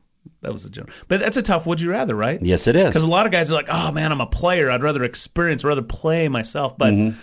that 0.41 0.51
was 0.53 0.63
the 0.63 0.69
general. 0.69 0.93
But 1.07 1.19
that's 1.19 1.37
a 1.37 1.41
tough. 1.41 1.65
Would 1.67 1.81
you 1.81 1.91
rather, 1.91 2.15
right? 2.15 2.41
Yes, 2.41 2.67
it 2.67 2.75
is. 2.75 2.87
Because 2.89 3.03
a 3.03 3.07
lot 3.07 3.25
of 3.25 3.31
guys 3.31 3.51
are 3.51 3.55
like, 3.55 3.67
oh 3.69 3.91
man, 3.91 4.11
I'm 4.11 4.21
a 4.21 4.25
player. 4.25 4.71
I'd 4.71 4.83
rather 4.83 5.03
experience, 5.03 5.63
rather 5.63 5.81
play 5.81 6.29
myself. 6.29 6.77
But 6.77 6.93
Mhm. 6.93 7.15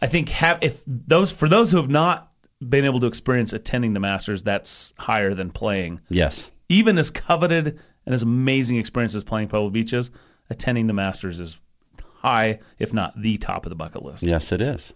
I 0.00 0.06
think 0.06 0.28
have 0.30 0.58
if 0.62 0.82
those 0.86 1.30
for 1.32 1.48
those 1.48 1.70
who 1.72 1.78
have 1.78 1.90
not 1.90 2.30
been 2.66 2.84
able 2.84 3.00
to 3.00 3.06
experience 3.08 3.52
attending 3.52 3.92
the 3.92 4.00
Masters, 4.00 4.44
that's 4.44 4.94
higher 4.96 5.34
than 5.34 5.50
playing. 5.50 6.00
Yes. 6.08 6.50
Even 6.68 6.96
as 6.98 7.10
coveted 7.10 7.80
and 8.06 8.14
as 8.14 8.22
amazing 8.22 8.76
experience 8.78 9.14
as 9.14 9.24
playing 9.24 9.48
Pebble 9.48 9.70
Beach 9.70 9.92
is, 9.92 10.10
attending 10.48 10.86
the 10.86 10.92
Masters 10.92 11.40
is 11.40 11.58
high, 12.24 12.60
if 12.78 12.92
not 12.94 13.20
the 13.20 13.36
top 13.38 13.66
of 13.66 13.70
the 13.70 13.76
bucket 13.76 14.02
list. 14.02 14.22
Yes, 14.24 14.50
it 14.52 14.60
is. 14.60 14.94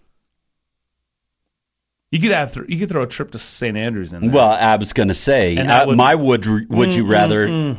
You 2.11 2.19
could 2.19 2.31
have 2.31 2.55
you 2.67 2.79
could 2.79 2.89
throw 2.89 3.03
a 3.03 3.07
trip 3.07 3.31
to 3.31 3.39
St 3.39 3.77
Andrews 3.77 4.13
in 4.13 4.21
there. 4.21 4.31
Well, 4.31 4.49
I 4.49 4.75
was 4.77 4.93
going 4.93 5.09
to 5.09 5.13
say, 5.13 5.57
uh, 5.57 5.85
would- 5.85 5.97
my 5.97 6.15
would 6.15 6.45
would 6.69 6.93
you 6.95 7.03
Mm, 7.03 7.09
rather 7.09 7.47
mm, 7.47 7.77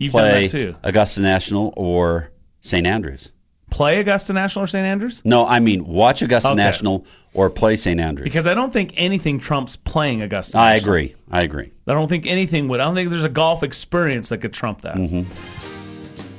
mm. 0.00 0.10
Play 0.10 0.48
too. 0.48 0.74
Augusta 0.82 1.20
National 1.20 1.72
or 1.76 2.30
St. 2.62 2.86
Andrews? 2.86 3.30
Play 3.70 4.00
Augusta 4.00 4.32
National 4.32 4.64
or 4.64 4.66
St 4.66 4.84
Andrews? 4.84 5.22
No, 5.24 5.46
I 5.46 5.60
mean 5.60 5.86
watch 5.86 6.22
Augusta 6.22 6.48
Okay. 6.48 6.56
National 6.56 7.04
or 7.32 7.48
play 7.50 7.76
St. 7.76 8.00
Andrews. 8.00 8.24
Because 8.24 8.48
I 8.48 8.54
don't 8.54 8.72
think 8.72 8.94
anything 8.96 9.38
trumps 9.38 9.76
playing 9.76 10.22
Augusta. 10.22 10.56
National. 10.56 10.72
I 10.72 10.76
agree. 10.76 11.14
I 11.30 11.42
agree. 11.42 11.70
I 11.86 11.92
don't 11.92 12.08
think 12.08 12.26
anything 12.26 12.66
would. 12.68 12.80
I 12.80 12.86
don't 12.86 12.96
think 12.96 13.10
there's 13.10 13.22
a 13.24 13.28
golf 13.28 13.62
experience 13.62 14.30
that 14.30 14.38
could 14.38 14.52
trump 14.52 14.80
that. 14.82 14.96
hmm 14.96 15.22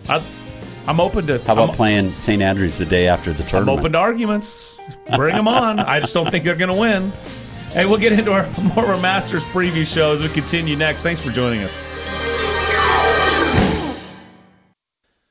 I, 0.10 0.22
I'm 0.88 1.00
open 1.00 1.28
to. 1.28 1.40
How 1.44 1.54
about 1.54 1.70
I'm, 1.70 1.76
playing 1.76 2.14
St. 2.20 2.42
Andrews 2.42 2.78
the 2.78 2.86
day 2.86 3.08
after 3.08 3.34
the 3.34 3.44
tournament? 3.44 3.54
I'm 3.54 3.66
tournament? 3.66 3.80
open 3.80 3.92
to 3.94 4.00
arguments. 4.00 4.80
Bring 5.16 5.36
them 5.36 5.48
on. 5.48 5.80
I 5.80 6.00
just 6.00 6.14
don't 6.14 6.30
think 6.30 6.44
they're 6.44 6.56
going 6.56 6.70
to 6.70 6.80
win. 6.80 7.12
Hey, 7.72 7.86
we'll 7.86 8.00
get 8.00 8.14
into 8.14 8.34
our 8.34 8.44
more 8.76 8.84
of 8.84 8.90
our 8.90 9.02
Masters 9.02 9.44
preview 9.46 9.86
show 9.86 10.14
as 10.14 10.22
we 10.22 10.30
continue 10.30 10.76
next. 10.76 11.04
Thanks 11.04 11.22
for 11.22 11.32
joining 11.32 11.64
us. 11.64 11.82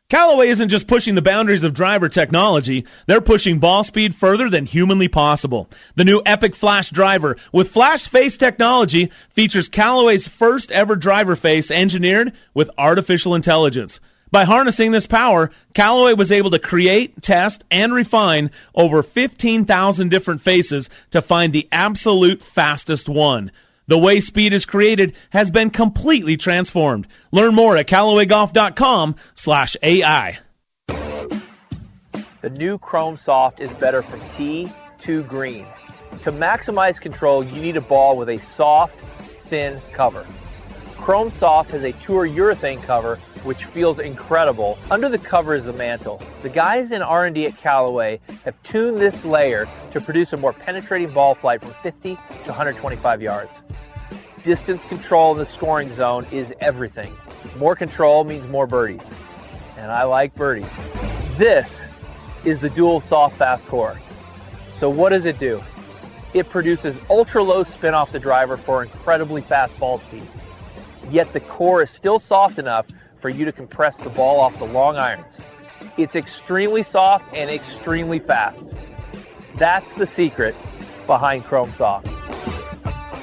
Callaway 0.09 0.49
isn't 0.49 0.71
just 0.71 0.89
pushing 0.89 1.15
the 1.15 1.23
boundaries 1.23 1.63
of 1.63 1.73
driver 1.73 2.09
technology, 2.09 2.87
they're 3.07 3.21
pushing 3.21 3.61
ball 3.61 3.85
speed 3.85 4.13
further 4.13 4.51
than 4.51 4.67
humanly 4.67 5.07
possible. 5.07 5.69
The 5.95 6.05
new 6.05 6.21
Epic 6.27 6.57
Flash 6.57 6.91
driver 6.91 7.37
with 7.53 7.71
flash 7.71 8.09
face 8.09 8.37
technology 8.37 9.13
features 9.31 9.69
Callaway's 9.69 10.27
first 10.27 10.73
ever 10.73 10.97
driver 10.97 11.37
face 11.37 11.71
engineered 11.71 12.33
with 12.55 12.71
artificial 12.77 13.37
intelligence. 13.37 14.01
By 14.31 14.45
harnessing 14.45 14.93
this 14.93 15.09
power, 15.09 15.51
Callaway 15.75 16.15
was 16.15 16.31
able 16.31 16.53
to 16.53 16.61
create, 16.61 17.21
test, 17.21 17.65
and 17.71 17.93
refine 17.93 18.53
over 18.75 19.03
15,000 19.03 20.09
different 20.09 20.41
faces 20.41 20.89
to 21.11 21.21
find 21.21 21.53
the 21.53 21.69
absolute 21.73 22.41
fastest 22.41 23.09
one. 23.09 23.51
The 23.89 23.99
way 23.99 24.21
speed 24.21 24.53
is 24.53 24.67
created 24.67 25.17
has 25.31 25.51
been 25.51 25.71
completely 25.71 26.37
transformed. 26.37 27.09
Learn 27.33 27.57
more 27.57 27.77
at 27.77 27.89
CallawayGolf.com 27.89 29.17
slash 29.35 29.77
AI. 29.83 30.39
The 30.87 32.51
new 32.51 32.79
Chrome 32.79 33.17
Soft 33.17 33.59
is 33.59 33.73
better 33.75 34.03
from 34.03 34.21
tee 34.29 34.71
to 34.99 35.25
green. 35.25 35.67
To 36.23 36.31
maximize 36.31 37.01
control, 37.01 37.43
you 37.45 37.61
need 37.61 37.77
a 37.77 37.81
ball 37.81 38.17
with 38.17 38.29
a 38.29 38.39
soft, 38.39 38.99
thin 39.41 39.81
cover. 39.93 40.25
Chrome 40.99 41.31
Soft 41.31 41.73
has 41.73 41.83
a 41.83 41.93
tour 41.93 42.29
urethane 42.29 42.83
cover 42.83 43.19
which 43.45 43.65
feels 43.65 43.99
incredible. 43.99 44.79
Under 44.91 45.09
the 45.09 45.19
cover 45.19 45.55
is 45.55 45.65
the 45.65 45.73
mantle. 45.73 46.21
The 46.43 46.49
guys 46.49 46.93
in 46.93 47.03
R&D 47.03 47.47
at 47.47 47.57
Callaway 47.57 48.21
have 48.45 48.61
tuned 48.63 49.01
this 49.01 49.25
layer 49.25 49.69
to 49.93 50.01
produce 50.01 50.33
a 50.33 50.37
more 50.37 50.53
penetrating 50.53 51.11
ball 51.11 51.35
flight 51.35 51.61
from 51.61 51.73
50 51.83 52.15
to 52.15 52.47
125 52.47 53.23
yards. 53.23 53.63
Distance 54.43 54.85
control 54.85 55.33
in 55.33 55.39
the 55.39 55.47
scoring 55.47 55.93
zone 55.93 56.27
is 56.31 56.55
everything. 56.61 57.15
More 57.59 57.77
control 57.77 58.25
means 58.25 58.47
more 58.47 58.67
birdies. 58.67 59.03
And 59.77 59.91
I 59.91 60.05
like 60.05 60.35
birdies. 60.35 60.69
This 61.37 61.85
is 62.45 62.59
the 62.61 62.71
dual 62.71 63.01
soft 63.01 63.37
fast 63.37 63.67
core. 63.67 63.99
So 64.75 64.89
what 64.89 65.11
does 65.11 65.25
it 65.25 65.39
do? 65.39 65.63
It 66.33 66.49
produces 66.49 66.99
ultra 67.11 67.43
low 67.43 67.65
spin 67.65 67.93
off 67.93 68.13
the 68.13 68.19
driver 68.19 68.57
for 68.57 68.83
incredibly 68.83 69.43
fast 69.43 69.79
ball 69.79 69.99
speed. 69.99 70.23
Yet 71.11 71.33
the 71.33 71.41
core 71.41 71.83
is 71.83 71.91
still 71.91 72.19
soft 72.19 72.59
enough 72.59 72.87
for 73.21 73.29
you 73.29 73.45
to 73.45 73.53
compress 73.53 73.99
the 73.99 74.11
ball 74.11 74.41
off 74.41 74.59
the 74.59 74.67
long 74.67 74.97
irons. 74.97 75.39
It's 75.97 76.17
extremely 76.17 76.83
soft 76.83 77.35
and 77.35 77.51
extremely 77.51 78.19
fast. 78.19 78.75
That's 79.57 79.95
the 79.95 80.07
secret 80.07 80.55
behind 81.07 81.45
Chrome 81.45 81.73
Soft. 81.73 82.09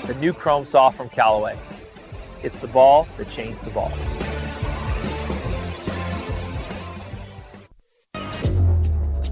The 0.08 0.14
new 0.14 0.34
Chrome 0.34 0.66
Soft 0.66 0.98
from 0.98 1.10
Callaway. 1.10 1.58
It's 2.44 2.60
the 2.60 2.68
ball 2.68 3.08
that 3.18 3.30
changed 3.30 3.66
the 3.66 3.72
ball. 3.72 3.92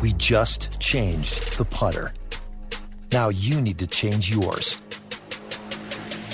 We 0.01 0.13
just 0.13 0.79
changed 0.79 1.57
the 1.57 1.65
putter. 1.65 2.13
Now 3.11 3.29
you 3.29 3.61
need 3.61 3.79
to 3.79 3.87
change 3.87 4.29
yours. 4.29 4.81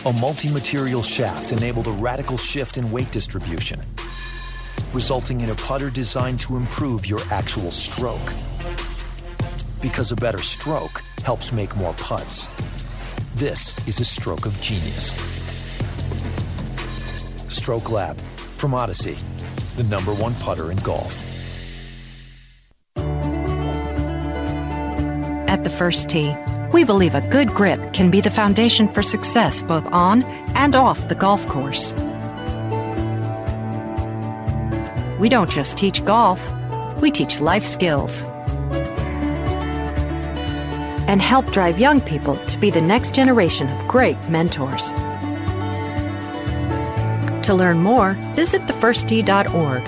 A 0.03 0.13
multi-material 0.13 1.03
shaft 1.03 1.51
enabled 1.51 1.88
a 1.88 1.91
radical 1.91 2.38
shift 2.38 2.77
in 2.77 2.91
weight 2.91 3.11
distribution, 3.11 3.82
resulting 4.93 5.41
in 5.41 5.49
a 5.49 5.55
putter 5.55 5.89
designed 5.89 6.39
to 6.39 6.57
improve 6.57 7.05
your 7.05 7.19
actual 7.32 7.72
stroke. 7.72 8.34
Because 9.82 10.11
a 10.11 10.15
better 10.15 10.38
stroke 10.38 11.01
helps 11.24 11.51
make 11.51 11.76
more 11.76 11.93
putts. 11.93 12.47
This 13.36 13.76
is 13.88 13.99
a 13.99 14.05
stroke 14.05 14.45
of 14.45 14.61
genius. 14.61 15.11
Stroke 17.47 17.89
Lab 17.89 18.19
from 18.57 18.74
Odyssey, 18.74 19.17
the 19.78 19.84
number 19.84 20.13
one 20.13 20.36
putter 20.36 20.72
in 20.72 20.78
golf. 20.78 21.26
At 25.47 25.63
the 25.63 25.69
first 25.69 26.09
tee, 26.09 26.34
we 26.72 26.84
believe 26.84 27.15
a 27.15 27.22
good 27.22 27.49
grip 27.49 27.93
can 27.93 28.11
be 28.11 28.22
the 28.22 28.32
foundation 28.32 28.88
for 28.88 29.03
success 29.03 29.61
both 29.61 29.86
on 29.91 30.24
and 30.24 30.76
off 30.76 31.07
the 31.07 31.15
golf 31.15 31.47
course. 31.47 31.93
We 35.22 35.30
don't 35.30 35.51
just 35.51 35.78
teach 35.78 36.03
golf, 36.03 36.41
we 36.99 37.11
teach 37.11 37.39
life 37.39 37.67
skills. 37.67 38.24
And 41.07 41.22
help 41.22 41.51
drive 41.51 41.78
young 41.78 42.01
people 42.01 42.38
to 42.47 42.57
be 42.57 42.72
the 42.72 42.82
next 42.82 43.13
generation 43.13 43.69
of 43.69 43.88
great 43.88 44.17
mentors. 44.30 44.91
To 47.43 47.53
learn 47.53 47.84
more, 47.84 48.13
visit 48.34 48.63
thefirsttee.org. 48.63 49.84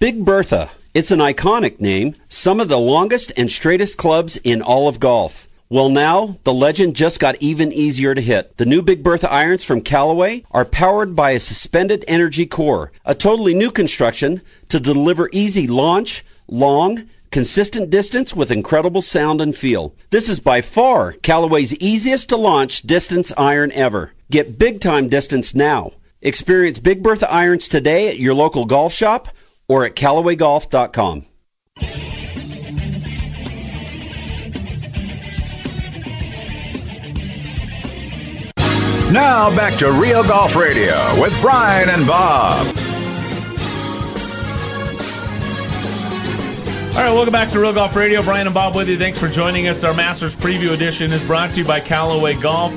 Big 0.00 0.24
Bertha. 0.24 0.68
It's 0.92 1.12
an 1.12 1.20
iconic 1.20 1.80
name, 1.80 2.16
some 2.28 2.58
of 2.58 2.66
the 2.66 2.76
longest 2.76 3.30
and 3.36 3.48
straightest 3.48 3.96
clubs 3.96 4.36
in 4.36 4.62
all 4.62 4.88
of 4.88 4.98
golf. 4.98 5.45
Well, 5.68 5.88
now, 5.88 6.38
the 6.44 6.54
legend 6.54 6.94
just 6.94 7.18
got 7.18 7.42
even 7.42 7.72
easier 7.72 8.14
to 8.14 8.20
hit. 8.20 8.56
The 8.56 8.66
new 8.66 8.82
Big 8.82 9.02
Bertha 9.02 9.28
irons 9.28 9.64
from 9.64 9.80
Callaway 9.80 10.44
are 10.52 10.64
powered 10.64 11.16
by 11.16 11.32
a 11.32 11.40
suspended 11.40 12.04
energy 12.06 12.46
core, 12.46 12.92
a 13.04 13.16
totally 13.16 13.52
new 13.54 13.72
construction 13.72 14.42
to 14.68 14.78
deliver 14.78 15.28
easy 15.32 15.66
launch, 15.66 16.24
long, 16.46 17.08
consistent 17.32 17.90
distance 17.90 18.32
with 18.32 18.52
incredible 18.52 19.02
sound 19.02 19.40
and 19.40 19.56
feel. 19.56 19.92
This 20.10 20.28
is 20.28 20.38
by 20.38 20.60
far 20.60 21.10
Callaway's 21.10 21.74
easiest 21.74 22.28
to 22.28 22.36
launch 22.36 22.82
distance 22.82 23.32
iron 23.36 23.72
ever. 23.72 24.12
Get 24.30 24.56
big 24.56 24.80
time 24.80 25.08
distance 25.08 25.52
now. 25.52 25.90
Experience 26.22 26.78
Big 26.78 27.02
Bertha 27.02 27.28
irons 27.28 27.66
today 27.66 28.08
at 28.08 28.20
your 28.20 28.34
local 28.34 28.66
golf 28.66 28.92
shop 28.92 29.30
or 29.66 29.84
at 29.84 29.96
CallawayGolf.com. 29.96 31.26
Now 39.16 39.48
back 39.56 39.78
to 39.78 39.90
Real 39.90 40.22
Golf 40.22 40.54
Radio 40.56 41.18
with 41.18 41.32
Brian 41.40 41.88
and 41.88 42.06
Bob. 42.06 42.66
All 46.94 47.02
right, 47.02 47.12
welcome 47.14 47.32
back 47.32 47.50
to 47.52 47.58
Real 47.58 47.72
Golf 47.72 47.96
Radio. 47.96 48.22
Brian 48.22 48.46
and 48.46 48.52
Bob 48.52 48.74
with 48.76 48.90
you. 48.90 48.98
Thanks 48.98 49.18
for 49.18 49.28
joining 49.28 49.68
us. 49.68 49.84
Our 49.84 49.94
Masters 49.94 50.36
Preview 50.36 50.72
Edition 50.74 51.12
is 51.12 51.24
brought 51.26 51.52
to 51.52 51.60
you 51.62 51.66
by 51.66 51.80
Callaway 51.80 52.34
Golf, 52.34 52.72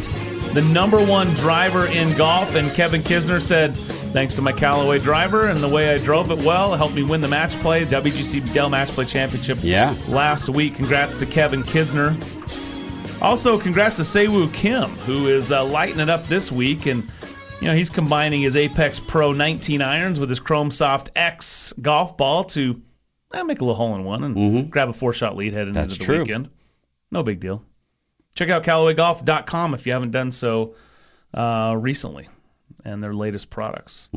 the 0.53 0.61
number 0.61 1.03
one 1.05 1.27
driver 1.33 1.85
in 1.87 2.15
golf. 2.15 2.55
And 2.55 2.71
Kevin 2.71 3.01
Kisner 3.01 3.41
said, 3.41 3.75
thanks 3.75 4.35
to 4.35 4.41
my 4.41 4.53
Callaway 4.53 4.99
driver 4.99 5.45
and 5.47 5.59
the 5.59 5.67
way 5.69 5.93
I 5.93 5.97
drove 5.97 6.31
it 6.31 6.43
well, 6.45 6.73
it 6.73 6.77
helped 6.77 6.95
me 6.95 7.03
win 7.03 7.19
the 7.19 7.27
match 7.27 7.57
play, 7.57 7.83
WGC 7.83 8.53
Dell 8.53 8.69
Match 8.69 8.87
Play 8.91 9.03
Championship 9.03 9.57
Yeah. 9.61 9.93
last 10.07 10.47
week. 10.47 10.75
Congrats 10.75 11.17
to 11.17 11.25
Kevin 11.25 11.63
Kisner. 11.63 12.15
Also, 13.21 13.59
congrats 13.59 13.97
to 13.97 14.05
Si 14.05 14.27
Woo 14.27 14.49
Kim, 14.49 14.89
who 14.89 15.27
is 15.27 15.51
uh, 15.51 15.65
lighting 15.65 15.99
it 15.99 16.09
up 16.09 16.25
this 16.27 16.51
week. 16.51 16.85
And, 16.85 17.03
you 17.59 17.67
know, 17.67 17.75
he's 17.75 17.89
combining 17.89 18.41
his 18.41 18.55
Apex 18.55 18.99
Pro 18.99 19.33
19 19.33 19.81
irons 19.81 20.19
with 20.19 20.29
his 20.29 20.39
Chrome 20.39 20.71
Soft 20.71 21.11
X 21.15 21.73
golf 21.81 22.15
ball 22.15 22.45
to 22.45 22.81
eh, 23.33 23.43
make 23.43 23.59
a 23.59 23.63
little 23.63 23.75
hole 23.75 23.95
in 23.95 24.05
one 24.05 24.23
and 24.23 24.71
grab 24.71 24.87
a 24.89 24.93
four 24.93 25.11
shot 25.11 25.35
lead 25.35 25.53
heading 25.53 25.73
That's 25.73 25.93
into 25.93 25.99
the 25.99 26.05
true. 26.05 26.19
weekend. 26.19 26.49
No 27.11 27.23
big 27.23 27.41
deal. 27.41 27.63
Check 28.35 28.49
out 28.49 28.63
CallawayGolf.com 28.63 29.73
if 29.73 29.85
you 29.85 29.91
haven't 29.93 30.11
done 30.11 30.31
so 30.31 30.75
uh, 31.33 31.75
recently 31.77 32.29
and 32.85 33.03
their 33.03 33.13
latest 33.13 33.49
products. 33.49 34.09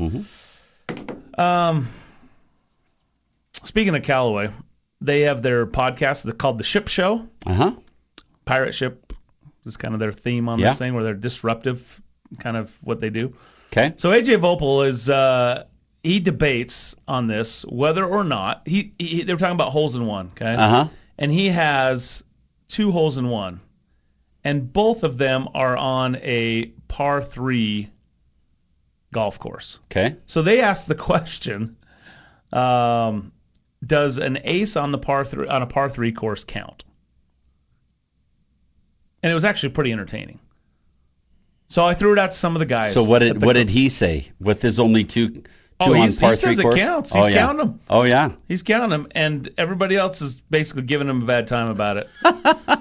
Um, 1.37 1.87
speaking 3.63 3.95
of 3.95 4.03
Callaway, 4.03 4.49
they 5.01 5.21
have 5.21 5.41
their 5.41 5.65
podcast 5.65 6.37
called 6.37 6.57
The 6.57 6.63
Ship 6.63 6.87
Show. 6.87 7.27
Uh 7.45 7.53
huh. 7.53 7.71
Pirate 8.45 8.73
Ship 8.73 9.13
is 9.65 9.77
kind 9.77 9.93
of 9.93 9.99
their 9.99 10.11
theme 10.11 10.49
on 10.49 10.59
Yeah. 10.59 10.69
this 10.69 10.79
thing, 10.79 10.93
where 10.93 11.03
they're 11.03 11.13
disruptive, 11.13 12.01
kind 12.39 12.57
of 12.57 12.75
what 12.81 12.99
they 12.99 13.09
do. 13.09 13.35
Okay. 13.71 13.93
So 13.95 14.11
AJ 14.11 14.39
Voepel 14.39 14.87
is 14.87 15.09
uh, 15.09 15.65
he 16.03 16.19
debates 16.19 16.95
on 17.07 17.27
this 17.27 17.63
whether 17.63 18.05
or 18.05 18.23
not 18.23 18.63
he, 18.67 18.93
he 18.99 19.23
they 19.23 19.33
were 19.33 19.39
talking 19.39 19.55
about 19.55 19.71
holes 19.71 19.95
in 19.95 20.05
one, 20.05 20.27
okay? 20.35 20.53
Uh-huh. 20.53 20.87
And 21.17 21.31
he 21.31 21.47
has 21.49 22.23
two 22.67 22.91
holes 22.91 23.17
in 23.17 23.29
one, 23.29 23.61
and 24.43 24.71
both 24.71 25.03
of 25.03 25.17
them 25.17 25.47
are 25.53 25.77
on 25.77 26.17
a 26.17 26.65
par 26.87 27.21
three 27.21 27.89
golf 29.11 29.39
course. 29.39 29.79
Okay. 29.91 30.17
So 30.25 30.41
they 30.41 30.61
asked 30.61 30.87
the 30.87 30.95
question: 31.11 31.77
um, 32.51 33.31
Does 33.85 34.17
an 34.17 34.39
ace 34.43 34.75
on 34.75 34.91
the 34.91 34.97
par 34.97 35.25
three 35.25 35.47
on 35.47 35.61
a 35.61 35.67
par 35.67 35.89
three 35.89 36.11
course 36.11 36.43
count? 36.43 36.83
And 39.23 39.31
it 39.31 39.33
was 39.33 39.45
actually 39.45 39.69
pretty 39.69 39.91
entertaining. 39.93 40.39
So 41.69 41.83
I 41.83 41.93
threw 41.95 42.13
it 42.13 42.19
out 42.19 42.31
to 42.31 42.37
some 42.37 42.55
of 42.55 42.59
the 42.59 42.65
guys. 42.65 42.93
So 42.93 43.03
what 43.05 43.19
did 43.19 43.35
what 43.35 43.41
group. 43.41 43.53
did 43.55 43.69
he 43.69 43.89
say 43.89 44.29
with 44.39 44.61
his 44.61 44.79
only 44.79 45.05
two 45.05 45.29
two 45.29 45.43
Oh, 45.79 45.85
on 45.93 45.93
par 45.95 46.01
he 46.03 46.09
three 46.09 46.33
says 46.35 46.59
it 46.59 46.61
course? 46.61 46.75
counts. 46.75 47.15
Oh 47.15 47.19
He's 47.19 47.29
yeah. 47.29 47.37
counting 47.37 47.61
'em. 47.67 47.79
Oh 47.89 48.03
yeah. 48.03 48.33
He's 48.47 48.61
counting 48.63 48.89
them, 48.89 49.07
and 49.11 49.49
everybody 49.57 49.95
else 49.95 50.21
is 50.21 50.39
basically 50.41 50.83
giving 50.83 51.09
him 51.09 51.23
a 51.23 51.25
bad 51.25 51.47
time 51.47 51.69
about 51.69 51.97
it. 51.97 52.07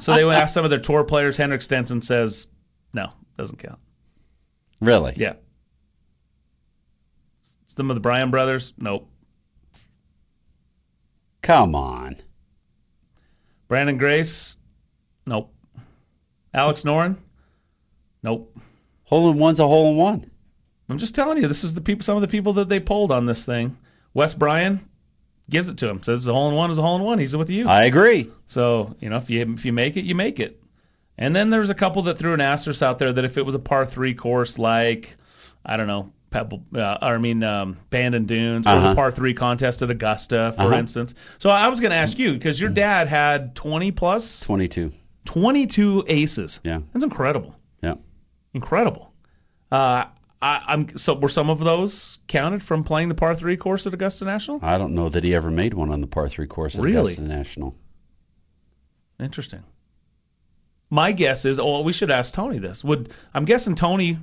so 0.03 0.15
they 0.15 0.25
went 0.25 0.43
ask 0.43 0.53
some 0.53 0.65
of 0.65 0.71
their 0.71 0.81
tour 0.81 1.05
players. 1.05 1.37
Henrik 1.37 1.63
Stenson 1.63 2.03
says, 2.03 2.49
"No, 2.93 3.13
doesn't 3.39 3.59
count." 3.59 3.79
Really? 4.81 5.15
Yeah. 5.17 5.35
Some 7.67 7.91
of 7.91 7.95
the 7.97 8.01
Bryan 8.01 8.31
brothers, 8.31 8.75
nope. 8.77 9.09
Come 11.41 11.75
on. 11.75 12.17
Branden 13.71 13.99
Grace, 13.99 14.57
nope. 15.25 15.52
Alex 16.55 16.83
Noren, 16.83 17.17
nope. 18.23 18.57
Hole 19.05 19.31
in 19.31 19.39
one's 19.39 19.61
a 19.61 19.67
hole 19.67 19.91
in 19.91 19.97
one. 19.97 20.31
I'm 20.89 20.99
just 20.99 21.15
telling 21.15 21.39
you, 21.41 21.49
this 21.49 21.65
is 21.65 21.75
the 21.75 21.81
people, 21.81 22.03
some 22.05 22.17
of 22.17 22.23
the 22.23 22.29
people 22.29 22.55
that 22.55 22.69
they 22.69 22.81
polled 22.81 23.13
on 23.13 23.25
this 23.27 23.47
thing. 23.47 23.77
Wes 24.15 24.35
Bryan 24.35 24.81
gives 25.49 25.69
it 25.69 25.79
to 25.79 25.89
him, 25.89 26.03
says 26.03 26.21
it's 26.21 26.29
a 26.29 26.33
hole 26.35 26.51
in 26.51 26.55
one 26.55 26.71
is 26.71 26.79
a 26.79 26.83
hole 26.83 26.97
in 26.97 27.03
one. 27.03 27.19
He's 27.19 27.37
with 27.37 27.51
you. 27.51 27.67
I 27.69 27.85
agree. 27.85 28.31
So 28.47 28.95
you 29.01 29.09
know, 29.09 29.17
if 29.17 29.31
you 29.31 29.41
if 29.55 29.65
you 29.65 29.73
make 29.73 29.97
it, 29.97 30.05
you 30.05 30.15
make 30.15 30.41
it. 30.41 30.63
And 31.19 31.35
then 31.37 31.51
there's 31.51 31.71
a 31.71 31.75
couple 31.75 32.03
that 32.03 32.19
threw 32.19 32.35
an 32.35 32.41
asterisk 32.41 32.83
out 32.83 32.99
there 32.99 33.13
that 33.13 33.25
if 33.25 33.39
it 33.39 33.45
was 33.47 33.55
a 33.55 33.59
par 33.59 33.87
three 33.87 34.15
course 34.15 34.59
like 34.59 35.17
I 35.65 35.77
don't 35.77 35.87
know 35.87 36.13
Pebble, 36.31 36.65
uh, 36.75 36.99
or 37.03 37.15
I 37.15 37.19
mean 37.19 37.43
um, 37.43 37.77
Bandon 37.91 38.25
Dunes 38.27 38.67
or 38.67 38.71
Uh-huh. 38.71 38.89
the 38.91 38.95
par 38.97 39.11
three 39.13 39.35
contest 39.35 39.83
at 39.83 39.91
Augusta, 39.91 40.53
for 40.57 40.63
Uh-huh. 40.63 40.75
instance. 40.77 41.15
So 41.39 41.51
I 41.51 41.69
was 41.69 41.81
going 41.81 41.91
to 41.91 41.97
ask 41.97 42.19
you 42.19 42.33
because 42.33 42.59
your 42.61 42.71
dad 42.71 43.07
had 43.09 43.55
20 43.55 43.91
plus, 43.93 44.41
Twenty 44.41 44.69
two. 44.69 44.93
22 45.25 46.05
aces. 46.07 46.61
Yeah. 46.65 46.81
That's 46.93 47.05
incredible. 47.05 47.55
Yeah. 47.83 47.95
Incredible. 48.55 49.13
Uh, 49.71 50.07
I, 50.43 50.63
I'm 50.67 50.97
so 50.97 51.15
were 51.15 51.29
some 51.29 51.51
of 51.51 51.61
those 51.61 52.19
counted 52.27 52.63
from 52.63 52.83
playing 52.83 53.09
the 53.09 53.15
par 53.15 53.37
three 53.37 53.57
course 53.57 53.87
at 53.87 53.95
Augusta 53.95 54.25
National? 54.25 54.59
I 54.63 54.77
don't 54.77 54.95
know 54.95 55.09
that 55.09 55.23
he 55.23 55.35
ever 55.35 55.51
made 55.51 55.73
one 55.73 55.91
on 55.91 56.01
the 56.01 56.07
par 56.07 56.29
three 56.29 56.47
course 56.49 56.75
at 56.75 56.83
Really? 56.83 57.13
Augusta 57.13 57.23
National. 57.23 57.77
Interesting. 59.21 59.63
My 60.91 61.13
guess 61.13 61.45
is, 61.45 61.59
oh, 61.59 61.81
we 61.83 61.93
should 61.93 62.11
ask 62.11 62.35
Tony 62.35 62.59
this. 62.59 62.85
Would 62.85 63.11
I'm 63.33 63.45
guessing 63.45 63.77
Tony 63.77 64.19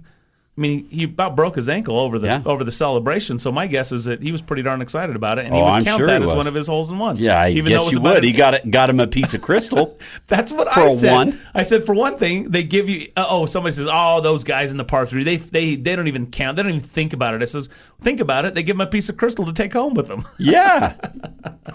I 0.59 0.61
mean, 0.61 0.89
he, 0.89 1.05
about 1.05 1.37
broke 1.37 1.55
his 1.55 1.69
ankle 1.69 1.97
over 1.97 2.19
the 2.19 2.27
Yeah. 2.27 2.41
over 2.45 2.65
the 2.65 2.71
celebration. 2.71 3.39
So 3.39 3.49
my 3.49 3.67
guess 3.67 3.93
is 3.93 4.05
that 4.05 4.21
he 4.21 4.33
was 4.33 4.41
pretty 4.41 4.61
darn 4.61 4.81
excited 4.81 5.15
about 5.15 5.39
it, 5.39 5.45
and 5.45 5.53
Oh, 5.53 5.57
he 5.57 5.63
would 5.63 5.69
I'm 5.69 5.83
count 5.85 5.99
sure 5.99 6.07
that 6.07 6.21
as 6.21 6.33
one 6.33 6.47
of 6.47 6.53
his 6.53 6.67
holes 6.67 6.89
in 6.89 6.97
one. 6.99 7.15
Yeah, 7.15 7.39
I 7.39 7.51
even 7.51 7.63
though 7.63 7.69
guess 7.77 7.85
was 7.85 7.93
you 7.93 8.01
would. 8.01 8.23
a- 8.25 8.27
He 8.27 8.33
got 8.33 8.55
it, 8.55 8.69
got 8.69 8.89
him 8.89 8.99
a 8.99 9.07
piece 9.07 9.33
of 9.33 9.41
crystal. 9.41 9.97
That's 10.27 10.51
what 10.51 10.67
For 10.73 10.81
I 10.81 10.89
said. 10.95 11.13
one. 11.13 11.39
I 11.55 11.61
said 11.61 11.85
for 11.85 11.95
one 11.95 12.17
thing, 12.17 12.51
they 12.51 12.63
give 12.63 12.89
you. 12.89 13.07
Uh, 13.15 13.25
oh, 13.29 13.45
somebody 13.45 13.71
says, 13.73 13.87
oh, 13.89 14.19
those 14.19 14.43
guys 14.43 14.71
in 14.71 14.77
the 14.77 14.83
par 14.83 15.05
three, 15.05 15.23
they 15.23 15.37
they 15.37 15.75
they 15.77 15.95
don't 15.95 16.09
even 16.09 16.25
count. 16.29 16.57
They 16.57 16.63
don't 16.63 16.73
even 16.73 16.81
think 16.81 17.13
about 17.13 17.35
it. 17.35 17.41
I 17.41 17.45
says, 17.45 17.69
think 18.01 18.19
about 18.19 18.43
it. 18.43 18.53
They 18.53 18.63
give 18.63 18.75
them 18.77 18.85
a 18.85 18.91
piece 18.91 19.07
of 19.07 19.15
crystal 19.15 19.45
to 19.45 19.53
take 19.53 19.71
home 19.71 19.93
with 19.93 20.09
them 20.09 20.25
yeah, 20.39 20.95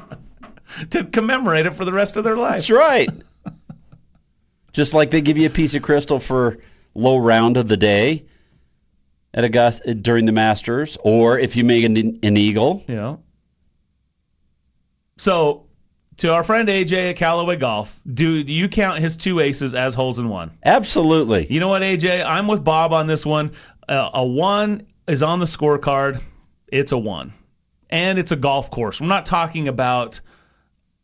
to 0.90 1.04
commemorate 1.04 1.64
it 1.64 1.74
for 1.74 1.86
the 1.86 1.92
rest 1.94 2.18
of 2.18 2.24
their 2.24 2.36
life. 2.36 2.52
that's 2.68 2.70
right. 2.70 3.08
Just 4.72 4.92
like 4.92 5.10
they 5.10 5.22
give 5.22 5.38
you 5.38 5.46
a 5.46 5.50
piece 5.50 5.74
of 5.74 5.82
crystal 5.82 6.18
for 6.18 6.58
low 6.94 7.16
round 7.16 7.56
of 7.56 7.66
the 7.68 7.76
day 7.76 8.24
at 9.34 9.44
Augusta 9.44 9.94
during 9.94 10.24
the 10.26 10.32
Masters, 10.32 10.96
or 11.02 11.38
if 11.38 11.56
you 11.56 11.64
make 11.64 11.84
an, 11.84 11.96
an 12.22 12.36
eagle. 12.36 12.84
Yeah. 12.88 13.16
So, 15.18 15.66
to 16.18 16.32
our 16.32 16.44
friend 16.44 16.68
AJ 16.68 17.10
at 17.10 17.16
Callaway 17.16 17.56
Golf, 17.56 18.00
do, 18.10 18.42
do 18.44 18.52
you 18.52 18.68
count 18.68 18.98
his 18.98 19.16
two 19.16 19.40
aces 19.40 19.74
as 19.74 19.94
holes 19.94 20.18
in 20.18 20.28
one? 20.28 20.52
Absolutely. 20.64 21.46
You 21.50 21.60
know 21.60 21.68
what, 21.68 21.82
AJ? 21.82 22.24
I'm 22.24 22.46
with 22.48 22.64
Bob 22.64 22.92
on 22.92 23.06
this 23.06 23.24
one. 23.26 23.52
Uh, 23.88 24.10
a 24.14 24.24
one 24.24 24.86
is 25.06 25.22
on 25.22 25.38
the 25.40 25.44
scorecard. 25.46 26.22
It's 26.68 26.92
a 26.92 26.98
one, 26.98 27.32
and 27.90 28.18
it's 28.18 28.32
a 28.32 28.36
golf 28.36 28.70
course. 28.70 29.00
We're 29.00 29.06
not 29.08 29.26
talking 29.26 29.68
about 29.68 30.20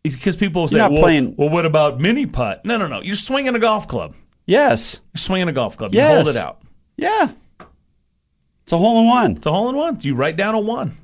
because 0.02 0.36
people 0.36 0.66
say, 0.68 0.78
well, 0.78 1.02
playing- 1.02 1.34
well, 1.36 1.50
what 1.50 1.66
about 1.66 2.00
mini 2.00 2.26
putt? 2.26 2.64
No, 2.64 2.78
no, 2.78 2.86
no. 2.86 3.02
You're 3.02 3.16
swinging 3.16 3.54
a 3.54 3.58
golf 3.58 3.86
club. 3.86 4.14
Yes. 4.46 5.00
You're 5.14 5.18
swinging 5.20 5.48
a 5.48 5.52
golf 5.52 5.76
club. 5.76 5.92
Yes. 5.94 6.10
You 6.10 6.14
hold 6.24 6.28
it 6.28 6.36
out. 6.36 6.62
Yeah. 6.96 7.30
It's 8.70 8.74
a 8.74 8.78
hole 8.78 9.00
in 9.00 9.06
one. 9.06 9.32
It's 9.32 9.46
a 9.46 9.50
hole 9.50 9.68
in 9.68 9.74
one. 9.74 9.98
You 10.00 10.14
write 10.14 10.36
down 10.36 10.54
a 10.54 10.60
one. 10.60 10.96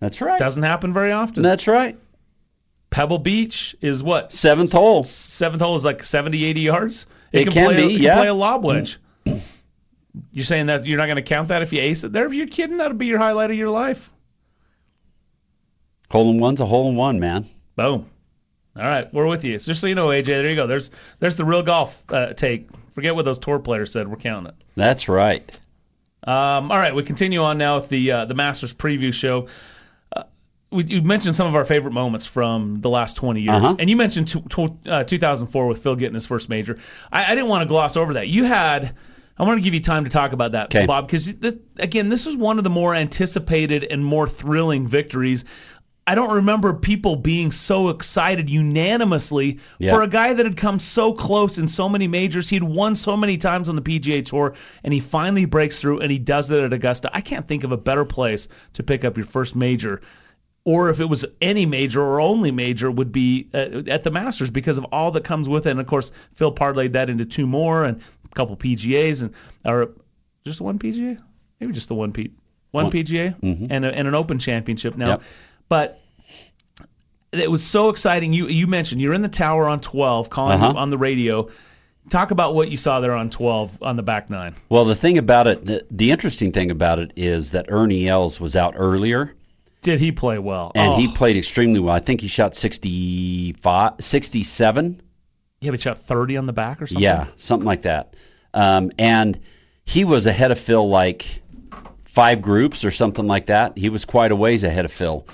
That's 0.00 0.20
right. 0.20 0.40
Doesn't 0.40 0.64
happen 0.64 0.92
very 0.92 1.12
often. 1.12 1.40
That's 1.44 1.68
right. 1.68 1.96
Pebble 2.90 3.20
Beach 3.20 3.76
is 3.80 4.02
what? 4.02 4.32
Seventh 4.32 4.72
hole. 4.72 5.04
Seventh 5.04 5.62
hole 5.62 5.76
is 5.76 5.84
like 5.84 6.02
70, 6.02 6.44
80 6.44 6.60
yards. 6.62 7.06
It 7.30 7.44
can 7.44 7.52
play, 7.52 7.76
be, 7.76 7.84
it 7.84 7.96
can 7.98 8.02
yeah. 8.02 8.16
play 8.16 8.26
a 8.26 8.34
lob 8.34 8.64
wedge. 8.64 8.98
You're 10.32 10.44
saying 10.44 10.66
that 10.66 10.84
you're 10.84 10.98
not 10.98 11.06
going 11.06 11.14
to 11.14 11.22
count 11.22 11.50
that 11.50 11.62
if 11.62 11.72
you 11.72 11.80
ace 11.80 12.02
it 12.02 12.12
there? 12.12 12.26
If 12.26 12.34
you're 12.34 12.48
kidding, 12.48 12.78
that'll 12.78 12.96
be 12.96 13.06
your 13.06 13.18
highlight 13.18 13.52
of 13.52 13.56
your 13.56 13.70
life. 13.70 14.10
Hole 16.10 16.32
in 16.32 16.40
one's 16.40 16.60
a 16.60 16.66
hole 16.66 16.88
in 16.88 16.96
one, 16.96 17.20
man. 17.20 17.46
Boom. 17.76 18.10
All 18.76 18.82
right, 18.82 19.14
we're 19.14 19.28
with 19.28 19.44
you. 19.44 19.60
So 19.60 19.70
just 19.70 19.80
so 19.80 19.86
you 19.86 19.94
know, 19.94 20.08
AJ, 20.08 20.24
there 20.24 20.50
you 20.50 20.56
go. 20.56 20.66
There's 20.66 20.90
there's 21.20 21.36
the 21.36 21.44
real 21.44 21.62
golf 21.62 22.02
uh, 22.08 22.32
take. 22.32 22.68
Forget 22.94 23.14
what 23.14 23.24
those 23.24 23.38
tour 23.38 23.60
players 23.60 23.92
said. 23.92 24.08
We're 24.08 24.16
counting 24.16 24.48
it. 24.48 24.56
That's 24.74 25.08
right. 25.08 25.48
Um, 26.26 26.70
all 26.72 26.78
right, 26.78 26.94
we 26.94 27.02
continue 27.04 27.42
on 27.42 27.58
now 27.58 27.76
with 27.76 27.88
the 27.88 28.10
uh, 28.12 28.24
the 28.24 28.34
Masters 28.34 28.74
preview 28.74 29.12
show. 29.14 29.46
Uh, 30.14 30.24
we, 30.70 30.84
you 30.84 31.02
mentioned 31.02 31.36
some 31.36 31.46
of 31.46 31.54
our 31.54 31.64
favorite 31.64 31.92
moments 31.92 32.26
from 32.26 32.80
the 32.80 32.90
last 32.90 33.16
20 33.16 33.42
years, 33.42 33.54
Uh-huh. 33.56 33.76
and 33.78 33.88
you 33.88 33.96
mentioned 33.96 34.34
uh, 34.86 35.04
2004 35.04 35.66
with 35.68 35.82
Phil 35.82 35.94
getting 35.96 36.14
his 36.14 36.26
first 36.26 36.48
major. 36.48 36.78
I, 37.12 37.30
I 37.30 37.34
didn't 37.34 37.48
want 37.48 37.62
to 37.62 37.68
gloss 37.68 37.96
over 37.96 38.14
that. 38.14 38.28
You 38.28 38.44
had. 38.44 38.94
I 39.38 39.44
want 39.44 39.58
to 39.58 39.62
give 39.62 39.74
you 39.74 39.80
time 39.80 40.04
to 40.04 40.10
talk 40.10 40.32
about 40.32 40.52
that, 40.52 40.70
'Kay. 40.70 40.86
Bob, 40.86 41.06
because 41.06 41.34
again, 41.78 42.08
this 42.08 42.26
is 42.26 42.34
one 42.36 42.56
of 42.56 42.64
the 42.64 42.70
more 42.70 42.94
anticipated 42.94 43.84
and 43.84 44.02
more 44.02 44.26
thrilling 44.26 44.86
victories. 44.86 45.44
I 46.06 46.14
don't 46.14 46.36
remember 46.36 46.72
people 46.74 47.16
being 47.16 47.50
so 47.50 47.88
excited 47.88 48.48
unanimously 48.48 49.58
Yeah. 49.78 49.92
for 49.94 50.02
a 50.02 50.08
guy 50.08 50.32
that 50.34 50.46
had 50.46 50.56
come 50.56 50.78
so 50.78 51.12
close 51.12 51.58
in 51.58 51.66
so 51.68 51.88
many 51.88 52.06
majors. 52.06 52.48
He'd 52.48 52.62
won 52.62 52.94
so 52.94 53.16
many 53.16 53.38
times 53.38 53.68
on 53.68 53.74
the 53.76 53.82
PGA 53.82 54.24
Tour, 54.24 54.54
and 54.84 54.94
he 54.94 55.00
finally 55.00 55.46
breaks 55.46 55.80
through 55.80 56.00
and 56.00 56.10
he 56.12 56.18
does 56.18 56.50
it 56.50 56.62
at 56.62 56.72
Augusta. 56.72 57.10
I 57.12 57.20
can't 57.22 57.44
think 57.44 57.64
of 57.64 57.72
a 57.72 57.76
better 57.76 58.04
place 58.04 58.48
to 58.74 58.82
pick 58.82 59.04
up 59.04 59.16
your 59.16 59.26
first 59.26 59.56
major. 59.56 60.00
Or 60.64 60.90
if 60.90 61.00
it 61.00 61.08
was 61.08 61.24
any 61.40 61.64
major 61.66 62.02
or 62.02 62.20
only 62.20 62.50
major, 62.50 62.90
would 62.90 63.12
be 63.12 63.48
at, 63.52 63.88
at 63.88 64.02
the 64.04 64.10
Masters 64.10 64.50
because 64.50 64.78
of 64.78 64.84
all 64.86 65.12
that 65.12 65.22
comes 65.24 65.48
with 65.48 65.66
it. 65.66 65.70
And 65.70 65.80
of 65.80 65.86
course, 65.86 66.10
Phil 66.34 66.52
parlayed 66.52 66.92
that 66.92 67.08
into 67.08 67.24
two 67.24 67.46
more 67.46 67.84
and 67.84 68.00
a 68.30 68.34
couple 68.34 68.56
PGAs 68.56 69.22
and 69.22 69.32
or 69.64 69.90
just 70.44 70.60
one 70.60 70.78
PGA, 70.80 71.18
maybe 71.60 71.72
just 71.72 71.88
the 71.88 71.94
one 71.94 72.12
P, 72.12 72.30
one 72.72 72.84
One. 72.86 72.92
PGA 72.92 73.34
Mhm. 73.40 73.68
and 73.70 73.84
a, 73.84 73.92
and 73.96 74.08
an 74.08 74.14
Open 74.16 74.38
Championship 74.40 74.96
now. 74.96 75.08
Yep. 75.08 75.22
But 75.68 76.00
it 77.32 77.50
was 77.50 77.64
so 77.66 77.88
exciting. 77.90 78.32
You 78.32 78.46
you 78.48 78.66
mentioned 78.66 79.00
you're 79.00 79.14
in 79.14 79.22
the 79.22 79.28
tower 79.28 79.68
on 79.68 79.80
12, 79.80 80.30
calling 80.30 80.60
Uh-huh. 80.60 80.78
on 80.78 80.90
the 80.90 80.98
radio. 80.98 81.48
Talk 82.08 82.30
about 82.30 82.54
what 82.54 82.70
you 82.70 82.76
saw 82.76 83.00
there 83.00 83.14
on 83.14 83.30
12 83.30 83.82
on 83.82 83.96
the 83.96 84.02
back 84.04 84.30
nine. 84.30 84.54
Well, 84.68 84.84
the 84.84 84.94
thing 84.94 85.18
about 85.18 85.48
it, 85.48 85.64
the, 85.66 85.84
the 85.90 86.12
interesting 86.12 86.52
thing 86.52 86.70
about 86.70 87.00
it 87.00 87.12
is 87.16 87.50
that 87.50 87.66
Ernie 87.68 88.06
Els 88.08 88.40
was 88.40 88.54
out 88.54 88.74
earlier, 88.76 89.34
Did 89.82 89.98
he 89.98 90.12
play 90.12 90.38
well? 90.38 90.70
and 90.76 90.92
oh, 90.92 90.96
he 90.96 91.12
played 91.12 91.36
extremely 91.36 91.80
well. 91.80 91.92
I 91.92 91.98
think 91.98 92.20
he 92.20 92.28
shot 92.28 92.54
65, 92.54 93.94
67. 94.00 95.02
yeah, 95.60 95.70
but 95.72 95.80
shot 95.80 95.98
30 95.98 96.36
on 96.36 96.46
the 96.46 96.52
back 96.52 96.80
or 96.80 96.86
something. 96.86 97.02
Yeah, 97.02 97.26
something 97.38 97.66
like 97.66 97.82
that. 97.82 98.14
Um, 98.54 98.92
and 98.98 99.40
he 99.84 100.04
was 100.04 100.26
ahead 100.26 100.52
of 100.52 100.60
Phil 100.60 100.88
like 100.88 101.42
five 102.04 102.40
groups 102.40 102.84
or 102.84 102.92
something 102.92 103.26
like 103.26 103.46
that. 103.46 103.76
He 103.76 103.88
was 103.88 104.04
quite 104.04 104.30
a 104.30 104.36
ways 104.36 104.62
ahead 104.62 104.84
of 104.84 104.92
Phil. 104.92 105.26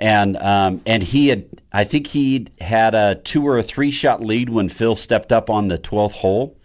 And 0.00 0.38
um, 0.38 0.80
and 0.86 1.02
he 1.02 1.28
had, 1.28 1.44
I 1.70 1.84
think 1.84 2.06
he 2.06 2.46
had 2.58 2.94
a 2.94 3.14
two 3.14 3.46
or 3.46 3.58
a 3.58 3.62
three 3.62 3.90
shot 3.90 4.24
lead 4.24 4.48
when 4.48 4.70
Phil 4.70 4.94
stepped 4.94 5.30
up 5.30 5.50
on 5.50 5.68
the 5.68 5.76
12th 5.76 6.12
hole, 6.12 6.56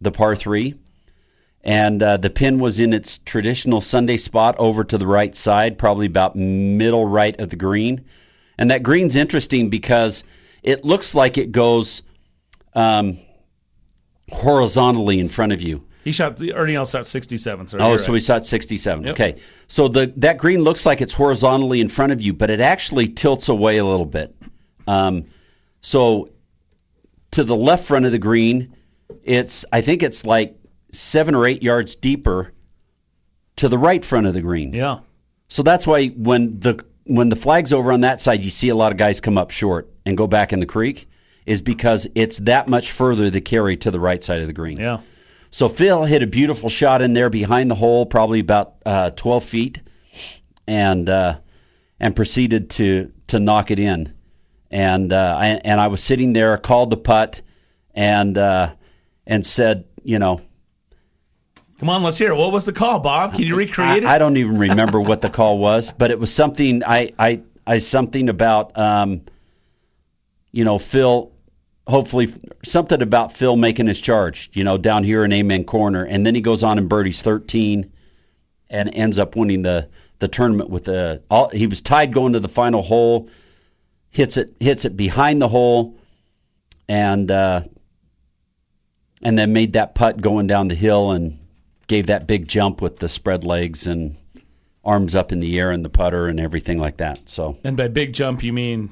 the 0.00 0.12
par 0.12 0.36
three. 0.36 0.74
And 1.64 2.00
uh, 2.00 2.18
the 2.18 2.30
pin 2.30 2.60
was 2.60 2.78
in 2.78 2.92
its 2.92 3.18
traditional 3.18 3.80
Sunday 3.80 4.18
spot 4.18 4.54
over 4.58 4.84
to 4.84 4.96
the 4.96 5.06
right 5.06 5.34
side, 5.34 5.76
probably 5.76 6.06
about 6.06 6.36
middle 6.36 7.04
right 7.04 7.38
of 7.40 7.50
the 7.50 7.56
green. 7.56 8.04
And 8.56 8.70
that 8.70 8.84
green's 8.84 9.16
interesting 9.16 9.68
because 9.68 10.22
it 10.62 10.84
looks 10.84 11.16
like 11.16 11.38
it 11.38 11.50
goes 11.50 12.04
um, 12.72 13.18
horizontally 14.30 15.18
in 15.18 15.28
front 15.28 15.52
of 15.52 15.60
you. 15.60 15.85
He 16.06 16.12
shot 16.12 16.40
Ernie 16.40 16.76
Els 16.76 16.92
shot 16.92 17.04
67. 17.04 17.66
So 17.66 17.78
Oh, 17.80 17.96
so 17.96 18.12
right. 18.12 18.20
he 18.20 18.24
shot 18.24 18.46
67. 18.46 19.06
Yep. 19.06 19.12
Okay. 19.14 19.40
So 19.66 19.88
the 19.88 20.12
that 20.18 20.38
green 20.38 20.62
looks 20.62 20.86
like 20.86 21.00
it's 21.00 21.12
horizontally 21.12 21.80
in 21.80 21.88
front 21.88 22.12
of 22.12 22.22
you, 22.22 22.32
but 22.32 22.48
it 22.48 22.60
actually 22.60 23.08
tilts 23.08 23.48
away 23.48 23.78
a 23.78 23.84
little 23.84 24.06
bit. 24.06 24.32
Um, 24.86 25.24
so 25.80 26.28
to 27.32 27.42
the 27.42 27.56
left 27.56 27.82
front 27.88 28.06
of 28.06 28.12
the 28.12 28.20
green, 28.20 28.76
it's 29.24 29.64
I 29.72 29.80
think 29.80 30.04
it's 30.04 30.24
like 30.24 30.56
seven 30.92 31.34
or 31.34 31.44
eight 31.44 31.64
yards 31.64 31.96
deeper 31.96 32.52
to 33.56 33.68
the 33.68 33.76
right 33.76 34.04
front 34.04 34.28
of 34.28 34.34
the 34.34 34.42
green. 34.42 34.74
Yeah. 34.74 35.00
So 35.48 35.64
that's 35.64 35.88
why 35.88 36.06
when 36.06 36.60
the 36.60 36.84
when 37.02 37.30
the 37.30 37.36
flag's 37.36 37.72
over 37.72 37.90
on 37.90 38.02
that 38.02 38.20
side, 38.20 38.44
you 38.44 38.50
see 38.50 38.68
a 38.68 38.76
lot 38.76 38.92
of 38.92 38.98
guys 38.98 39.20
come 39.20 39.38
up 39.38 39.50
short 39.50 39.90
and 40.06 40.16
go 40.16 40.28
back 40.28 40.52
in 40.52 40.60
the 40.60 40.66
creek, 40.66 41.08
is 41.46 41.62
because 41.62 42.06
it's 42.14 42.38
that 42.38 42.68
much 42.68 42.92
further 42.92 43.28
to 43.28 43.40
carry 43.40 43.76
to 43.78 43.90
the 43.90 43.98
right 43.98 44.22
side 44.22 44.40
of 44.42 44.46
the 44.46 44.52
green. 44.52 44.78
Yeah. 44.78 45.00
So 45.50 45.68
Phil 45.68 46.04
hit 46.04 46.22
a 46.22 46.26
beautiful 46.26 46.68
shot 46.68 47.02
in 47.02 47.14
there 47.14 47.30
behind 47.30 47.70
the 47.70 47.74
hole, 47.74 48.06
probably 48.06 48.40
about 48.40 48.74
uh, 48.84 49.10
12 49.10 49.44
feet, 49.44 49.82
and 50.66 51.08
uh, 51.08 51.38
and 52.00 52.14
proceeded 52.14 52.70
to 52.70 53.12
to 53.28 53.40
knock 53.40 53.70
it 53.70 53.78
in. 53.78 54.12
And 54.70 55.12
uh, 55.12 55.36
I, 55.38 55.46
and 55.48 55.80
I 55.80 55.88
was 55.88 56.02
sitting 56.02 56.32
there, 56.32 56.58
called 56.58 56.90
the 56.90 56.96
putt, 56.96 57.42
and 57.94 58.36
uh, 58.36 58.74
and 59.26 59.46
said, 59.46 59.84
you 60.02 60.18
know, 60.18 60.40
Come 61.78 61.90
on, 61.90 62.02
let's 62.02 62.16
hear 62.16 62.32
it. 62.32 62.36
What 62.36 62.52
was 62.52 62.64
the 62.64 62.72
call, 62.72 63.00
Bob? 63.00 63.34
Can 63.34 63.42
you 63.42 63.54
recreate 63.54 64.02
it? 64.02 64.06
I, 64.06 64.14
I 64.14 64.18
don't 64.18 64.38
even 64.38 64.58
remember 64.58 64.98
what 64.98 65.20
the 65.20 65.28
call 65.28 65.58
was, 65.58 65.92
but 65.92 66.10
it 66.10 66.18
was 66.18 66.32
something 66.32 66.82
I 66.84 67.12
I, 67.18 67.42
I 67.66 67.78
something 67.78 68.28
about 68.28 68.78
um, 68.78 69.22
you 70.52 70.64
know 70.64 70.78
Phil. 70.78 71.32
Hopefully, 71.86 72.28
something 72.64 73.00
about 73.00 73.32
Phil 73.32 73.54
making 73.56 73.86
his 73.86 74.00
charge, 74.00 74.50
you 74.54 74.64
know, 74.64 74.76
down 74.76 75.04
here 75.04 75.24
in 75.24 75.32
Amen 75.32 75.64
Corner, 75.64 76.04
and 76.04 76.26
then 76.26 76.34
he 76.34 76.40
goes 76.40 76.62
on 76.62 76.78
and 76.78 76.88
birdies 76.88 77.22
13, 77.22 77.92
and 78.68 78.90
ends 78.92 79.18
up 79.18 79.36
winning 79.36 79.62
the 79.62 79.88
the 80.18 80.28
tournament 80.28 80.70
with 80.70 80.84
the. 80.84 81.22
All, 81.30 81.48
he 81.48 81.66
was 81.66 81.82
tied 81.82 82.12
going 82.12 82.32
to 82.32 82.40
the 82.40 82.48
final 82.48 82.82
hole, 82.82 83.30
hits 84.10 84.36
it 84.36 84.56
hits 84.58 84.84
it 84.84 84.96
behind 84.96 85.40
the 85.40 85.46
hole, 85.46 85.96
and 86.88 87.30
uh, 87.30 87.60
and 89.22 89.38
then 89.38 89.52
made 89.52 89.74
that 89.74 89.94
putt 89.94 90.20
going 90.20 90.46
down 90.46 90.68
the 90.68 90.74
hill 90.74 91.12
and 91.12 91.38
gave 91.86 92.06
that 92.06 92.26
big 92.26 92.48
jump 92.48 92.82
with 92.82 92.98
the 92.98 93.08
spread 93.08 93.44
legs 93.44 93.86
and 93.86 94.16
arms 94.84 95.14
up 95.14 95.32
in 95.32 95.40
the 95.40 95.58
air 95.58 95.70
and 95.70 95.84
the 95.84 95.88
putter 95.88 96.26
and 96.26 96.40
everything 96.40 96.78
like 96.78 96.98
that. 96.98 97.28
So 97.28 97.56
And 97.64 97.76
by 97.76 97.88
big 97.88 98.12
jump, 98.12 98.42
you 98.42 98.52
mean 98.52 98.90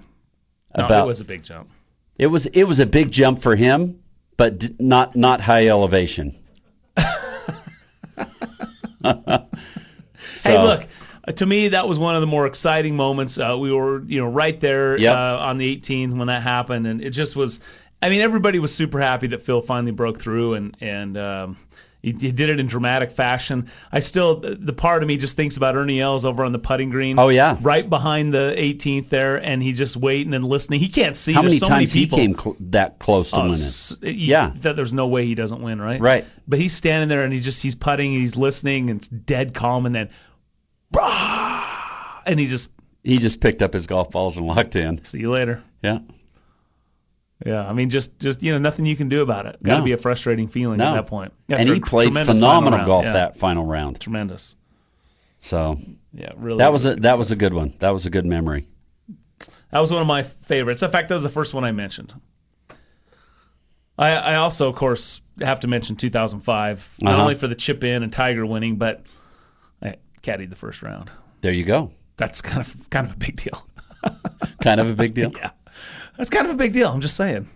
no, 0.76 0.86
About- 0.86 1.04
it 1.04 1.06
was 1.06 1.20
a 1.20 1.24
big 1.24 1.42
jump. 1.42 1.70
It 2.18 2.26
was 2.28 2.46
it 2.46 2.64
was 2.64 2.78
a 2.80 2.86
big 2.86 3.10
jump 3.10 3.38
for 3.40 3.54
him, 3.56 4.00
but 4.36 4.80
not 4.80 5.14
not 5.16 5.40
high 5.40 5.68
elevation. 5.68 6.34
Hey, 10.42 10.58
look. 10.58 10.86
uh, 11.26 11.32
To 11.32 11.46
me, 11.46 11.68
that 11.68 11.86
was 11.88 11.98
one 11.98 12.14
of 12.16 12.20
the 12.20 12.26
more 12.26 12.46
exciting 12.46 12.96
moments. 12.96 13.38
Uh, 13.38 13.56
we 13.58 13.72
were, 13.72 14.02
you 14.02 14.20
know, 14.20 14.28
right 14.28 14.58
there 14.60 14.96
Yep. 14.98 15.12
uh, 15.16 15.38
on 15.40 15.58
the 15.58 15.76
18th 15.76 16.16
when 16.16 16.26
that 16.28 16.42
happened, 16.42 16.86
and 16.86 17.00
it 17.02 17.10
just 17.10 17.36
was. 17.36 17.60
I 18.02 18.10
mean, 18.10 18.20
everybody 18.20 18.58
was 18.58 18.74
super 18.74 19.00
happy 19.00 19.28
that 19.28 19.42
Phil 19.42 19.62
finally 19.62 19.92
broke 19.92 20.18
through, 20.18 20.54
and 20.54 20.76
and 20.80 21.16
um, 21.16 21.56
He, 22.04 22.10
he 22.12 22.32
did 22.32 22.50
it 22.50 22.60
in 22.60 22.66
dramatic 22.66 23.10
fashion. 23.12 23.68
I 23.90 24.00
still, 24.00 24.36
the 24.40 24.72
part 24.74 25.02
of 25.02 25.06
me 25.08 25.16
just 25.16 25.36
thinks 25.36 25.56
about 25.56 25.74
Ernie 25.74 26.00
Els 26.00 26.24
over 26.26 26.44
on 26.44 26.52
the 26.52 26.58
putting 26.58 26.90
green. 26.90 27.18
Oh 27.18 27.30
yeah, 27.30 27.56
right 27.62 27.88
behind 27.88 28.34
the 28.34 28.54
18th 28.56 29.08
there, 29.08 29.36
and 29.42 29.62
he 29.62 29.72
just 29.72 29.96
waiting 29.96 30.34
and 30.34 30.44
listening. 30.44 30.80
He 30.80 30.88
can't 30.88 31.16
see. 31.16 31.32
How 31.32 31.40
There's 31.40 31.52
many 31.52 31.60
so 31.60 31.66
times 31.68 31.94
many 31.94 32.04
people. 32.06 32.18
he 32.18 32.26
came 32.26 32.38
cl- 32.38 32.56
that 32.70 32.98
close 32.98 33.30
to 33.30 33.36
Oh, 33.38 33.42
winning? 33.44 33.54
s- 33.54 33.96
Yeah. 34.02 34.52
that 34.56 34.76
there's 34.76 34.92
no 34.92 35.06
way 35.06 35.24
he 35.26 35.34
doesn't 35.34 35.62
win, 35.62 35.80
right? 35.80 36.00
Right. 36.00 36.26
But 36.46 36.58
he's 36.58 36.74
standing 36.74 37.08
there 37.08 37.22
and 37.24 37.32
he 37.32 37.40
just 37.40 37.62
he's 37.62 37.74
putting, 37.74 38.12
he's 38.12 38.36
listening, 38.36 38.90
and 38.90 38.98
it's 39.00 39.08
dead 39.08 39.54
calm, 39.54 39.86
and 39.86 39.94
then, 39.94 40.10
"Brah!" 40.92 42.22
and 42.26 42.38
he 42.38 42.46
just 42.46 42.70
He 43.02 43.18
just 43.18 43.40
picked 43.40 43.62
up 43.62 43.72
his 43.72 43.86
golf 43.86 44.10
balls 44.10 44.36
and 44.36 44.46
locked 44.46 44.76
in. 44.76 45.04
see 45.04 45.20
you 45.20 45.30
later. 45.30 45.62
Yeah. 45.82 45.98
Yeah, 47.44 47.66
I 47.68 47.72
mean, 47.72 47.90
just 47.90 48.18
just 48.18 48.42
you 48.42 48.52
know, 48.52 48.58
nothing 48.58 48.86
you 48.86 48.96
can 48.96 49.08
do 49.08 49.22
about 49.22 49.46
it. 49.46 49.62
Got 49.62 49.74
to 49.74 49.78
No. 49.80 49.84
be 49.84 49.92
a 49.92 49.96
frustrating 49.96 50.46
feeling 50.48 50.78
No. 50.78 50.90
at 50.90 50.94
that 50.94 51.06
point. 51.08 51.32
and 51.48 51.68
he 51.68 51.80
played 51.80 52.14
phenomenal 52.14 52.84
golf 52.86 53.04
Yeah. 53.04 53.12
that 53.14 53.38
final 53.38 53.64
round. 53.66 54.00
Tremendous. 54.00 54.54
So 55.40 55.78
Yeah, 56.12 56.32
really. 56.36 56.58
that 56.58 56.72
was 56.72 56.86
a 56.86 56.96
that 56.96 57.18
was 57.18 57.32
a 57.32 57.36
good 57.36 57.52
one. 57.52 57.74
That 57.80 57.90
was 57.90 58.06
a 58.06 58.10
good 58.10 58.24
memory. 58.24 58.66
That 59.70 59.80
was 59.80 59.90
one 59.92 60.00
of 60.00 60.06
my 60.08 60.22
favorites. 60.22 60.82
In 60.82 60.90
fact, 60.90 61.08
that 61.08 61.14
was 61.16 61.24
the 61.24 61.28
first 61.28 61.52
one 61.54 61.64
I 61.64 61.72
mentioned. 61.72 62.14
I, 63.98 64.10
I 64.12 64.34
also, 64.36 64.68
of 64.68 64.74
course, 64.76 65.22
have 65.40 65.60
to 65.60 65.68
mention 65.68 65.96
2005, 65.96 66.96
not 67.00 67.12
Uh-huh. 67.12 67.22
only 67.22 67.34
for 67.34 67.46
the 67.46 67.54
chip 67.54 67.84
in 67.84 68.02
and 68.02 68.12
Tiger 68.12 68.44
winning, 68.44 68.76
but 68.76 69.04
I 69.82 69.96
caddied 70.22 70.50
the 70.50 70.56
first 70.56 70.82
round. 70.82 71.10
There 71.42 71.52
you 71.52 71.64
go. 71.64 71.92
That's 72.16 72.42
kind 72.42 72.60
of 72.60 72.90
kind 72.90 73.06
of 73.06 73.12
a 73.14 73.16
big 73.16 73.36
deal. 73.36 73.66
Kind 74.62 74.80
of 74.80 74.90
a 74.90 74.94
big 74.94 75.14
deal. 75.14 75.32
yeah, 75.36 75.50
that's 76.16 76.30
kind 76.30 76.46
of 76.46 76.54
a 76.54 76.56
big 76.56 76.72
deal. 76.72 76.88
I'm 76.90 77.00
just 77.00 77.16
saying. 77.16 77.48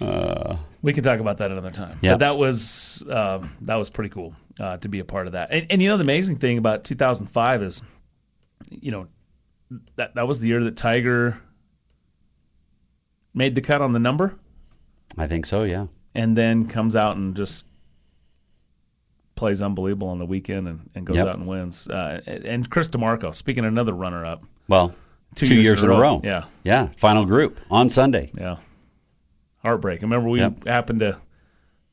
Uh, 0.00 0.56
We 0.82 0.92
can 0.92 1.04
talk 1.04 1.20
about 1.20 1.38
that 1.38 1.50
another 1.52 1.70
time. 1.70 1.98
Yeah. 2.02 2.12
But 2.14 2.18
that 2.20 2.36
was 2.36 3.04
um, 3.08 3.50
that 3.62 3.76
was 3.76 3.88
pretty 3.90 4.10
cool 4.10 4.34
uh, 4.58 4.76
to 4.78 4.88
be 4.88 4.98
a 4.98 5.04
part 5.04 5.26
of 5.26 5.32
that. 5.34 5.48
And, 5.52 5.66
and 5.70 5.82
you 5.82 5.88
know 5.88 5.96
the 5.96 6.02
amazing 6.02 6.36
thing 6.36 6.58
about 6.58 6.82
2005 6.84 7.62
is, 7.62 7.82
you 8.70 8.90
know, 8.90 9.06
that 9.96 10.14
that 10.16 10.26
was 10.26 10.40
the 10.40 10.48
year 10.48 10.64
that 10.64 10.76
Tiger 10.76 11.40
made 13.34 13.54
the 13.54 13.60
cut 13.60 13.80
on 13.80 13.92
the 13.92 13.98
number. 14.00 14.34
I 15.16 15.26
think 15.26 15.46
so. 15.46 15.62
Yeah. 15.64 15.86
and 16.14 16.36
then 16.36 16.66
comes 16.66 16.96
out 16.96 17.16
and 17.16 17.34
just 17.36 17.66
plays 19.34 19.62
unbelievable 19.62 20.08
on 20.08 20.18
the 20.18 20.26
weekend 20.26 20.68
and, 20.68 20.90
and 20.94 21.06
goes 21.06 21.16
Yep. 21.16 21.26
out 21.26 21.36
and 21.38 21.46
wins. 21.46 21.88
Uh, 21.88 22.20
and 22.26 22.68
Chris 22.68 22.88
DiMarco, 22.90 23.34
speaking 23.34 23.64
of 23.64 23.68
another 23.72 23.92
runner-up, 23.94 24.42
Well, 24.68 24.94
Two 25.34 25.46
two, 25.46 25.54
years 25.54 25.64
years, 25.64 25.82
in 25.82 25.90
in 25.90 25.94
a 25.96 25.98
a 25.98 26.00
row. 26.00 26.14
row. 26.16 26.20
Yeah. 26.24 26.44
Yeah. 26.64 26.86
Final 26.98 27.24
group 27.24 27.58
on 27.70 27.88
Sunday. 27.90 28.30
yeah, 28.38 28.56
heartbreak. 29.62 30.00
I 30.00 30.02
remember 30.02 30.28
we 30.28 30.40
Yep. 30.40 30.66
happened 30.66 31.00
to 31.00 31.16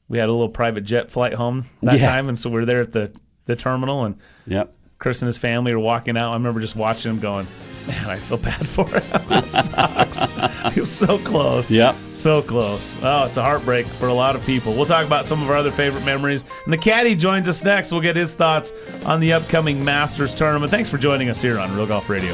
we 0.07 0.17
had 0.17 0.27
a 0.27 0.31
little 0.31 0.49
private 0.49 0.81
jet 0.85 1.11
flight 1.11 1.33
home 1.33 1.65
that 1.83 1.99
Yeah. 1.99 2.09
time, 2.09 2.29
and 2.29 2.39
so 2.39 2.49
we 2.49 2.61
are 2.61 2.65
there 2.65 2.81
at 2.81 2.91
the 2.91 3.11
the 3.45 3.55
terminal, 3.55 4.05
and 4.05 4.15
Yep. 4.47 4.73
Chris 4.99 5.21
and 5.21 5.27
his 5.27 5.37
family 5.37 5.73
were 5.73 5.79
walking 5.79 6.17
out. 6.17 6.31
I 6.31 6.33
remember 6.33 6.59
just 6.59 6.75
watching 6.75 7.11
him 7.13 7.19
going, 7.19 7.47
man, 7.87 8.09
I 8.09 8.17
feel 8.17 8.37
bad 8.37 8.67
for 8.67 8.85
him. 8.85 9.01
it 9.31 9.53
sucks. 9.53 10.25
he 10.73 10.79
was 10.81 10.91
so 10.91 11.17
close. 11.17 11.71
Yep. 11.71 11.95
So 12.13 12.41
close. 12.41 12.95
Oh, 13.01 13.25
it's 13.25 13.37
a 13.37 13.41
heartbreak 13.41 13.87
for 13.87 14.07
a 14.09 14.13
lot 14.13 14.35
of 14.35 14.45
people. 14.45 14.73
We'll 14.73 14.85
talk 14.85 15.05
about 15.05 15.25
some 15.25 15.41
of 15.41 15.49
our 15.49 15.55
other 15.55 15.71
favorite 15.71 16.03
memories. 16.05 16.43
And 16.65 16.73
the 16.73 16.77
caddy 16.77 17.15
joins 17.15 17.47
us 17.47 17.63
next. 17.63 17.91
We'll 17.93 18.01
get 18.01 18.17
his 18.17 18.33
thoughts 18.33 18.73
on 19.05 19.19
the 19.21 19.33
upcoming 19.33 19.85
Masters 19.85 20.33
tournament. 20.35 20.69
Thanks 20.69 20.89
for 20.89 20.97
joining 20.97 21.29
us 21.29 21.41
here 21.41 21.57
on 21.59 21.73
Real 21.75 21.87
Golf 21.87 22.09
Radio. 22.09 22.33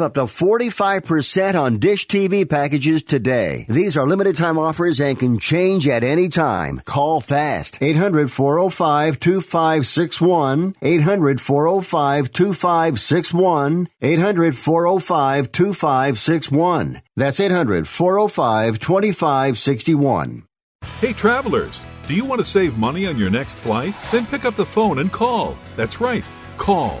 up 0.00 0.14
to 0.14 0.22
45% 0.22 1.60
on 1.60 1.78
Dish 1.78 2.06
TV 2.06 2.48
packages 2.48 3.02
today. 3.02 3.66
These 3.68 3.96
are 3.96 4.06
limited 4.06 4.36
time 4.36 4.58
offers 4.58 5.00
and 5.00 5.18
can 5.18 5.38
change 5.38 5.86
at 5.86 6.02
any 6.04 6.28
time. 6.28 6.80
Call 6.84 7.20
fast. 7.20 7.78
800 7.80 8.30
405 8.32 9.20
2561. 9.20 10.74
800 10.82 11.40
405 11.40 12.32
2561. 12.32 13.88
800 14.00 14.56
405 14.56 15.52
2561. 15.52 17.02
That's 17.16 17.40
800 17.40 17.88
405 17.88 18.78
2561. 18.78 20.44
Hey, 21.00 21.12
travelers, 21.12 21.80
do 22.06 22.14
you 22.14 22.24
want 22.24 22.40
to 22.40 22.44
save 22.44 22.76
money 22.76 23.06
on 23.06 23.16
your 23.16 23.30
next 23.30 23.58
flight? 23.58 23.94
Then 24.12 24.26
pick 24.26 24.44
up 24.44 24.54
the 24.54 24.66
phone 24.66 24.98
and 24.98 25.10
call. 25.12 25.56
That's 25.76 26.00
right, 26.00 26.24
call, 26.58 27.00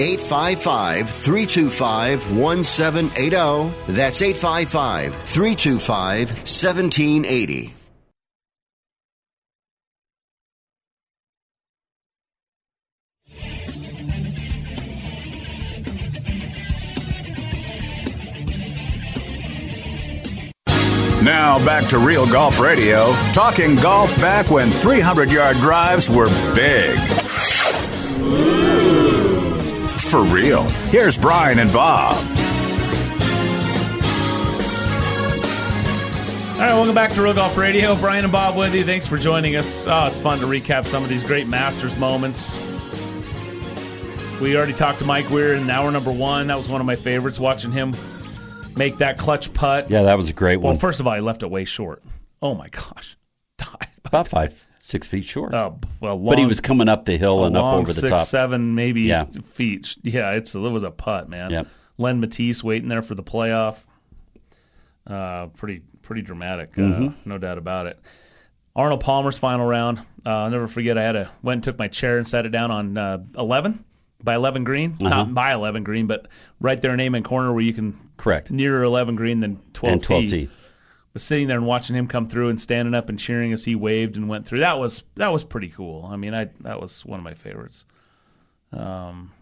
855 0.00 1.10
325 1.10 2.34
1780. 2.34 3.92
That's 3.92 4.22
855 4.22 5.14
325 5.14 6.28
1780. 6.30 7.74
Now 21.22 21.62
back 21.62 21.90
to 21.90 21.98
Real 21.98 22.26
Golf 22.26 22.58
Radio, 22.58 23.12
talking 23.34 23.76
golf 23.76 24.16
back 24.16 24.50
when 24.50 24.70
300 24.70 25.30
yard 25.30 25.58
drives 25.58 26.08
were 26.08 26.28
big. 26.54 26.98
For 30.10 30.24
real. 30.24 30.64
Here's 30.90 31.16
Brian 31.16 31.60
and 31.60 31.72
Bob. 31.72 32.16
All 36.54 36.66
right, 36.66 36.74
welcome 36.74 36.96
back 36.96 37.12
to 37.12 37.22
Real 37.22 37.32
Golf 37.32 37.56
Radio. 37.56 37.94
Brian 37.94 38.24
and 38.24 38.32
Bob 38.32 38.56
with 38.56 38.74
you. 38.74 38.82
Thanks 38.82 39.06
for 39.06 39.16
joining 39.16 39.54
us. 39.54 39.86
Oh, 39.86 40.08
it's 40.08 40.18
fun 40.18 40.40
to 40.40 40.46
recap 40.46 40.86
some 40.86 41.04
of 41.04 41.08
these 41.08 41.22
great 41.22 41.46
Masters 41.46 41.96
moments. 41.96 42.60
We 44.40 44.56
already 44.56 44.72
talked 44.72 44.98
to 44.98 45.04
Mike 45.04 45.30
Weir 45.30 45.54
in 45.54 45.70
hour 45.70 45.92
number 45.92 46.10
one. 46.10 46.48
That 46.48 46.56
was 46.56 46.68
one 46.68 46.80
of 46.80 46.88
my 46.88 46.96
favorites, 46.96 47.38
watching 47.38 47.70
him 47.70 47.94
make 48.76 48.98
that 48.98 49.16
clutch 49.16 49.54
putt. 49.54 49.90
Yeah, 49.90 50.02
that 50.02 50.16
was 50.16 50.28
a 50.28 50.32
great 50.32 50.56
one. 50.56 50.72
Well, 50.72 50.80
first 50.80 50.98
of 50.98 51.06
all, 51.06 51.14
he 51.14 51.20
left 51.20 51.44
it 51.44 51.50
way 51.52 51.64
short. 51.66 52.02
Oh 52.42 52.56
my 52.56 52.68
gosh. 52.68 53.16
About 54.04 54.26
five, 54.26 54.66
six 54.80 55.06
feet 55.06 55.24
short. 55.24 55.54
Oh, 55.54 55.78
well, 56.00 56.16
long, 56.16 56.26
but 56.32 56.38
he 56.38 56.46
was 56.46 56.60
coming 56.60 56.88
up 56.88 57.04
the 57.04 57.16
hill 57.16 57.44
and 57.44 57.56
up 57.56 57.64
over 57.74 57.86
the 57.86 57.92
six, 57.92 58.10
top. 58.10 58.20
seven, 58.20 58.74
maybe 58.74 59.02
Yeah. 59.02 59.24
feet. 59.24 59.96
Yeah, 60.02 60.32
it's 60.32 60.54
it 60.54 60.58
was 60.58 60.82
a 60.82 60.90
putt, 60.90 61.28
man. 61.28 61.50
Yep. 61.50 61.66
Len 61.98 62.20
Mattiace 62.22 62.62
waiting 62.64 62.88
there 62.88 63.02
for 63.02 63.14
the 63.14 63.22
playoff. 63.22 63.82
Uh, 65.06 65.46
pretty 65.56 65.82
pretty 66.02 66.22
dramatic, 66.22 66.70
uh, 66.78 66.82
Mhm. 66.82 67.14
no 67.24 67.38
doubt 67.38 67.58
about 67.58 67.86
it. 67.86 67.98
Arnold 68.76 69.00
Palmer's 69.00 69.38
final 69.38 69.66
round. 69.66 69.98
Uh, 70.24 70.30
I'll 70.30 70.50
never 70.50 70.68
forget. 70.68 70.96
I 70.98 71.02
had 71.02 71.16
a 71.16 71.30
went 71.42 71.56
and 71.58 71.64
took 71.64 71.78
my 71.78 71.88
chair 71.88 72.18
and 72.18 72.26
sat 72.28 72.46
it 72.46 72.50
down 72.50 72.70
on 72.70 72.96
uh, 72.96 73.18
11 73.36 73.84
by 74.22 74.34
11 74.34 74.64
green, 74.64 74.92
Uh-huh. 75.00 75.08
not 75.08 75.34
by 75.34 75.52
11 75.52 75.82
green, 75.82 76.06
but 76.06 76.28
right 76.60 76.80
there 76.80 76.92
in 76.92 77.00
Amen 77.00 77.22
Corner 77.22 77.52
where 77.52 77.62
you 77.62 77.72
can 77.72 77.96
correct 78.16 78.50
nearer 78.50 78.82
11 78.84 79.16
green 79.16 79.40
than 79.40 79.58
12 79.72 79.92
and 79.94 80.02
12 80.02 80.26
T. 80.26 80.48
was 81.12 81.22
sitting 81.22 81.48
there 81.48 81.56
and 81.56 81.66
watching 81.66 81.96
him 81.96 82.06
come 82.06 82.28
through 82.28 82.50
and 82.50 82.60
standing 82.60 82.94
up 82.94 83.08
and 83.08 83.18
cheering 83.18 83.52
as 83.52 83.64
he 83.64 83.74
waved 83.74 84.16
and 84.16 84.28
went 84.28 84.46
through. 84.46 84.60
That 84.60 84.78
was 84.78 85.04
that 85.16 85.32
was 85.32 85.44
pretty 85.44 85.68
cool. 85.68 86.04
I 86.04 86.16
mean, 86.16 86.34
I 86.34 86.50
that 86.60 86.80
was 86.80 87.04
one 87.04 87.18
of 87.20 87.24
my 87.24 87.34
favorites. 87.34 87.84
Um. 88.72 89.32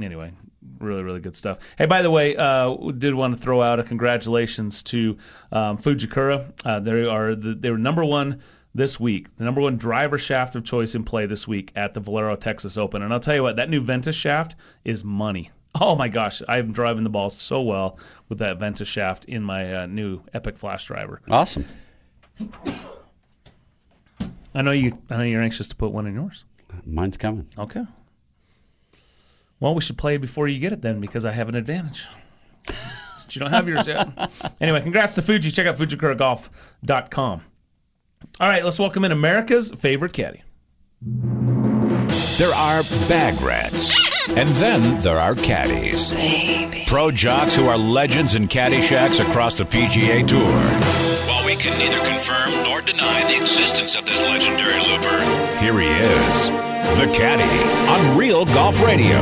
Anyway, 0.00 0.32
really 0.78 1.02
really 1.02 1.20
good 1.20 1.36
stuff. 1.36 1.58
Hey, 1.76 1.84
by 1.86 2.00
the 2.00 2.10
way, 2.10 2.34
uh, 2.34 2.74
did 2.74 3.14
want 3.14 3.36
to 3.36 3.42
throw 3.42 3.60
out 3.60 3.80
a 3.80 3.82
congratulations 3.82 4.82
to 4.84 5.18
um, 5.52 5.76
Fujikura. 5.76 6.52
Uh, 6.64 6.80
they 6.80 7.06
are 7.06 7.34
the, 7.34 7.54
they 7.54 7.70
were 7.70 7.76
number 7.76 8.02
one 8.04 8.40
this 8.74 9.00
week, 9.00 9.36
the 9.36 9.44
number 9.44 9.60
one 9.60 9.76
driver 9.76 10.16
shaft 10.18 10.56
of 10.56 10.64
choice 10.64 10.94
in 10.94 11.04
play 11.04 11.26
this 11.26 11.46
week 11.46 11.72
at 11.74 11.92
the 11.92 12.00
Valero 12.00 12.36
Texas 12.36 12.78
Open. 12.78 13.02
And 13.02 13.12
I'll 13.12 13.20
tell 13.20 13.34
you 13.34 13.42
what, 13.42 13.56
that 13.56 13.68
new 13.68 13.80
Ventus 13.80 14.16
shaft 14.16 14.54
is 14.84 15.04
money. 15.04 15.50
Oh 15.78 15.94
my 15.94 16.08
gosh, 16.08 16.42
I'm 16.46 16.72
driving 16.72 17.04
the 17.04 17.10
ball 17.10 17.30
so 17.30 17.62
well 17.62 17.98
with 18.28 18.38
that 18.38 18.58
Ventus 18.58 18.88
shaft 18.88 19.26
in 19.26 19.42
my 19.42 19.82
uh, 19.82 19.86
new 19.86 20.20
Epic 20.34 20.58
Flash 20.58 20.86
driver. 20.86 21.20
Awesome. 21.30 21.64
I 24.54 24.62
know 24.62 24.72
you. 24.72 24.98
I 25.08 25.18
know 25.18 25.22
you're 25.22 25.42
anxious 25.42 25.68
to 25.68 25.76
put 25.76 25.92
one 25.92 26.06
in 26.06 26.14
yours. 26.14 26.44
Mine's 26.84 27.16
coming. 27.16 27.46
Okay. 27.56 27.84
Well, 29.60 29.74
we 29.74 29.82
should 29.82 29.98
play 29.98 30.16
before 30.16 30.48
you 30.48 30.58
get 30.58 30.72
it 30.72 30.80
then, 30.80 31.00
because 31.00 31.24
I 31.24 31.32
have 31.32 31.48
an 31.48 31.54
advantage. 31.54 32.08
Since 33.14 33.36
you 33.36 33.40
don't 33.40 33.50
have 33.50 33.68
yours 33.68 33.86
yet. 33.86 34.08
anyway, 34.60 34.80
congrats 34.80 35.14
to 35.16 35.22
Fuji. 35.22 35.50
Check 35.50 35.66
out 35.66 35.76
FujiKuraGolf.com. 35.76 37.44
All 38.40 38.48
right, 38.48 38.64
let's 38.64 38.78
welcome 38.78 39.04
in 39.04 39.12
America's 39.12 39.70
favorite 39.70 40.14
caddy. 40.14 40.42
There 41.02 42.54
are 42.54 42.82
bag 43.08 43.40
rats. 43.42 44.09
And 44.28 44.48
then 44.50 45.00
there 45.00 45.18
are 45.18 45.34
caddies. 45.34 46.10
Pro 46.86 47.10
jocks 47.10 47.56
who 47.56 47.66
are 47.68 47.78
legends 47.78 48.34
in 48.34 48.48
caddy 48.48 48.80
shacks 48.82 49.18
across 49.18 49.54
the 49.54 49.64
PGA 49.64 50.26
Tour. 50.26 50.40
While 50.40 51.46
we 51.46 51.56
can 51.56 51.76
neither 51.78 52.04
confirm 52.04 52.62
nor 52.64 52.80
deny 52.82 53.24
the 53.28 53.40
existence 53.40 53.96
of 53.96 54.04
this 54.04 54.22
legendary 54.22 54.78
looper, 54.80 55.20
Here 55.60 55.78
he 55.78 55.86
is, 55.88 56.48
the 56.98 57.12
caddy 57.16 57.88
on 57.88 58.18
Real 58.18 58.44
Golf 58.44 58.80
Radio. 58.84 59.18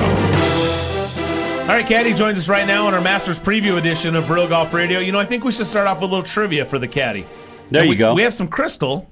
All 1.63 1.75
right, 1.75 1.87
Caddy 1.87 2.15
joins 2.15 2.39
us 2.39 2.49
right 2.49 2.67
now 2.67 2.87
on 2.87 2.95
our 2.95 3.01
Masters 3.03 3.39
preview 3.39 3.77
edition 3.77 4.17
of 4.17 4.31
Real 4.31 4.49
Golf 4.49 4.73
Radio. 4.73 5.01
You 5.01 5.13
know, 5.13 5.21
I 5.21 5.27
think 5.27 5.45
we 5.45 5.53
should 5.53 5.67
start 5.67 5.87
off 5.87 5.99
with 6.01 6.05
a 6.05 6.15
little 6.15 6.25
trivia 6.25 6.65
for 6.65 6.79
the 6.79 6.89
Caddy. 6.89 7.27
There 7.71 7.83
And 7.83 7.89
you 7.89 7.91
we, 7.91 7.97
go. 7.97 8.15
We 8.15 8.23
have 8.23 8.33
some 8.33 8.49
crystal 8.49 9.07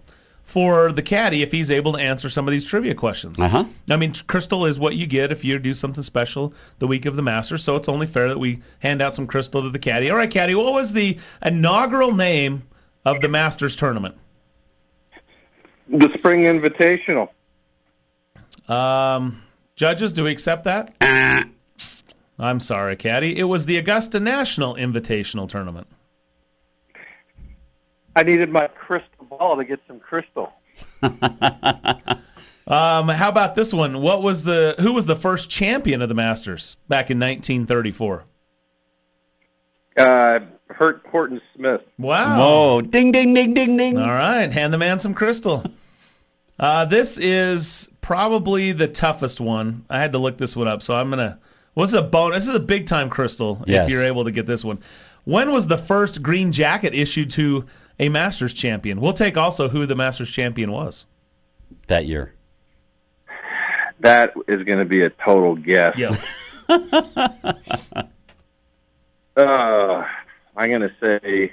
for 0.46 0.92
the 0.92 1.02
Caddy 1.02 1.42
if 1.42 1.50
he's 1.50 1.72
able 1.72 1.94
to 1.94 1.98
answer 1.98 2.28
some 2.28 2.46
of 2.46 2.52
these 2.52 2.64
trivia 2.64 2.94
questions. 2.94 3.40
Uh 3.40 3.48
huh. 3.48 3.64
I 3.90 3.96
mean, 3.96 4.14
crystal 4.28 4.64
is 4.66 4.78
what 4.78 4.94
you 4.94 5.06
get 5.08 5.32
if 5.32 5.44
you 5.44 5.58
do 5.58 5.74
something 5.74 6.04
special 6.04 6.54
the 6.78 6.86
week 6.86 7.04
of 7.04 7.16
the 7.16 7.22
Masters, 7.22 7.64
so 7.64 7.74
it's 7.74 7.88
only 7.88 8.06
fair 8.06 8.28
that 8.28 8.38
we 8.38 8.62
hand 8.78 9.02
out 9.02 9.14
some 9.14 9.26
crystal 9.26 9.62
to 9.64 9.70
the 9.70 9.80
Caddy. 9.80 10.08
All 10.08 10.16
right, 10.16 10.30
Caddy, 10.30 10.54
what 10.54 10.72
was 10.72 10.92
the 10.92 11.18
inaugural 11.44 12.14
name 12.14 12.62
of 13.04 13.20
the 13.20 13.28
Masters 13.28 13.74
tournament? 13.74 14.14
The 15.88 16.10
Spring 16.16 16.42
Invitational. 16.42 17.28
Um, 18.68 19.42
judges, 19.74 20.12
do 20.12 20.24
we 20.24 20.30
accept 20.30 20.64
that? 20.64 20.94
I'm 22.38 22.60
sorry, 22.60 22.94
Caddy. 22.94 23.36
It 23.36 23.44
was 23.44 23.66
the 23.66 23.78
Augusta 23.78 24.20
National 24.20 24.76
Invitational 24.76 25.48
Tournament. 25.48 25.88
I 28.16 28.24
needed 28.24 28.50
my 28.50 28.66
crystal 28.66 29.26
ball 29.26 29.56
to 29.58 29.64
get 29.64 29.78
some 29.86 30.00
crystal. 30.00 30.52
Um, 32.68 33.08
how 33.08 33.28
about 33.28 33.54
this 33.54 33.72
one? 33.72 34.02
What 34.02 34.22
was 34.22 34.42
the 34.42 34.74
who 34.80 34.92
was 34.92 35.06
the 35.06 35.14
first 35.14 35.48
champion 35.48 36.02
of 36.02 36.08
the 36.08 36.16
Masters 36.16 36.76
back 36.88 37.12
in 37.12 37.20
1934? 37.20 38.24
Uh, 39.96 40.40
Hurt 40.68 41.06
Horton 41.08 41.40
Smith. 41.54 41.82
Wow. 41.96 42.38
Whoa! 42.38 42.80
Ding, 42.80 43.12
ding, 43.12 43.34
ding, 43.34 43.54
ding, 43.54 43.76
ding. 43.76 43.96
All 43.96 44.08
right, 44.08 44.52
hand 44.52 44.74
the 44.74 44.78
man 44.78 44.98
some 44.98 45.14
crystal. 45.14 45.64
Uh, 46.58 46.86
this 46.86 47.18
is 47.18 47.90
probably 48.00 48.72
the 48.72 48.88
toughest 48.88 49.42
one. 49.42 49.84
I 49.90 49.98
had 49.98 50.12
to 50.12 50.18
look 50.18 50.38
this 50.38 50.56
one 50.56 50.68
up, 50.68 50.80
so 50.80 50.94
I'm 50.94 51.10
gonna. 51.10 51.38
What's 51.74 51.92
a 51.92 52.00
bonus? 52.00 52.44
This 52.44 52.48
is 52.48 52.54
a 52.54 52.60
big 52.60 52.86
time 52.86 53.10
crystal. 53.10 53.62
Yes. 53.66 53.86
If 53.86 53.92
you're 53.92 54.06
able 54.06 54.24
to 54.24 54.30
get 54.30 54.46
this 54.46 54.64
one, 54.64 54.78
when 55.24 55.52
was 55.52 55.66
the 55.66 55.76
first 55.76 56.22
green 56.22 56.52
jacket 56.52 56.94
issued 56.94 57.32
to 57.32 57.66
a 57.98 58.08
Masters 58.08 58.54
champion? 58.54 59.00
We'll 59.00 59.12
take 59.12 59.36
also 59.36 59.68
who 59.68 59.86
the 59.86 59.94
Masters 59.94 60.30
champion 60.30 60.72
was. 60.72 61.06
That 61.88 62.06
year. 62.06 62.32
That 64.00 64.34
is 64.46 64.62
going 64.64 64.78
to 64.78 64.84
be 64.84 65.02
a 65.02 65.10
total 65.10 65.56
guess. 65.56 65.96
Yeah. 65.96 66.16
Uh, 69.36 70.02
I'm 70.56 70.70
going 70.70 70.80
to 70.80 70.92
say 70.98 71.52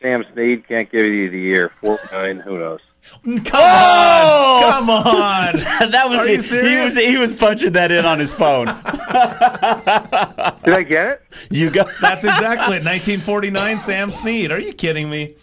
Sam 0.00 0.24
Snead 0.32 0.66
can't 0.66 0.90
give 0.90 1.04
you 1.04 1.28
the 1.28 1.38
year. 1.38 1.70
49, 1.82 2.40
who 2.40 2.58
knows? 2.58 2.80
Come 3.24 3.34
on, 3.34 3.42
oh! 3.52 4.58
come 4.70 4.90
on. 4.90 5.56
that 5.90 6.08
was 6.08 6.18
Are 6.18 6.26
you 6.28 6.40
he 6.40 6.76
was 6.76 6.96
he 6.96 7.16
was 7.16 7.36
punching 7.36 7.72
that 7.72 7.90
in 7.90 8.04
on 8.04 8.18
his 8.18 8.32
phone. 8.32 8.66
Did 10.64 10.74
I 10.74 10.84
get 10.88 11.08
it? 11.08 11.22
You 11.50 11.70
got 11.70 11.88
That's 12.00 12.24
exactly 12.24 12.76
it. 12.76 12.84
1949, 12.84 13.80
Sam 13.80 14.10
Snead. 14.10 14.52
Are 14.52 14.60
you 14.60 14.72
kidding 14.72 15.10
me? 15.10 15.34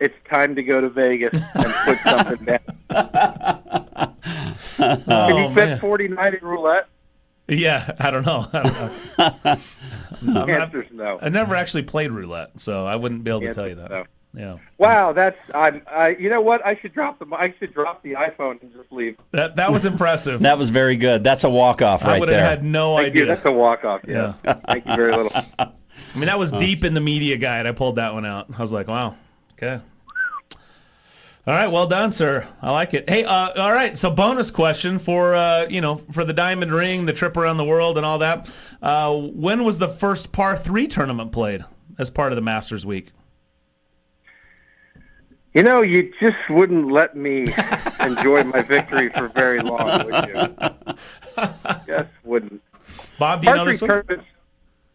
It's 0.00 0.14
time 0.28 0.54
to 0.56 0.62
go 0.62 0.80
to 0.80 0.88
Vegas 0.90 1.32
and 1.54 1.74
put 1.84 1.98
something 1.98 2.44
down. 2.44 2.60
Can 4.76 5.02
Oh, 5.08 5.48
you 5.48 5.54
bet 5.54 5.80
49 5.80 6.34
in 6.34 6.40
roulette? 6.46 6.88
Yeah, 7.46 7.94
I 8.00 8.10
don't 8.10 8.24
know. 8.26 8.46
I 8.52 8.62
don't 8.62 10.34
know. 10.34 10.42
I'm 10.42 10.50
Answer's 10.50 10.88
no. 10.92 11.18
I 11.20 11.28
never 11.28 11.54
actually 11.54 11.82
played 11.84 12.10
roulette, 12.10 12.58
so 12.60 12.86
I 12.86 12.96
wouldn't 12.96 13.22
be 13.24 13.30
able 13.30 13.40
to 13.42 13.54
tell 13.54 13.68
you 13.68 13.76
that. 13.76 13.90
no. 13.90 14.04
Yeah, 14.36 14.58
Wow, 14.78 15.12
that's 15.12 15.38
I'm. 15.54 15.82
I, 15.86 16.08
you 16.08 16.28
know 16.28 16.40
what? 16.40 16.66
I 16.66 16.76
should 16.76 16.92
drop 16.92 17.20
the. 17.20 17.26
I 17.32 17.54
should 17.58 17.72
drop 17.72 18.02
the 18.02 18.14
iPhone 18.14 18.60
and 18.62 18.72
just 18.72 18.90
leave. 18.90 19.16
that 19.30 19.56
that 19.56 19.70
was 19.70 19.84
impressive. 19.84 20.40
That 20.44 20.58
was 20.58 20.70
very 20.70 20.96
good. 20.96 21.22
That's 21.22 21.44
a 21.44 21.50
walk 21.50 21.82
off 21.82 22.04
I 22.04 22.08
right 22.08 22.20
would 22.20 22.28
have 22.28 22.40
had 22.40 22.64
no 22.64 22.96
Thank 22.96 23.08
idea. 23.08 23.22
you. 23.22 23.28
That's 23.28 23.44
a 23.44 23.52
walk 23.52 23.84
off. 23.84 24.02
Yeah. 24.06 24.32
Thank 24.66 24.86
you 24.86 24.96
very 24.96 25.16
little. 25.16 25.32
I 25.58 26.18
mean, 26.18 26.26
that 26.26 26.38
was 26.38 26.52
deep 26.52 26.84
in 26.84 26.94
the 26.94 27.00
media 27.00 27.36
guide. 27.36 27.66
I 27.66 27.72
pulled 27.72 27.96
that 27.96 28.14
one 28.14 28.26
out. 28.26 28.46
I 28.56 28.60
was 28.60 28.72
like, 28.72 28.88
wow, 28.88 29.16
okay. 29.54 29.80
All 31.46 31.52
right, 31.52 31.68
well 31.68 31.86
done, 31.86 32.10
sir. 32.10 32.48
I 32.62 32.70
like 32.70 32.94
it. 32.94 33.08
Hey, 33.08 33.24
uh, 33.24 33.62
all 33.62 33.72
right. 33.72 33.98
So, 33.98 34.10
bonus 34.10 34.50
question 34.50 34.98
for 34.98 35.34
uh, 35.34 35.66
you 35.68 35.82
know 35.82 35.96
for 35.96 36.24
the 36.24 36.32
diamond 36.32 36.72
ring, 36.72 37.04
the 37.04 37.12
trip 37.12 37.36
around 37.36 37.58
the 37.58 37.64
world, 37.64 37.98
and 37.98 38.06
all 38.06 38.18
that. 38.18 38.50
Uh, 38.80 39.14
when 39.14 39.64
was 39.64 39.78
the 39.78 39.88
first 39.88 40.32
par 40.32 40.56
three 40.56 40.86
tournament 40.86 41.32
played 41.32 41.62
as 41.98 42.08
part 42.08 42.32
of 42.32 42.36
the 42.36 42.42
Masters 42.42 42.86
Week? 42.86 43.10
You 45.54 45.62
know, 45.62 45.82
you 45.82 46.12
just 46.20 46.36
wouldn't 46.50 46.90
let 46.90 47.16
me 47.16 47.46
enjoy 48.00 48.42
my 48.42 48.62
victory 48.62 49.08
for 49.08 49.28
very 49.28 49.60
long, 49.60 50.04
would 50.04 50.26
you? 50.26 50.94
Just 51.86 52.10
wouldn't. 52.24 52.60
Bob, 53.20 53.42
do 53.42 53.48
you 53.48 53.54
know 53.54 53.64
this 53.64 53.80
one? 53.80 53.88
tournaments. 53.88 54.24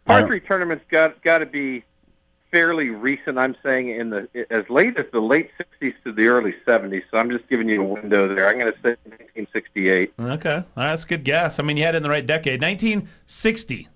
Par 0.05 0.27
three 0.27 0.41
tournaments 0.41 0.83
got 0.89 1.21
got 1.23 1.37
to 1.37 1.45
be 1.45 1.83
fairly 2.51 2.89
recent. 2.89 3.37
I'm 3.37 3.55
saying 3.63 3.89
in 3.89 4.09
the 4.09 4.27
as 4.49 4.69
late 4.69 4.97
as 4.97 5.05
the 5.13 5.21
late 5.21 5.49
60s 5.81 5.93
to 6.03 6.11
the 6.11 6.27
early 6.27 6.55
70s. 6.67 7.03
So 7.09 7.17
I'm 7.17 7.29
just 7.29 7.47
giving 7.47 7.69
you 7.69 7.81
a 7.81 7.85
window 7.85 8.33
there. 8.33 8.49
I'm 8.49 8.59
going 8.59 8.73
to 8.73 8.79
say 8.79 8.97
1968. 9.05 10.13
Okay, 10.19 10.55
right, 10.55 10.65
that's 10.75 11.03
a 11.03 11.07
good 11.07 11.23
guess. 11.23 11.59
I 11.59 11.63
mean, 11.63 11.77
you 11.77 11.83
had 11.83 11.95
it 11.95 11.97
in 11.97 12.03
the 12.03 12.09
right 12.09 12.25
decade, 12.25 12.61
1960. 12.61 13.87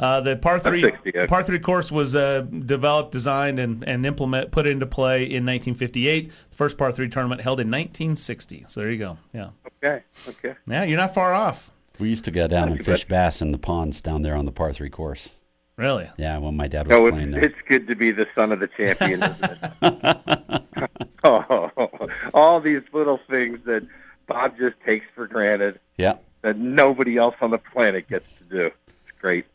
Uh, 0.00 0.22
the 0.22 0.34
par 0.34 0.58
three 0.58 0.80
60, 0.82 1.08
okay. 1.10 1.26
par 1.26 1.44
three 1.44 1.58
course 1.58 1.92
was 1.92 2.16
uh, 2.16 2.40
developed, 2.40 3.12
designed, 3.12 3.58
and, 3.58 3.86
and 3.86 4.06
implement 4.06 4.50
put 4.50 4.66
into 4.66 4.86
play 4.86 5.24
in 5.24 5.44
1958. 5.44 6.30
The 6.50 6.56
first 6.56 6.78
par 6.78 6.90
three 6.90 7.10
tournament 7.10 7.42
held 7.42 7.60
in 7.60 7.68
1960. 7.68 8.64
So 8.66 8.80
there 8.80 8.90
you 8.90 8.98
go. 8.98 9.18
Yeah. 9.34 9.50
Okay. 9.84 10.02
Okay. 10.26 10.54
Yeah, 10.66 10.84
you're 10.84 10.96
not 10.96 11.12
far 11.12 11.34
off. 11.34 11.70
We 11.98 12.08
used 12.08 12.24
to 12.24 12.30
go 12.30 12.48
down 12.48 12.70
and 12.70 12.82
fish 12.82 13.04
bass 13.04 13.42
in 13.42 13.52
the 13.52 13.58
ponds 13.58 14.00
down 14.00 14.22
there 14.22 14.36
on 14.36 14.46
the 14.46 14.52
par 14.52 14.72
three 14.72 14.88
course. 14.88 15.28
Really? 15.76 16.10
Yeah, 16.16 16.38
when 16.38 16.56
my 16.56 16.66
dad 16.66 16.86
was 16.88 16.98
No, 16.98 17.10
playing 17.10 17.28
it's, 17.28 17.34
there. 17.34 17.44
it's 17.44 17.58
good 17.68 17.86
to 17.88 17.94
be 17.94 18.10
the 18.10 18.26
son 18.34 18.52
of 18.52 18.60
the 18.60 18.68
champion, 18.68 19.22
isn't 19.22 19.60
it? 19.82 20.62
oh, 21.24 21.70
all 22.34 22.60
these 22.60 22.82
little 22.92 23.20
things 23.28 23.60
that 23.66 23.86
Bob 24.26 24.56
just 24.58 24.80
takes 24.84 25.06
for 25.14 25.26
granted 25.26 25.78
Yeah. 25.98 26.16
that 26.42 26.58
nobody 26.58 27.16
else 27.16 27.34
on 27.40 27.50
the 27.50 27.58
planet 27.58 28.08
gets 28.08 28.30
to 28.38 28.44
do. 28.44 28.66
It's 28.66 29.18
great. 29.20 29.46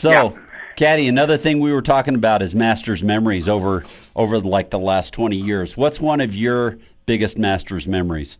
So, 0.00 0.38
Caddy, 0.76 1.08
another 1.08 1.36
thing 1.36 1.60
we 1.60 1.72
were 1.72 1.82
talking 1.82 2.14
about 2.14 2.40
is 2.40 2.54
Masters 2.54 3.02
memories 3.02 3.48
over 3.48 3.84
over 4.16 4.40
like 4.40 4.70
the 4.70 4.78
last 4.78 5.12
20 5.12 5.36
years. 5.36 5.76
What's 5.76 6.00
one 6.00 6.22
of 6.22 6.34
your 6.34 6.78
biggest 7.04 7.38
Masters 7.38 7.86
memories? 7.86 8.38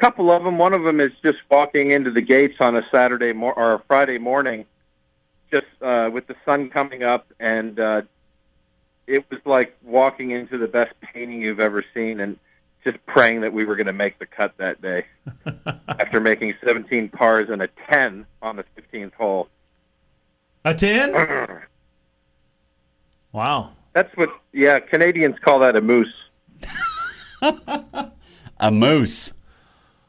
couple 0.00 0.32
of 0.32 0.42
them. 0.42 0.58
One 0.58 0.72
of 0.72 0.82
them 0.82 0.98
is 0.98 1.12
just 1.22 1.38
walking 1.50 1.92
into 1.92 2.10
the 2.10 2.22
gates 2.22 2.56
on 2.58 2.74
a 2.74 2.82
Saturday 2.90 3.32
mor- 3.32 3.56
or 3.56 3.74
a 3.74 3.78
Friday 3.86 4.18
morning, 4.18 4.64
just 5.52 5.66
uh, 5.82 6.10
with 6.12 6.26
the 6.26 6.34
sun 6.44 6.70
coming 6.70 7.02
up, 7.02 7.26
and 7.38 7.78
uh, 7.78 8.02
it 9.06 9.30
was 9.30 9.40
like 9.44 9.76
walking 9.84 10.30
into 10.30 10.56
the 10.58 10.66
best 10.66 10.94
painting 11.00 11.42
you've 11.42 11.60
ever 11.60 11.84
seen, 11.94 12.18
and 12.20 12.38
just 12.82 12.96
praying 13.06 13.42
that 13.42 13.52
we 13.52 13.64
were 13.64 13.76
going 13.76 13.86
to 13.86 13.92
make 13.92 14.18
the 14.18 14.26
cut 14.26 14.56
that 14.56 14.80
day. 14.80 15.04
After 15.88 16.18
making 16.18 16.54
17 16.64 17.10
pars 17.10 17.50
and 17.50 17.60
a 17.60 17.68
10 17.90 18.26
on 18.40 18.56
the 18.56 18.64
15th 18.76 19.12
hole. 19.14 19.48
A 20.64 20.74
10? 20.74 21.12
Wow. 23.32 23.70
That's 23.92 24.14
what, 24.16 24.30
yeah, 24.52 24.78
Canadians 24.80 25.36
call 25.42 25.60
that 25.60 25.76
a 25.76 25.80
moose. 25.80 26.12
A 28.60 28.70
moose. 28.70 29.32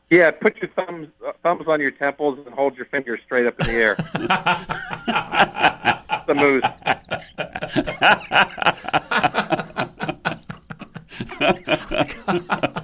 Yeah, 0.09 0.31
put 0.31 0.57
your 0.57 0.69
thumbs 0.71 1.07
uh, 1.25 1.31
thumbs 1.41 1.63
on 1.67 1.79
your 1.79 1.91
temples 1.91 2.37
and 2.45 2.53
hold 2.53 2.75
your 2.75 2.85
fingers 2.87 3.21
straight 3.23 3.47
up 3.47 3.57
in 3.61 3.67
the 3.67 3.73
air. 3.73 3.95
the 6.27 6.35
moose. 12.35 12.63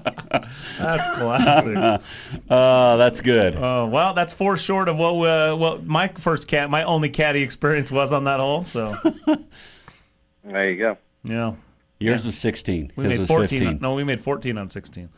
That's 0.87 1.17
classic. 1.17 2.01
Oh, 2.49 2.97
that's 2.97 3.21
good. 3.21 3.55
Oh 3.55 3.87
well, 3.87 4.13
that's 4.13 4.33
four 4.33 4.57
short 4.57 4.87
of 4.87 4.97
what 4.97 5.11
uh, 5.27 5.55
what 5.55 5.85
my 5.85 6.07
first 6.07 6.47
cat, 6.47 6.69
my 6.69 6.83
only 6.83 7.09
caddy 7.09 7.41
experience 7.41 7.91
was 7.91 8.13
on 8.13 8.23
that 8.23 8.39
hole. 8.39 8.63
So 8.63 8.95
There 10.45 10.69
you 10.69 10.77
go. 10.77 10.97
yeah, 11.23 11.55
Yours 11.99 12.25
was 12.25 12.37
16. 12.37 12.93
we 12.95 13.03
His 13.03 13.11
made 13.11 13.19
was 13.19 13.27
14. 13.27 13.47
15. 13.49 13.67
On, 13.67 13.79
no, 13.81 13.93
we 13.95 14.05
made 14.05 14.21
14 14.21 14.57
on 14.57 14.69
16. 14.69 15.09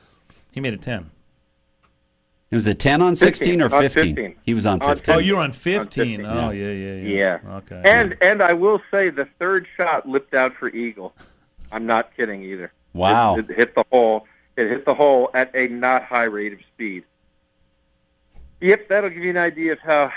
He 0.52 0.60
made 0.60 0.74
a 0.74 0.78
10. 0.78 1.12
It 2.50 2.56
was 2.56 2.66
a 2.66 2.74
10 2.74 3.04
on 3.04 3.16
16 3.16 3.62
or 3.62 3.70
15? 3.70 4.16
15. 4.16 4.36
He 4.44 4.56
was 4.56 4.66
on 4.66 4.82
On 4.82 4.96
15. 4.96 5.14
Oh, 5.14 5.18
you 5.20 5.36
were 5.36 5.44
on 5.44 5.52
15. 5.52 5.86
15, 5.86 6.26
oh, 6.26 6.50
yeah. 6.50 6.52
yeah, 6.52 6.72
yeah, 6.72 6.94
yeah. 6.96 7.40
Yeah. 7.44 7.58
Okay. 7.58 7.82
And 7.86 8.18
and 8.22 8.42
I 8.42 8.54
will 8.54 8.82
say 8.90 9.12
the 9.12 9.28
third 9.38 9.68
shot 9.78 10.10
lipped 10.10 10.34
out 10.34 10.56
for 10.56 10.68
eagle. 10.70 11.14
I'm 11.72 11.86
not 11.86 12.16
kidding 12.18 12.42
either. 12.42 12.74
Wow. 12.94 13.36
It, 13.36 13.48
it 13.52 13.56
hit 13.56 13.76
the 13.76 13.86
hole. 13.92 14.26
It 14.60 14.70
hit 14.70 14.86
the 14.86 14.94
hole 14.94 15.30
at 15.34 15.56
a 15.56 15.68
not 15.70 16.04
high 16.04 16.26
rate 16.26 16.54
of 16.54 16.60
speed. 16.74 17.04
Yep, 18.62 18.90
that'll 18.90 19.10
give 19.10 19.24
you 19.24 19.30
an 19.30 19.38
idea 19.38 19.72
of 19.74 19.80
how 19.80 20.12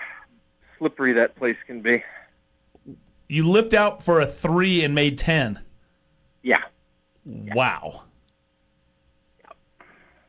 slippery 0.79 1.13
that 1.13 1.37
place 1.37 1.57
can 1.67 1.81
be. 1.81 2.03
you 3.29 3.49
lipped 3.49 3.73
out 3.73 4.03
for 4.03 4.21
a 4.21 4.27
three 4.27 4.83
and 4.85 4.95
made 4.95 5.17
10. 5.19 5.61
Yeah. 6.43 6.59
Wow. 7.25 8.03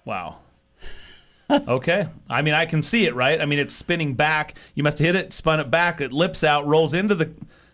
Wow. 0.06 0.40
okay. 1.50 2.08
I 2.30 2.42
mean, 2.42 2.54
I 2.54 2.66
can 2.66 2.82
see 2.82 3.06
it, 3.06 3.16
right? 3.16 3.40
I 3.42 3.46
mean, 3.46 3.60
it's 3.60 3.74
spinning 3.74 4.14
back. 4.14 4.56
You 4.76 4.84
must 4.84 5.00
have 5.00 5.06
hit 5.08 5.16
it, 5.16 5.34
spun 5.34 5.60
it 5.60 5.72
back. 5.72 6.02
It 6.02 6.14
lips 6.14 6.44
out, 6.44 6.68
rolls 6.68 6.94
into 6.94 7.16
the 7.16 7.32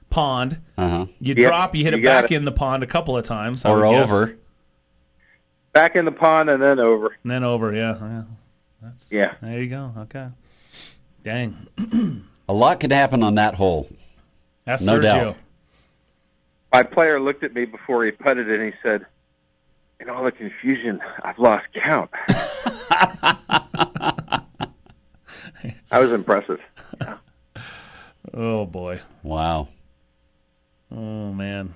pond. 0.10 0.62
Uh-huh. 0.78 1.08
You 1.20 1.34
Yep, 1.36 1.48
drop, 1.48 1.76
you 1.76 1.84
hit 1.84 1.94
you 1.94 2.00
it 2.00 2.06
back 2.06 2.32
it. 2.32 2.36
in 2.36 2.46
the 2.46 2.52
pond 2.52 2.84
a 2.84 2.88
couple 2.88 3.18
of 3.18 3.26
times. 3.26 3.66
I 3.66 3.72
Or 3.72 3.78
would 3.86 3.90
guess. 3.92 4.10
Over. 5.76 5.82
Back 5.84 5.96
in 5.96 6.06
the 6.06 6.12
pond 6.12 6.50
and 6.50 6.62
then 6.62 6.80
over. 6.80 7.16
And 7.24 7.32
then 7.32 7.44
over, 7.44 7.74
yeah. 7.74 7.98
yeah. 8.00 8.24
That's, 8.82 9.12
Yeah. 9.12 9.34
There 9.42 9.62
you 9.62 9.70
go. 9.70 9.94
Okay. 10.00 10.28
Dang. 11.24 11.56
A 12.48 12.54
lot 12.54 12.80
could 12.80 12.92
happen 12.92 13.24
on 13.24 13.36
that 13.36 13.56
hole. 13.56 13.88
That's 14.66 14.84
No 14.84 14.98
Sergio. 15.00 15.02
doubt. 15.02 15.38
My 16.72 16.84
player 16.84 17.20
looked 17.20 17.44
at 17.44 17.54
me 17.54 17.66
before 17.66 18.06
he 18.06 18.12
putted 18.12 18.50
and 18.50 18.64
he 18.64 18.74
said, 18.84 19.06
In 20.00 20.10
all 20.10 20.24
the 20.24 20.32
confusion, 20.32 21.02
I've 21.24 21.40
lost 21.40 21.66
count. 21.74 22.10
I 25.92 26.00
was 26.00 26.12
impressive. 26.12 26.60
Oh 28.34 28.66
boy. 28.66 29.00
Wow. 29.24 29.68
Oh 30.92 31.34
man. 31.34 31.74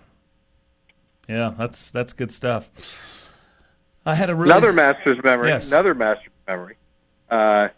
Yeah, 1.28 1.54
that's 1.58 1.90
that's 1.92 2.14
good 2.14 2.32
stuff. 2.32 2.70
I 4.06 4.16
had 4.16 4.30
a 4.30 4.36
really 4.36 4.52
Another 4.52 4.74
Masters 4.74 5.24
memory. 5.24 5.50
Yes. 5.50 5.72
Another 5.72 5.94
Masters 5.94 6.32
memory. 6.48 6.76
Uh, 7.30 7.70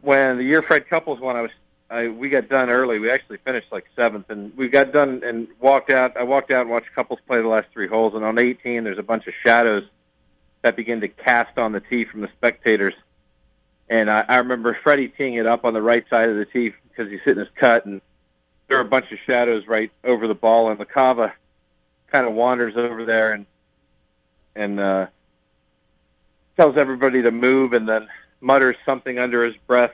when 0.00 0.38
the 0.38 0.44
year 0.44 0.62
Fred 0.62 0.88
Couples 0.88 1.20
won, 1.20 1.36
I 1.36 1.42
was 1.42 1.50
I, 1.92 2.08
we 2.08 2.30
got 2.30 2.48
done 2.48 2.70
early. 2.70 2.98
We 2.98 3.10
actually 3.10 3.36
finished 3.38 3.70
like 3.70 3.84
seventh, 3.94 4.30
and 4.30 4.56
we 4.56 4.68
got 4.68 4.92
done 4.92 5.22
and 5.24 5.46
walked 5.60 5.90
out. 5.90 6.16
I 6.16 6.22
walked 6.22 6.50
out 6.50 6.62
and 6.62 6.70
watched 6.70 6.94
Couples 6.94 7.20
play 7.26 7.42
the 7.42 7.48
last 7.48 7.68
three 7.72 7.86
holes. 7.86 8.14
And 8.14 8.24
on 8.24 8.38
18, 8.38 8.84
there's 8.84 8.98
a 8.98 9.02
bunch 9.02 9.26
of 9.26 9.34
shadows 9.44 9.84
that 10.62 10.74
begin 10.74 11.02
to 11.02 11.08
cast 11.08 11.58
on 11.58 11.72
the 11.72 11.80
tee 11.80 12.06
from 12.06 12.22
the 12.22 12.28
spectators. 12.28 12.94
And 13.90 14.10
I, 14.10 14.24
I 14.26 14.36
remember 14.36 14.76
Freddie 14.82 15.08
teeing 15.08 15.34
it 15.34 15.44
up 15.44 15.66
on 15.66 15.74
the 15.74 15.82
right 15.82 16.08
side 16.08 16.30
of 16.30 16.36
the 16.36 16.46
tee 16.46 16.72
because 16.88 17.10
he's 17.10 17.20
hitting 17.24 17.40
his 17.40 17.52
cut, 17.56 17.84
and 17.84 18.00
there 18.68 18.78
are 18.78 18.82
a 18.82 18.86
bunch 18.86 19.12
of 19.12 19.18
shadows 19.26 19.66
right 19.66 19.90
over 20.02 20.26
the 20.26 20.34
ball, 20.34 20.70
and 20.70 20.80
LaCava 20.80 21.32
kind 22.06 22.26
of 22.26 22.32
wanders 22.32 22.74
over 22.76 23.04
there 23.04 23.32
and 23.32 23.44
and 24.54 24.80
uh, 24.80 25.06
tells 26.56 26.76
everybody 26.76 27.22
to 27.22 27.30
move, 27.30 27.72
and 27.72 27.88
then 27.88 28.08
mutters 28.40 28.76
something 28.84 29.18
under 29.18 29.44
his 29.44 29.56
breath. 29.66 29.92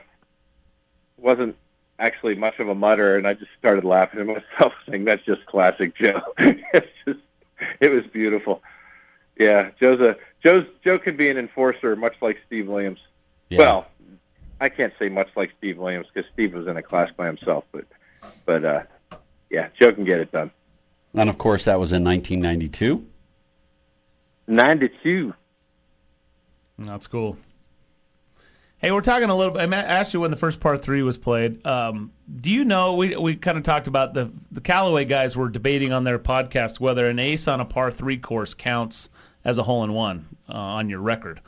wasn't 1.17 1.55
actually 1.99 2.35
much 2.35 2.59
of 2.59 2.69
a 2.69 2.75
mutter, 2.75 3.17
and 3.17 3.27
I 3.27 3.33
just 3.33 3.51
started 3.57 3.83
laughing 3.83 4.19
to 4.19 4.25
myself, 4.25 4.73
saying, 4.89 5.05
"That's 5.05 5.23
just 5.25 5.45
classic 5.45 5.95
Joe." 5.95 6.21
it's 6.37 6.87
just, 7.05 7.19
it 7.79 7.89
was 7.89 8.05
beautiful. 8.07 8.61
Yeah, 9.37 9.71
Joe's 9.79 10.01
a 10.01 10.17
Joe's 10.43 10.65
Joe 10.83 10.99
can 10.99 11.15
be 11.15 11.29
an 11.29 11.37
enforcer, 11.37 11.95
much 11.95 12.15
like 12.21 12.39
Steve 12.47 12.67
Williams. 12.67 12.99
Yeah. 13.49 13.59
Well, 13.59 13.87
I 14.61 14.69
can't 14.69 14.93
say 14.99 15.09
much 15.09 15.29
like 15.35 15.51
Steve 15.57 15.77
Williams 15.77 16.07
because 16.13 16.29
Steve 16.33 16.53
was 16.53 16.67
in 16.67 16.77
a 16.77 16.83
class 16.83 17.09
by 17.15 17.27
himself, 17.27 17.65
but 17.71 17.85
but 18.45 18.65
uh, 18.65 18.83
yeah, 19.49 19.69
Joe 19.79 19.93
can 19.93 20.03
get 20.03 20.19
it 20.19 20.31
done. 20.31 20.51
And 21.13 21.29
of 21.29 21.37
course, 21.37 21.65
that 21.65 21.79
was 21.79 21.93
in 21.93 22.03
1992. 22.03 23.05
Ninety-two. 24.49 25.35
That's 26.79 27.05
cool. 27.05 27.37
Hey, 28.79 28.91
we're 28.91 29.01
talking 29.01 29.29
a 29.29 29.35
little 29.35 29.53
bit. 29.53 29.71
I 29.71 29.75
asked 29.75 30.13
you 30.15 30.21
when 30.21 30.31
the 30.31 30.37
first 30.37 30.59
part 30.59 30.81
three 30.81 31.03
was 31.03 31.17
played. 31.17 31.67
Um, 31.67 32.11
do 32.33 32.49
you 32.49 32.65
know? 32.65 32.95
We 32.95 33.15
we 33.15 33.35
kind 33.35 33.59
of 33.59 33.63
talked 33.63 33.87
about 33.87 34.15
the 34.15 34.31
the 34.51 34.61
Callaway 34.61 35.05
guys 35.05 35.37
were 35.37 35.49
debating 35.49 35.93
on 35.93 36.03
their 36.03 36.17
podcast 36.17 36.79
whether 36.79 37.07
an 37.07 37.19
ace 37.19 37.47
on 37.47 37.59
a 37.59 37.65
par 37.65 37.91
three 37.91 38.17
course 38.17 38.55
counts 38.55 39.09
as 39.45 39.59
a 39.59 39.63
hole 39.63 39.83
in 39.83 39.93
one 39.93 40.25
uh, 40.49 40.53
on 40.53 40.89
your 40.89 41.01
record. 41.01 41.41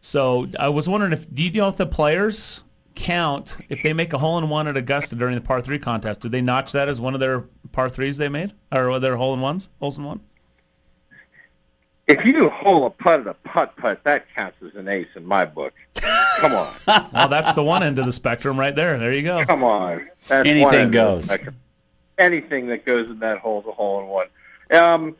So 0.00 0.46
I 0.60 0.68
was 0.68 0.88
wondering 0.88 1.14
if 1.14 1.32
do 1.34 1.42
you 1.42 1.50
know 1.50 1.68
if 1.68 1.76
the 1.76 1.86
players 1.86 2.62
count 2.94 3.56
if 3.68 3.82
they 3.82 3.94
make 3.94 4.12
a 4.12 4.18
hole 4.18 4.38
in 4.38 4.48
one 4.48 4.68
at 4.68 4.76
Augusta 4.76 5.16
during 5.16 5.34
the 5.34 5.40
par 5.40 5.60
three 5.60 5.80
contest? 5.80 6.20
Do 6.20 6.28
they 6.28 6.42
notch 6.42 6.72
that 6.72 6.88
as 6.88 7.00
one 7.00 7.14
of 7.14 7.20
their 7.20 7.40
par 7.72 7.88
threes 7.88 8.16
they 8.16 8.28
made 8.28 8.52
or 8.70 9.00
their 9.00 9.16
hole 9.16 9.34
in 9.34 9.40
ones? 9.40 9.68
Holes 9.80 9.98
in 9.98 10.04
one? 10.04 10.20
If 12.08 12.24
you 12.24 12.48
hole 12.48 12.86
a 12.86 12.90
putt 12.90 13.20
at 13.20 13.26
a 13.26 13.34
putt 13.34 13.76
putt, 13.76 14.02
that 14.04 14.26
counts 14.34 14.56
as 14.66 14.74
an 14.74 14.88
ace 14.88 15.08
in 15.14 15.26
my 15.26 15.44
book. 15.44 15.74
Come 16.38 16.54
on. 16.54 16.74
Well, 17.12 17.28
that's 17.28 17.52
the 17.52 17.62
one 17.62 17.82
end 17.82 17.98
of 17.98 18.06
the 18.06 18.12
spectrum 18.12 18.58
right 18.58 18.74
there. 18.74 18.98
There 18.98 19.12
you 19.12 19.22
go. 19.22 19.44
Come 19.44 19.62
on. 19.62 20.08
That's 20.28 20.48
Anything 20.48 20.62
one 20.62 20.74
end 20.74 20.94
of 20.96 21.26
the 21.28 21.38
goes. 21.38 21.52
Anything 22.16 22.68
that 22.68 22.86
goes 22.86 23.08
in 23.10 23.18
that 23.18 23.38
hole 23.38 23.60
is 23.60 23.66
a 23.66 23.72
hole 23.72 24.00
in 24.00 24.06
one. 24.08 24.26
Um, 24.70 25.16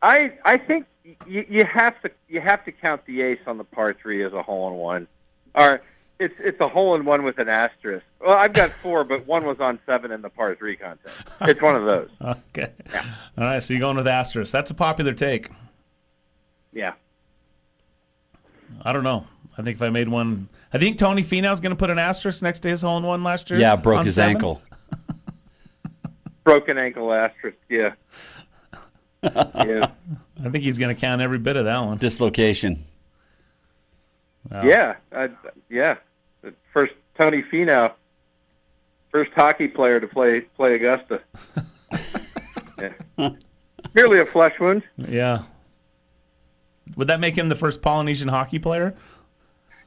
I 0.00 0.32
I 0.44 0.58
think 0.58 0.86
you, 1.26 1.44
you 1.48 1.64
have 1.64 2.00
to 2.02 2.10
you 2.28 2.40
have 2.40 2.64
to 2.64 2.72
count 2.72 3.04
the 3.06 3.22
ace 3.22 3.40
on 3.46 3.58
the 3.58 3.64
par 3.64 3.94
three 3.94 4.22
as 4.22 4.32
a 4.32 4.42
hole 4.42 4.68
in 4.68 4.74
one, 4.74 5.08
or 5.54 5.82
it's 6.18 6.34
it's 6.38 6.60
a 6.60 6.68
hole 6.68 6.94
in 6.94 7.04
one 7.04 7.24
with 7.24 7.38
an 7.38 7.48
asterisk. 7.48 8.04
Well, 8.20 8.36
I've 8.36 8.52
got 8.52 8.70
four, 8.70 9.04
but 9.04 9.26
one 9.26 9.44
was 9.44 9.60
on 9.60 9.78
seven 9.86 10.10
in 10.12 10.22
the 10.22 10.30
par 10.30 10.54
three 10.54 10.76
contest. 10.76 11.24
It's 11.42 11.60
one 11.60 11.76
of 11.76 11.84
those. 11.84 12.08
Okay. 12.20 12.70
All 13.36 13.44
right, 13.44 13.62
so 13.62 13.74
you're 13.74 13.80
going 13.80 13.96
with 13.96 14.06
asterisk. 14.06 14.52
That's 14.52 14.70
a 14.70 14.74
popular 14.74 15.12
take. 15.12 15.50
Yeah. 16.72 16.94
I 18.82 18.92
don't 18.92 19.04
know. 19.04 19.26
I 19.56 19.62
think 19.62 19.76
if 19.76 19.82
I 19.82 19.90
made 19.90 20.08
one, 20.08 20.48
I 20.72 20.78
think 20.78 20.98
Tony 20.98 21.22
Finau's 21.22 21.60
going 21.60 21.70
to 21.70 21.76
put 21.76 21.90
an 21.90 21.98
asterisk 21.98 22.42
next 22.42 22.60
to 22.60 22.68
his 22.68 22.82
hole 22.82 22.98
in 22.98 23.04
one 23.04 23.22
last 23.22 23.50
year. 23.50 23.60
Yeah, 23.60 23.76
broke 23.76 24.04
his 24.04 24.16
seven. 24.16 24.36
ankle. 24.36 24.62
Broken 26.44 26.76
ankle 26.76 27.12
asterisk. 27.12 27.56
Yeah. 27.68 27.94
yeah. 29.22 29.88
I 30.44 30.50
think 30.50 30.64
he's 30.64 30.78
going 30.78 30.94
to 30.94 31.00
count 31.00 31.22
every 31.22 31.38
bit 31.38 31.56
of 31.56 31.66
that 31.66 31.78
one. 31.78 31.98
Dislocation. 31.98 32.82
Wow. 34.50 34.62
Yeah. 34.64 34.96
I, 35.12 35.30
yeah. 35.68 35.96
The 36.42 36.54
first 36.72 36.94
Tony 37.16 37.42
Finau, 37.42 37.92
first 39.10 39.32
hockey 39.32 39.68
player 39.68 40.00
to 40.00 40.06
play 40.06 40.42
play 40.42 40.74
Augusta. 40.74 41.20
yeah. 42.78 42.92
Merely 43.94 44.20
a 44.20 44.26
flesh 44.26 44.58
wound. 44.58 44.82
Yeah. 44.96 45.42
Would 46.96 47.08
that 47.08 47.20
make 47.20 47.36
him 47.36 47.48
the 47.48 47.54
first 47.54 47.82
Polynesian 47.82 48.28
hockey 48.28 48.58
player? 48.58 48.94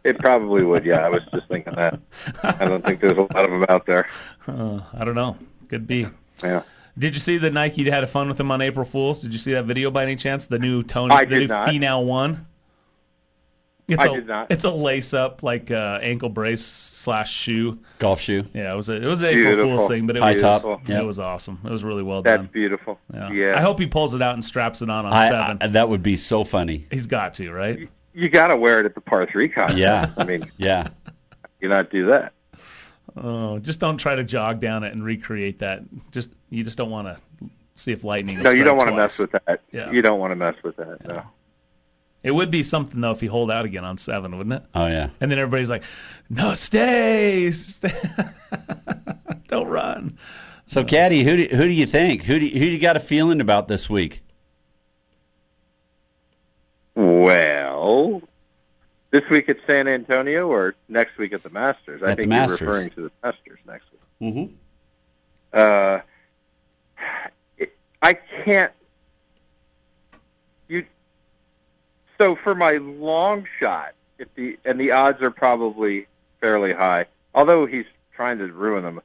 It 0.03 0.19
probably 0.19 0.63
would. 0.63 0.85
Yeah, 0.85 1.05
I 1.05 1.09
was 1.09 1.21
just 1.33 1.47
thinking 1.47 1.73
that. 1.73 1.99
I 2.43 2.65
don't 2.65 2.83
think 2.83 3.01
there's 3.01 3.17
a 3.17 3.21
lot 3.21 3.35
of 3.35 3.51
them 3.51 3.65
out 3.67 3.85
there. 3.85 4.07
Uh, 4.47 4.79
I 4.93 5.03
don't 5.03 5.15
know. 5.15 5.37
Could 5.67 5.85
be. 5.85 6.07
Yeah. 6.41 6.63
Did 6.97 7.13
you 7.13 7.19
see 7.19 7.37
that 7.39 7.53
Nike 7.53 7.87
had 7.89 8.03
a 8.03 8.07
fun 8.07 8.27
with 8.27 8.39
him 8.39 8.49
on 8.49 8.61
April 8.61 8.85
Fools? 8.85 9.19
Did 9.19 9.33
you 9.33 9.39
see 9.39 9.53
that 9.53 9.65
video 9.65 9.91
by 9.91 10.03
any 10.03 10.15
chance? 10.15 10.45
The 10.45 10.59
new 10.59 10.81
Tony, 10.81 11.13
I 11.13 11.25
the 11.25 11.29
did 11.31 11.39
new 11.41 11.47
not. 11.47 11.69
Finau 11.69 12.05
one. 12.05 12.47
It's 13.87 14.05
I 14.05 14.09
a, 14.09 14.15
did 14.15 14.27
not. 14.27 14.51
It's 14.51 14.65
a 14.65 14.71
lace 14.71 15.13
up 15.13 15.43
like 15.43 15.71
uh, 15.71 15.99
ankle 16.01 16.27
brace 16.27 16.63
slash 16.65 17.31
shoe. 17.33 17.79
Golf 17.99 18.19
shoe. 18.19 18.43
Yeah, 18.53 18.73
it 18.73 18.75
was 18.75 18.89
a 18.89 18.95
it 18.95 19.05
was 19.05 19.21
an 19.21 19.29
April 19.29 19.55
Fool's 19.55 19.87
thing, 19.87 20.07
but 20.07 20.17
it 20.17 20.21
High 20.21 20.31
was 20.31 20.41
top, 20.41 20.89
it 20.89 21.05
was 21.05 21.19
awesome. 21.19 21.59
It 21.63 21.71
was 21.71 21.85
really 21.85 22.03
well 22.03 22.21
That's 22.21 22.35
done. 22.37 22.45
That's 22.45 22.53
beautiful. 22.53 22.99
Yeah. 23.13 23.31
Yeah. 23.31 23.57
I 23.57 23.61
hope 23.61 23.79
he 23.79 23.87
pulls 23.87 24.13
it 24.13 24.21
out 24.21 24.33
and 24.33 24.43
straps 24.43 24.81
it 24.81 24.89
on 24.89 25.05
on 25.05 25.13
I, 25.13 25.29
seven. 25.29 25.57
I, 25.61 25.67
that 25.67 25.87
would 25.87 26.03
be 26.03 26.17
so 26.17 26.43
funny. 26.43 26.85
He's 26.91 27.07
got 27.07 27.35
to, 27.35 27.49
right? 27.49 27.89
You 28.13 28.29
got 28.29 28.47
to 28.47 28.57
wear 28.57 28.81
it 28.81 28.85
at 28.85 28.95
the 28.95 29.01
par 29.01 29.25
three 29.25 29.47
contest. 29.47 29.77
Yeah. 29.77 30.09
I 30.17 30.25
mean, 30.25 30.51
Yeah. 30.57 30.89
you 31.61 31.69
not 31.69 31.89
do 31.89 32.07
that. 32.07 32.33
Oh, 33.15 33.57
just 33.59 33.79
don't 33.79 33.97
try 33.97 34.15
to 34.15 34.23
jog 34.23 34.59
down 34.59 34.83
it 34.83 34.93
and 34.93 35.03
recreate 35.03 35.59
that. 35.59 35.83
Just 36.11 36.33
you 36.49 36.63
just 36.65 36.77
don't 36.77 36.89
want 36.89 37.07
to 37.07 37.49
see 37.75 37.93
if 37.93 38.03
lightning. 38.03 38.43
No, 38.43 38.51
you 38.51 38.65
don't 38.65 38.77
want 38.77 38.89
to 38.89 38.95
mess 38.95 39.17
with 39.17 39.31
that. 39.31 39.61
Yeah. 39.71 39.91
You 39.91 40.01
don't 40.01 40.19
want 40.19 40.31
to 40.31 40.35
mess 40.35 40.55
with 40.61 40.75
that. 40.75 41.07
No. 41.07 41.23
It 42.27 42.35
would 42.35 42.51
be 42.51 42.61
something 42.61 42.99
though 42.99 43.11
if 43.11 43.21
he 43.21 43.27
hold 43.27 43.49
out 43.49 43.63
again 43.63 43.85
on 43.85 43.97
seven, 43.97 44.37
wouldn't 44.37 44.53
it? 44.53 44.63
Oh 44.75 44.85
yeah. 44.87 45.11
And 45.21 45.31
then 45.31 45.39
everybody's 45.39 45.69
like, 45.69 45.83
"No, 46.29 46.53
stay, 46.55 47.49
stay. 47.51 47.89
don't 49.47 49.69
run." 49.69 50.17
So, 50.65 50.83
Caddy, 50.83 51.23
who 51.23 51.37
do, 51.37 51.55
who 51.55 51.63
do 51.63 51.69
you 51.71 51.85
think? 51.85 52.23
Who 52.23 52.37
do 52.37 52.45
you, 52.45 52.51
who 52.59 52.65
do 52.65 52.71
you 52.71 52.79
got 52.79 52.97
a 52.97 52.99
feeling 52.99 53.39
about 53.39 53.69
this 53.69 53.89
week? 53.89 54.21
Well, 56.95 58.21
this 59.11 59.23
week 59.29 59.47
at 59.47 59.57
San 59.65 59.87
Antonio 59.87 60.49
or 60.49 60.75
next 60.89 61.17
week 61.17 61.31
at 61.31 61.43
the 61.43 61.49
Masters? 61.49 62.03
I 62.03 62.11
At 62.11 62.17
the 62.17 62.23
think 62.23 62.29
Masters. 62.29 62.59
you're 62.59 62.69
referring 62.69 62.89
to 62.91 63.01
the 63.03 63.11
Masters 63.23 63.59
next 63.65 63.85
week. 63.91 64.33
Mm-hmm. 64.33 64.53
Uh, 65.53 65.99
it, 67.57 67.77
I 68.01 68.13
can't. 68.43 68.73
You. 70.67 70.85
So 72.17 72.35
for 72.35 72.55
my 72.55 72.73
long 72.73 73.45
shot, 73.59 73.93
if 74.19 74.27
the 74.35 74.57
and 74.65 74.79
the 74.79 74.91
odds 74.91 75.21
are 75.21 75.31
probably 75.31 76.07
fairly 76.41 76.73
high, 76.73 77.05
although 77.35 77.65
he's 77.65 77.85
trying 78.15 78.37
to 78.39 78.47
ruin 78.51 78.83
them. 78.83 79.01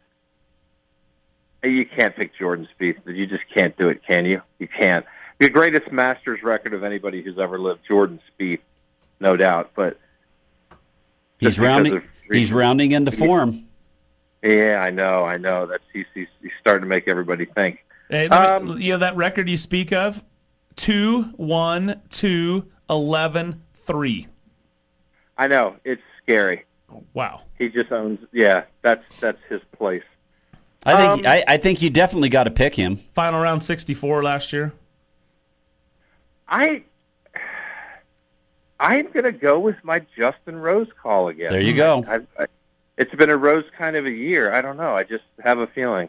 You 1.65 1.87
can't 1.87 2.17
pick 2.17 2.37
Jordan 2.37 2.67
Spieth. 2.77 2.97
You 3.07 3.27
just 3.27 3.45
can't 3.55 3.77
do 3.77 3.89
it, 3.89 4.03
can 4.05 4.25
you? 4.25 4.43
You 4.59 4.67
can't. 4.67 5.07
The 5.39 5.49
greatest 5.49 5.93
Masters 5.93 6.43
record 6.43 6.75
of 6.75 6.83
anybody 6.83 7.23
who's 7.23 7.39
ever 7.39 7.57
lived, 7.59 7.81
Jordan 7.87 8.19
Spieth, 8.41 8.59
no 9.21 9.37
doubt. 9.37 9.71
But 9.77 9.97
He's 11.39 11.59
rounding. 11.61 11.97
of 11.99 12.03
He's 12.23 12.29
reasons. 12.31 12.53
rounding 12.53 12.93
into 12.93 13.11
form. 13.13 13.65
yeah, 14.43 14.81
I 14.83 14.91
know, 14.91 15.25
I 15.25 15.37
know. 15.37 15.67
That's 15.67 15.85
he's 15.93 16.07
he's, 16.15 16.27
he's 16.41 16.51
starting 16.61 16.83
to 16.83 16.89
make 16.89 17.07
everybody 17.07 17.45
think. 17.45 17.85
Hey, 18.09 18.27
let 18.29 18.63
me- 18.65 18.71
Um, 18.73 18.81
you 18.81 18.93
know 18.93 18.99
that 18.99 19.15
record 19.17 19.49
you 19.49 19.57
speak 19.57 19.93
of? 19.93 20.21
Two, 20.75 21.23
one, 21.37 22.01
two, 22.11 22.67
eleven, 22.93 23.63
three. 23.75 24.29
I 25.37 25.49
know 25.49 25.77
it's 25.85 26.03
scary. 26.23 26.65
Wow. 27.15 27.43
He 27.59 27.69
just 27.69 27.91
owns. 27.91 28.21
Yeah, 28.33 28.65
that's 28.83 29.21
that's 29.21 29.41
his 29.49 29.61
place. 29.77 30.05
I 30.85 30.97
think. 30.97 31.27
Um, 31.27 31.31
I, 31.31 31.45
I 31.47 31.57
think 31.57 31.83
you 31.83 31.91
definitely 31.91 32.29
got 32.29 32.45
to 32.45 32.51
pick 32.51 32.75
him. 32.75 32.97
Final 32.97 33.41
round 33.41 33.63
64 33.63 34.23
last 34.23 34.53
year. 34.53 34.73
I 36.49 36.83
I'm 38.79 39.11
gonna 39.13 39.33
go 39.33 39.59
with 39.61 39.77
my 39.85 40.05
Justin 40.17 40.57
Rose 40.57 40.89
call 41.01 41.29
again. 41.29 41.51
There 41.51 41.61
you 41.61 41.75
go. 41.75 42.05
I, 42.07 42.43
I, 42.43 42.47
it's 42.99 43.15
been 43.15 43.31
a 43.31 43.37
Rose 43.37 43.65
kind 43.79 43.97
of 43.97 44.07
a 44.07 44.11
year. 44.11 44.53
I 44.53 44.61
don't 44.61 44.77
know. 44.77 44.95
I 44.95 45.05
just 45.05 45.25
have 45.43 45.59
a 45.59 45.67
feeling. 45.69 46.09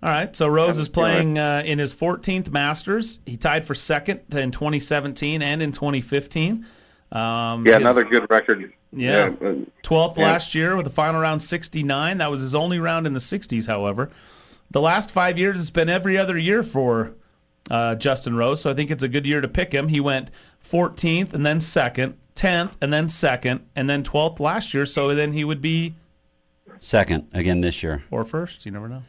All 0.00 0.08
right, 0.08 0.34
so 0.34 0.46
Rose 0.46 0.68
Haven't 0.76 0.82
is 0.82 0.88
playing 0.88 1.38
uh, 1.38 1.62
in 1.66 1.78
his 1.80 1.92
14th 1.92 2.50
Masters. 2.50 3.18
He 3.26 3.36
tied 3.36 3.64
for 3.64 3.74
second 3.74 4.20
in 4.30 4.52
2017 4.52 5.42
and 5.42 5.60
in 5.60 5.72
2015. 5.72 6.66
Um, 7.10 7.66
Yeah, 7.66 7.72
his- 7.74 7.80
another 7.82 8.04
good 8.04 8.30
record. 8.30 8.72
Yeah. 8.92 9.30
uh, 9.40 9.54
12th 9.82 10.16
Yeah. 10.18 10.24
last 10.24 10.54
year 10.54 10.76
with 10.76 10.86
a 10.86 10.90
final 10.90 11.20
round 11.20 11.42
69. 11.42 12.18
That 12.18 12.30
was 12.30 12.40
his 12.42 12.54
only 12.54 12.78
round 12.78 13.06
in 13.08 13.12
the 13.12 13.18
60s, 13.20 13.66
however. 13.66 14.10
The 14.70 14.80
last 14.80 15.10
five 15.10 15.36
years, 15.36 15.60
it's 15.60 15.70
been 15.70 15.88
every 15.88 16.16
other 16.16 16.38
year 16.38 16.62
for 16.62 17.14
uh, 17.70 17.96
Justin 17.96 18.36
Rose, 18.36 18.60
so 18.62 18.70
I 18.70 18.74
think 18.74 18.90
it's 18.92 19.02
a 19.02 19.08
good 19.08 19.26
year 19.26 19.40
to 19.40 19.48
pick 19.48 19.72
him. 19.74 19.88
He 19.88 20.00
went 20.00 20.30
14th 20.64 21.34
and 21.34 21.44
then 21.44 21.60
second, 21.60 22.14
10th 22.36 22.72
and 22.80 22.92
then 22.92 23.08
second, 23.08 23.66
and 23.74 23.90
then 23.90 24.04
12th 24.04 24.38
last 24.40 24.72
year, 24.74 24.86
so 24.86 25.14
then 25.14 25.32
he 25.32 25.42
would 25.44 25.60
be 25.60 25.94
Second 26.78 27.28
again 27.34 27.60
this 27.60 27.82
year. 27.82 28.04
or 28.10 28.24
first. 28.24 28.64
You 28.64 28.72
never 28.72 28.88
know. 28.88 29.02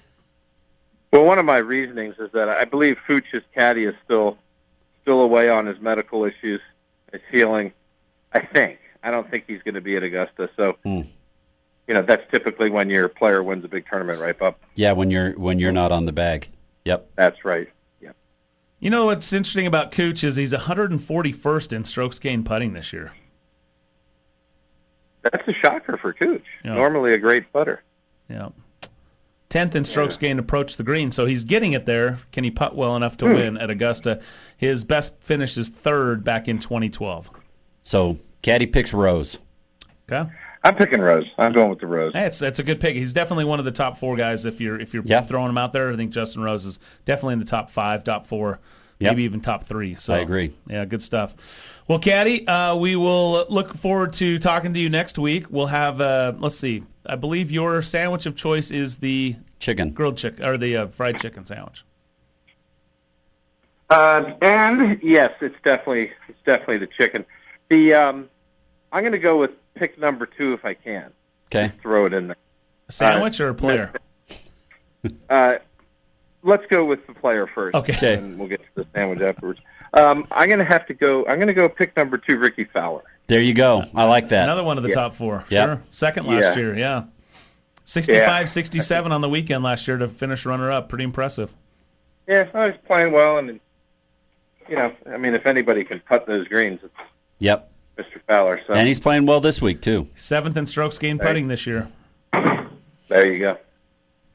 Well, 1.11 1.25
one 1.25 1.39
of 1.39 1.45
my 1.45 1.57
reasonings 1.57 2.15
is 2.19 2.31
that 2.33 2.49
I 2.49 2.65
believe 2.65 2.97
Fuchs' 3.07 3.43
caddy 3.55 3.85
is 3.85 3.95
still 4.05 4.37
still 5.01 5.21
away 5.21 5.49
on 5.49 5.65
his 5.65 5.79
medical 5.79 6.23
issues. 6.25 6.61
Is 7.13 7.21
healing. 7.31 7.73
I 8.33 8.41
think. 8.45 8.79
I 9.01 9.09
don't 9.11 9.29
think 9.31 9.45
he's 9.47 9.63
going 9.63 9.73
to 9.75 9.81
be 9.81 9.95
at 9.95 10.03
Augusta. 10.03 10.49
So, 10.55 10.77
Hmm. 10.83 11.01
you 11.87 11.95
know, 11.95 12.03
that's 12.03 12.29
typically 12.29 12.69
when 12.69 12.89
your 12.89 13.07
player 13.07 13.41
wins 13.41 13.65
a 13.65 13.67
big 13.67 13.87
tournament, 13.89 14.19
right, 14.21 14.37
Bob? 14.37 14.55
Yeah, 14.75 14.91
when 14.91 15.09
you're 15.09 15.31
when 15.31 15.57
you're 15.57 15.71
not 15.71 15.91
on 15.91 16.05
the 16.05 16.11
bag. 16.11 16.47
Yep. 16.85 17.09
That's 17.15 17.43
right. 17.43 17.69
Yep. 18.01 18.15
You 18.79 18.89
know 18.91 19.05
what's 19.05 19.33
interesting 19.33 19.65
about 19.65 19.93
Cooch 19.93 20.23
is 20.23 20.35
he's 20.35 20.53
141st 20.53 21.73
in 21.73 21.83
strokes 21.85 22.19
gained 22.19 22.45
putting 22.45 22.73
this 22.73 22.93
year. 22.93 23.11
That's 25.23 25.47
a 25.47 25.53
shocker 25.53 25.97
for 25.97 26.13
Cooch. 26.13 26.45
Yeah. 26.63 26.75
Normally 26.75 27.13
a 27.13 27.17
great 27.17 27.51
putter. 27.51 27.81
Yeah. 28.29 28.49
10th 29.49 29.75
in 29.75 29.83
strokes 29.85 30.17
gained 30.17 30.39
approach 30.39 30.77
the 30.77 30.83
green, 30.83 31.11
so 31.11 31.25
he's 31.25 31.43
getting 31.45 31.73
it 31.73 31.85
there. 31.85 32.19
Can 32.31 32.43
he 32.43 32.51
putt 32.51 32.75
well 32.75 32.95
enough 32.95 33.17
to 33.17 33.25
Hmm. 33.27 33.33
win 33.33 33.57
at 33.57 33.69
Augusta? 33.69 34.21
His 34.57 34.83
best 34.83 35.15
finish 35.23 35.57
is 35.57 35.69
third 35.69 36.23
back 36.23 36.47
in 36.47 36.59
2012. 36.59 37.29
So 37.83 38.17
Caddy 38.41 38.67
picks 38.67 38.93
Rose. 38.93 39.39
Okay. 40.11 40.29
I'm 40.63 40.75
picking 40.75 40.99
Rose. 40.99 41.25
I'm 41.37 41.53
going 41.53 41.69
with 41.69 41.79
the 41.79 41.87
Rose. 41.87 42.13
Hey, 42.13 42.25
it's 42.25 42.41
it's 42.41 42.59
a 42.59 42.63
good 42.63 42.79
pick. 42.81 42.95
He's 42.95 43.13
definitely 43.13 43.45
one 43.45 43.59
of 43.59 43.65
the 43.65 43.71
top 43.71 43.97
four 43.97 44.15
guys. 44.17 44.45
If 44.45 44.59
you're 44.59 44.79
if 44.79 44.93
you're 44.93 45.03
Yeah. 45.05 45.21
throwing 45.21 45.49
him 45.49 45.57
out 45.57 45.71
there, 45.73 45.91
I 45.91 45.95
think 45.95 46.11
Justin 46.11 46.41
Rose 46.43 46.65
is 46.65 46.79
definitely 47.05 47.33
in 47.33 47.39
the 47.39 47.45
top 47.45 47.69
five, 47.69 48.03
top 48.03 48.27
four, 48.27 48.59
Yep. 48.99 49.11
maybe 49.13 49.23
even 49.23 49.39
top 49.39 49.63
three. 49.63 49.95
So 49.95 50.13
I 50.13 50.19
agree. 50.19 50.51
Yeah, 50.67 50.83
good 50.83 51.01
stuff. 51.01 51.81
Well, 51.87 51.99
Caddy, 51.99 52.45
uh, 52.45 52.75
we 52.75 52.97
will 52.97 53.45
look 53.49 53.73
forward 53.73 54.13
to 54.13 54.39
talking 54.39 54.73
to 54.73 54.79
you 54.79 54.89
next 54.89 55.17
week. 55.17 55.45
We'll 55.49 55.67
have 55.67 56.01
uh, 56.01 56.33
let's 56.37 56.57
see. 56.57 56.83
I 57.05 57.15
believe 57.15 57.49
your 57.51 57.81
sandwich 57.81 58.25
of 58.25 58.35
choice 58.35 58.71
is 58.71 58.97
the 58.97 59.35
Chicken. 59.59 59.91
grilled 59.91 60.17
chicken 60.17 60.45
or 60.45 60.57
the 60.57 60.77
uh, 60.77 60.87
fried 60.87 61.19
chicken 61.19 61.45
sandwich. 61.45 61.83
Uh, 63.89 64.33
and 64.41 64.99
yes, 65.01 65.33
it's 65.41 65.55
definitely 65.63 66.11
it's 66.27 66.39
definitely 66.45 66.77
the 66.77 66.87
chicken. 66.87 67.25
The 67.69 67.93
um, 67.93 68.29
I'm 68.91 69.03
going 69.03 69.13
to 69.13 69.17
go 69.19 69.37
with 69.37 69.51
pick 69.75 69.97
number 69.97 70.25
two 70.25 70.53
if 70.53 70.65
I 70.65 70.73
can. 70.73 71.11
Okay. 71.47 71.69
Throw 71.81 72.05
it 72.05 72.13
in 72.13 72.27
there. 72.27 72.35
A 72.89 72.91
sandwich 72.91 73.39
or 73.39 73.49
a 73.49 73.55
player? 73.55 73.91
Uh, 75.29 75.55
let's 76.43 76.65
go 76.67 76.85
with 76.85 77.05
the 77.07 77.13
player 77.13 77.47
first. 77.47 77.75
Okay. 77.75 78.15
And 78.15 78.37
we'll 78.39 78.47
get 78.47 78.61
to 78.61 78.83
the 78.83 78.87
sandwich 78.95 79.21
afterwards. 79.21 79.59
Um, 79.93 80.27
I'm 80.31 80.47
going 80.47 80.59
to 80.59 80.65
have 80.65 80.85
to 80.87 80.93
go. 80.93 81.25
I'm 81.25 81.37
going 81.37 81.47
to 81.47 81.53
go 81.53 81.67
pick 81.69 81.95
number 81.97 82.17
two, 82.17 82.37
Rickie 82.37 82.65
Fowler. 82.65 83.03
There 83.27 83.41
you 83.41 83.53
go. 83.53 83.83
I 83.95 84.05
like 84.05 84.29
that. 84.29 84.43
Another 84.43 84.63
one 84.63 84.77
of 84.77 84.83
the 84.83 84.89
Yeah. 84.89 84.95
top 84.95 85.15
four. 85.15 85.43
Yep. 85.49 85.67
Sure. 85.67 85.81
Second 85.91 86.27
last 86.27 86.55
Yeah. 86.55 86.63
year, 86.63 86.77
yeah. 86.77 87.03
65, 87.85 88.49
67 88.49 89.11
on 89.11 89.21
the 89.21 89.29
weekend 89.29 89.63
last 89.63 89.87
year 89.87 89.97
to 89.97 90.07
finish 90.07 90.45
runner 90.45 90.71
up. 90.71 90.89
Pretty 90.89 91.03
impressive. 91.05 91.51
Yeah, 92.27 92.47
I 92.53 92.67
was 92.67 92.75
playing 92.85 93.11
well, 93.13 93.37
and 93.39 93.59
you 94.67 94.75
know, 94.75 94.93
I 95.11 95.17
mean, 95.17 95.33
if 95.33 95.47
anybody 95.47 95.83
can 95.83 95.99
putt 95.99 96.27
those 96.27 96.47
greens, 96.47 96.79
it's 96.83 96.93
Yep. 97.39 97.71
Mr. 97.97 98.21
Fowler. 98.27 98.61
So 98.67 98.73
And 98.73 98.87
he's 98.87 98.99
playing 98.99 99.25
well 99.25 99.41
this 99.41 99.59
week 99.61 99.81
too. 99.81 100.07
Seventh 100.13 100.55
in 100.57 100.67
strokes 100.67 100.99
gained 100.99 101.19
putting 101.19 101.47
this 101.47 101.65
year. 101.65 101.87
there 103.07 103.33
you 103.33 103.39
go. 103.39 103.57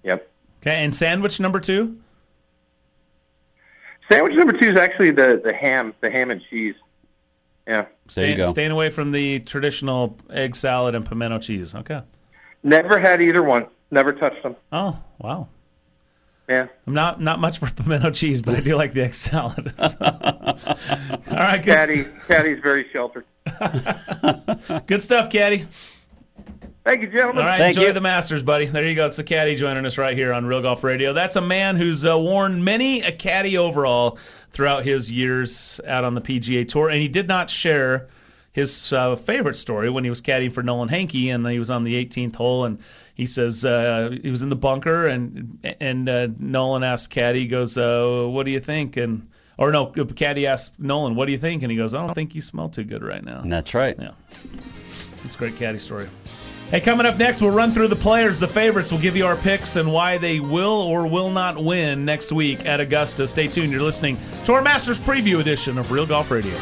Yep. 0.02 0.28
Okay, 0.64 0.82
and 0.82 0.96
sandwich 0.96 1.40
number 1.40 1.60
two? 1.60 1.98
Sandwich 4.08 4.34
number 4.34 4.58
two 4.58 4.70
is 4.70 4.78
actually 4.78 5.10
the 5.10 5.38
the 5.44 5.52
ham, 5.52 5.92
the 6.00 6.10
ham 6.10 6.30
and 6.30 6.40
cheese. 6.48 6.74
Yeah. 7.66 7.82
There 7.82 8.24
you 8.24 8.32
Staying, 8.32 8.36
go. 8.38 8.42
staying 8.44 8.70
away 8.70 8.88
from 8.88 9.12
the 9.12 9.40
traditional 9.40 10.16
egg 10.30 10.56
salad 10.56 10.94
and 10.94 11.04
pimento 11.04 11.38
cheese. 11.38 11.74
Okay. 11.74 12.00
Never 12.62 12.98
had 12.98 13.20
either 13.20 13.42
one. 13.42 13.66
Never 13.90 14.12
touched 14.14 14.42
them. 14.42 14.56
Oh, 14.72 15.02
wow. 15.18 15.48
Yeah. 16.48 16.68
I'm 16.86 16.94
not 16.94 17.20
not 17.20 17.40
much 17.40 17.58
for 17.58 17.70
pimento 17.70 18.10
cheese, 18.10 18.40
but 18.40 18.54
I 18.54 18.60
do 18.60 18.74
like 18.74 18.94
the 18.94 19.04
egg 19.04 19.12
salad. 19.12 19.70
All 19.78 19.86
right, 21.30 21.62
good, 21.62 21.76
Caddy, 21.76 22.04
Caddy's 22.26 22.62
very 22.62 22.86
sheltered. 22.90 23.26
good 24.86 25.02
stuff, 25.02 25.30
Caddy. 25.30 25.66
Thank 26.84 27.00
you, 27.00 27.08
gentlemen. 27.08 27.38
All 27.38 27.48
right, 27.48 27.62
enjoy 27.62 27.92
the 27.92 28.02
Masters, 28.02 28.42
buddy. 28.42 28.66
There 28.66 28.86
you 28.86 28.94
go. 28.94 29.06
It's 29.06 29.16
the 29.16 29.24
caddy 29.24 29.56
joining 29.56 29.86
us 29.86 29.96
right 29.96 30.14
here 30.14 30.34
on 30.34 30.44
Real 30.44 30.60
Golf 30.60 30.84
Radio. 30.84 31.14
That's 31.14 31.36
a 31.36 31.40
man 31.40 31.76
who's 31.76 32.04
uh, 32.04 32.18
worn 32.18 32.62
many 32.62 33.00
a 33.00 33.10
caddy 33.10 33.56
overall 33.56 34.18
throughout 34.50 34.84
his 34.84 35.10
years 35.10 35.80
out 35.86 36.04
on 36.04 36.14
the 36.14 36.20
PGA 36.20 36.68
Tour, 36.68 36.90
and 36.90 37.00
he 37.00 37.08
did 37.08 37.26
not 37.26 37.48
share 37.48 38.08
his 38.52 38.92
uh, 38.92 39.16
favorite 39.16 39.56
story 39.56 39.88
when 39.88 40.04
he 40.04 40.10
was 40.10 40.20
caddying 40.20 40.52
for 40.52 40.62
Nolan 40.62 40.90
Henke, 40.90 41.30
and 41.30 41.48
he 41.48 41.58
was 41.58 41.70
on 41.70 41.84
the 41.84 42.04
18th 42.04 42.36
hole, 42.36 42.66
and 42.66 42.78
he 43.14 43.24
says 43.24 43.64
uh, 43.64 44.14
he 44.22 44.28
was 44.28 44.42
in 44.42 44.50
the 44.50 44.56
bunker, 44.56 45.06
and 45.06 45.58
and 45.80 46.06
uh, 46.06 46.28
Nolan 46.38 46.82
asked 46.82 47.08
caddy, 47.08 47.40
he 47.40 47.46
goes, 47.46 47.78
uh, 47.78 48.26
"What 48.28 48.44
do 48.44 48.52
you 48.52 48.60
think?" 48.60 48.98
and 48.98 49.28
or 49.56 49.72
no, 49.72 49.86
caddy 49.86 50.46
asked 50.46 50.78
Nolan, 50.78 51.14
"What 51.14 51.26
do 51.26 51.32
you 51.32 51.38
think?" 51.38 51.62
and 51.62 51.72
he 51.72 51.78
goes, 51.78 51.94
"I 51.94 52.04
don't 52.06 52.14
think 52.14 52.34
you 52.34 52.42
smell 52.42 52.68
too 52.68 52.84
good 52.84 53.02
right 53.02 53.24
now." 53.24 53.40
And 53.40 53.50
that's 53.50 53.72
right. 53.72 53.96
Yeah. 53.98 54.10
It's 55.24 55.34
a 55.34 55.38
great 55.38 55.56
caddy 55.56 55.78
story. 55.78 56.08
Hey, 56.70 56.80
coming 56.80 57.06
up 57.06 57.18
next, 57.18 57.40
we'll 57.40 57.50
run 57.50 57.72
through 57.72 57.88
the 57.88 57.96
players, 57.96 58.38
the 58.38 58.48
favorites. 58.48 58.90
We'll 58.90 59.00
give 59.00 59.16
you 59.16 59.26
our 59.26 59.36
picks 59.36 59.76
and 59.76 59.92
why 59.92 60.18
they 60.18 60.40
will 60.40 60.82
or 60.82 61.06
will 61.06 61.30
not 61.30 61.62
win 61.62 62.04
next 62.04 62.32
week 62.32 62.66
at 62.66 62.80
Augusta. 62.80 63.28
Stay 63.28 63.48
tuned. 63.48 63.70
You're 63.70 63.82
listening 63.82 64.18
to 64.44 64.54
our 64.54 64.62
Masters 64.62 64.98
Preview 64.98 65.40
edition 65.40 65.78
of 65.78 65.92
Real 65.92 66.06
Golf 66.06 66.30
Radio. 66.30 66.54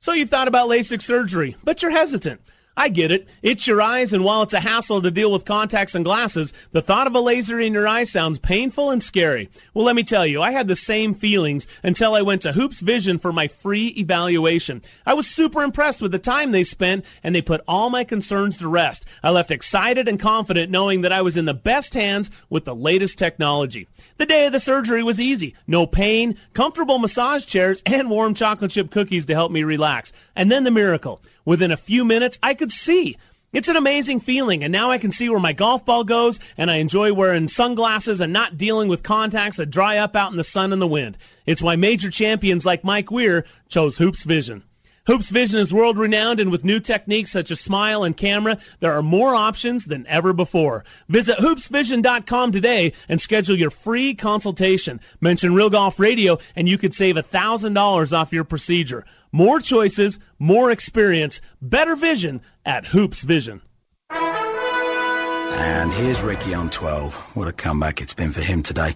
So 0.00 0.12
you've 0.12 0.30
thought 0.30 0.48
about 0.48 0.68
LASIK 0.68 1.02
surgery, 1.02 1.56
but 1.62 1.82
you're 1.82 1.92
hesitant. 1.92 2.40
I 2.76 2.88
get 2.88 3.10
it. 3.10 3.28
It's 3.42 3.66
your 3.66 3.82
eyes, 3.82 4.12
and 4.12 4.24
while 4.24 4.42
it's 4.42 4.54
a 4.54 4.60
hassle 4.60 5.02
to 5.02 5.10
deal 5.10 5.30
with 5.32 5.44
contacts 5.44 5.96
and 5.96 6.04
glasses, 6.04 6.52
the 6.72 6.80
thought 6.80 7.08
of 7.08 7.14
a 7.14 7.20
laser 7.20 7.60
in 7.60 7.74
your 7.74 7.86
eye 7.86 8.04
sounds 8.04 8.38
painful 8.38 8.90
and 8.90 9.02
scary. 9.02 9.50
Well, 9.74 9.84
let 9.84 9.96
me 9.96 10.04
tell 10.04 10.24
you, 10.24 10.40
I 10.40 10.52
had 10.52 10.68
the 10.68 10.76
same 10.76 11.14
feelings 11.14 11.66
until 11.82 12.14
I 12.14 12.22
went 12.22 12.42
to 12.42 12.52
Hoopes 12.52 12.80
Vision 12.80 13.18
for 13.18 13.32
my 13.32 13.48
free 13.48 13.88
evaluation. 13.88 14.82
I 15.04 15.14
was 15.14 15.26
super 15.26 15.62
impressed 15.62 16.00
with 16.00 16.12
the 16.12 16.18
time 16.18 16.52
they 16.52 16.62
spent, 16.62 17.04
and 17.24 17.34
they 17.34 17.42
put 17.42 17.64
all 17.66 17.90
my 17.90 18.04
concerns 18.04 18.58
to 18.58 18.68
rest. 18.68 19.04
I 19.22 19.30
left 19.30 19.50
excited 19.50 20.08
and 20.08 20.18
confident 20.18 20.70
knowing 20.70 21.02
that 21.02 21.12
I 21.12 21.22
was 21.22 21.36
in 21.36 21.44
the 21.44 21.54
best 21.54 21.94
hands 21.94 22.30
with 22.48 22.64
the 22.64 22.74
latest 22.74 23.18
technology. 23.18 23.88
The 24.16 24.26
day 24.26 24.46
of 24.46 24.52
the 24.52 24.60
surgery 24.60 25.02
was 25.02 25.20
easy. 25.20 25.54
No 25.66 25.86
pain, 25.86 26.36
comfortable 26.54 26.98
massage 26.98 27.46
chairs, 27.46 27.82
and 27.84 28.08
warm 28.08 28.34
chocolate 28.34 28.70
chip 28.70 28.90
cookies 28.90 29.26
to 29.26 29.34
help 29.34 29.50
me 29.50 29.64
relax. 29.64 30.12
And 30.36 30.50
then 30.50 30.64
the 30.64 30.70
miracle. 30.70 31.20
Within 31.44 31.70
a 31.70 31.76
few 31.76 32.04
minutes, 32.04 32.38
I 32.42 32.54
could 32.54 32.70
see. 32.70 33.16
It's 33.52 33.68
an 33.68 33.76
amazing 33.76 34.20
feeling, 34.20 34.62
and 34.62 34.72
now 34.72 34.92
I 34.92 34.98
can 34.98 35.10
see 35.10 35.28
where 35.28 35.40
my 35.40 35.52
golf 35.52 35.84
ball 35.84 36.04
goes, 36.04 36.38
and 36.56 36.70
I 36.70 36.76
enjoy 36.76 37.12
wearing 37.12 37.48
sunglasses 37.48 38.20
and 38.20 38.32
not 38.32 38.56
dealing 38.56 38.86
with 38.88 39.02
contacts 39.02 39.56
that 39.56 39.70
dry 39.70 39.98
up 39.98 40.14
out 40.14 40.30
in 40.30 40.36
the 40.36 40.44
sun 40.44 40.72
and 40.72 40.80
the 40.80 40.86
wind. 40.86 41.18
It's 41.46 41.60
why 41.60 41.74
major 41.74 42.10
champions 42.10 42.64
like 42.64 42.84
Mike 42.84 43.10
Weir 43.10 43.46
chose 43.68 43.98
Hoopes 43.98 44.22
Vision. 44.22 44.62
Hoopes 45.06 45.30
Vision 45.30 45.60
is 45.60 45.72
world 45.72 45.98
renowned, 45.98 46.40
and 46.40 46.50
with 46.50 46.64
new 46.64 46.78
techniques 46.78 47.30
such 47.30 47.50
as 47.50 47.58
smile 47.58 48.04
and 48.04 48.16
camera, 48.16 48.58
there 48.80 48.92
are 48.92 49.02
more 49.02 49.34
options 49.34 49.86
than 49.86 50.06
ever 50.06 50.32
before. 50.32 50.84
Visit 51.08 51.38
hoopesvision.com 51.38 52.52
today 52.52 52.92
and 53.08 53.20
schedule 53.20 53.56
your 53.56 53.70
free 53.70 54.14
consultation. 54.14 55.00
Mention 55.20 55.54
Real 55.54 55.70
Golf 55.70 55.98
Radio, 55.98 56.38
and 56.54 56.68
you 56.68 56.76
could 56.76 56.94
save 56.94 57.16
$1,000 57.16 58.12
off 58.12 58.32
your 58.32 58.44
procedure. 58.44 59.04
More 59.32 59.60
choices, 59.60 60.18
more 60.38 60.70
experience, 60.70 61.40
better 61.62 61.96
vision 61.96 62.42
at 62.64 62.84
Hoopes 62.84 63.22
Vision. 63.22 63.62
And 64.10 65.92
here's 65.92 66.20
Rickie 66.20 66.54
on 66.54 66.68
12. 66.68 67.14
What 67.34 67.48
a 67.48 67.52
comeback 67.52 68.00
it's 68.00 68.14
been 68.14 68.32
for 68.32 68.42
him 68.42 68.62
today. 68.62 68.94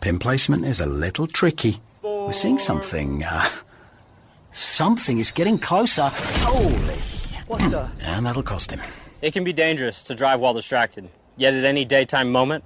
Pin 0.00 0.18
placement 0.18 0.64
is 0.64 0.80
a 0.80 0.86
little 0.86 1.26
tricky. 1.26 1.80
We're 2.02 2.32
seeing 2.32 2.58
something. 2.58 3.22
Uh, 3.24 3.48
something 4.54 5.18
is 5.18 5.32
getting 5.32 5.58
closer. 5.58 6.10
Holy. 6.14 6.94
What 7.46 7.70
the? 7.70 7.90
And 8.00 8.24
that'll 8.24 8.42
cost 8.42 8.70
him. 8.70 8.80
It 9.20 9.32
can 9.32 9.44
be 9.44 9.52
dangerous 9.52 10.04
to 10.04 10.14
drive 10.14 10.40
while 10.40 10.54
distracted. 10.54 11.08
Yet 11.36 11.54
at 11.54 11.64
any 11.64 11.84
daytime 11.84 12.30
moment, 12.30 12.64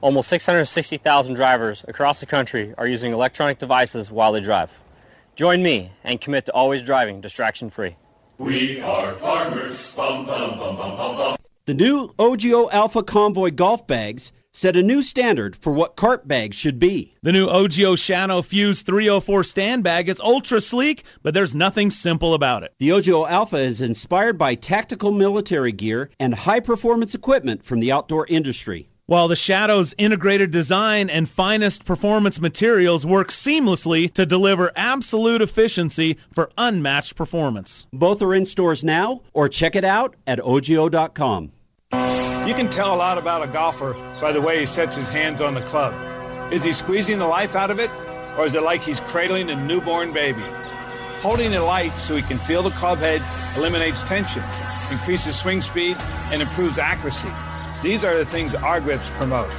almost 0.00 0.28
660,000 0.28 1.34
drivers 1.34 1.84
across 1.88 2.20
the 2.20 2.26
country 2.26 2.74
are 2.76 2.86
using 2.86 3.12
electronic 3.12 3.58
devices 3.58 4.10
while 4.10 4.32
they 4.32 4.40
drive. 4.40 4.70
Join 5.36 5.62
me 5.62 5.90
and 6.04 6.20
commit 6.20 6.46
to 6.46 6.52
always 6.52 6.82
driving 6.82 7.20
distraction 7.20 7.70
free. 7.70 7.96
We 8.38 8.80
are 8.82 9.12
farmers. 9.14 9.92
Bum, 9.94 10.26
bum, 10.26 10.58
bum, 10.58 10.76
bum, 10.76 10.96
bum, 10.96 11.16
bum. 11.16 11.36
The 11.64 11.74
new 11.74 12.12
OGIO 12.18 12.70
Alpha 12.70 13.02
Convoy 13.02 13.50
golf 13.50 13.86
bags 13.86 14.32
set 14.52 14.76
a 14.76 14.82
new 14.82 15.02
standard 15.02 15.54
for 15.56 15.72
what 15.72 15.96
cart 15.96 16.26
bags 16.26 16.56
should 16.56 16.78
be. 16.78 17.14
The 17.22 17.32
new 17.32 17.46
OGIO 17.48 17.96
Shadow 17.96 18.42
Fuse 18.42 18.82
304 18.82 19.44
stand 19.44 19.84
bag 19.84 20.08
is 20.08 20.20
ultra 20.20 20.60
sleek, 20.60 21.04
but 21.22 21.34
there's 21.34 21.54
nothing 21.54 21.90
simple 21.90 22.34
about 22.34 22.64
it. 22.64 22.74
The 22.78 22.90
OGIO 22.90 23.28
Alpha 23.28 23.58
is 23.58 23.80
inspired 23.80 24.38
by 24.38 24.56
tactical 24.56 25.12
military 25.12 25.72
gear 25.72 26.10
and 26.18 26.34
high 26.34 26.60
performance 26.60 27.14
equipment 27.14 27.64
from 27.64 27.80
the 27.80 27.92
outdoor 27.92 28.26
industry. 28.26 28.88
While 29.06 29.26
the 29.26 29.34
Shadow's 29.34 29.92
integrated 29.98 30.52
design 30.52 31.10
and 31.10 31.28
finest 31.28 31.84
performance 31.84 32.40
materials 32.40 33.04
work 33.04 33.30
seamlessly 33.30 34.12
to 34.14 34.24
deliver 34.24 34.70
absolute 34.76 35.42
efficiency 35.42 36.18
for 36.32 36.52
unmatched 36.56 37.16
performance. 37.16 37.86
Both 37.92 38.22
are 38.22 38.34
in 38.34 38.46
stores 38.46 38.84
now, 38.84 39.22
or 39.32 39.48
check 39.48 39.74
it 39.74 39.84
out 39.84 40.14
at 40.28 40.38
OGIO.com. 40.38 41.50
You 42.46 42.54
can 42.54 42.70
tell 42.70 42.94
a 42.94 42.96
lot 42.96 43.18
about 43.18 43.42
a 43.42 43.46
golfer 43.46 43.92
by 44.20 44.32
the 44.32 44.40
way 44.40 44.60
he 44.60 44.66
sets 44.66 44.96
his 44.96 45.08
hands 45.08 45.40
on 45.42 45.54
the 45.54 45.60
club. 45.60 45.94
Is 46.52 46.64
he 46.64 46.72
squeezing 46.72 47.18
the 47.18 47.26
life 47.26 47.54
out 47.54 47.70
of 47.70 47.78
it, 47.78 47.90
or 48.36 48.46
is 48.46 48.54
it 48.54 48.62
like 48.62 48.82
he's 48.82 48.98
cradling 48.98 49.50
a 49.50 49.56
newborn 49.56 50.12
baby? 50.12 50.42
Holding 51.20 51.52
it 51.52 51.60
light 51.60 51.92
so 51.92 52.16
he 52.16 52.22
can 52.22 52.38
feel 52.38 52.62
the 52.62 52.70
club 52.70 52.98
head 52.98 53.22
eliminates 53.58 54.04
tension, 54.04 54.42
increases 54.90 55.38
swing 55.38 55.60
speed, 55.60 55.96
and 56.32 56.40
improves 56.40 56.78
accuracy. 56.78 57.30
These 57.82 58.04
are 58.04 58.16
the 58.16 58.24
things 58.24 58.54
our 58.54 58.80
grips 58.80 59.08
promote. 59.10 59.52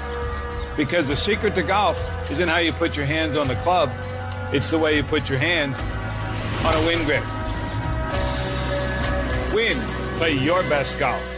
Because 0.75 1.07
the 1.07 1.15
secret 1.15 1.53
to 1.55 1.63
golf 1.63 2.03
isn't 2.31 2.49
how 2.49 2.57
you 2.57 2.73
put 2.73 2.97
your 2.97 3.05
hands 3.05 3.37
on 3.37 3.47
the 3.47 3.55
club, 3.55 3.91
it's 4.53 4.71
the 4.71 4.79
way 4.79 4.97
you 4.97 5.03
put 5.03 5.29
your 5.29 5.39
hands 5.39 5.79
on 6.65 6.73
a 6.73 6.85
Winn 6.87 7.05
grip. 7.05 7.23
Winn, 9.53 9.77
play 10.17 10.33
your 10.33 10.61
best 10.63 10.99
golf. 10.99 11.30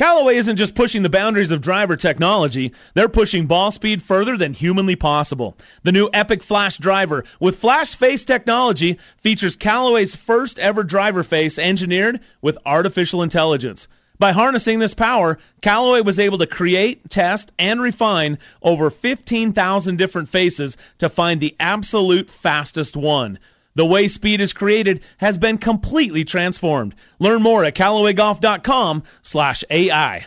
Callaway 0.00 0.36
isn't 0.36 0.56
just 0.56 0.74
pushing 0.74 1.02
the 1.02 1.10
boundaries 1.10 1.50
of 1.52 1.60
driver 1.60 1.94
technology, 1.94 2.72
they're 2.94 3.10
pushing 3.10 3.46
ball 3.46 3.70
speed 3.70 4.00
further 4.00 4.38
than 4.38 4.54
humanly 4.54 4.96
possible. 4.96 5.58
The 5.82 5.92
new 5.92 6.08
Epic 6.10 6.42
Flash 6.42 6.78
driver 6.78 7.24
with 7.38 7.58
flash 7.58 7.96
face 7.96 8.24
technology 8.24 8.98
features 9.18 9.56
Callaway's 9.56 10.16
first 10.16 10.58
ever 10.58 10.84
driver 10.84 11.22
face 11.22 11.58
engineered 11.58 12.20
with 12.40 12.56
artificial 12.64 13.22
intelligence. 13.22 13.88
By 14.18 14.32
harnessing 14.32 14.78
this 14.78 14.94
power, 14.94 15.36
Callaway 15.60 16.00
was 16.00 16.18
able 16.18 16.38
to 16.38 16.46
create, 16.46 17.10
test, 17.10 17.52
and 17.58 17.78
refine 17.78 18.38
over 18.62 18.88
15,000 18.88 19.98
different 19.98 20.30
faces 20.30 20.78
to 21.00 21.10
find 21.10 21.42
the 21.42 21.54
absolute 21.60 22.30
fastest 22.30 22.96
one. 22.96 23.38
The 23.74 23.86
way 23.86 24.08
speed 24.08 24.40
is 24.40 24.52
created 24.52 25.02
has 25.18 25.38
been 25.38 25.58
completely 25.58 26.24
transformed. 26.24 26.94
Learn 27.18 27.42
more 27.42 27.64
at 27.64 27.74
CallawayGolf.com 27.74 29.04
slash 29.22 29.64
AI. 29.70 30.26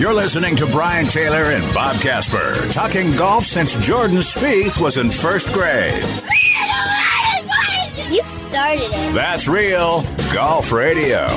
You're 0.00 0.14
listening 0.14 0.56
to 0.56 0.66
Brian 0.66 1.04
Taylor 1.04 1.44
and 1.44 1.74
Bob 1.74 2.00
Casper, 2.00 2.54
talking 2.72 3.12
golf 3.16 3.44
since 3.44 3.76
Jordan 3.76 4.16
Spieth 4.18 4.80
was 4.80 4.96
in 4.96 5.10
first 5.10 5.52
grade. 5.52 6.02
You 8.10 8.24
started 8.24 8.90
it. 8.90 9.14
That's 9.14 9.46
real 9.46 10.02
golf 10.32 10.72
radio. 10.72 11.28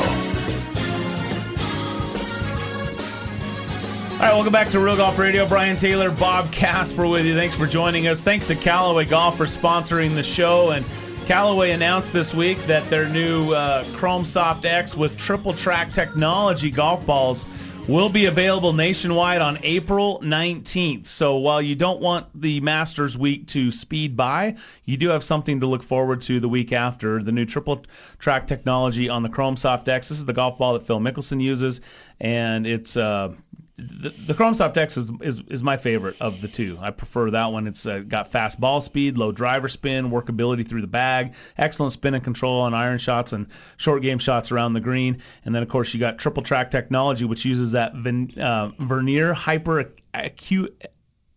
All 4.23 4.29
right, 4.29 4.35
welcome 4.35 4.53
back 4.53 4.69
to 4.69 4.79
Real 4.79 4.95
Golf 4.95 5.19
Radio. 5.19 5.45
Brian 5.45 5.75
Taylor, 5.75 6.09
Bob 6.09 6.49
Casper 6.49 7.05
with 7.05 7.25
you. 7.25 7.35
Thanks 7.35 7.55
for 7.55 7.67
joining 7.67 8.07
us. 8.07 8.23
Thanks 8.23 8.47
to 8.47 8.55
Callaway 8.55 9.03
Golf 9.03 9.35
for 9.35 9.47
sponsoring 9.47 10.15
the 10.15 10.23
show. 10.23 10.69
And 10.69 10.85
Callaway 11.25 11.71
announced 11.71 12.13
this 12.13 12.33
week 12.33 12.57
that 12.67 12.89
their 12.89 13.09
new 13.09 13.51
uh, 13.51 13.83
Chrome 13.95 14.23
Soft 14.23 14.63
X 14.63 14.95
with 14.95 15.17
triple 15.17 15.51
track 15.51 15.91
technology 15.91 16.71
golf 16.71 17.05
balls 17.05 17.45
will 17.85 18.07
be 18.07 18.27
available 18.27 18.71
nationwide 18.71 19.41
on 19.41 19.59
April 19.63 20.21
19th. 20.21 21.05
So 21.05 21.35
while 21.35 21.61
you 21.61 21.75
don't 21.75 21.99
want 21.99 22.27
the 22.33 22.61
Masters 22.61 23.17
week 23.17 23.47
to 23.47 23.71
speed 23.71 24.15
by, 24.15 24.55
you 24.85 24.95
do 24.95 25.09
have 25.09 25.25
something 25.25 25.59
to 25.59 25.67
look 25.67 25.83
forward 25.83 26.21
to 26.23 26.39
the 26.39 26.47
week 26.47 26.71
after. 26.71 27.21
The 27.21 27.33
new 27.33 27.45
triple 27.45 27.83
track 28.19 28.47
technology 28.47 29.09
on 29.09 29.21
the 29.21 29.27
Chrome 29.27 29.57
Soft 29.57 29.89
X. 29.89 30.07
This 30.07 30.19
is 30.19 30.25
the 30.25 30.31
golf 30.31 30.57
ball 30.57 30.73
that 30.73 30.87
Phil 30.87 31.01
Mickelson 31.01 31.41
uses, 31.41 31.81
and 32.21 32.65
it's 32.65 32.95
uh, 32.95 33.33
the, 33.75 34.09
the 34.09 34.33
Chrome 34.35 34.53
Soft 34.53 34.77
X 34.77 34.97
is, 34.97 35.11
is 35.21 35.41
is 35.49 35.63
my 35.63 35.77
favorite 35.77 36.21
of 36.21 36.41
the 36.41 36.47
two. 36.47 36.77
I 36.79 36.91
prefer 36.91 37.31
that 37.31 37.51
one. 37.51 37.65
It's 37.65 37.87
uh, 37.87 37.99
got 37.99 38.31
fast 38.31 38.59
ball 38.59 38.81
speed, 38.81 39.17
low 39.17 39.31
driver 39.31 39.67
spin, 39.67 40.11
workability 40.11 40.67
through 40.67 40.81
the 40.81 40.87
bag, 40.87 41.33
excellent 41.57 41.93
spin 41.93 42.13
and 42.13 42.23
control 42.23 42.61
on 42.61 42.73
iron 42.75 42.99
shots 42.99 43.33
and 43.33 43.47
short 43.77 44.03
game 44.03 44.19
shots 44.19 44.51
around 44.51 44.73
the 44.73 44.79
green. 44.79 45.23
And 45.43 45.55
then 45.55 45.63
of 45.63 45.69
course 45.69 45.93
you 45.93 45.99
got 45.99 46.19
triple 46.19 46.43
track 46.43 46.69
technology, 46.69 47.25
which 47.25 47.45
uses 47.45 47.71
that 47.71 47.95
ven, 47.95 48.31
uh, 48.39 48.69
vernier 48.77 49.33
hyper 49.33 49.91
acute 50.13 50.79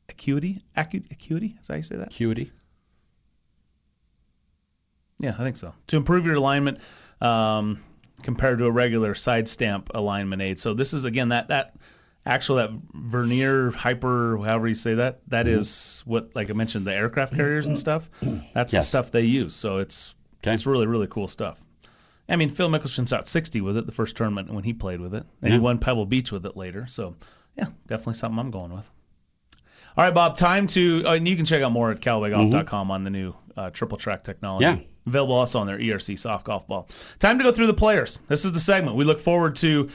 acuity 0.08 0.60
acu- 0.76 1.10
acuity. 1.10 1.56
Is 1.58 1.68
that 1.68 1.72
how 1.72 1.76
you 1.78 1.82
say 1.82 1.96
that? 1.96 2.08
Acuity. 2.08 2.50
Yeah, 5.18 5.30
I 5.30 5.42
think 5.42 5.56
so. 5.56 5.72
To 5.88 5.96
improve 5.96 6.26
your 6.26 6.34
alignment. 6.34 6.78
Um, 7.18 7.78
compared 8.22 8.58
to 8.58 8.66
a 8.66 8.70
regular 8.70 9.14
side 9.14 9.48
stamp 9.48 9.90
alignment 9.94 10.42
aid. 10.42 10.58
So 10.58 10.74
this 10.74 10.94
is 10.94 11.04
again 11.04 11.30
that 11.30 11.48
that 11.48 11.76
actual 12.26 12.56
that 12.56 12.70
vernier 12.92 13.70
hyper 13.70 14.36
however 14.38 14.66
you 14.68 14.74
say 14.74 14.94
that 14.94 15.20
that 15.28 15.46
Mhm. 15.46 15.50
is 15.56 16.02
what 16.04 16.34
like 16.34 16.50
I 16.50 16.52
mentioned 16.54 16.86
the 16.86 16.92
aircraft 16.94 17.34
carriers 17.34 17.66
and 17.68 17.78
stuff. 17.78 18.10
That's 18.54 18.72
the 18.72 18.82
stuff 18.82 19.10
they 19.12 19.22
use 19.22 19.54
so 19.54 19.78
it's 19.78 20.14
it's 20.42 20.66
really 20.66 20.86
really 20.86 21.06
cool 21.06 21.28
stuff. 21.28 21.60
I 22.28 22.36
mean 22.36 22.48
Phil 22.50 22.68
Mickelson 22.68 23.08
shot 23.08 23.26
60 23.28 23.60
with 23.60 23.76
it 23.76 23.86
the 23.86 23.92
first 23.92 24.16
tournament 24.16 24.52
when 24.52 24.64
he 24.64 24.72
played 24.72 25.00
with 25.00 25.14
it 25.14 25.24
and 25.42 25.52
he 25.52 25.58
won 25.58 25.78
Pebble 25.78 26.06
Beach 26.06 26.32
with 26.32 26.44
it 26.46 26.56
later 26.56 26.86
so 26.88 27.14
yeah 27.56 27.66
definitely 27.86 28.14
something 28.14 28.38
I'm 28.38 28.50
going 28.50 28.72
with. 28.74 28.90
All 29.96 30.04
right 30.04 30.12
Bob 30.12 30.36
time 30.36 30.66
to 30.68 31.04
uh, 31.06 31.14
and 31.14 31.26
you 31.28 31.36
can 31.36 31.46
check 31.46 31.62
out 31.62 31.72
more 31.72 31.90
at 31.90 32.00
CallawayGolf.com 32.00 32.90
on 32.90 33.04
the 33.04 33.10
new 33.10 33.34
uh, 33.56 33.70
triple 33.70 33.96
track 33.98 34.24
technology. 34.24 34.64
Yeah. 34.66 34.78
available 35.06 35.34
also 35.36 35.60
on 35.60 35.66
their 35.66 35.78
ERC 35.78 36.18
soft 36.18 36.44
golf 36.44 36.66
ball. 36.66 36.88
Time 37.18 37.38
to 37.38 37.44
go 37.44 37.52
through 37.52 37.68
the 37.68 37.74
players. 37.74 38.18
This 38.28 38.44
is 38.44 38.52
the 38.52 38.58
segment 38.60 38.96
we 38.96 39.04
look 39.04 39.20
forward 39.20 39.56
to 39.56 39.88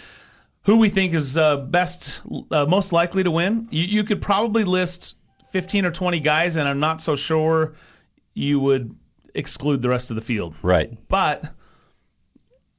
who 0.64 0.78
we 0.78 0.90
think 0.90 1.14
is 1.14 1.38
uh, 1.38 1.58
best, 1.58 2.22
uh, 2.52 2.66
most 2.66 2.94
likely 2.94 3.24
to 3.24 3.32
win. 3.32 3.68
You, 3.72 3.84
you 3.84 4.04
could 4.04 4.22
probably 4.22 4.64
list 4.64 5.16
15 5.52 5.86
or 5.86 5.92
20 5.92 6.20
guys, 6.20 6.56
and 6.56 6.68
I'm 6.68 6.80
not 6.80 7.02
so 7.02 7.16
sure 7.16 7.76
you 8.34 8.60
would 8.60 8.96
exclude 9.34 9.82
the 9.82 9.90
rest 9.90 10.12
of 10.12 10.16
the 10.16 10.22
field. 10.22 10.56
Right. 10.62 10.94
But 11.08 11.52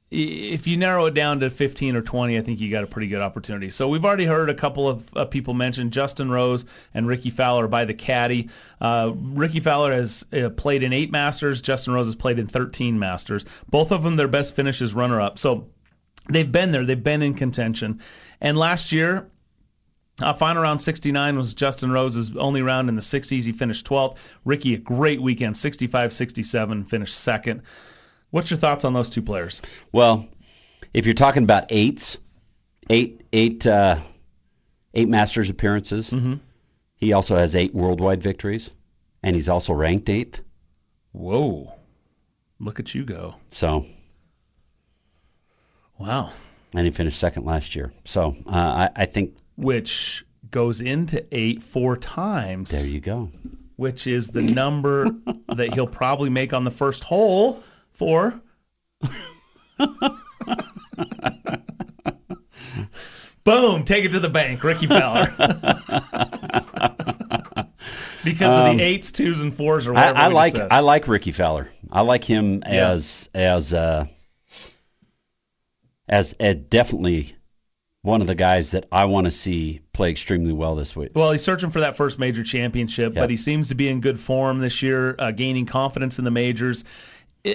if 0.09 0.67
you 0.67 0.77
narrow 0.77 1.07
it 1.07 1.13
down 1.13 1.39
to 1.39 1.49
15 1.49 1.95
or 1.95 2.01
20, 2.01 2.37
I 2.37 2.41
think 2.41 2.59
you 2.59 2.69
got 2.69 2.83
a 2.83 2.87
pretty 2.87 3.07
good 3.07 3.21
opportunity. 3.21 3.69
So 3.69 3.89
we've 3.89 4.05
already 4.05 4.25
heard 4.25 4.49
a 4.49 4.53
couple 4.53 4.87
of 4.87 5.17
uh, 5.17 5.25
people 5.25 5.53
mention 5.53 5.89
Justin 5.89 6.29
Rose 6.29 6.65
and 6.93 7.07
Rickie 7.07 7.31
Fowler 7.31 7.67
by 7.67 7.85
the 7.85 7.95
caddy. 7.95 8.49
Uh, 8.79 9.11
Rickie 9.13 9.59
Fowler 9.59 9.91
has 9.91 10.25
uh, 10.31 10.49
played 10.49 10.83
in 10.83 10.93
eight 10.93 11.11
Masters. 11.11 11.61
Justin 11.61 11.93
Rose 11.93 12.05
has 12.05 12.15
played 12.15 12.37
in 12.37 12.45
13 12.47 12.99
Masters. 12.99 13.45
Both 13.69 13.91
of 13.91 14.03
them, 14.03 14.15
their 14.15 14.27
best 14.27 14.55
finish 14.55 14.81
is 14.81 14.93
runner-up. 14.93 15.39
So 15.39 15.67
they've 16.29 16.51
been 16.51 16.71
there. 16.71 16.85
They've 16.85 17.01
been 17.03 17.21
in 17.21 17.33
contention. 17.35 18.01
And 18.41 18.57
last 18.57 18.91
year, 18.91 19.29
uh, 20.21 20.33
final 20.33 20.61
round 20.61 20.79
69 20.81 21.37
was 21.37 21.53
Justin 21.53 21.91
Rose's 21.91 22.35
only 22.37 22.61
round 22.61 22.89
in 22.89 22.95
the 22.95 23.01
60s. 23.01 23.45
He 23.45 23.51
finished 23.51 23.85
12th. 23.87 24.17
Rickie, 24.45 24.75
a 24.75 24.77
great 24.77 25.21
weekend, 25.21 25.57
65 25.57 26.13
67, 26.13 26.85
finished 26.85 27.15
second. 27.15 27.63
What's 28.29 28.49
your 28.51 28.59
thoughts 28.59 28.85
on 28.85 28.93
those 28.93 29.09
two 29.09 29.21
players? 29.21 29.61
Well, 29.91 30.27
if 30.93 31.05
you're 31.05 31.13
talking 31.13 31.43
about 31.43 31.65
eights, 31.69 32.17
eight 32.89 33.21
eight 33.31 33.65
uh, 33.67 33.97
eight 34.93 35.07
Masters 35.09 35.49
appearances, 35.49 36.09
Mm-hmm. 36.11 36.35
he 36.97 37.13
also 37.13 37.35
has 37.35 37.55
eight 37.55 37.73
worldwide 37.73 38.21
victories, 38.23 38.69
and 39.23 39.35
he's 39.35 39.49
also 39.49 39.73
ranked 39.73 40.09
eighth. 40.09 40.41
Whoa. 41.11 41.73
Look 42.59 42.79
at 42.79 42.93
you 42.95 43.03
go. 43.05 43.35
So, 43.51 43.85
Wow. 46.03 46.31
and 46.73 46.85
he 46.85 46.91
finished 46.91 47.19
second 47.19 47.45
last 47.45 47.75
year. 47.75 47.91
So 48.05 48.35
uh, 48.47 48.51
I, 48.51 48.89
I 48.95 49.05
think 49.05 49.35
Which 49.57 50.25
goes 50.51 50.81
into 50.81 51.25
eight 51.31 51.63
four 51.63 51.97
times. 51.97 52.71
there 52.71 52.85
you 52.85 52.99
go. 52.99 53.31
Which 53.75 54.05
is 54.07 54.27
the 54.27 54.41
number 54.41 55.09
that 55.55 55.73
he'll 55.73 55.87
probably 55.87 56.29
make 56.29 56.53
on 56.53 56.63
the 56.63 56.71
first 56.71 57.03
hole 57.03 57.63
for. 57.91 58.39
Boom! 63.43 63.83
Take 63.83 64.05
it 64.05 64.09
to 64.13 64.19
the 64.21 64.29
bank, 64.29 64.63
Rickie 64.63 64.87
Fowler. 64.87 65.25
because 68.23 68.41
of 68.41 68.67
Um, 68.69 68.77
the 68.77 68.83
eights, 68.83 69.11
twos, 69.11 69.41
and 69.41 69.53
fours, 69.53 69.85
or 69.85 69.91
I, 69.95 70.11
whatever. 70.11 70.17
I 70.17 70.43
just 70.43 70.55
like. 70.57 70.71
I 70.71 70.79
like 70.79 71.07
Rickie 71.09 71.33
Fowler. 71.33 71.67
I 71.91 72.01
like 72.01 72.23
him 72.23 72.63
Yeah. 72.65 72.91
as 72.91 73.29
as 73.33 73.73
uh, 73.73 74.05
as 76.13 76.35
Ed 76.39 76.69
definitely 76.69 77.35
one 78.03 78.21
of 78.21 78.27
the 78.27 78.35
guys 78.35 78.71
that 78.71 78.85
I 78.91 79.05
want 79.05 79.25
to 79.25 79.31
see 79.31 79.81
play 79.93 80.11
extremely 80.11 80.53
well 80.53 80.75
this 80.75 80.95
week. 80.95 81.11
Well, 81.15 81.31
he's 81.31 81.43
searching 81.43 81.71
for 81.71 81.79
that 81.79 81.95
first 81.95 82.19
major 82.19 82.43
championship, 82.43 83.15
Yep. 83.15 83.21
but 83.23 83.29
he 83.31 83.37
seems 83.37 83.69
to 83.69 83.75
be 83.75 83.87
in 83.87 83.99
good 83.99 84.19
form 84.19 84.59
this 84.59 84.83
year, 84.83 85.15
uh, 85.17 85.31
gaining 85.31 85.65
confidence 85.65 86.19
in 86.19 86.25
the 86.25 86.29
majors. 86.31 86.85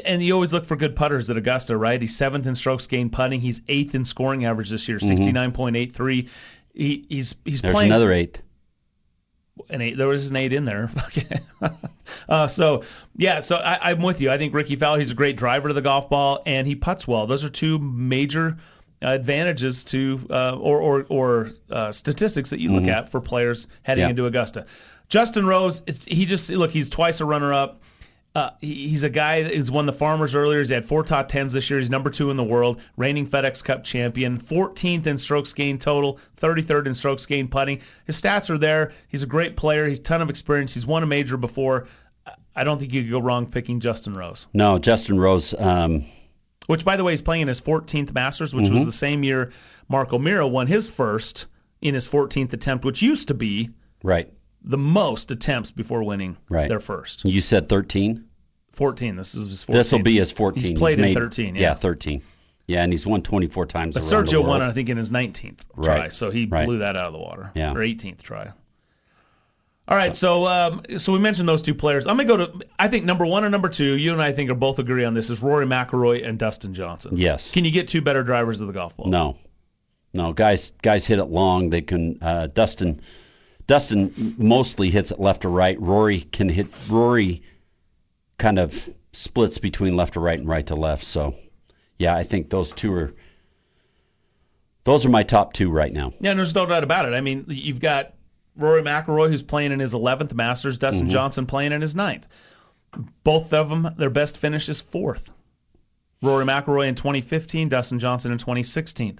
And 0.04 0.20
you 0.22 0.34
always 0.34 0.52
look 0.52 0.64
for 0.66 0.74
good 0.74 0.96
putters 0.96 1.30
at 1.30 1.36
Augusta, 1.36 1.76
right? 1.76 2.00
He's 2.00 2.16
seventh 2.16 2.46
in 2.48 2.56
strokes 2.56 2.88
gained 2.88 3.12
putting. 3.12 3.40
He's 3.40 3.62
eighth 3.68 3.94
in 3.94 4.04
scoring 4.04 4.44
average 4.44 4.70
this 4.70 4.88
year, 4.88 4.98
Mhm. 4.98 5.06
69.83. 5.06 6.28
He, 6.74 7.06
he's 7.08 7.36
he's 7.44 7.62
There's 7.62 7.72
playing 7.72 7.90
another 7.90 8.12
eight. 8.12 8.40
An 9.70 9.80
eight. 9.80 9.96
There 9.96 10.08
was 10.08 10.30
an 10.30 10.36
eight 10.36 10.52
in 10.52 10.64
there. 10.64 10.90
Okay. 11.06 11.40
uh, 12.28 12.46
so 12.46 12.82
yeah, 13.16 13.40
so 13.40 13.56
I, 13.56 13.90
I'm 13.90 14.00
with 14.02 14.20
you. 14.20 14.30
I 14.30 14.38
think 14.38 14.54
Rickie 14.54 14.76
Fowler. 14.76 14.98
He's 14.98 15.10
a 15.10 15.14
great 15.14 15.36
driver 15.36 15.68
to 15.68 15.74
the 15.74 15.82
golf 15.82 16.08
ball, 16.10 16.42
and 16.46 16.66
he 16.66 16.74
puts 16.74 17.06
well. 17.08 17.26
Those 17.26 17.44
are 17.44 17.48
two 17.48 17.78
major 17.78 18.58
advantages 19.02 19.84
to 19.84 20.26
uh, 20.30 20.56
or 20.56 20.80
or, 20.80 21.06
or 21.08 21.50
uh, 21.70 21.92
statistics 21.92 22.50
that 22.50 22.60
you 22.60 22.72
look 22.72 22.84
Mhm. 22.84 22.88
at 22.92 23.10
for 23.10 23.20
players 23.20 23.66
heading 23.82 24.02
Yeah. 24.04 24.10
into 24.10 24.26
Augusta. 24.26 24.66
Justin 25.08 25.46
Rose, 25.46 25.82
it's, 25.86 26.04
he 26.04 26.26
just 26.26 26.50
look. 26.50 26.70
He's 26.70 26.90
twice 26.90 27.20
a 27.20 27.24
runner-up. 27.24 27.82
Uh, 28.38 28.50
he- 28.60 28.88
he's 28.88 29.02
a 29.02 29.10
guy 29.10 29.42
that 29.42 29.54
has 29.54 29.68
won 29.70 29.86
the 29.86 29.92
Farmers 29.92 30.34
earlier. 30.36 30.60
He's 30.60 30.68
had 30.68 30.84
four 30.84 31.02
top 31.02 31.28
tens 31.28 31.52
this 31.52 31.68
year. 31.70 31.80
He's 31.80 31.90
number 31.90 32.08
two 32.10 32.30
in 32.30 32.36
the 32.36 32.44
world, 32.44 32.80
reigning 32.96 33.26
FedEx 33.26 33.64
Cup 33.64 33.82
champion, 33.82 34.38
14th 34.38 35.06
in 35.08 35.18
strokes 35.18 35.54
gained 35.54 35.80
total, 35.80 36.20
33rd 36.36 36.86
in 36.86 36.94
strokes 36.94 37.26
gained 37.26 37.50
putting. 37.50 37.80
His 38.04 38.20
stats 38.20 38.48
are 38.50 38.58
there. 38.58 38.92
He's 39.08 39.24
a 39.24 39.26
great 39.26 39.56
player. 39.56 39.88
He's 39.88 39.98
a 39.98 40.02
ton 40.02 40.22
of 40.22 40.30
experience. 40.30 40.74
He's 40.74 40.86
won 40.86 41.02
a 41.02 41.06
major 41.06 41.36
before. 41.36 41.88
I- 42.54 42.62
don't 42.64 42.78
think 42.78 42.92
you 42.92 43.02
could 43.02 43.10
go 43.10 43.18
wrong 43.20 43.46
picking 43.46 43.80
Justin 43.80 44.14
Rose. 44.14 44.46
No, 44.54 44.78
Justin 44.78 45.18
Rose. 45.18 45.54
Um, 45.58 46.04
Which, 46.66 46.84
by 46.84 46.96
the 46.96 47.02
way, 47.04 47.12
he's 47.12 47.22
playing 47.22 47.42
in 47.42 47.48
his 47.48 47.60
14th 47.62 48.12
Masters, 48.12 48.54
which 48.54 48.68
was 48.70 48.82
Mhm. 48.82 48.84
the 48.84 48.92
same 48.92 49.24
year 49.24 49.52
Mark 49.88 50.12
O'Meara 50.12 50.46
won 50.46 50.66
his 50.66 50.86
first 50.88 51.46
in 51.80 51.94
his 51.94 52.06
14th 52.06 52.52
attempt, 52.52 52.84
which 52.84 53.00
used 53.00 53.28
to 53.28 53.34
be 53.34 53.70
right, 54.02 54.30
the 54.62 54.76
most 54.76 55.30
attempts 55.30 55.70
before 55.70 56.02
winning 56.02 56.36
right. 56.50 56.68
their 56.68 56.80
first. 56.80 57.24
You 57.24 57.40
said 57.40 57.70
13. 57.70 58.24
14. 58.78 59.16
This 59.16 59.34
is 59.34 59.48
his 59.48 59.64
14th. 59.64 59.72
This 59.72 59.92
will 59.92 60.02
be 60.02 60.16
his 60.16 60.30
14. 60.32 60.62
He's 60.62 60.78
played 60.78 60.98
in 60.98 61.04
made- 61.04 61.14
13. 61.14 61.56
Yeah. 61.56 61.74
13. 61.74 62.22
Yeah, 62.66 62.82
and 62.82 62.92
he's 62.92 63.06
won 63.06 63.22
24 63.22 63.64
times 63.64 63.94
But 63.94 64.02
Sergio 64.02 64.44
won, 64.44 64.60
I 64.60 64.72
think, 64.72 64.90
in 64.90 64.98
his 64.98 65.10
19th 65.10 65.64
try, 65.82 66.08
so 66.08 66.30
he 66.30 66.44
right. 66.44 66.66
blew 66.66 66.78
that 66.78 66.96
out 66.96 67.06
of 67.06 67.12
the 67.14 67.18
water. 67.18 67.50
Yeah. 67.54 67.72
Or 67.72 67.76
18th 67.76 68.22
try. 68.22 68.52
All 69.88 69.96
right, 69.96 70.14
so 70.14 70.46
um, 70.46 70.82
so 70.98 71.14
we 71.14 71.18
mentioned 71.18 71.48
those 71.48 71.62
two 71.62 71.74
players. 71.74 72.06
I'm 72.06 72.18
gonna 72.18 72.28
go 72.28 72.36
to. 72.36 72.66
I 72.78 72.88
think 72.88 73.06
number 73.06 73.24
one 73.24 73.44
and 73.44 73.52
number 73.52 73.70
two. 73.70 73.96
You 73.96 74.12
and 74.12 74.20
I 74.20 74.32
think 74.34 74.50
are 74.50 74.54
both 74.54 74.78
agree 74.78 75.06
on 75.06 75.14
this 75.14 75.30
is 75.30 75.42
Rory 75.42 75.64
McIlroy 75.64 76.28
and 76.28 76.38
Dustin 76.38 76.74
Johnson. 76.74 77.16
Yes. 77.16 77.50
Can 77.50 77.64
you 77.64 77.70
get 77.70 77.88
two 77.88 78.02
better 78.02 78.22
drivers 78.22 78.60
of 78.60 78.66
the 78.66 78.74
golf 78.74 78.98
ball? 78.98 79.06
No, 79.06 79.36
no, 80.12 80.34
guys, 80.34 80.72
guys 80.82 81.06
hit 81.06 81.18
it 81.18 81.24
long. 81.24 81.70
They 81.70 81.80
can. 81.80 82.18
Uh, 82.20 82.48
Dustin, 82.48 83.00
Dustin 83.66 84.34
mostly 84.36 84.90
hits 84.90 85.10
it 85.10 85.18
left 85.18 85.46
or 85.46 85.48
right. 85.48 85.80
Rory 85.80 86.20
can 86.20 86.50
hit. 86.50 86.66
Rory 86.90 87.40
kind 88.38 88.58
of 88.58 88.88
splits 89.12 89.58
between 89.58 89.96
left 89.96 90.14
to 90.14 90.20
right 90.20 90.38
and 90.38 90.48
right 90.48 90.66
to 90.68 90.76
left. 90.76 91.04
So, 91.04 91.34
yeah, 91.98 92.14
I 92.16 92.22
think 92.22 92.50
those 92.50 92.72
two 92.72 92.92
are. 92.94 93.12
Those 94.84 95.04
are 95.04 95.10
my 95.10 95.22
top 95.22 95.52
two 95.52 95.70
right 95.70 95.92
now. 95.92 96.12
Yeah, 96.20 96.32
there's 96.32 96.54
no 96.54 96.64
doubt 96.64 96.82
about 96.84 97.04
it. 97.06 97.12
I 97.12 97.20
mean, 97.20 97.44
you've 97.48 97.80
got 97.80 98.14
Rory 98.56 98.82
McIlroy 98.82 99.28
who's 99.28 99.42
playing 99.42 99.72
in 99.72 99.80
his 99.80 99.92
11th 99.92 100.32
Masters, 100.32 100.78
Dustin 100.78 101.08
Mhm. 101.08 101.10
Johnson 101.10 101.46
playing 101.46 101.72
in 101.72 101.82
his 101.82 101.94
ninth. 101.94 102.26
Both 103.22 103.52
of 103.52 103.68
them, 103.68 103.94
their 103.98 104.08
best 104.08 104.38
finish 104.38 104.68
is 104.70 104.80
fourth. 104.80 105.30
Rory 106.22 106.46
McIlroy 106.46 106.88
in 106.88 106.94
2015, 106.94 107.68
Dustin 107.68 107.98
Johnson 107.98 108.32
in 108.32 108.38
2016. 108.38 109.18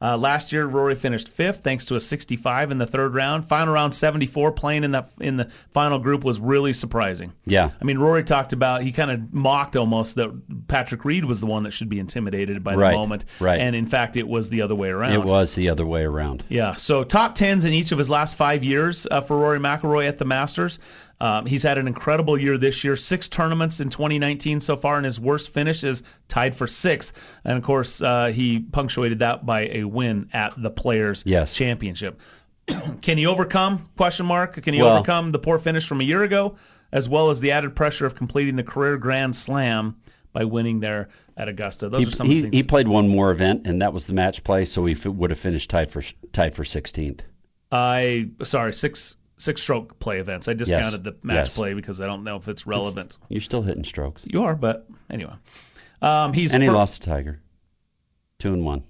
Uh, 0.00 0.16
last 0.16 0.52
year, 0.52 0.64
Rory 0.64 0.94
finished 0.94 1.28
fifth 1.28 1.64
thanks 1.64 1.86
to 1.86 1.96
a 1.96 2.00
65 2.00 2.70
in 2.70 2.78
the 2.78 2.86
third 2.86 3.14
round. 3.14 3.46
Final 3.46 3.74
round 3.74 3.92
74 3.92 4.52
playing 4.52 4.84
in 4.84 4.92
that 4.92 5.10
in 5.20 5.36
the 5.36 5.50
final 5.72 5.98
group 5.98 6.22
was 6.22 6.38
really 6.38 6.72
surprising. 6.72 7.32
Yeah. 7.44 7.70
I 7.80 7.84
mean, 7.84 7.98
Rory 7.98 8.22
talked 8.22 8.52
about 8.52 8.82
he 8.82 8.92
kind 8.92 9.10
of 9.10 9.34
mocked 9.34 9.74
almost 9.76 10.14
that 10.14 10.30
Patrick 10.68 11.04
Reed 11.04 11.24
was 11.24 11.40
the 11.40 11.46
one 11.46 11.64
that 11.64 11.72
should 11.72 11.88
be 11.88 11.98
intimidated 11.98 12.62
by 12.62 12.76
Right, 12.76 12.92
the 12.92 12.96
moment. 12.96 13.24
right. 13.40 13.60
And 13.60 13.74
in 13.74 13.86
fact, 13.86 14.16
it 14.16 14.28
was 14.28 14.50
the 14.50 14.62
other 14.62 14.76
way 14.76 14.90
around. 14.90 15.14
It 15.14 15.24
was 15.24 15.56
the 15.56 15.70
other 15.70 15.84
way 15.84 16.02
around. 16.02 16.44
Yeah, 16.48 16.74
so 16.74 17.02
top 17.02 17.34
tens 17.34 17.64
in 17.64 17.72
each 17.72 17.90
of 17.90 17.98
his 17.98 18.08
last 18.08 18.36
five 18.36 18.62
years 18.62 19.06
uh, 19.10 19.20
for 19.20 19.36
Rory 19.36 19.58
McIlroy 19.58 20.06
at 20.06 20.18
the 20.18 20.24
Masters. 20.24 20.78
Um, 21.20 21.46
he's 21.46 21.64
had 21.64 21.78
an 21.78 21.88
incredible 21.88 22.38
year 22.40 22.58
this 22.58 22.84
year. 22.84 22.94
Six 22.94 23.28
tournaments 23.28 23.80
in 23.80 23.90
2019 23.90 24.60
so 24.60 24.76
far, 24.76 24.96
and 24.96 25.04
his 25.04 25.20
worst 25.20 25.52
finish 25.52 25.82
is 25.82 26.02
tied 26.28 26.54
for 26.54 26.66
sixth. 26.66 27.12
And 27.44 27.58
of 27.58 27.64
course, 27.64 28.00
uh, 28.00 28.26
he 28.26 28.60
punctuated 28.60 29.18
that 29.20 29.44
by 29.44 29.66
a 29.66 29.84
win 29.84 30.28
at 30.32 30.54
the 30.60 30.70
Players 30.70 31.24
Yes. 31.26 31.54
Championship. 31.54 32.20
Can 33.02 33.18
he 33.18 33.26
overcome? 33.26 33.82
Question 33.96 34.26
mark. 34.26 34.62
Can 34.62 34.74
he 34.74 34.80
Well- 34.82 34.96
overcome 34.96 35.32
the 35.32 35.38
poor 35.40 35.58
finish 35.58 35.86
from 35.86 36.00
a 36.00 36.04
year 36.04 36.22
ago, 36.22 36.54
as 36.92 37.08
well 37.08 37.30
as 37.30 37.40
the 37.40 37.50
added 37.52 37.74
pressure 37.74 38.06
of 38.06 38.14
completing 38.14 38.54
the 38.56 38.62
career 38.62 38.96
Grand 38.98 39.34
Slam 39.34 39.96
by 40.32 40.44
winning 40.44 40.78
there 40.78 41.08
at 41.36 41.48
Augusta? 41.48 41.88
Those 41.88 42.00
He, 42.02 42.06
are 42.06 42.10
some 42.10 42.26
he, 42.28 42.42
things. 42.42 42.54
he 42.54 42.62
played 42.62 42.86
one 42.86 43.08
more 43.08 43.32
event, 43.32 43.66
and 43.66 43.82
that 43.82 43.92
was 43.92 44.06
the 44.06 44.12
match 44.12 44.44
play, 44.44 44.66
so 44.66 44.84
he 44.86 44.92
f- 44.92 45.06
would 45.06 45.30
have 45.30 45.38
finished 45.38 45.68
tied 45.70 45.90
for 45.90 46.02
tied 46.32 46.54
for 46.54 46.62
16th. 46.62 47.22
I 47.72 48.28
sorry 48.44 48.72
six 48.72 49.16
six 49.38 49.62
stroke 49.62 49.98
play 49.98 50.18
events. 50.18 50.48
I 50.48 50.52
discounted 50.54 51.04
the 51.04 51.16
match 51.22 51.36
Yes. 51.48 51.54
play 51.54 51.74
because 51.74 52.00
I 52.00 52.06
don't 52.06 52.24
know 52.24 52.36
if 52.36 52.48
it's 52.48 52.66
relevant. 52.66 53.16
You're 53.28 53.40
still 53.40 53.62
hitting 53.62 53.84
strokes. 53.84 54.22
You 54.26 54.44
are, 54.44 54.54
but 54.54 54.86
anyway. 55.08 55.34
Um, 56.02 56.32
he's 56.32 56.54
and 56.54 56.62
he 56.62 56.68
fir- 56.68 56.74
lost 56.74 57.02
to 57.02 57.08
Tiger. 57.10 57.40
Two 58.38 58.52
and 58.52 58.64
one. 58.64 58.84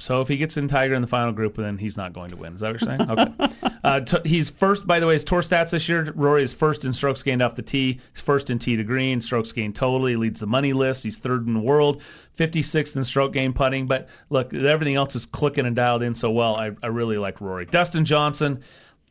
So 0.00 0.20
if 0.20 0.26
he 0.28 0.36
gets 0.36 0.56
in 0.56 0.66
Tiger 0.66 0.94
in 0.94 1.02
the 1.02 1.08
final 1.08 1.32
group, 1.32 1.54
then 1.54 1.78
he's 1.78 1.96
not 1.96 2.12
going 2.12 2.30
to 2.30 2.36
win. 2.36 2.54
Is 2.54 2.60
that 2.60 2.72
what 2.72 2.80
you're 2.80 2.96
saying? 2.98 3.10
Okay. 3.10 3.68
uh, 3.84 4.00
t- 4.00 4.28
he's 4.28 4.50
first, 4.50 4.84
by 4.84 4.98
the 4.98 5.06
way, 5.06 5.12
his 5.12 5.22
tour 5.24 5.40
stats 5.40 5.70
this 5.70 5.88
year. 5.88 6.12
Rory 6.16 6.42
is 6.42 6.52
first 6.52 6.84
in 6.84 6.92
strokes 6.92 7.22
gained 7.22 7.42
off 7.42 7.54
the 7.54 7.62
tee. 7.62 8.00
First 8.12 8.50
in 8.50 8.58
tee 8.58 8.76
to 8.76 8.82
green. 8.82 9.20
Strokes 9.20 9.52
gained 9.52 9.76
total. 9.76 10.04
He 10.06 10.16
leads 10.16 10.40
the 10.40 10.48
money 10.48 10.72
list. 10.72 11.04
He's 11.04 11.18
third 11.18 11.46
in 11.46 11.54
the 11.54 11.60
world. 11.60 12.02
56th 12.36 12.96
in 12.96 13.04
stroke 13.04 13.32
gain 13.32 13.52
putting. 13.52 13.86
But 13.86 14.08
look, 14.30 14.52
everything 14.52 14.96
else 14.96 15.14
is 15.14 15.26
clicking 15.26 15.64
and 15.64 15.76
dialed 15.76 16.02
in 16.02 16.16
so 16.16 16.32
well. 16.32 16.56
I, 16.56 16.72
I 16.82 16.88
really 16.88 17.16
like 17.16 17.40
Rory. 17.40 17.64
Dustin 17.64 18.04
Johnson, 18.04 18.62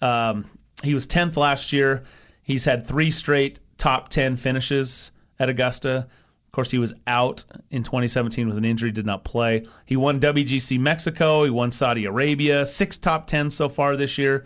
um, 0.04 0.46
he 0.84 0.94
was 0.94 1.08
10th 1.08 1.38
last 1.38 1.72
year. 1.72 2.04
He's 2.44 2.66
had 2.66 2.86
three 2.86 3.10
straight 3.12 3.60
top 3.78 4.10
10 4.10 4.36
finishes 4.36 5.12
at 5.40 5.50
Augusta. 5.50 6.08
Of 6.48 6.52
course, 6.52 6.70
he 6.70 6.78
was 6.78 6.94
out 7.08 7.46
in 7.72 7.84
2017 7.84 8.48
with 8.48 8.58
an 8.58 8.66
injury, 8.66 8.92
did 8.92 9.06
not 9.06 9.24
play. 9.24 9.64
He 9.86 9.96
won 9.96 10.20
WGC 10.20 10.78
Mexico. 10.80 11.46
He 11.46 11.50
won 11.50 11.72
Saudi 11.72 12.06
Arabia. 12.06 12.66
Six 12.66 12.98
top 12.98 13.28
10 13.28 13.50
so 13.50 13.70
far 13.70 13.96
this 13.96 14.18
year. 14.18 14.46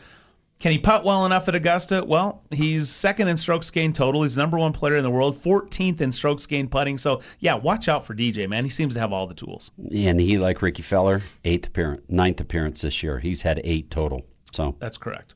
Can 0.59 0.71
he 0.71 0.79
putt 0.79 1.03
well 1.03 1.25
enough 1.25 1.47
at 1.47 1.55
Augusta? 1.55 2.03
Well, 2.03 2.41
he's 2.49 2.89
second 2.89 3.27
in 3.27 3.37
strokes 3.37 3.69
gained 3.69 3.95
total. 3.95 4.23
He's 4.23 4.35
the 4.35 4.41
number 4.41 4.57
one 4.57 4.73
player 4.73 4.95
in 4.95 5.03
the 5.03 5.09
world, 5.09 5.35
14th 5.35 6.01
in 6.01 6.11
strokes 6.11 6.47
gained 6.47 6.71
putting. 6.71 6.97
So, 6.97 7.21
yeah, 7.39 7.55
watch 7.55 7.87
out 7.87 8.05
for 8.05 8.15
DJ, 8.15 8.49
man. 8.49 8.63
He 8.63 8.71
seems 8.71 8.95
to 8.95 8.99
have 8.99 9.13
all 9.13 9.27
the 9.27 9.35
tools. 9.35 9.69
And 9.77 10.19
he, 10.19 10.39
like 10.39 10.61
Rickie 10.61 10.81
Fowler, 10.81 11.21
eighth 11.43 11.67
appearance, 11.67 12.09
ninth 12.09 12.41
appearance 12.41 12.81
this 12.81 13.03
year. 13.03 13.19
He's 13.19 13.43
had 13.43 13.61
eight 13.63 13.91
total. 13.91 14.25
So 14.51 14.75
That's 14.79 14.97
correct. 14.97 15.35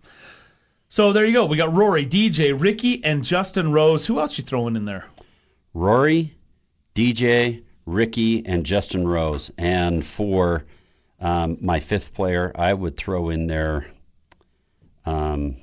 So 0.91 1.13
there 1.13 1.25
you 1.25 1.31
go. 1.31 1.45
We 1.45 1.55
got 1.55 1.73
Rory, 1.73 2.05
DJ, 2.05 2.53
Rickie, 2.59 3.01
and 3.05 3.23
Justin 3.23 3.71
Rose. 3.71 4.05
Who 4.05 4.19
else 4.19 4.37
you 4.37 4.43
throwing 4.43 4.75
in 4.75 4.83
there? 4.83 5.05
Rory, 5.73 6.35
DJ, 6.93 7.63
Rickie, 7.85 8.45
and 8.45 8.65
Justin 8.65 9.07
Rose. 9.07 9.51
And 9.57 10.05
for 10.05 10.65
um, 11.21 11.59
my 11.61 11.79
fifth 11.79 12.13
player, 12.13 12.51
I 12.53 12.73
would 12.73 12.97
throw 12.97 13.29
in 13.29 13.47
there. 13.47 13.87
Um, 15.05 15.55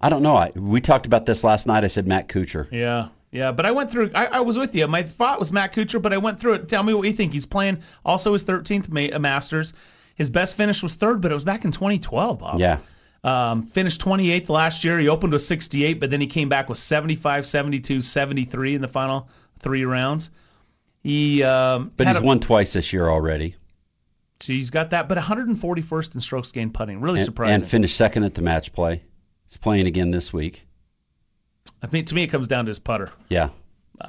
I 0.00 0.08
don't 0.08 0.22
know. 0.22 0.34
I, 0.34 0.52
we 0.56 0.80
talked 0.80 1.04
about 1.04 1.26
this 1.26 1.44
last 1.44 1.66
night. 1.66 1.84
I 1.84 1.88
said 1.88 2.08
Matt 2.08 2.28
Kuchar. 2.28 2.72
Yeah, 2.72 3.08
yeah. 3.30 3.52
But 3.52 3.66
I 3.66 3.72
went 3.72 3.90
through. 3.90 4.12
I, 4.14 4.28
I 4.28 4.40
was 4.40 4.56
with 4.56 4.74
you. 4.74 4.86
My 4.86 5.02
thought 5.02 5.38
was 5.38 5.52
Matt 5.52 5.74
Kuchar, 5.74 6.00
but 6.00 6.14
I 6.14 6.16
went 6.16 6.40
through 6.40 6.54
it. 6.54 6.70
Tell 6.70 6.82
me 6.82 6.94
what 6.94 7.06
you 7.06 7.12
think. 7.12 7.34
He's 7.34 7.44
playing 7.44 7.82
also 8.02 8.32
his 8.32 8.44
13th 8.44 8.88
ma- 8.88 9.14
uh, 9.14 9.18
Masters. 9.18 9.74
His 10.14 10.30
best 10.30 10.56
finish 10.56 10.82
was 10.82 10.94
third, 10.94 11.20
but 11.20 11.30
it 11.30 11.34
was 11.34 11.44
back 11.44 11.66
in 11.66 11.70
2012, 11.70 12.38
Bob. 12.38 12.58
Yeah. 12.58 12.78
Um, 13.22 13.62
finished 13.62 14.00
28th 14.00 14.48
last 14.48 14.84
year. 14.84 14.98
He 14.98 15.08
opened 15.08 15.32
with 15.32 15.42
68, 15.42 16.00
but 16.00 16.10
then 16.10 16.20
he 16.20 16.26
came 16.26 16.48
back 16.48 16.68
with 16.68 16.78
75, 16.78 17.44
72, 17.44 18.00
73 18.00 18.74
in 18.74 18.80
the 18.80 18.88
final 18.88 19.28
three 19.58 19.84
rounds. 19.84 20.30
He 21.02 21.42
um, 21.42 21.92
But 21.96 22.06
he's 22.06 22.16
a- 22.16 22.22
won 22.22 22.40
twice 22.40 22.72
this 22.72 22.92
year 22.92 23.08
already. 23.08 23.56
So 24.40 24.54
he's 24.54 24.70
got 24.70 24.90
that, 24.90 25.06
but 25.06 25.18
141st 25.18 26.14
in 26.14 26.20
strokes 26.22 26.52
gained 26.52 26.72
putting. 26.72 27.02
Really 27.02 27.20
and, 27.20 27.26
surprising. 27.26 27.54
and 27.56 27.66
finished 27.66 27.96
second 27.96 28.24
at 28.24 28.34
the 28.34 28.40
match 28.40 28.72
play. 28.72 29.02
He's 29.46 29.58
playing 29.58 29.86
again 29.86 30.10
this 30.10 30.32
week. 30.32 30.66
I 31.82 31.88
think 31.88 32.06
to 32.06 32.14
me 32.14 32.22
it 32.22 32.28
comes 32.28 32.48
down 32.48 32.64
to 32.64 32.70
his 32.70 32.78
putter. 32.78 33.10
Yeah, 33.28 33.50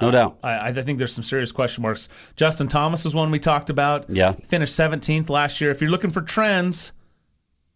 no 0.00 0.10
doubt. 0.10 0.38
I, 0.42 0.68
I 0.68 0.72
think 0.72 0.98
there's 0.98 1.12
some 1.12 1.24
serious 1.24 1.52
question 1.52 1.82
marks. 1.82 2.08
Justin 2.34 2.68
Thomas 2.68 3.04
is 3.04 3.14
one 3.14 3.30
we 3.30 3.40
talked 3.40 3.68
about. 3.68 4.08
Yeah. 4.08 4.32
Finished 4.32 4.74
17th 4.78 5.28
last 5.28 5.60
year. 5.60 5.70
If 5.70 5.82
you're 5.82 5.90
looking 5.90 6.10
for 6.10 6.22
trends, 6.22 6.92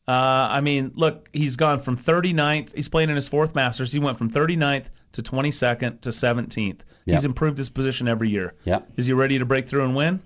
uh, 0.08 0.12
I 0.12 0.60
mean, 0.60 0.92
look, 0.94 1.28
he's 1.32 1.56
gone 1.56 1.80
from 1.80 1.96
39th. 1.96 2.74
He's 2.74 2.88
playing 2.88 3.10
in 3.10 3.16
his 3.16 3.28
fourth 3.28 3.54
Masters. 3.54 3.92
He 3.92 3.98
went 3.98 4.18
from 4.18 4.30
39th 4.30 4.88
to 5.12 5.22
22nd 5.22 6.02
to 6.02 6.10
17th. 6.10 6.80
Yeah. 7.04 7.14
He's 7.14 7.24
improved 7.24 7.58
his 7.58 7.70
position 7.70 8.06
every 8.06 8.30
year. 8.30 8.54
Yeah. 8.64 8.80
Is 8.96 9.06
he 9.06 9.12
ready 9.12 9.38
to 9.40 9.44
break 9.44 9.66
through 9.66 9.84
and 9.84 9.96
win? 9.96 10.20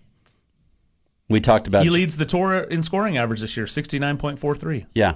We 1.30 1.40
talked 1.40 1.68
about 1.68 1.84
He 1.84 1.90
leads 1.90 2.16
the 2.16 2.26
tour 2.26 2.58
in 2.58 2.82
scoring 2.82 3.16
average 3.16 3.40
this 3.40 3.56
year, 3.56 3.66
69.43. 3.66 4.86
Yeah. 4.94 5.14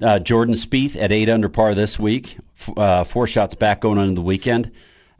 Uh, 0.00 0.18
Jordan 0.18 0.54
Spieth 0.54 1.00
at 1.00 1.10
eight 1.10 1.28
under 1.28 1.48
par 1.48 1.74
this 1.74 1.98
week. 1.98 2.36
F- 2.58 2.78
uh, 2.78 3.04
four 3.04 3.26
shots 3.26 3.54
back 3.54 3.80
going 3.80 3.98
into 3.98 4.16
the 4.16 4.22
weekend. 4.22 4.72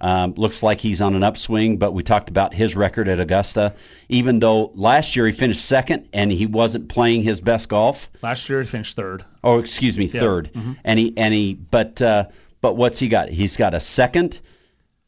Um, 0.04 0.34
looks 0.36 0.62
like 0.62 0.82
he's 0.82 1.00
on 1.00 1.14
an 1.14 1.22
upswing, 1.22 1.78
but 1.78 1.92
we 1.92 2.02
talked 2.02 2.28
about 2.28 2.52
his 2.52 2.76
record 2.76 3.08
at 3.08 3.20
Augusta. 3.20 3.72
Even 4.10 4.38
though 4.38 4.70
last 4.74 5.16
year 5.16 5.26
he 5.26 5.32
finished 5.32 5.64
second 5.64 6.10
and 6.12 6.30
he 6.30 6.44
wasn't 6.44 6.90
playing 6.90 7.22
his 7.22 7.40
best 7.40 7.70
golf. 7.70 8.10
Last 8.22 8.46
year 8.50 8.60
he 8.60 8.66
finished 8.66 8.96
third. 8.96 9.24
Oh, 9.42 9.60
excuse 9.60 9.96
me, 9.96 10.04
Yeah. 10.04 10.20
3rd 10.20 10.52
Mhm. 10.52 10.76
And 10.84 10.98
he 10.98 11.14
and 11.16 11.32
he, 11.32 11.54
but 11.54 12.02
uh, 12.02 12.26
but 12.60 12.76
what's 12.76 12.98
he 12.98 13.08
got? 13.08 13.30
He's 13.30 13.56
got 13.56 13.72
a 13.72 13.80
second, 13.80 14.38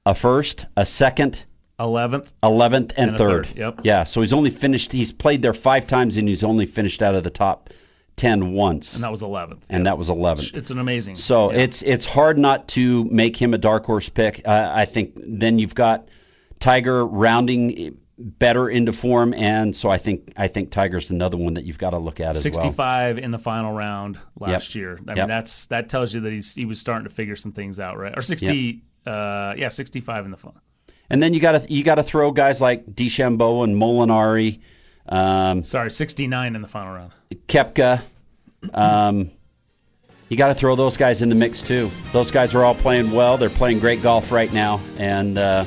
a 0.07 0.15
first, 0.15 0.65
a 0.79 0.87
second, 0.87 1.45
11th, 1.79 2.33
11th, 2.43 2.95
and, 2.97 3.11
And 3.11 3.19
third. 3.19 3.47
third, 3.49 3.59
yep. 3.59 3.81
Yeah. 3.85 4.05
So 4.05 4.23
he's 4.23 4.33
only 4.33 4.49
finished. 4.51 4.93
He's 4.93 5.13
played 5.13 5.43
there 5.43 5.53
five 5.53 5.87
times 5.87 6.17
and 6.17 6.27
he's 6.27 6.43
only 6.43 6.65
finished 6.65 7.03
out 7.03 7.15
of 7.15 7.23
the 7.23 7.29
top 7.31 7.69
ten 8.17 8.53
once. 8.53 8.95
and 8.95 9.05
that 9.05 9.11
was 9.11 9.23
11th. 9.23 9.63
and 9.69 9.87
that 9.87 9.99
was 9.99 10.11
11. 10.11 10.47
It's 10.55 10.71
an 10.71 10.79
amazing. 10.79 11.17
So 11.17 11.53
yeah. 11.53 11.59
it's 11.61 11.83
it's 11.83 12.07
hard 12.07 12.39
not 12.39 12.69
to 12.69 13.05
make 13.05 13.37
him 13.37 13.55
a 13.55 13.59
dark 13.59 13.85
horse 13.85 14.09
pick. 14.09 14.43
Uh, 14.45 14.71
I 14.75 14.85
think 14.87 15.19
then 15.23 15.59
you've 15.59 15.75
got 15.75 16.09
Tiger 16.59 17.05
rounding 17.07 17.99
better 18.19 18.71
into 18.71 18.93
form, 18.93 19.35
and 19.35 19.77
so 19.77 19.91
I 19.91 19.99
think 19.99 20.33
I 20.37 20.49
think 20.49 20.71
Tiger's 20.71 21.11
another 21.11 21.37
one 21.37 21.55
that 21.55 21.65
you've 21.65 21.79
got 21.79 21.91
to 21.91 21.99
look 21.99 22.19
at 22.21 22.31
as 22.31 22.45
well. 22.45 22.53
65 22.55 23.19
in 23.19 23.31
the 23.31 23.39
final 23.39 23.73
round 23.75 24.19
last 24.41 24.75
Yep. 24.75 24.81
year. 24.81 24.99
I 25.07 25.11
Yep. 25.11 25.17
mean, 25.19 25.29
that's 25.29 25.67
that 25.67 25.91
tells 25.91 26.15
you 26.15 26.23
that 26.23 26.33
he's 26.33 26.55
he 26.55 26.65
was 26.65 26.81
starting 26.81 27.07
to 27.07 27.15
figure 27.15 27.37
some 27.37 27.53
things 27.53 27.79
out, 27.79 27.99
right? 27.99 28.17
Or 28.17 28.23
60, 28.23 28.83
uh, 29.07 29.55
yeah, 29.59 29.69
65 29.69 30.25
in 30.25 30.31
the 30.31 30.37
final. 30.39 30.61
And 31.11 31.23
then 31.23 31.35
you 31.35 31.41
got 31.41 31.61
to 31.61 31.73
you 31.73 31.85
got 31.85 31.97
to 31.97 32.03
throw 32.03 32.33
guys 32.33 32.61
like 32.61 32.87
DeChambeau 32.87 33.63
and 33.65 33.77
Molinari, 33.77 34.61
um, 35.09 35.63
Sorry, 35.63 35.91
69 35.91 36.57
in 36.57 36.63
the 36.63 36.69
final 36.69 36.95
round. 36.95 37.13
Koepka. 37.49 38.03
Um, 38.73 39.31
you 40.29 40.37
got 40.37 40.49
to 40.49 40.55
throw 40.55 40.75
those 40.75 40.97
guys 40.97 41.23
in 41.23 41.29
the 41.29 41.35
mix 41.35 41.63
too. 41.63 41.91
Those 42.13 42.31
guys 42.31 42.55
are 42.55 42.65
all 42.65 42.75
playing 42.75 43.13
well. 43.13 43.37
They're 43.37 43.49
playing 43.49 43.79
great 43.79 44.03
golf 44.03 44.33
right 44.33 44.53
now, 44.53 44.81
and 44.99 45.39
uh, 45.39 45.65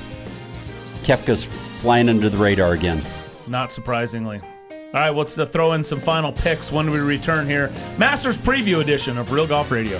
Koepka's 1.04 1.46
flying 1.46 2.10
under 2.10 2.30
the 2.30 2.38
radar 2.38 2.74
again. 2.74 3.02
Not 3.48 3.72
surprisingly. 3.72 4.42
All 4.72 5.00
right, 5.00 5.16
let's 5.16 5.38
uh, 5.38 5.46
throw 5.46 5.74
in 5.74 5.84
some 5.84 6.00
final 6.00 6.32
picks 6.32 6.72
when 6.72 6.90
we 6.90 7.00
return 7.00 7.46
here. 7.46 7.72
Masters 7.98 8.38
Preview 8.38 8.82
Edition 8.82 9.18
of 9.18 9.32
Real 9.32 9.48
Golf 9.48 9.72
Radio. 9.72 10.00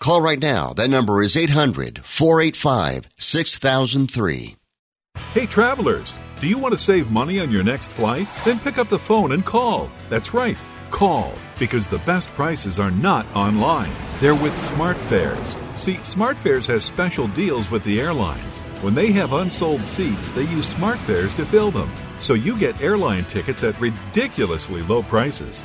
Call 0.00 0.20
right 0.20 0.40
now. 0.40 0.72
That 0.72 0.90
number 0.90 1.22
is 1.22 1.36
800 1.36 2.04
485 2.04 3.08
6003. 3.16 4.56
Hey, 5.32 5.46
travelers, 5.46 6.14
do 6.40 6.46
you 6.46 6.58
want 6.58 6.72
to 6.72 6.78
save 6.78 7.10
money 7.10 7.40
on 7.40 7.50
your 7.50 7.62
next 7.62 7.90
flight? 7.90 8.28
Then 8.44 8.58
pick 8.58 8.78
up 8.78 8.88
the 8.88 8.98
phone 8.98 9.32
and 9.32 9.44
call. 9.44 9.90
That's 10.08 10.34
right, 10.34 10.56
call, 10.90 11.34
because 11.58 11.86
the 11.86 11.98
best 12.00 12.28
prices 12.34 12.78
are 12.78 12.90
not 12.90 13.26
online. 13.34 13.90
They're 14.20 14.34
with 14.34 14.54
SmartFares. 14.54 15.56
See, 15.78 15.94
SmartFares 15.96 16.66
has 16.66 16.84
special 16.84 17.28
deals 17.28 17.70
with 17.70 17.82
the 17.84 18.00
airlines. 18.00 18.58
When 18.82 18.94
they 18.94 19.12
have 19.12 19.32
unsold 19.32 19.82
seats, 19.82 20.30
they 20.30 20.42
use 20.42 20.72
SmartFares 20.74 21.34
to 21.36 21.44
fill 21.44 21.70
them. 21.70 21.90
So 22.20 22.34
you 22.34 22.58
get 22.58 22.80
airline 22.80 23.24
tickets 23.24 23.62
at 23.62 23.80
ridiculously 23.80 24.82
low 24.82 25.02
prices. 25.02 25.64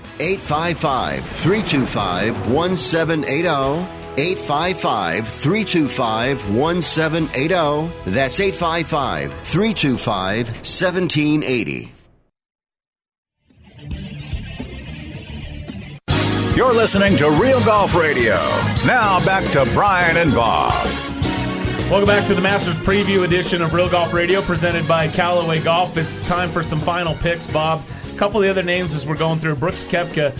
855 0.19 1.25
325 1.25 2.49
1780. 2.51 4.01
855 4.17 5.27
325 5.27 6.55
1780. 6.55 8.11
That's 8.11 8.39
855 8.39 9.33
325 9.33 10.47
1780. 10.47 11.91
You're 16.55 16.73
listening 16.73 17.15
to 17.17 17.31
Real 17.31 17.63
Golf 17.63 17.95
Radio. 17.95 18.35
Now 18.85 19.23
back 19.25 19.49
to 19.53 19.67
Brian 19.73 20.17
and 20.17 20.35
Bob. 20.35 20.73
Welcome 21.89 22.07
back 22.07 22.27
to 22.27 22.35
the 22.35 22.41
Masters 22.41 22.77
Preview 22.77 23.23
edition 23.23 23.61
of 23.61 23.73
Real 23.73 23.89
Golf 23.89 24.13
Radio, 24.13 24.41
presented 24.41 24.87
by 24.87 25.07
Callaway 25.07 25.61
Golf. 25.61 25.97
It's 25.97 26.23
time 26.23 26.49
for 26.49 26.63
some 26.63 26.79
final 26.79 27.15
picks, 27.15 27.47
Bob. 27.47 27.81
A 28.21 28.23
couple 28.23 28.39
of 28.39 28.43
the 28.43 28.51
other 28.51 28.61
names 28.61 28.93
as 28.93 29.03
we're 29.03 29.17
going 29.17 29.39
through. 29.39 29.55
Brooks 29.55 29.83
Koepka, 29.83 30.31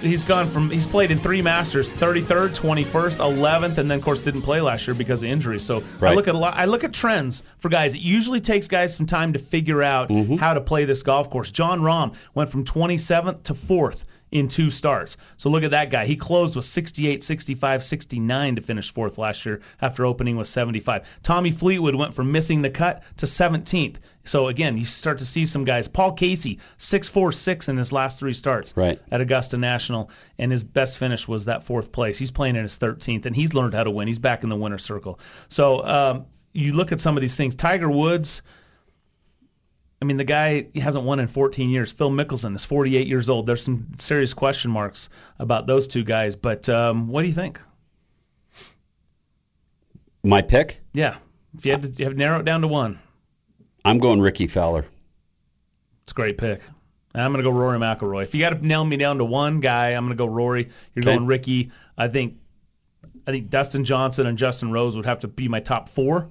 he's 0.00 0.24
gone 0.24 0.50
from 0.50 0.68
he's 0.68 0.88
played 0.88 1.12
in 1.12 1.18
three 1.20 1.42
Masters, 1.42 1.94
33rd, 1.94 2.58
21st, 2.58 3.18
11th, 3.18 3.78
and 3.78 3.88
then 3.88 3.98
of 3.98 4.02
course 4.02 4.20
didn't 4.20 4.42
play 4.42 4.60
last 4.60 4.88
year 4.88 4.96
because 4.96 5.22
of 5.22 5.28
injury. 5.28 5.60
So 5.60 5.84
Right. 6.00 6.10
I 6.10 6.14
look 6.16 6.26
at 6.26 6.34
a 6.34 6.38
lot. 6.38 6.54
I 6.56 6.64
look 6.64 6.82
at 6.82 6.92
trends 6.92 7.44
for 7.58 7.68
guys. 7.68 7.94
It 7.94 8.00
usually 8.00 8.40
takes 8.40 8.66
guys 8.66 8.96
some 8.96 9.06
time 9.06 9.34
to 9.34 9.38
figure 9.38 9.80
out 9.80 10.08
mm-hmm. 10.08 10.38
how 10.38 10.54
to 10.54 10.60
play 10.60 10.86
this 10.86 11.04
golf 11.04 11.30
course. 11.30 11.52
Jon 11.52 11.82
Rahm 11.82 12.16
went 12.34 12.50
from 12.50 12.64
27th 12.64 13.44
to 13.44 13.54
4th 13.54 14.02
in 14.34 14.48
two 14.48 14.68
starts. 14.68 15.16
So 15.36 15.48
look 15.48 15.62
at 15.62 15.70
that 15.70 15.90
guy. 15.90 16.06
He 16.06 16.16
closed 16.16 16.56
with 16.56 16.64
68, 16.64 17.22
65, 17.22 17.82
69 17.84 18.56
to 18.56 18.62
finish 18.62 18.92
fourth 18.92 19.16
last 19.16 19.46
year 19.46 19.60
after 19.80 20.04
opening 20.04 20.36
with 20.36 20.48
75. 20.48 21.20
Tommy 21.22 21.52
Fleetwood 21.52 21.94
went 21.94 22.14
from 22.14 22.32
missing 22.32 22.60
the 22.60 22.68
cut 22.68 23.04
to 23.18 23.26
17th. 23.26 23.96
So 24.24 24.48
again, 24.48 24.76
you 24.76 24.86
start 24.86 25.18
to 25.18 25.26
see 25.26 25.46
some 25.46 25.64
guys. 25.64 25.86
Paul 25.86 26.12
Casey, 26.12 26.58
6-4-6 26.78 27.68
in 27.68 27.76
his 27.76 27.92
last 27.92 28.18
three 28.18 28.32
starts 28.32 28.76
Right. 28.76 28.98
at 29.10 29.20
Augusta 29.20 29.56
National, 29.56 30.10
and 30.38 30.50
his 30.50 30.64
best 30.64 30.98
finish 30.98 31.28
was 31.28 31.44
that 31.44 31.62
fourth 31.62 31.92
place. 31.92 32.18
He's 32.18 32.30
playing 32.30 32.56
in 32.56 32.62
his 32.62 32.78
13th, 32.78 33.26
and 33.26 33.36
he's 33.36 33.54
learned 33.54 33.74
how 33.74 33.84
to 33.84 33.90
win. 33.90 34.08
He's 34.08 34.18
back 34.18 34.42
in 34.42 34.48
the 34.48 34.56
winner's 34.56 34.82
circle. 34.82 35.20
So 35.48 35.84
um, 35.86 36.26
you 36.52 36.72
look 36.72 36.90
at 36.90 37.00
some 37.00 37.16
of 37.16 37.20
these 37.20 37.36
things. 37.36 37.54
Tiger 37.54 37.88
Woods. 37.90 38.42
I 40.04 40.06
mean, 40.06 40.18
the 40.18 40.24
guy 40.24 40.66
he 40.74 40.80
hasn't 40.80 41.06
won 41.06 41.18
in 41.18 41.28
14 41.28 41.70
years. 41.70 41.90
Phil 41.90 42.10
Mickelson 42.10 42.54
is 42.54 42.66
48 42.66 43.06
years 43.08 43.30
old. 43.30 43.46
There's 43.46 43.62
some 43.62 43.92
serious 43.98 44.34
question 44.34 44.70
marks 44.70 45.08
about 45.38 45.66
those 45.66 45.88
two 45.88 46.04
guys. 46.04 46.36
But 46.36 46.68
um, 46.68 47.08
what 47.08 47.22
do 47.22 47.28
you 47.28 47.32
think? 47.32 47.58
My 50.22 50.42
pick? 50.42 50.80
Yeah, 50.92 51.16
if 51.56 51.64
you 51.64 51.72
had 51.72 51.82
to, 51.82 51.88
you 51.88 52.04
have 52.04 52.16
narrow 52.16 52.40
it 52.40 52.44
down 52.44 52.60
to 52.62 52.68
one, 52.68 52.98
I'm 53.84 53.98
going 53.98 54.20
Rickie 54.20 54.46
Fowler. 54.46 54.84
it's 56.02 56.12
a 56.12 56.14
great 56.14 56.36
pick. 56.38 56.60
And 57.14 57.22
I'm 57.22 57.30
gonna 57.32 57.42
go 57.44 57.50
Rory 57.50 57.78
McIlroy. 57.78 58.24
If 58.24 58.34
you 58.34 58.40
got 58.40 58.50
to 58.60 58.66
nail 58.66 58.84
me 58.84 58.96
down 58.98 59.18
to 59.18 59.24
one 59.24 59.60
guy, 59.60 59.90
I'm 59.90 60.04
gonna 60.04 60.16
go 60.16 60.26
Rory. 60.26 60.68
You're 60.94 61.02
Okay. 61.04 61.14
going 61.16 61.26
Rickie. 61.26 61.70
I 61.96 62.08
think 62.08 62.36
I 63.26 63.30
think 63.30 63.48
Dustin 63.50 63.84
Johnson 63.84 64.26
and 64.26 64.36
Justin 64.36 64.70
Rose 64.70 64.96
would 64.96 65.06
have 65.06 65.20
to 65.20 65.28
be 65.28 65.48
my 65.48 65.60
top 65.60 65.88
four. 65.88 66.28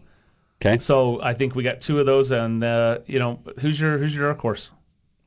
Okay. 0.66 0.80
So 0.80 1.22
I 1.22 1.34
think 1.34 1.56
we 1.56 1.64
got 1.64 1.82
two 1.82 2.00
of 2.00 2.06
those, 2.06 2.32
and 2.32 2.64
uh, 2.64 3.00
you 3.06 3.20
know, 3.20 3.40
who's 3.60 3.80
your 3.80 3.98
who's 3.98 4.16
your 4.16 4.28
dark 4.28 4.40
horse? 4.40 4.72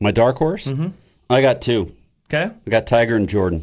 My 0.00 0.10
dark 0.10 0.36
horse? 0.36 0.66
Mm-hmm. 0.66 0.88
I 1.28 1.42
got 1.42 1.60
two. 1.60 1.92
Okay. 2.28 2.50
I 2.66 2.70
got 2.70 2.86
Tiger 2.86 3.16
and 3.16 3.28
Jordan. 3.28 3.62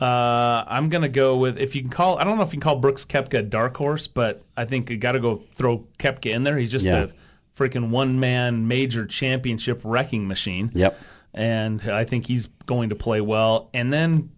Uh, 0.00 0.64
I'm 0.66 0.88
gonna 0.90 1.08
go 1.08 1.36
with 1.38 1.58
if 1.58 1.74
you 1.76 1.82
can 1.82 1.90
call. 1.90 2.18
I 2.18 2.24
don't 2.24 2.36
know 2.36 2.42
if 2.42 2.48
you 2.48 2.52
can 2.58 2.60
call 2.60 2.76
Brooks 2.76 3.04
Koepka 3.04 3.38
a 3.38 3.42
dark 3.42 3.76
horse, 3.76 4.08
but 4.08 4.42
I 4.56 4.64
think 4.64 4.90
you 4.90 4.96
got 4.98 5.12
to 5.12 5.20
go 5.20 5.36
throw 5.54 5.86
Koepka 5.98 6.32
in 6.32 6.42
there. 6.42 6.58
He's 6.58 6.72
just 6.72 6.86
Yeah. 6.86 7.04
a 7.04 7.08
freaking 7.56 7.88
one-man 7.90 8.68
major 8.68 9.06
championship 9.06 9.80
wrecking 9.84 10.26
machine. 10.28 10.70
Yep. 10.74 11.00
And 11.32 11.88
I 11.88 12.04
think 12.04 12.26
he's 12.26 12.46
going 12.66 12.90
to 12.90 12.94
play 12.94 13.20
well. 13.22 13.70
And 13.72 13.90
then, 13.92 14.30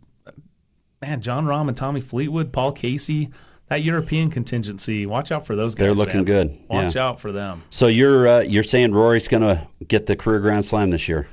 man, 1.01 1.21
Jon 1.23 1.47
Rahm 1.47 1.67
and 1.69 1.77
Tommy 1.77 2.01
Fleetwood, 2.01 2.53
Paul 2.53 2.73
Casey, 2.73 3.31
that 3.69 3.83
European 3.83 4.31
contingency. 4.31 5.07
Watch 5.07 5.31
out 5.33 5.47
for 5.47 5.57
those 5.57 5.75
guys. 5.75 5.85
They're 5.87 5.95
looking 5.95 6.17
man. 6.17 6.25
good. 6.25 6.59
Watch 6.69 6.95
yeah. 6.97 7.07
out 7.07 7.21
for 7.21 7.33
them. 7.33 7.63
So 7.71 7.87
you're 7.87 8.27
uh, 8.29 8.41
you're 8.41 8.63
saying 8.63 8.93
Rory's 8.93 9.29
going 9.29 9.43
to 9.43 9.67
get 9.87 10.07
the 10.07 10.17
career 10.17 10.41
Grand 10.41 10.65
Slam 10.65 10.91
this 10.91 11.09
year? 11.09 11.29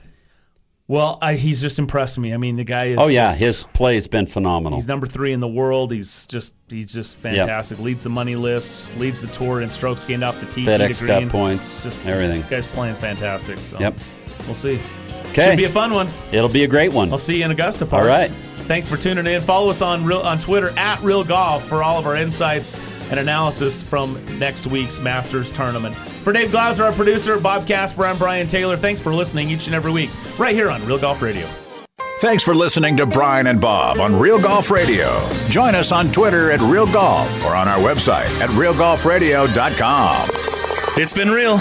Well, 0.87 1.17
I, 1.19 1.33
he's 1.33 1.61
just 1.61 1.79
impressed 1.79 2.19
me. 2.19 2.31
I 2.31 2.37
mean, 2.37 2.57
the 2.57 2.63
guy 2.63 2.85
is. 2.89 2.99
oh 2.99 3.07
yeah, 3.07 3.29
just- 3.29 3.39
his 3.39 3.63
play 3.63 3.95
has 3.95 4.07
been 4.07 4.27
phenomenal. 4.27 4.77
He's 4.77 4.87
number 4.87 5.07
three 5.07 5.33
in 5.33 5.39
the 5.39 5.47
world. 5.47 5.91
He's 5.91 6.27
just 6.27 6.53
he's 6.69 6.93
just 6.93 7.17
fantastic. 7.17 7.79
Leads 7.79 8.03
the 8.03 8.11
money 8.11 8.35
list, 8.35 8.95
leads 8.97 9.21
the 9.21 9.27
tour 9.27 9.61
in 9.61 9.69
strokes 9.69 10.05
gained 10.05 10.23
off 10.23 10.39
the 10.39 10.45
tee, 10.45 10.63
FedEx 10.63 10.99
to 10.99 11.07
Cup 11.07 11.17
green. 11.19 11.29
points, 11.31 11.81
just 11.81 12.05
everything. 12.05 12.41
This 12.41 12.49
guy's 12.51 12.67
playing 12.67 12.95
fantastic. 12.95 13.57
So 13.59 13.79
Yep. 13.79 13.95
we'll 14.45 14.53
see. 14.53 14.79
Okay. 15.29 15.49
Should 15.49 15.57
be 15.57 15.63
a 15.63 15.69
fun 15.69 15.91
one. 15.91 16.07
It'll 16.31 16.49
be 16.49 16.63
a 16.65 16.67
great 16.67 16.93
one. 16.93 17.11
I'll 17.11 17.17
see 17.17 17.39
you 17.39 17.45
in 17.45 17.51
Augusta. 17.51 17.85
All 17.85 17.89
Parks. 17.89 18.07
right. 18.07 18.31
Thanks 18.65 18.87
for 18.87 18.97
tuning 18.97 19.27
in. 19.27 19.41
Follow 19.41 19.69
us 19.69 19.83
on 19.83 20.05
real, 20.05 20.21
on 20.21 20.39
Twitter 20.39 20.71
at 20.75 21.01
Real 21.01 21.23
Golf 21.23 21.67
for 21.67 21.83
all 21.83 21.99
of 21.99 22.07
our 22.07 22.15
insights 22.15 22.79
and 23.11 23.19
analysis 23.19 23.83
from 23.83 24.39
next 24.39 24.65
week's 24.65 24.99
Masters 24.99 25.51
tournament. 25.51 25.95
For 25.95 26.33
Dave 26.33 26.49
Glauser, 26.49 26.83
our 26.83 26.91
producer, 26.91 27.39
Bob 27.39 27.67
Casper, 27.67 28.07
I'm 28.07 28.17
Brian 28.17 28.47
Taylor. 28.47 28.75
Thanks 28.75 29.01
for 29.01 29.13
listening 29.13 29.51
each 29.51 29.67
and 29.67 29.75
every 29.75 29.91
week 29.91 30.09
right 30.39 30.55
here 30.55 30.71
on 30.71 30.83
Real 30.85 30.97
Golf 30.97 31.21
Radio. 31.21 31.47
Thanks 32.21 32.43
for 32.43 32.55
listening 32.55 32.97
to 32.97 33.05
Brian 33.05 33.45
and 33.45 33.61
Bob 33.61 33.99
on 33.99 34.19
Real 34.19 34.39
Golf 34.39 34.71
Radio. 34.71 35.29
Join 35.49 35.75
us 35.75 35.91
on 35.91 36.11
Twitter 36.11 36.49
at 36.49 36.59
Real 36.61 36.91
Golf 36.91 37.45
or 37.45 37.53
on 37.55 37.67
our 37.67 37.77
website 37.77 38.39
at 38.41 38.49
realgolfradio.com. 38.49 40.29
It's 40.97 41.13
been 41.13 41.29
real. 41.29 41.59